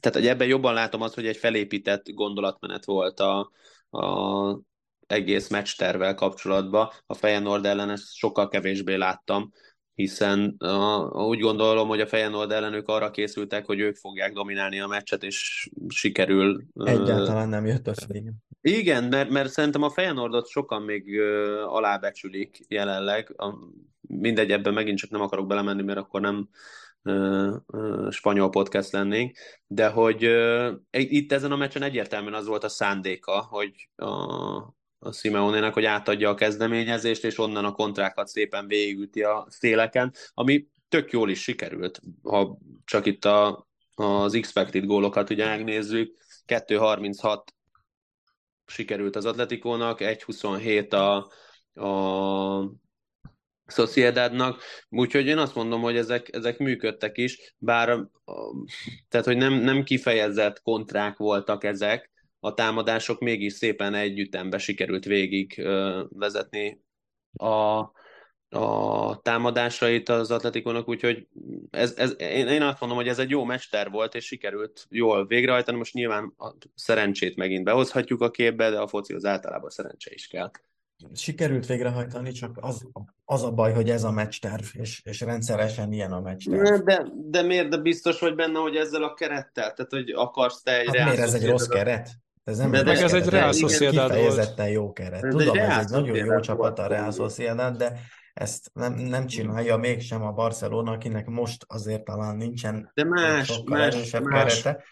tehát, 0.00 0.12
hogy 0.12 0.26
ebben 0.26 0.48
jobban 0.48 0.74
látom 0.74 1.02
azt, 1.02 1.14
hogy 1.14 1.26
egy 1.26 1.36
felépített 1.36 2.10
gondolatmenet 2.12 2.84
volt 2.84 3.20
a, 3.20 3.50
a 3.90 4.60
egész 5.06 5.48
meccstervel 5.48 6.14
kapcsolatban. 6.14 6.90
A 7.06 7.14
Feyenoord 7.14 7.66
ellen 7.66 7.90
ezt 7.90 8.14
sokkal 8.14 8.48
kevésbé 8.48 8.94
láttam, 8.94 9.52
hiszen 10.00 10.56
uh, 10.58 11.26
úgy 11.26 11.38
gondolom, 11.38 11.88
hogy 11.88 12.00
a 12.00 12.06
Feyenoord 12.06 12.50
ellen 12.50 12.72
ők 12.72 12.88
arra 12.88 13.10
készültek, 13.10 13.66
hogy 13.66 13.80
ők 13.80 13.96
fogják 13.96 14.32
dominálni 14.32 14.80
a 14.80 14.86
meccset, 14.86 15.22
és 15.22 15.68
sikerül. 15.88 16.64
Egyáltalán 16.74 17.48
nem 17.48 17.66
jött 17.66 17.86
össze, 17.86 18.06
igen. 18.08 18.34
Igen, 18.60 19.04
mert, 19.04 19.30
mert 19.30 19.50
szerintem 19.50 19.82
a 19.82 19.90
Feyenoordot 19.90 20.48
sokan 20.48 20.82
még 20.82 21.20
alábecsülik 21.66 22.60
jelenleg. 22.68 23.34
A, 23.36 23.54
mindegy, 24.00 24.50
ebben 24.50 24.74
megint 24.74 24.98
csak 24.98 25.10
nem 25.10 25.20
akarok 25.20 25.46
belemenni, 25.46 25.82
mert 25.82 25.98
akkor 25.98 26.20
nem 26.20 26.48
uh, 27.02 27.54
uh, 27.66 28.10
spanyol 28.10 28.50
podcast 28.50 28.92
lennénk, 28.92 29.36
de 29.66 29.88
hogy 29.88 30.26
uh, 30.26 30.72
itt 30.90 31.32
ezen 31.32 31.52
a 31.52 31.56
meccsen 31.56 31.82
egyértelműen 31.82 32.34
az 32.34 32.46
volt 32.46 32.64
a 32.64 32.68
szándéka, 32.68 33.46
hogy 33.50 33.88
uh, 33.96 34.62
a 35.02 35.12
Simeonének, 35.12 35.72
hogy 35.72 35.84
átadja 35.84 36.28
a 36.28 36.34
kezdeményezést, 36.34 37.24
és 37.24 37.38
onnan 37.38 37.64
a 37.64 37.72
kontrákat 37.72 38.28
szépen 38.28 38.66
végigüti 38.66 39.22
a 39.22 39.46
széleken, 39.48 40.14
ami 40.34 40.66
tök 40.88 41.10
jól 41.10 41.30
is 41.30 41.42
sikerült, 41.42 42.00
ha 42.22 42.58
csak 42.84 43.06
itt 43.06 43.24
a, 43.24 43.68
az 43.94 44.34
expected 44.34 44.84
gólokat 44.84 45.30
ugye 45.30 45.46
megnézzük, 45.46 46.16
2.36 46.46 47.42
sikerült 48.66 49.16
az 49.16 49.24
Atletikónak, 49.24 49.98
1.27 50.00 50.92
a, 50.92 51.84
a 51.86 52.72
Sociedadnak, 53.66 54.62
úgyhogy 54.88 55.26
én 55.26 55.38
azt 55.38 55.54
mondom, 55.54 55.80
hogy 55.80 55.96
ezek, 55.96 56.34
ezek 56.34 56.58
működtek 56.58 57.18
is, 57.18 57.54
bár 57.58 58.08
tehát, 59.08 59.26
hogy 59.26 59.36
nem, 59.36 59.52
nem 59.52 59.82
kifejezett 59.82 60.62
kontrák 60.62 61.16
voltak 61.16 61.64
ezek, 61.64 62.09
a 62.40 62.54
támadások 62.54 63.20
mégis 63.20 63.52
szépen 63.52 63.94
egy 63.94 64.18
ütembe 64.18 64.58
sikerült 64.58 65.04
végig 65.04 65.62
vezetni 66.08 66.82
a, 67.32 67.78
a 68.58 69.20
támadásait 69.22 70.08
az 70.08 70.30
Atletikónak, 70.30 70.88
úgyhogy 70.88 71.28
ez, 71.70 71.94
ez, 71.96 72.14
én, 72.18 72.46
én 72.46 72.62
azt 72.62 72.80
mondom, 72.80 72.98
hogy 72.98 73.08
ez 73.08 73.18
egy 73.18 73.30
jó 73.30 73.44
mester 73.44 73.90
volt, 73.90 74.14
és 74.14 74.24
sikerült 74.24 74.86
jól 74.90 75.26
végrehajtani. 75.26 75.78
Most 75.78 75.94
nyilván 75.94 76.34
a 76.38 76.54
szerencsét 76.74 77.36
megint 77.36 77.64
behozhatjuk 77.64 78.20
a 78.20 78.30
képbe, 78.30 78.70
de 78.70 78.78
a 78.78 78.88
foci 78.88 79.14
az 79.14 79.24
általában 79.24 79.70
szerencse 79.70 80.10
is 80.12 80.26
kell. 80.26 80.50
Sikerült 81.14 81.66
végrehajtani, 81.66 82.32
csak 82.32 82.58
az, 82.60 82.86
az 83.24 83.42
a 83.42 83.50
baj, 83.50 83.72
hogy 83.72 83.90
ez 83.90 84.04
a 84.04 84.10
meccsterv, 84.10 84.64
és, 84.72 85.02
és 85.04 85.20
rendszeresen 85.20 85.92
ilyen 85.92 86.12
a 86.12 86.20
meccsterv. 86.20 86.84
De, 86.84 87.06
de 87.14 87.42
miért? 87.42 87.68
De 87.68 87.76
biztos 87.76 88.20
vagy 88.20 88.34
benne, 88.34 88.58
hogy 88.58 88.76
ezzel 88.76 89.02
a 89.02 89.14
kerettel? 89.14 89.72
Tehát, 89.72 89.90
hogy 89.90 90.10
akarsz 90.10 90.62
te 90.62 90.80
egy 90.80 90.96
hát 90.96 91.06
miért 91.06 91.20
ez 91.20 91.34
egy 91.34 91.46
rossz 91.46 91.66
keret? 91.66 92.08
Ez 92.50 92.58
nem 92.58 92.70
de, 92.70 92.82
de 92.82 92.90
ez 92.90 93.12
egy 93.12 93.28
Real 93.28 93.52
Sociedad 93.52 94.10
Kifejezetten 94.10 94.68
jó 94.68 94.92
keret. 94.92 95.20
Tudom, 95.20 95.58
ez 95.58 95.78
egy 95.78 95.90
nagyon 95.90 96.16
jó 96.16 96.40
csapat 96.40 96.78
a 96.78 96.86
Real 96.86 97.12
Sociedad, 97.12 97.76
de 97.76 98.00
ezt 98.34 98.70
nem, 98.72 98.94
nem 98.94 99.26
csinálja 99.26 99.76
mégsem 99.76 100.22
a 100.22 100.32
Barcelona, 100.32 100.92
akinek 100.92 101.26
most 101.26 101.64
azért 101.68 102.04
talán 102.04 102.36
nincsen 102.36 102.90
de 102.94 103.04
más, 103.04 103.62
más, 103.64 104.10
más, 104.10 104.60
kerete. 104.62 104.84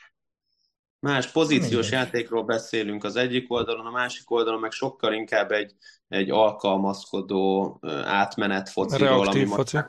Más 1.00 1.30
pozíciós 1.30 1.90
Mindegy. 1.90 1.92
játékról 1.92 2.44
beszélünk 2.44 3.04
az 3.04 3.16
egyik 3.16 3.52
oldalon, 3.52 3.86
a 3.86 3.90
másik 3.90 4.30
oldalon 4.30 4.60
meg 4.60 4.70
sokkal 4.70 5.12
inkább 5.12 5.50
egy, 5.50 5.74
egy 6.08 6.30
alkalmazkodó 6.30 7.78
átmenet 8.04 8.68
fociról. 8.68 9.08
Reaktív 9.08 9.42
ami 9.42 9.54
foci. 9.54 9.76
Most, 9.76 9.88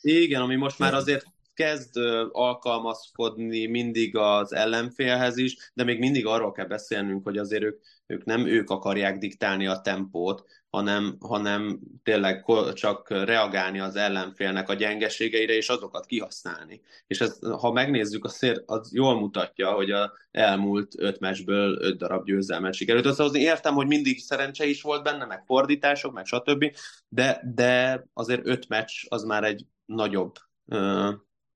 igen, 0.00 0.40
ami 0.40 0.56
most 0.56 0.78
már 0.78 0.94
azért 0.94 1.24
kezd 1.58 1.96
alkalmazkodni 2.32 3.66
mindig 3.66 4.16
az 4.16 4.52
ellenfélhez 4.52 5.36
is, 5.36 5.70
de 5.74 5.84
még 5.84 5.98
mindig 5.98 6.26
arról 6.26 6.52
kell 6.52 6.66
beszélnünk, 6.66 7.24
hogy 7.24 7.38
azért 7.38 7.62
ők, 7.62 7.80
ők 8.06 8.24
nem 8.24 8.46
ők 8.46 8.70
akarják 8.70 9.18
diktálni 9.18 9.66
a 9.66 9.80
tempót, 9.80 10.44
hanem, 10.70 11.16
hanem 11.20 11.80
tényleg 12.02 12.44
csak 12.74 13.10
reagálni 13.10 13.80
az 13.80 13.96
ellenfélnek 13.96 14.68
a 14.68 14.74
gyengeségeire, 14.74 15.52
és 15.52 15.68
azokat 15.68 16.06
kihasználni. 16.06 16.80
És 17.06 17.20
ez, 17.20 17.38
ha 17.40 17.72
megnézzük, 17.72 18.24
azért 18.24 18.62
az 18.66 18.94
jól 18.94 19.20
mutatja, 19.20 19.72
hogy 19.72 19.90
a 19.90 20.12
elmúlt 20.30 20.94
öt 20.98 21.20
meccsből 21.20 21.78
öt 21.80 21.98
darab 21.98 22.24
győzelmet 22.24 22.74
sikerült 22.74 23.06
összehozni. 23.06 23.40
Értem, 23.40 23.74
hogy 23.74 23.86
mindig 23.86 24.18
szerencse 24.18 24.66
is 24.66 24.82
volt 24.82 25.02
benne, 25.02 25.24
meg 25.24 25.42
fordítások, 25.46 26.12
meg 26.12 26.26
stb., 26.26 26.64
de, 27.08 27.42
de 27.54 28.04
azért 28.12 28.46
öt 28.46 28.68
meccs 28.68 28.92
az 29.08 29.22
már 29.22 29.44
egy 29.44 29.66
nagyobb 29.86 30.32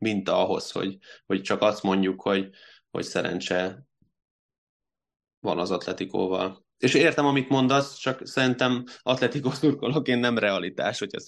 minta 0.02 0.36
ahhoz, 0.36 0.70
hogy, 0.70 0.98
hogy 1.26 1.42
csak 1.42 1.62
azt 1.62 1.82
mondjuk, 1.82 2.22
hogy, 2.22 2.50
hogy 2.90 3.04
szerencse 3.04 3.86
van 5.40 5.58
az 5.58 5.70
atletikóval. 5.70 6.66
És 6.82 6.94
értem, 6.94 7.26
amit 7.26 7.48
mondasz, 7.48 7.96
csak 7.96 8.20
szerintem 8.26 8.84
Atletico 9.02 9.50
szurkolóként 9.50 10.20
nem 10.20 10.38
realitás, 10.38 10.98
hogyha 10.98 11.18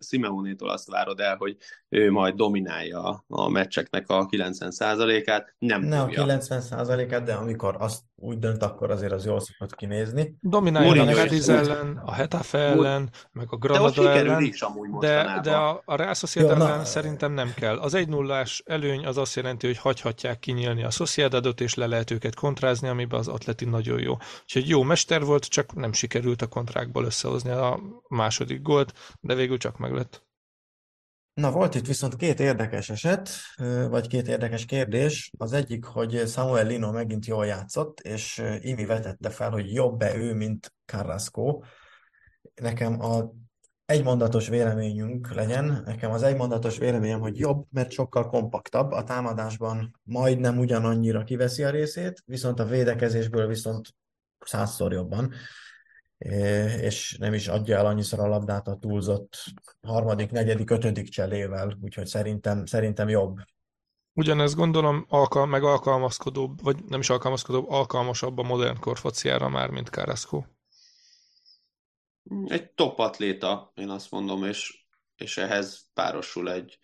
Simeonétól 0.00 0.70
azt 0.70 0.90
várod 0.90 1.20
el, 1.20 1.36
hogy 1.36 1.56
ő 1.88 2.10
majd 2.10 2.34
dominálja 2.34 3.24
a 3.28 3.48
meccseknek 3.48 4.08
a 4.08 4.26
90%-át. 4.26 5.54
Nem 5.58 5.82
ne 5.82 6.04
tudja. 6.04 6.22
a 6.22 6.26
90%-át, 6.26 7.22
de 7.22 7.34
amikor 7.34 7.76
azt 7.78 8.00
úgy 8.14 8.38
dönt, 8.38 8.62
akkor 8.62 8.90
azért 8.90 9.12
az 9.12 9.24
jól 9.24 9.40
szokott 9.40 9.74
kinézni. 9.74 10.34
Dominálja 10.40 11.02
a 11.02 11.06
Cadiz 11.06 11.48
ellen, 11.48 12.00
a 12.04 12.12
Hetafe 12.12 12.58
ellen, 12.58 13.10
meg 13.32 13.46
a 13.50 13.56
Granada 13.56 14.10
ellen, 14.10 14.42
is 14.42 14.60
amúgy 14.60 14.90
de, 15.00 15.40
de 15.42 15.54
a, 15.54 15.82
a 15.84 15.96
Real 15.96 16.14
Sociedad 16.14 16.60
ellen 16.60 16.84
szerintem 16.84 17.32
nem 17.32 17.52
kell. 17.54 17.78
Az 17.78 17.94
1 17.94 18.08
0 18.08 18.44
előny 18.64 19.06
az 19.06 19.16
azt 19.16 19.36
jelenti, 19.36 19.66
hogy 19.66 19.78
hagyhatják 19.78 20.38
kinyílni 20.38 20.84
a 20.84 20.90
Sociedadot, 20.90 21.60
és 21.60 21.74
le 21.74 21.86
lehet 21.86 22.10
őket 22.10 22.34
kontrázni, 22.34 22.88
amiben 22.88 23.18
az 23.18 23.28
Atleti 23.28 23.64
nagyon 23.64 24.00
jó. 24.00 24.16
Úgyhogy 24.42 24.68
jó 24.68 24.82
mester 24.82 25.24
volt, 25.24 25.44
csak 25.44 25.74
nem 25.74 25.92
sikerült 25.92 26.42
a 26.42 26.46
kontrákból 26.46 27.04
összehozni 27.04 27.50
a 27.50 27.80
második 28.08 28.62
gólt, 28.62 29.16
de 29.20 29.34
végül 29.34 29.56
csak 29.58 29.78
meglett. 29.78 30.24
Na, 31.34 31.50
volt 31.50 31.74
itt 31.74 31.86
viszont 31.86 32.16
két 32.16 32.40
érdekes 32.40 32.90
eset, 32.90 33.30
vagy 33.88 34.06
két 34.06 34.28
érdekes 34.28 34.64
kérdés. 34.64 35.30
Az 35.38 35.52
egyik, 35.52 35.84
hogy 35.84 36.28
Samuel 36.28 36.66
Lino 36.66 36.92
megint 36.92 37.26
jól 37.26 37.46
játszott, 37.46 38.00
és 38.00 38.42
Imi 38.60 38.84
vetette 38.84 39.30
fel, 39.30 39.50
hogy 39.50 39.72
jobb-e 39.72 40.16
ő, 40.16 40.34
mint 40.34 40.74
Carrasco. 40.84 41.60
Nekem 42.54 43.00
a 43.00 43.30
egymondatos 43.86 44.48
véleményünk 44.48 45.34
legyen. 45.34 45.82
Nekem 45.84 46.10
az 46.10 46.22
egymondatos 46.22 46.78
véleményem, 46.78 47.20
hogy 47.20 47.38
jobb, 47.38 47.66
mert 47.70 47.90
sokkal 47.90 48.26
kompaktabb. 48.26 48.90
A 48.90 49.04
támadásban 49.04 50.00
majdnem 50.02 50.58
ugyanannyira 50.58 51.24
kiveszi 51.24 51.64
a 51.64 51.70
részét, 51.70 52.22
viszont 52.24 52.60
a 52.60 52.64
védekezésből 52.64 53.46
viszont 53.46 53.94
százszor 54.40 54.92
jobban 54.92 55.34
és 56.80 57.16
nem 57.18 57.34
is 57.34 57.48
adja 57.48 57.76
el 57.76 57.86
annyiszor 57.86 58.18
a 58.18 58.26
labdát 58.26 58.68
a 58.68 58.76
túlzott 58.76 59.44
harmadik, 59.80 60.30
negyedik, 60.30 60.70
ötödik 60.70 61.08
cselével, 61.08 61.78
úgyhogy 61.80 62.06
szerintem, 62.06 62.66
szerintem 62.66 63.08
jobb. 63.08 63.38
Ugyanezt 64.12 64.54
gondolom, 64.54 65.06
alkal, 65.08 65.46
meg 65.46 65.62
alkalmazkodóbb, 65.62 66.62
vagy 66.62 66.84
nem 66.84 67.00
is 67.00 67.10
alkalmazkodóbb, 67.10 67.68
alkalmasabb 67.68 68.38
a 68.38 68.42
modern 68.42 68.80
korfociára 68.80 69.48
már, 69.48 69.70
mint 69.70 69.88
Carrasco. 69.88 70.44
Egy 72.44 72.70
top 72.70 72.98
atléta, 72.98 73.72
én 73.74 73.88
azt 73.88 74.10
mondom, 74.10 74.44
és, 74.44 74.86
és 75.16 75.36
ehhez 75.36 75.90
párosul 75.94 76.52
egy, 76.52 76.78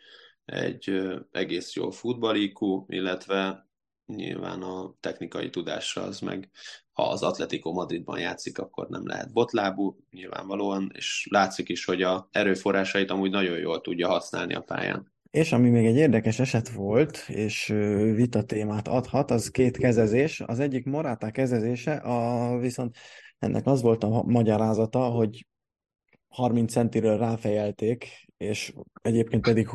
egy 0.45 1.03
egész 1.31 1.75
jó 1.75 1.91
futballikú, 1.91 2.85
illetve 2.89 3.69
nyilván 4.07 4.63
a 4.63 4.95
technikai 5.01 5.51
tudása 5.51 6.03
az 6.03 6.21
meg, 6.21 6.51
ha 6.93 7.03
az 7.03 7.23
Atletico 7.23 7.73
Madridban 7.73 8.19
játszik, 8.19 8.59
akkor 8.59 8.89
nem 8.89 9.07
lehet 9.07 9.33
botlábú, 9.33 9.97
nyilvánvalóan, 10.11 10.91
és 10.95 11.27
látszik 11.31 11.69
is, 11.69 11.85
hogy 11.85 12.03
a 12.03 12.29
erőforrásait 12.31 13.11
amúgy 13.11 13.31
nagyon 13.31 13.59
jól 13.59 13.81
tudja 13.81 14.09
használni 14.09 14.55
a 14.55 14.61
pályán. 14.61 15.13
És 15.31 15.53
ami 15.53 15.71
még 15.71 15.87
egy 15.87 15.97
érdekes 15.97 16.39
eset 16.39 16.69
volt, 16.69 17.25
és 17.29 17.67
vita 18.15 18.43
témát 18.43 18.89
adhat, 18.89 19.31
az 19.31 19.51
két 19.51 19.77
kezezés. 19.77 20.41
Az 20.41 20.61
egyik 20.61 20.85
Morata 20.85 21.31
kezezése, 21.31 21.95
a, 21.95 22.59
viszont 22.59 22.97
ennek 23.39 23.67
az 23.67 23.83
volt 23.83 24.05
a 24.05 24.23
magyarázata, 24.23 25.01
hogy 25.01 25.47
30 26.29 26.73
centiről 26.73 27.19
ráfejelték, 27.19 28.27
és 28.37 28.75
egyébként 29.03 29.43
pedig 29.43 29.69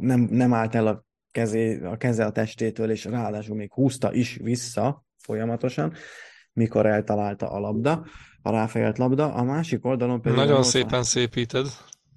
nem, 0.00 0.20
nem 0.20 0.54
állt 0.54 0.74
el 0.74 0.86
a 0.86 1.04
kezé, 1.30 1.84
a 1.84 1.96
keze 1.96 2.24
a 2.24 2.32
testétől, 2.32 2.90
és 2.90 3.04
ráadásul 3.04 3.56
még 3.56 3.72
húzta 3.72 4.12
is 4.12 4.36
vissza 4.36 5.04
folyamatosan, 5.18 5.94
mikor 6.52 6.86
eltalálta 6.86 7.50
a 7.50 7.58
labda, 7.58 8.06
a 8.42 8.50
ráfejelt 8.50 8.98
labda. 8.98 9.34
A 9.34 9.42
másik 9.42 9.84
oldalon 9.84 10.22
pedig... 10.22 10.38
Nagyon 10.38 10.56
80... 10.56 10.82
szépen 10.82 11.02
szépíted. 11.02 11.66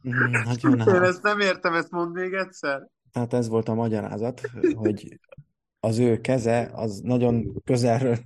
Mm, 0.10 0.32
Nagyon 0.44 0.96
Én 0.96 1.02
ezt 1.02 1.24
nem 1.24 1.40
értem, 1.40 1.74
ezt 1.74 1.92
mondd 1.92 2.12
még 2.12 2.34
egyszer. 2.34 2.88
Tehát 3.12 3.34
ez 3.34 3.48
volt 3.48 3.70
a 3.70 3.74
magyarázat, 3.74 4.42
hogy 4.74 5.20
az 5.80 5.98
ő 5.98 6.22
keze 6.22 6.70
az 6.74 7.00
nagyon 7.00 7.62
közelről, 7.64 8.18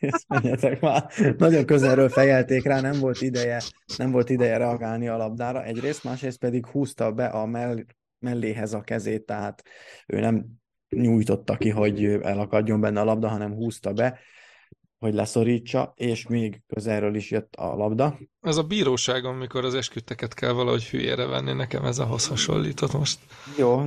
ezt 0.00 0.28
menjetek 0.28 0.80
már, 0.80 1.10
nagyon 1.38 1.64
közelről 1.64 2.08
fejelték 2.08 2.64
rá, 2.64 2.80
nem 2.80 2.98
volt 2.98 3.20
ideje, 3.20 3.62
nem 3.96 4.10
volt 4.10 4.30
ideje 4.30 4.56
reagálni 4.56 5.08
a 5.08 5.16
labdára 5.16 5.64
egyrészt, 5.64 6.04
másrészt 6.04 6.38
pedig 6.38 6.66
húzta 6.66 7.12
be 7.12 7.26
a 7.26 7.46
mell, 7.46 7.84
melléhez 8.18 8.74
a 8.74 8.80
kezét, 8.80 9.26
tehát 9.26 9.62
ő 10.06 10.20
nem 10.20 10.46
nyújtotta 10.88 11.56
ki, 11.56 11.70
hogy 11.70 12.04
elakadjon 12.04 12.80
benne 12.80 13.00
a 13.00 13.04
labda, 13.04 13.28
hanem 13.28 13.54
húzta 13.54 13.92
be, 13.92 14.18
hogy 15.00 15.14
leszorítsa, 15.14 15.92
és 15.96 16.26
még 16.26 16.62
közelről 16.66 17.14
is 17.14 17.30
jött 17.30 17.54
a 17.54 17.74
labda. 17.76 18.18
Ez 18.40 18.56
a 18.56 18.62
bíróságon, 18.62 19.34
mikor 19.34 19.64
az 19.64 19.74
esküdteket 19.74 20.34
kell 20.34 20.52
valahogy 20.52 20.84
hülyére 20.84 21.26
venni, 21.26 21.52
nekem 21.52 21.84
ez 21.84 21.98
ahhoz 21.98 22.26
hasonlított 22.26 22.92
most. 22.92 23.18
Jó, 23.58 23.80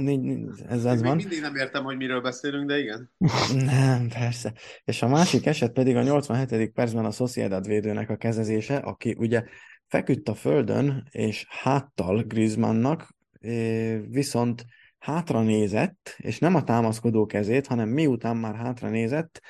ez, 0.68 0.86
ez 0.86 1.00
Még 1.00 1.04
van. 1.04 1.16
mindig 1.16 1.42
nem 1.42 1.56
értem, 1.56 1.84
hogy 1.84 1.98
miről 1.98 2.22
beszélünk, 2.22 2.68
de 2.68 2.80
igen. 2.80 3.12
Nem, 3.54 4.08
persze. 4.08 4.54
És 4.84 5.02
a 5.02 5.08
másik 5.08 5.46
eset 5.46 5.72
pedig 5.72 5.96
a 5.96 6.02
87. 6.02 6.72
percben 6.72 7.06
a 7.06 7.12
Sociedad 7.12 7.68
védőnek 7.68 8.10
a 8.10 8.16
kezezése, 8.16 8.76
aki 8.76 9.16
ugye 9.18 9.44
feküdt 9.88 10.30
a 10.30 10.36
földön, 10.36 11.08
és 11.12 11.46
háttal 11.50 12.24
Griezmannnak, 12.24 13.16
eh, 13.40 14.00
viszont 14.10 14.66
hátra 14.98 15.42
nézett, 15.42 16.16
és 16.18 16.40
nem 16.40 16.56
a 16.56 16.64
támaszkodó 16.64 17.26
kezét, 17.26 17.68
hanem 17.68 17.90
miután 17.90 18.38
már 18.38 18.56
hátra 18.56 18.90
nézett, 18.90 19.42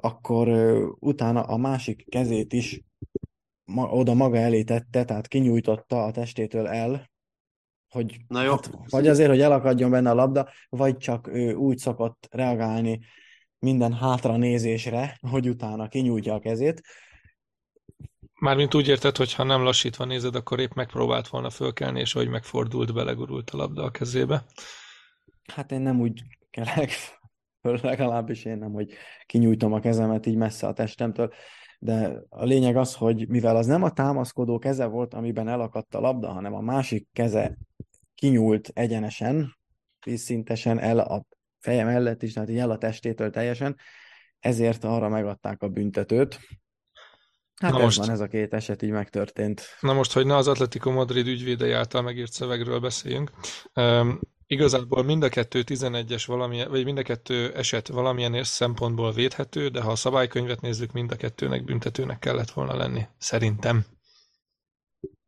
akkor 0.00 0.48
utána 0.98 1.42
a 1.42 1.56
másik 1.56 2.08
kezét 2.08 2.52
is 2.52 2.80
ma, 3.64 3.88
oda 3.88 4.14
maga 4.14 4.36
elé 4.36 4.62
tette, 4.62 5.04
tehát 5.04 5.28
kinyújtotta 5.28 6.04
a 6.04 6.10
testétől 6.10 6.66
el, 6.66 7.10
hogy 7.88 8.16
Na 8.28 8.42
jó. 8.42 8.50
hát, 8.50 8.70
vagy 8.88 9.08
azért, 9.08 9.28
hogy 9.28 9.40
elakadjon 9.40 9.90
benne 9.90 10.10
a 10.10 10.14
labda, 10.14 10.48
vagy 10.68 10.96
csak 10.96 11.28
ő 11.28 11.54
úgy 11.54 11.78
szokott 11.78 12.26
reagálni 12.30 13.00
minden 13.58 13.92
hátra 13.92 14.36
nézésre, 14.36 15.18
hogy 15.30 15.48
utána 15.48 15.88
kinyújtja 15.88 16.34
a 16.34 16.38
kezét. 16.38 16.82
Mármint 18.40 18.74
úgy 18.74 18.88
érted, 18.88 19.16
hogy 19.16 19.34
ha 19.34 19.42
nem 19.42 19.62
lassítva 19.62 20.04
nézed, 20.04 20.34
akkor 20.34 20.60
épp 20.60 20.72
megpróbált 20.72 21.28
volna 21.28 21.50
fölkelni, 21.50 22.00
és 22.00 22.12
hogy 22.12 22.28
megfordult, 22.28 22.94
belegurult 22.94 23.50
a 23.50 23.56
labda 23.56 23.82
a 23.82 23.90
kezébe. 23.90 24.44
Hát 25.52 25.72
én 25.72 25.80
nem 25.80 26.00
úgy 26.00 26.22
kelek 26.50 26.90
legalábbis 27.82 28.44
én 28.44 28.58
nem, 28.58 28.72
hogy 28.72 28.92
kinyújtom 29.26 29.72
a 29.72 29.80
kezemet 29.80 30.26
így 30.26 30.36
messze 30.36 30.66
a 30.66 30.72
testemtől, 30.72 31.32
de 31.78 32.22
a 32.28 32.44
lényeg 32.44 32.76
az, 32.76 32.94
hogy 32.94 33.28
mivel 33.28 33.56
az 33.56 33.66
nem 33.66 33.82
a 33.82 33.92
támaszkodó 33.92 34.58
keze 34.58 34.84
volt, 34.86 35.14
amiben 35.14 35.48
elakadt 35.48 35.94
a 35.94 36.00
labda, 36.00 36.32
hanem 36.32 36.54
a 36.54 36.60
másik 36.60 37.08
keze 37.12 37.56
kinyúlt 38.14 38.70
egyenesen, 38.74 39.56
vízszintesen 40.04 40.78
el 40.78 40.98
a 40.98 41.24
feje 41.58 41.84
mellett 41.84 42.22
is, 42.22 42.32
tehát 42.32 42.48
így 42.48 42.58
el 42.58 42.70
a 42.70 42.78
testétől 42.78 43.30
teljesen, 43.30 43.76
ezért 44.38 44.84
arra 44.84 45.08
megadták 45.08 45.62
a 45.62 45.68
büntetőt. 45.68 46.38
Hát 47.60 47.72
Na 47.72 47.76
ez 47.76 47.84
most- 47.84 47.98
van, 47.98 48.10
ez 48.10 48.20
a 48.20 48.26
két 48.26 48.54
eset 48.54 48.82
így 48.82 48.90
megtörtént. 48.90 49.62
Na 49.80 49.92
most, 49.92 50.12
hogy 50.12 50.26
ne 50.26 50.36
az 50.36 50.48
Atletico 50.48 50.90
Madrid 50.90 51.26
ügyvédei 51.26 51.72
által 51.72 52.02
megírt 52.02 52.32
szövegről 52.32 52.80
beszéljünk. 52.80 53.30
Igazából 54.52 55.02
mind 55.02 55.22
a 55.22 55.28
kettő 55.28 55.62
11-es 55.66 56.24
valamilyen, 56.26 56.70
vagy 56.70 56.84
mind 56.84 56.98
a 56.98 57.02
kettő 57.02 57.52
eset 57.52 57.88
valamilyen 57.88 58.44
szempontból 58.44 59.12
védhető, 59.12 59.68
de 59.68 59.80
ha 59.80 59.90
a 59.90 59.96
szabálykönyvet 59.96 60.60
nézzük, 60.60 60.92
mind 60.92 61.12
a 61.12 61.16
kettőnek 61.16 61.64
büntetőnek 61.64 62.18
kellett 62.18 62.50
volna 62.50 62.76
lenni. 62.76 63.02
Szerintem. 63.18 63.84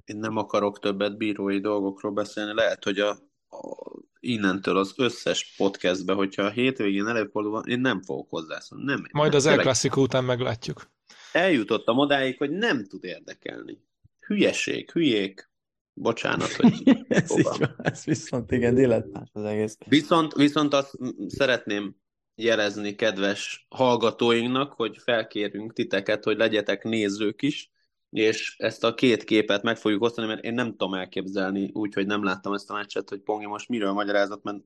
Én 0.04 0.16
nem 0.16 0.36
akarok 0.36 0.78
többet 0.78 1.16
bírói 1.16 1.60
dolgokról 1.60 2.12
beszélni. 2.12 2.54
Lehet, 2.54 2.84
hogy 2.84 2.98
a, 2.98 3.10
a 3.48 3.92
innentől 4.20 4.76
az 4.76 4.94
összes 4.96 5.54
podcastbe, 5.56 6.12
hogyha 6.12 6.42
a 6.42 6.50
hétvégén 6.50 7.06
előfordul, 7.06 7.52
van, 7.52 7.68
én 7.68 7.80
nem 7.80 8.02
fogok 8.02 8.30
hozzászólni. 8.30 8.84
Nem, 8.84 9.04
Majd 9.12 9.34
az 9.34 9.44
El 9.44 9.48
tényleg 9.48 9.66
Clasico 9.66 10.00
után 10.00 10.24
meglátjuk. 10.24 10.90
Eljutottam 11.32 11.98
odáig, 11.98 12.38
hogy 12.38 12.50
nem 12.50 12.86
tud 12.86 13.04
érdekelni. 13.04 13.78
Hülyeség, 14.20 14.90
hülyék. 14.90 15.50
Bocsánat, 15.94 16.52
hogy 16.52 16.82
ez, 17.08 17.38
így 17.38 17.44
van, 17.58 17.74
ez 17.78 18.04
viszont 18.04 18.52
igen, 18.52 18.74
dilettáns 18.74 19.30
az 19.32 19.44
egész. 19.44 19.76
Viszont, 19.88 20.32
viszont 20.32 20.74
azt 20.74 20.98
szeretném 21.26 21.96
jelezni 22.34 22.94
kedves 22.94 23.66
hallgatóinknak, 23.68 24.72
hogy 24.72 24.98
felkérünk 24.98 25.72
titeket, 25.72 26.24
hogy 26.24 26.36
legyetek 26.36 26.82
nézők 26.82 27.42
is, 27.42 27.70
és 28.10 28.54
ezt 28.58 28.84
a 28.84 28.94
két 28.94 29.24
képet 29.24 29.62
meg 29.62 29.76
fogjuk 29.76 30.02
osztani, 30.02 30.26
mert 30.26 30.44
én 30.44 30.54
nem 30.54 30.70
tudom 30.70 30.94
elképzelni 30.94 31.70
úgy, 31.72 31.94
hogy 31.94 32.06
nem 32.06 32.24
láttam 32.24 32.52
ezt 32.52 32.70
a 32.70 32.74
meccset, 32.74 33.08
hogy 33.08 33.20
Pongi 33.20 33.46
most 33.46 33.68
miről 33.68 33.92
magyarázott, 33.92 34.42
mert 34.42 34.58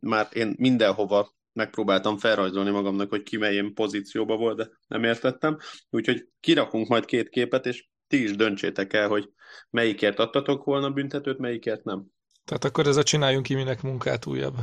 már 0.00 0.28
én 0.32 0.54
mindenhova 0.58 1.34
megpróbáltam 1.52 2.18
felrajzolni 2.18 2.70
magamnak, 2.70 3.10
hogy 3.10 3.22
ki 3.22 3.36
melyen 3.36 3.74
pozícióba 3.74 4.36
volt, 4.36 4.56
de 4.56 4.68
nem 4.86 5.04
értettem. 5.04 5.58
Úgyhogy 5.90 6.28
kirakunk 6.40 6.88
majd 6.88 7.04
két 7.04 7.28
képet, 7.28 7.66
és 7.66 7.88
ti 8.06 8.22
is 8.22 8.36
döntsétek 8.36 8.92
el, 8.92 9.08
hogy 9.08 9.30
melyikért 9.70 10.18
adtatok 10.18 10.64
volna 10.64 10.90
büntetőt, 10.90 11.38
melyikért 11.38 11.84
nem. 11.84 12.04
Tehát 12.44 12.64
akkor 12.64 12.86
ez 12.86 12.96
a 12.96 13.02
csináljunk 13.02 13.44
ki 13.44 13.54
minek 13.54 13.82
munkát 13.82 14.26
újabb 14.26 14.54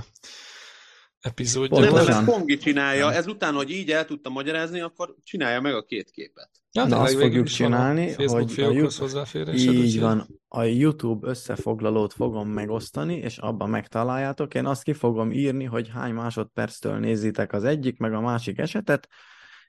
epizódja. 1.22 1.80
Nem, 1.80 1.94
nem, 1.94 2.08
ezt 2.08 2.24
Pongi 2.26 2.58
csinálja, 2.58 3.14
ezután, 3.14 3.54
hogy 3.54 3.70
így 3.70 3.92
el 3.92 4.06
tudta 4.06 4.30
magyarázni, 4.30 4.80
akkor 4.80 5.16
csinálja 5.24 5.62
meg 5.62 5.74
a 5.74 5.84
két 5.84 6.10
képet. 6.10 6.50
Ja, 6.72 6.86
Na, 6.86 7.00
azt 7.00 7.18
fogjuk 7.18 7.46
a 7.46 7.50
csinálni, 7.50 8.10
Facebook 8.10 8.56
hogy 8.56 8.64
a 8.66 8.72
Youtube-. 8.72 9.54
Így 9.54 10.00
van, 10.00 10.28
a 10.48 10.64
YouTube 10.64 11.28
összefoglalót 11.28 12.14
fogom 12.14 12.50
megosztani, 12.50 13.16
és 13.16 13.38
abban 13.38 13.70
megtaláljátok. 13.70 14.54
Én 14.54 14.66
azt 14.66 14.84
ki 14.84 14.94
fogom 14.94 15.32
írni, 15.32 15.64
hogy 15.64 15.90
hány 15.90 16.14
másodperctől 16.14 16.98
nézitek 16.98 17.54
az 17.54 17.64
egyik, 17.64 17.98
meg 17.98 18.14
a 18.14 18.22
másik 18.22 18.58
esetet, 18.58 19.08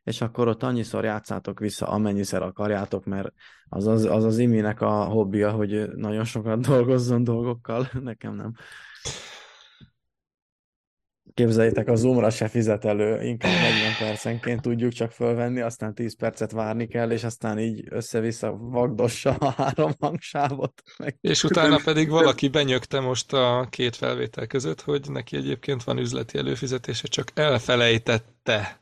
és 0.05 0.21
akkor 0.21 0.49
ott 0.49 0.63
annyiszor 0.63 1.05
játszátok 1.05 1.59
vissza, 1.59 1.87
amennyiszer 1.87 2.43
akarjátok, 2.43 3.05
mert 3.05 3.33
az 3.69 3.87
az, 3.87 4.05
az, 4.05 4.25
az 4.25 4.39
Iminek 4.39 4.81
a 4.81 5.05
hobbija, 5.05 5.51
hogy 5.51 5.89
nagyon 5.95 6.25
sokat 6.25 6.61
dolgozzon 6.69 7.25
dolgokkal, 7.25 7.89
nekem 8.01 8.35
nem. 8.35 8.53
Képzeljétek, 11.35 11.89
a 11.89 11.95
Zoomra 11.95 12.31
se 12.31 12.49
fizet 12.49 12.85
elő, 12.85 13.23
inkább 13.23 13.53
40 13.53 13.93
percenként 13.99 14.61
tudjuk 14.61 14.93
csak 14.93 15.11
fölvenni, 15.11 15.61
aztán 15.61 15.95
10 15.95 16.17
percet 16.17 16.53
várni 16.53 16.87
kell, 16.87 17.11
és 17.11 17.25
aztán 17.25 17.59
így 17.59 17.85
össze-vissza 17.91 18.57
vagdossa 18.57 19.31
a 19.31 19.51
három 19.51 19.93
hangsávot. 20.01 20.83
Meg... 20.99 21.17
És 21.21 21.45
utána 21.45 21.81
pedig 21.85 22.09
valaki 22.09 22.49
benyögte 22.49 23.01
most 23.01 23.33
a 23.33 23.67
két 23.71 23.97
felvétel 23.97 24.47
között, 24.47 24.81
hogy 24.81 25.11
neki 25.11 25.37
egyébként 25.37 25.85
van 25.85 25.99
üzleti 25.99 26.39
előfizetése, 26.39 27.07
csak 27.09 27.29
elfelejtette. 27.35 28.82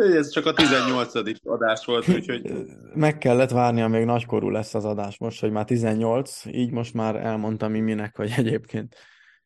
Ez 0.00 0.30
csak 0.30 0.46
a 0.46 0.52
18. 0.52 1.12
adás 1.44 1.84
volt, 1.84 2.08
úgyhogy 2.08 2.52
Meg 2.94 3.18
kellett 3.18 3.50
várni, 3.50 3.82
amíg 3.82 4.04
nagykorú 4.04 4.48
lesz 4.50 4.74
az 4.74 4.84
adás 4.84 5.18
most, 5.18 5.40
hogy 5.40 5.50
már 5.50 5.64
18, 5.64 6.44
így 6.46 6.70
most 6.70 6.94
már 6.94 7.16
elmondtam 7.16 7.74
Iminek, 7.74 8.16
hogy 8.16 8.32
egyébként 8.36 8.96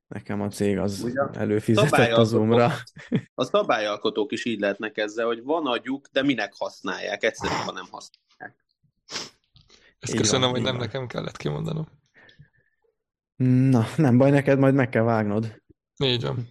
nekem 0.09 0.41
a 0.41 0.49
cég 0.49 0.79
az 0.79 1.03
Ugye? 1.03 1.21
előfizetett 1.33 2.13
a 2.13 2.25
Zoomra. 2.25 2.73
a 3.35 3.45
szabályalkotók 3.45 4.33
is 4.33 4.45
így 4.45 4.61
lehetnek 4.61 4.97
ezzel, 4.97 5.27
hogy 5.27 5.43
van 5.43 5.67
agyuk, 5.67 6.07
de 6.13 6.23
minek 6.23 6.53
használják, 6.57 7.25
egyszerűen 7.25 7.61
nem 7.65 7.87
használják. 7.91 8.65
Ezt 9.99 10.13
Így 10.15 10.21
köszönöm, 10.21 10.41
van, 10.41 10.51
hogy 10.51 10.63
nem 10.63 10.77
van. 10.77 10.87
nekem 10.87 11.07
kellett 11.07 11.37
kimondanom. 11.37 11.87
Na, 13.71 13.87
nem 13.97 14.19
baj 14.19 14.31
neked, 14.31 14.59
majd 14.59 14.75
meg 14.75 14.89
kell 14.89 15.03
vágnod. 15.03 15.63
Így 16.05 16.23
van. 16.23 16.49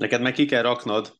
Neked 0.00 0.20
meg 0.20 0.32
ki 0.32 0.44
kell 0.44 0.62
raknod. 0.62 1.18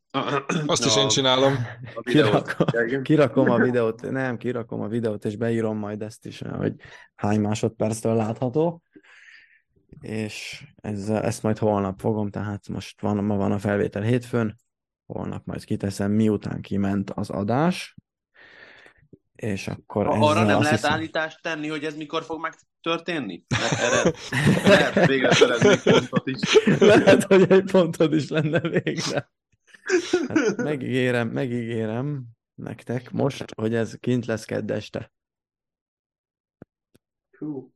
Azt 0.67 0.85
is 0.85 0.97
én 0.97 1.09
csinálom. 1.09 1.55
A 1.95 2.01
videót. 2.03 2.57
Kirakom, 2.57 3.03
kirakom 3.03 3.51
a 3.51 3.59
videót, 3.59 4.11
nem, 4.11 4.37
kirakom 4.37 4.81
a 4.81 4.89
videót, 4.89 5.25
és 5.25 5.37
beírom 5.37 5.79
majd 5.79 6.03
ezt 6.03 6.27
is, 6.27 6.43
hogy 6.59 6.75
hány 7.15 7.41
másodperctől 7.41 8.15
látható, 8.15 8.83
és 10.01 10.65
ezzel, 10.77 11.23
ezt 11.23 11.43
majd 11.43 11.59
holnap 11.59 12.01
fogom, 12.01 12.31
tehát 12.31 12.69
most 12.69 13.01
van, 13.01 13.25
ma 13.25 13.37
van 13.37 13.53
a 13.53 13.59
felvétel 13.59 14.03
hétfőn, 14.03 14.57
holnap 15.07 15.47
majd 15.47 15.65
kiteszem, 15.65 16.13
miután 16.13 16.61
kiment 16.61 17.11
az 17.11 17.31
adás, 17.31 17.97
és 19.41 19.69
akkor 19.69 20.07
Ha 20.07 20.29
arra 20.29 20.43
nem 20.45 20.61
lehet 20.61 20.71
hiszem- 20.71 20.93
állítást 20.93 21.43
tenni, 21.43 21.69
hogy 21.69 21.85
ez 21.85 21.97
mikor 21.97 22.23
fog 22.23 22.41
megtörténni? 22.41 23.45
Mert 23.49 23.73
erre 23.73 24.13
lehet 24.69 25.07
végre 25.07 25.33
szerezni 25.35 25.93
pontot 25.93 26.27
is. 26.27 26.65
Lehet, 26.79 27.25
hogy 27.25 27.51
egy 27.51 27.71
pontod 27.71 28.15
is 28.15 28.29
lenne 28.29 28.61
végre. 28.61 29.31
Hát 30.29 30.57
megígérem, 30.57 31.29
megígérem 31.29 32.25
nektek 32.55 33.11
most, 33.11 33.45
hogy 33.55 33.75
ez 33.75 33.95
kint 34.01 34.27
lesz 34.27 34.45
kedd 34.45 34.73
este. 34.73 35.13
Hú. 37.39 37.73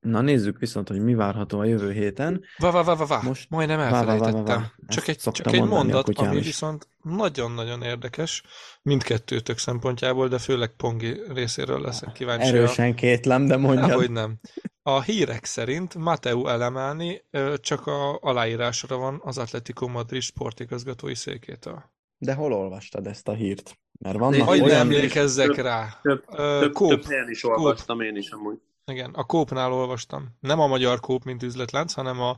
Na 0.00 0.20
nézzük 0.20 0.58
viszont, 0.58 0.88
hogy 0.88 1.00
mi 1.02 1.14
várható 1.14 1.58
a 1.58 1.64
jövő 1.64 1.92
héten. 1.92 2.44
Va, 2.58 2.70
va, 2.70 2.82
va, 2.84 2.96
va, 2.96 3.06
va. 3.06 3.20
Most- 3.22 3.50
majdnem 3.50 3.76
vá, 3.78 3.90
vá, 3.90 3.90
vá, 3.90 4.04
vá, 4.04 4.04
vá. 4.06 4.12
elfelejtettem. 4.14 4.60
Ezt 4.62 4.72
Csak 4.88 5.08
egy, 5.08 5.16
csak 5.18 5.52
egy 5.52 5.62
mondat, 5.64 6.08
ami 6.08 6.36
is. 6.36 6.44
viszont 6.46 6.88
nagyon-nagyon 7.02 7.82
érdekes, 7.82 8.42
mindkettőtök 8.82 9.58
szempontjából, 9.58 10.28
de 10.28 10.38
főleg 10.38 10.68
Pongi 10.76 11.20
részéről 11.28 11.80
leszek 11.80 12.12
kíváncsi. 12.12 12.44
a- 12.44 12.54
Erősen 12.54 12.94
kétlem, 12.94 13.46
de 13.46 13.56
mondjad. 13.56 13.90
Hogy 13.90 14.10
nem. 14.10 14.38
A 14.82 15.00
hírek 15.02 15.44
szerint 15.44 15.94
Mateu 15.94 16.46
Elemani 16.46 17.24
ö, 17.30 17.54
csak 17.60 17.86
a 17.86 18.18
aláírásra 18.20 18.96
van 18.96 19.20
az 19.24 19.38
Atletico 19.38 19.86
Madrid 19.88 20.22
sportigazgatói 20.22 21.14
székétől. 21.14 21.82
De 22.18 22.34
hol 22.34 22.52
olvastad 22.52 23.06
ezt 23.06 23.28
a 23.28 23.32
hírt? 23.32 23.78
Mert 23.98 24.18
vannak 24.18 24.40
Hogy 24.48 24.60
olyan- 24.60 24.66
ne 24.66 24.72
olyan... 24.74 24.80
emlékezzek 24.80 25.56
rá. 25.56 25.98
Több, 26.02 26.24
több, 26.24 26.72
Kóp. 26.72 26.88
több 26.90 27.04
helyen 27.04 27.28
is 27.30 27.44
olvastam 27.44 28.00
én 28.00 28.16
is 28.16 28.30
amúgy. 28.30 28.58
Igen, 28.90 29.10
a 29.10 29.24
Kópnál 29.24 29.72
olvastam. 29.72 30.36
Nem 30.40 30.60
a 30.60 30.66
magyar 30.66 31.00
Kóp, 31.00 31.24
mint 31.24 31.42
üzletlánc, 31.42 31.92
hanem 31.92 32.20
a 32.20 32.36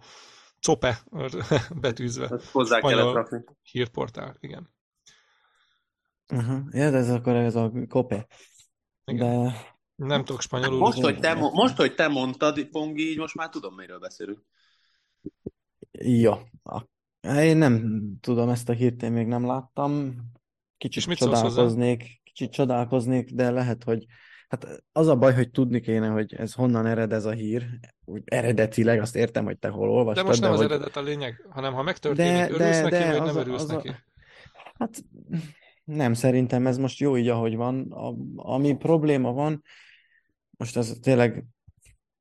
Cope 0.60 1.02
betűzve. 1.80 2.28
Ezt 2.28 2.50
hozzá 2.50 2.78
Spanyol. 2.78 2.98
kellett 2.98 3.14
rakni. 3.14 3.44
Hírportál, 3.62 4.36
igen. 4.40 4.74
Uh-huh. 6.34 6.60
Ja, 6.70 6.90
de 6.90 6.96
ez 6.96 7.10
akkor 7.10 7.34
ez 7.34 7.56
a 7.56 7.72
kope. 7.88 8.26
Igen. 9.04 9.44
De 9.94 10.06
Nem 10.06 10.24
tudok 10.24 10.40
spanyolul. 10.40 10.78
Most 10.78 10.98
az 10.98 11.04
hogy, 11.04 11.18
te, 11.18 11.34
most, 11.34 11.76
hogy 11.76 11.94
te 11.94 12.08
mondtad, 12.08 12.64
Pongi, 12.64 13.10
így 13.10 13.18
most 13.18 13.34
már 13.34 13.48
tudom, 13.48 13.74
miről 13.74 13.98
beszélünk. 13.98 14.42
jó. 15.98 16.32
A- 16.62 16.86
Én 17.28 17.56
nem 17.56 18.02
tudom, 18.20 18.48
ezt 18.48 18.68
a 18.68 18.72
hírt 18.72 19.02
én 19.02 19.12
még 19.12 19.26
nem 19.26 19.46
láttam. 19.46 20.14
Kicsit 20.76 20.96
És 21.02 21.06
mit 21.08 21.16
csodálkoznék, 21.18 22.20
kicsit 22.24 22.52
csodálkoznék, 22.52 23.30
de 23.34 23.50
lehet, 23.50 23.84
hogy 23.84 24.04
hát 24.52 24.82
az 24.92 25.06
a 25.06 25.16
baj, 25.16 25.34
hogy 25.34 25.50
tudni 25.50 25.80
kéne, 25.80 26.08
hogy 26.08 26.34
ez 26.34 26.54
honnan 26.54 26.86
ered 26.86 27.12
ez 27.12 27.24
a 27.24 27.30
hír. 27.30 27.66
Úgy 28.04 28.22
eredetileg 28.24 29.00
azt 29.00 29.16
értem, 29.16 29.44
hogy 29.44 29.58
te 29.58 29.68
hol 29.68 29.86
De 29.88 29.92
olvastad, 29.94 30.26
most 30.26 30.40
nem 30.40 30.52
az 30.52 30.56
hogy... 30.56 30.66
eredet 30.70 30.96
a 30.96 31.02
lényeg, 31.02 31.46
hanem 31.50 31.72
ha 31.72 31.82
megtörténik, 31.82 32.32
De- 32.32 32.50
örülsz 32.50 32.80
de- 32.80 32.82
neki, 32.82 32.96
de 32.96 33.18
vagy 33.18 33.18
az 33.20 33.26
nem 33.26 33.36
a- 33.36 33.40
örülsz 33.40 33.62
az 33.62 33.70
a- 33.70 33.74
neki. 33.74 33.90
Hát 34.78 35.04
nem, 35.84 36.14
szerintem 36.14 36.66
ez 36.66 36.78
most 36.78 36.98
jó 36.98 37.16
így, 37.16 37.28
ahogy 37.28 37.56
van. 37.56 37.92
A, 37.92 38.14
ami 38.36 38.76
probléma 38.76 39.32
van, 39.32 39.62
most 40.50 40.76
ez 40.76 40.98
tényleg 41.02 41.44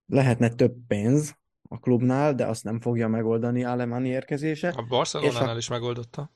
lehetne 0.06 0.50
több 0.50 0.76
pénz 0.88 1.36
a 1.70 1.80
klubnál, 1.80 2.36
de 2.36 2.46
azt 2.46 2.64
nem 2.64 2.80
fogja 2.80 3.08
megoldani 3.08 3.64
Alemani 3.64 4.10
érkezése. 4.10 4.70
A 4.70 4.86
Barcelonánál 4.90 5.56
a- 5.56 5.58
is 5.58 5.70
megoldotta. 5.70 6.32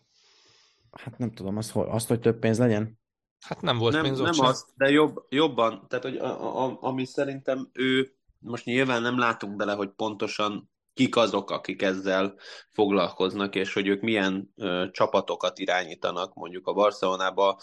Hát 0.91 1.17
nem 1.17 1.31
tudom, 1.31 1.57
azt, 1.57 1.76
azt 1.76 2.07
hogy 2.07 2.19
több 2.19 2.39
pénz 2.39 2.57
legyen. 2.59 2.99
Hát 3.40 3.62
nem 3.62 3.78
volt 3.78 3.94
nem, 3.94 4.03
pénz 4.03 4.20
nem 4.20 4.34
sem. 4.34 4.45
az, 4.45 4.66
de 4.76 4.90
jobb, 4.90 5.26
jobban, 5.30 5.86
tehát 5.88 6.06
hogy 6.06 6.18
a, 6.18 6.64
a, 6.66 6.78
ami 6.82 7.06
szerintem 7.06 7.70
ő, 7.74 8.16
most 8.40 8.66
nyilván 8.66 9.02
nem 9.02 9.20
látunk 9.20 9.56
bele, 9.56 9.74
hogy 9.74 9.90
pontosan 9.90 10.70
kik 10.94 11.16
azok, 11.16 11.52
akik 11.52 11.82
ezzel 11.82 12.36
foglalkoznak, 12.72 13.56
és 13.56 13.74
hogy 13.74 13.88
ők 13.88 14.02
milyen 14.02 14.53
ö, 14.56 14.86
csapatokat 14.91 15.60
irányítanak, 15.60 16.34
mondjuk 16.34 16.68
a 16.68 16.74
Barcelonába, 16.74 17.60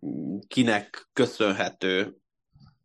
m, 0.00 0.38
kinek 0.48 1.08
köszönhető 1.12 2.16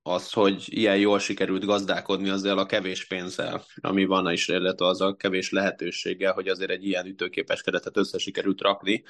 az, 0.07 0.31
hogy 0.31 0.63
ilyen 0.65 0.97
jól 0.97 1.19
sikerült 1.19 1.65
gazdálkodni 1.65 2.29
azzal 2.29 2.57
a 2.57 2.65
kevés 2.65 3.07
pénzzel, 3.07 3.63
ami 3.81 4.05
van, 4.05 4.31
és 4.31 4.47
illetve 4.47 4.85
az 4.85 5.01
a 5.01 5.15
kevés 5.15 5.51
lehetőséggel, 5.51 6.33
hogy 6.33 6.47
azért 6.47 6.71
egy 6.71 6.85
ilyen 6.85 7.05
ütőképes 7.05 7.61
keretet 7.61 7.97
össze 7.97 8.17
sikerült 8.17 8.61
rakni. 8.61 9.03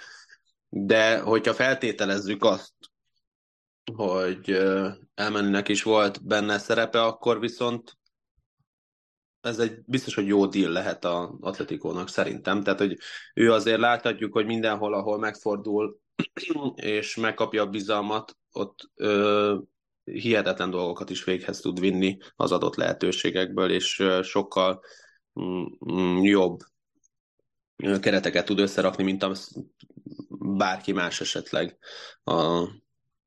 De 0.70 1.20
hogyha 1.20 1.54
feltételezzük 1.54 2.44
azt, 2.44 2.74
hogy 3.96 4.58
Elmennek 5.14 5.68
is 5.68 5.84
volt 5.84 6.26
benne 6.26 6.58
szerepe, 6.58 7.04
akkor 7.04 7.40
viszont 7.40 7.98
ez 9.42 9.60
egy 9.60 9.82
biztos, 9.86 10.16
hogy 10.16 10.28
jó 10.28 10.46
deal 10.46 10.72
lehet 10.72 11.06
az 11.06 11.30
Atletikónak 11.40 12.10
szerintem. 12.10 12.64
Tehát, 12.64 12.80
hogy 12.80 12.98
ő 13.34 13.52
azért 13.52 13.80
láthatjuk, 13.80 14.34
hogy 14.34 14.46
mindenhol, 14.46 14.94
ahol 14.94 15.18
megfordul 15.20 16.00
és 16.76 17.16
megkapja 17.16 17.62
a 17.62 17.70
bizalmat, 17.70 18.38
ott 18.52 18.90
ö, 18.96 19.58
hihetetlen 20.04 20.70
dolgokat 20.70 21.10
is 21.10 21.24
véghez 21.24 21.60
tud 21.60 21.80
vinni 21.80 22.18
az 22.36 22.52
adott 22.52 22.76
lehetőségekből, 22.76 23.72
és 23.72 24.00
ö, 24.00 24.22
sokkal 24.24 24.82
mm, 25.40 25.66
mm, 25.92 26.22
jobb 26.22 26.60
kereteket 28.00 28.46
tud 28.46 28.60
összerakni, 28.60 29.04
mint 29.04 29.24
az 29.24 29.64
bárki 30.40 30.92
más 30.92 31.22
esetleg 31.22 31.78
a 32.24 32.68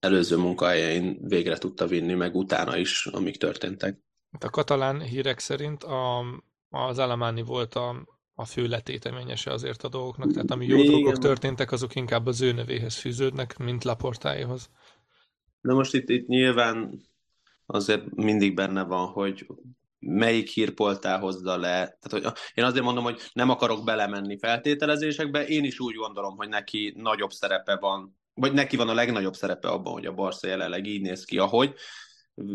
előző 0.00 0.36
munkahelyein 0.36 1.18
végre 1.20 1.58
tudta 1.58 1.86
vinni, 1.86 2.14
meg 2.14 2.34
utána 2.34 2.76
is, 2.76 3.06
amik 3.06 3.36
történtek. 3.36 3.98
Hát 4.32 4.44
A 4.44 4.50
katalán 4.50 5.00
hírek 5.00 5.38
szerint 5.38 5.84
a, 5.84 6.24
az 6.68 6.98
Alemani 6.98 7.42
volt 7.42 7.74
a, 7.74 8.06
a 8.34 8.44
fő 8.44 8.66
letéteményese 8.66 9.52
azért 9.52 9.82
a 9.82 9.88
dolgoknak, 9.88 10.32
tehát 10.32 10.50
ami 10.50 10.66
jó 10.66 10.78
Igen. 10.78 10.90
dolgok 10.90 11.18
történtek, 11.18 11.72
azok 11.72 11.94
inkább 11.94 12.26
az 12.26 12.40
ő 12.40 12.52
nevéhez 12.52 12.96
fűződnek, 12.96 13.58
mint 13.58 13.84
Laportáéhoz. 13.84 14.70
De 15.60 15.72
most 15.72 15.94
itt, 15.94 16.08
itt 16.08 16.26
nyilván 16.26 17.00
azért 17.66 18.14
mindig 18.14 18.54
benne 18.54 18.82
van, 18.84 19.06
hogy 19.06 19.46
melyik 19.98 20.48
hírpoltál 20.48 21.18
hozza 21.18 21.56
le. 21.56 21.98
Tehát, 22.00 22.10
hogy 22.10 22.32
én 22.54 22.64
azért 22.64 22.84
mondom, 22.84 23.04
hogy 23.04 23.20
nem 23.32 23.50
akarok 23.50 23.84
belemenni 23.84 24.38
feltételezésekbe, 24.38 25.46
én 25.46 25.64
is 25.64 25.80
úgy 25.80 25.94
gondolom, 25.94 26.36
hogy 26.36 26.48
neki 26.48 26.94
nagyobb 26.96 27.30
szerepe 27.30 27.76
van, 27.76 28.19
vagy 28.40 28.52
neki 28.52 28.76
van 28.76 28.88
a 28.88 28.94
legnagyobb 28.94 29.34
szerepe 29.34 29.68
abban, 29.68 29.92
hogy 29.92 30.06
a 30.06 30.12
Barca 30.14 30.46
jelenleg 30.48 30.86
így 30.86 31.00
néz 31.00 31.24
ki, 31.24 31.38
ahogy, 31.38 31.74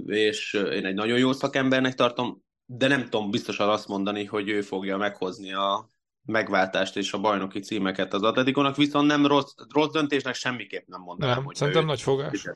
és 0.05 0.53
én 0.53 0.85
egy 0.85 0.93
nagyon 0.93 1.17
jó 1.17 1.31
szakembernek 1.31 1.93
tartom, 1.93 2.41
de 2.65 2.87
nem 2.87 3.03
tudom 3.03 3.31
biztosan 3.31 3.69
azt 3.69 3.87
mondani, 3.87 4.23
hogy 4.25 4.49
ő 4.49 4.61
fogja 4.61 4.97
meghozni 4.97 5.53
a 5.53 5.89
megváltást 6.25 6.97
és 6.97 7.13
a 7.13 7.19
bajnoki 7.19 7.59
címeket 7.59 8.13
az 8.13 8.23
Atletikónak, 8.23 8.75
viszont 8.75 9.07
nem 9.07 9.25
rossz, 9.25 9.53
rossz 9.73 9.91
döntésnek 9.91 10.35
semmiképp 10.35 10.87
nem 10.87 11.01
mondanám, 11.01 11.35
Nem, 11.35 11.45
hogy 11.45 11.55
szerintem 11.55 11.83
ő- 11.83 11.85
nagy 11.85 12.01
fogás. 12.01 12.47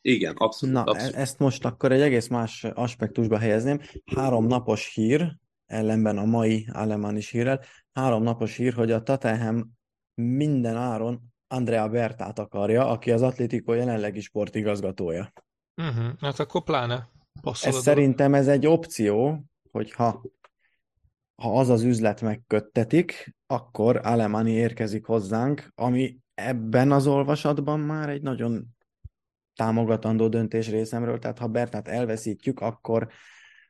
Igen, 0.00 0.34
abszolút. 0.36 0.74
Na, 0.74 0.82
abszolút. 0.82 1.14
e- 1.14 1.20
ezt 1.20 1.38
most 1.38 1.64
akkor 1.64 1.92
egy 1.92 2.00
egész 2.00 2.28
más 2.28 2.64
aspektusba 2.64 3.38
helyezném. 3.38 3.80
Három 4.16 4.46
napos 4.46 4.94
hír, 4.94 5.36
ellenben 5.66 6.18
a 6.18 6.24
mai 6.24 6.68
Alemanis 6.72 7.30
hírrel, 7.30 7.64
három 7.92 8.22
napos 8.22 8.56
hír, 8.56 8.72
hogy 8.74 8.90
a 8.90 9.02
Tottenham 9.02 9.70
minden 10.14 10.76
áron 10.76 11.20
Andrea 11.48 11.88
Bertát 11.88 12.38
akarja, 12.38 12.88
aki 12.88 13.10
az 13.10 13.22
Atlético 13.22 13.72
jelenlegi 13.72 14.20
sportigazgatója. 14.20 15.32
Uh-huh. 15.76 16.20
Hát 16.20 16.38
akkor 16.38 16.62
pláne 16.62 17.08
passzol 17.40 17.72
Ez 17.72 17.82
szerintem 17.82 18.34
ez 18.34 18.48
egy 18.48 18.66
opció, 18.66 19.44
hogyha 19.70 20.22
ha 21.42 21.58
az 21.58 21.68
az 21.68 21.82
üzlet 21.82 22.20
megköttetik, 22.20 23.36
akkor 23.46 24.00
Alemani 24.02 24.50
érkezik 24.50 25.04
hozzánk, 25.04 25.72
ami 25.74 26.18
ebben 26.34 26.92
az 26.92 27.06
olvasatban 27.06 27.80
már 27.80 28.08
egy 28.08 28.22
nagyon 28.22 28.66
támogatandó 29.54 30.28
döntés 30.28 30.68
részemről, 30.70 31.18
tehát 31.18 31.38
ha 31.38 31.46
Bertát 31.46 31.88
elveszítjük, 31.88 32.60
akkor 32.60 33.08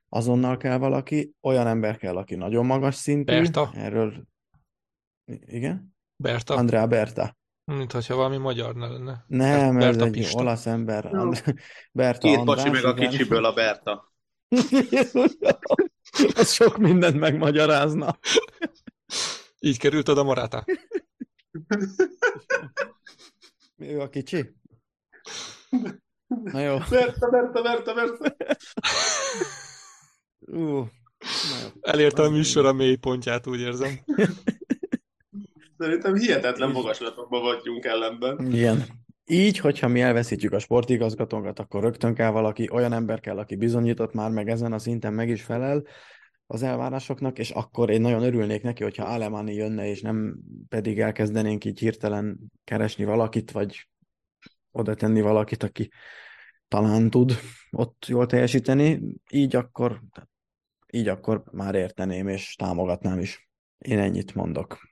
azonnal 0.08 0.56
kell 0.56 0.78
valaki, 0.78 1.32
olyan 1.40 1.66
ember 1.66 1.96
kell, 1.96 2.16
aki 2.16 2.34
nagyon 2.34 2.66
magas 2.66 2.94
szintű. 2.94 3.32
Berta? 3.32 3.70
Erről... 3.74 4.26
Igen? 5.46 5.96
Berta, 6.16 6.54
Andrea 6.54 6.86
Berta. 6.86 7.36
Mint 7.76 7.92
hogyha 7.92 8.14
valami 8.14 8.36
magyar 8.36 8.74
ne 8.74 8.88
lenne. 8.88 9.24
Nem, 9.26 9.76
ez 9.76 9.84
Berta 9.84 10.04
egy 10.04 10.10
Pista. 10.10 10.40
olasz 10.40 10.66
ember. 10.66 11.10
Berta 11.92 12.28
Két 12.28 12.36
András, 12.36 12.56
pasi 12.56 12.70
meg 12.70 12.84
a 12.84 12.94
kicsiből 12.94 13.44
a 13.44 13.52
Berta. 13.52 14.12
Az 16.36 16.52
sok 16.52 16.76
mindent 16.78 17.18
megmagyarázna. 17.18 18.18
Így 19.58 19.78
került 19.78 20.08
oda 20.08 20.22
Morata. 20.22 20.64
Ő 23.76 24.00
a 24.00 24.08
kicsi? 24.08 24.54
Na 26.28 26.60
jó. 26.60 26.78
Berta, 26.90 27.28
Berta, 27.28 27.62
Berta, 27.62 27.94
Berta. 27.94 28.36
Ú, 30.40 30.58
jó. 30.58 30.86
Elérte 31.80 32.22
a 32.22 32.30
műsor 32.30 32.66
a 32.66 32.72
mély 32.72 32.96
pontját, 32.96 33.46
úgy 33.46 33.60
érzem. 33.60 33.98
Szerintem 35.78 36.14
hihetetlen 36.14 36.70
magaslatokban 36.70 37.42
vagyunk 37.42 37.84
ellenben. 37.84 38.52
Igen. 38.52 38.84
Így, 39.24 39.58
hogyha 39.58 39.88
mi 39.88 40.00
elveszítjük 40.00 40.52
a 40.52 40.58
sportigazgatónkat, 40.58 41.58
akkor 41.58 41.82
rögtön 41.82 42.14
kell 42.14 42.30
valaki, 42.30 42.68
olyan 42.72 42.92
ember 42.92 43.20
kell, 43.20 43.38
aki 43.38 43.56
bizonyított 43.56 44.12
már, 44.12 44.30
meg 44.30 44.48
ezen 44.48 44.72
a 44.72 44.78
szinten 44.78 45.12
meg 45.12 45.28
is 45.28 45.42
felel 45.42 45.82
az 46.46 46.62
elvárásoknak, 46.62 47.38
és 47.38 47.50
akkor 47.50 47.90
én 47.90 48.00
nagyon 48.00 48.22
örülnék 48.22 48.62
neki, 48.62 48.82
hogyha 48.82 49.04
Alemani 49.04 49.54
jönne, 49.54 49.88
és 49.88 50.00
nem 50.00 50.38
pedig 50.68 51.00
elkezdenénk 51.00 51.64
így 51.64 51.78
hirtelen 51.78 52.38
keresni 52.64 53.04
valakit, 53.04 53.50
vagy 53.50 53.88
oda 54.70 54.94
tenni 54.94 55.20
valakit, 55.20 55.62
aki 55.62 55.90
talán 56.68 57.10
tud 57.10 57.32
ott 57.70 58.06
jól 58.06 58.26
teljesíteni. 58.26 59.00
Így 59.30 59.56
akkor, 59.56 60.00
így 60.92 61.08
akkor 61.08 61.42
már 61.52 61.74
érteném, 61.74 62.28
és 62.28 62.54
támogatnám 62.54 63.18
is. 63.18 63.48
Én 63.78 63.98
ennyit 63.98 64.34
mondok. 64.34 64.87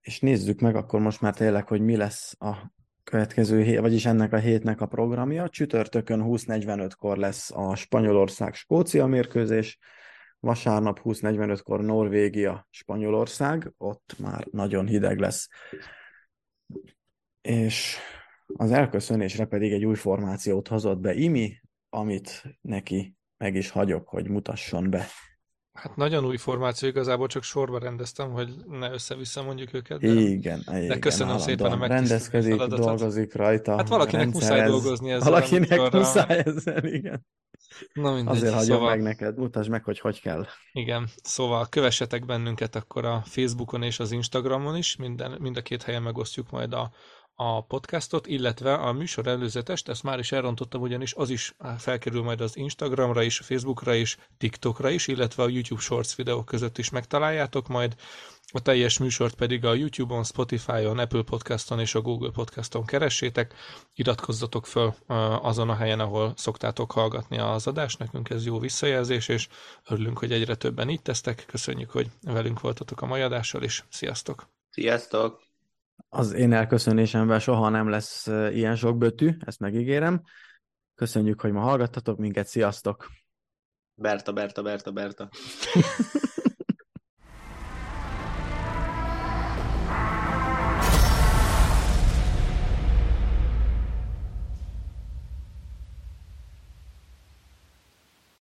És 0.00 0.20
nézzük 0.20 0.60
meg 0.60 0.76
akkor 0.76 1.00
most 1.00 1.20
már 1.20 1.34
tényleg, 1.34 1.68
hogy 1.68 1.80
mi 1.80 1.96
lesz 1.96 2.36
a 2.38 2.72
következő 3.04 3.62
hét, 3.62 3.78
vagyis 3.78 4.06
ennek 4.06 4.32
a 4.32 4.38
hétnek 4.38 4.80
a 4.80 4.86
programja. 4.86 5.48
Csütörtökön 5.48 6.22
20.45-kor 6.24 7.16
lesz 7.16 7.50
a 7.50 7.74
Spanyolország-Skócia 7.74 9.06
mérkőzés, 9.06 9.78
vasárnap 10.40 11.00
20.45-kor 11.04 11.80
Norvégia, 11.80 12.66
Spanyolország, 12.70 13.72
ott 13.76 14.14
már 14.18 14.46
nagyon 14.50 14.86
hideg 14.86 15.18
lesz. 15.18 15.48
És 17.40 17.96
az 18.46 18.70
elköszönésre 18.70 19.44
pedig 19.44 19.72
egy 19.72 19.84
új 19.84 19.94
formációt 19.94 20.68
hozott 20.68 20.98
be 20.98 21.14
Imi, 21.14 21.60
amit 21.88 22.42
neki 22.60 23.16
meg 23.36 23.54
is 23.54 23.70
hagyok, 23.70 24.08
hogy 24.08 24.28
mutasson 24.28 24.90
be. 24.90 25.06
Hát 25.80 25.96
nagyon 25.96 26.24
új 26.24 26.36
formáció, 26.36 26.88
igazából 26.88 27.26
csak 27.26 27.42
sorba 27.42 27.78
rendeztem, 27.78 28.30
hogy 28.30 28.48
ne 28.68 28.90
össze-vissza 28.90 29.42
mondjuk 29.42 29.74
őket. 29.74 30.00
De, 30.00 30.06
Igen, 30.08 30.62
de 30.66 30.82
igen, 30.82 31.00
köszönöm 31.00 31.38
szépen 31.38 31.66
a 31.66 31.68
állandóan 31.68 31.90
Rendezkedik, 31.90 32.50
feladatot. 32.50 32.86
dolgozik 32.86 33.34
rajta. 33.34 33.76
Hát 33.76 33.88
valakinek 33.88 34.26
muszáj 34.26 34.48
rendszerez. 34.48 34.70
dolgozni 34.82 35.10
ezzel, 35.10 35.30
Valakinek 35.30 35.70
amikor 35.70 36.00
muszáj 36.00 36.42
ezzel, 36.44 36.84
igen. 36.84 37.26
Na 37.92 38.14
mindegy, 38.14 38.36
Azért 38.36 38.52
hagyom 38.52 38.76
szóval, 38.76 38.88
meg 38.88 39.02
neked, 39.02 39.38
mutasd 39.38 39.68
meg, 39.70 39.84
hogy 39.84 39.98
hogy 40.00 40.20
kell. 40.20 40.46
igen, 40.72 41.08
szóval 41.22 41.66
kövessetek 41.68 42.24
bennünket 42.26 42.76
akkor 42.76 43.04
a 43.04 43.22
Facebookon 43.24 43.82
és 43.82 43.98
az 44.00 44.12
Instagramon 44.12 44.76
is, 44.76 44.96
minden, 44.96 45.36
mind 45.40 45.56
a 45.56 45.62
két 45.62 45.82
helyen 45.82 46.02
megosztjuk 46.02 46.50
majd 46.50 46.72
a, 46.72 46.90
a 47.40 47.60
podcastot, 47.60 48.26
illetve 48.26 48.74
a 48.74 48.92
műsor 48.92 49.26
előzetest, 49.26 49.88
ezt 49.88 50.02
már 50.02 50.18
is 50.18 50.32
elrontottam, 50.32 50.80
ugyanis 50.80 51.14
az 51.14 51.30
is 51.30 51.54
felkerül 51.78 52.22
majd 52.22 52.40
az 52.40 52.56
Instagramra 52.56 53.22
is, 53.22 53.38
Facebookra 53.38 53.94
is, 53.94 54.18
TikTokra 54.38 54.90
is, 54.90 55.06
illetve 55.06 55.42
a 55.42 55.48
YouTube 55.48 55.80
Shorts 55.80 56.14
videók 56.14 56.44
között 56.44 56.78
is 56.78 56.90
megtaláljátok 56.90 57.68
majd. 57.68 57.96
A 58.52 58.60
teljes 58.60 58.98
műsort 58.98 59.34
pedig 59.34 59.64
a 59.64 59.74
YouTube-on, 59.74 60.24
Spotify-on, 60.24 60.98
Apple 60.98 61.22
Podcaston 61.22 61.80
és 61.80 61.94
a 61.94 62.00
Google 62.00 62.30
Podcaston 62.30 62.84
keressétek. 62.84 63.54
Iratkozzatok 63.94 64.66
föl 64.66 64.94
ö, 65.06 65.14
azon 65.42 65.70
a 65.70 65.74
helyen, 65.74 66.00
ahol 66.00 66.32
szoktátok 66.36 66.92
hallgatni 66.92 67.38
az 67.38 67.66
adást. 67.66 67.98
Nekünk 67.98 68.30
ez 68.30 68.46
jó 68.46 68.58
visszajelzés, 68.58 69.28
és 69.28 69.48
örülünk, 69.88 70.18
hogy 70.18 70.32
egyre 70.32 70.54
többen 70.54 70.88
itt 70.88 71.02
tesztek. 71.02 71.44
Köszönjük, 71.46 71.90
hogy 71.90 72.06
velünk 72.22 72.60
voltatok 72.60 73.02
a 73.02 73.06
mai 73.06 73.20
adással, 73.20 73.62
és 73.62 73.82
sziasztok! 73.88 74.48
Sziasztok! 74.70 75.47
Az 76.08 76.32
én 76.32 76.52
elköszönésemben 76.52 77.40
soha 77.40 77.68
nem 77.68 77.88
lesz 77.88 78.26
ilyen 78.26 78.76
sok 78.76 78.98
bötű, 78.98 79.36
ezt 79.40 79.60
megígérem. 79.60 80.22
Köszönjük, 80.94 81.40
hogy 81.40 81.52
ma 81.52 81.60
hallgattatok 81.60 82.18
minket, 82.18 82.46
sziasztok! 82.46 83.06
Berta, 83.94 84.32
Berta, 84.32 84.62
Berta, 84.62 84.92
Berta. 84.92 85.28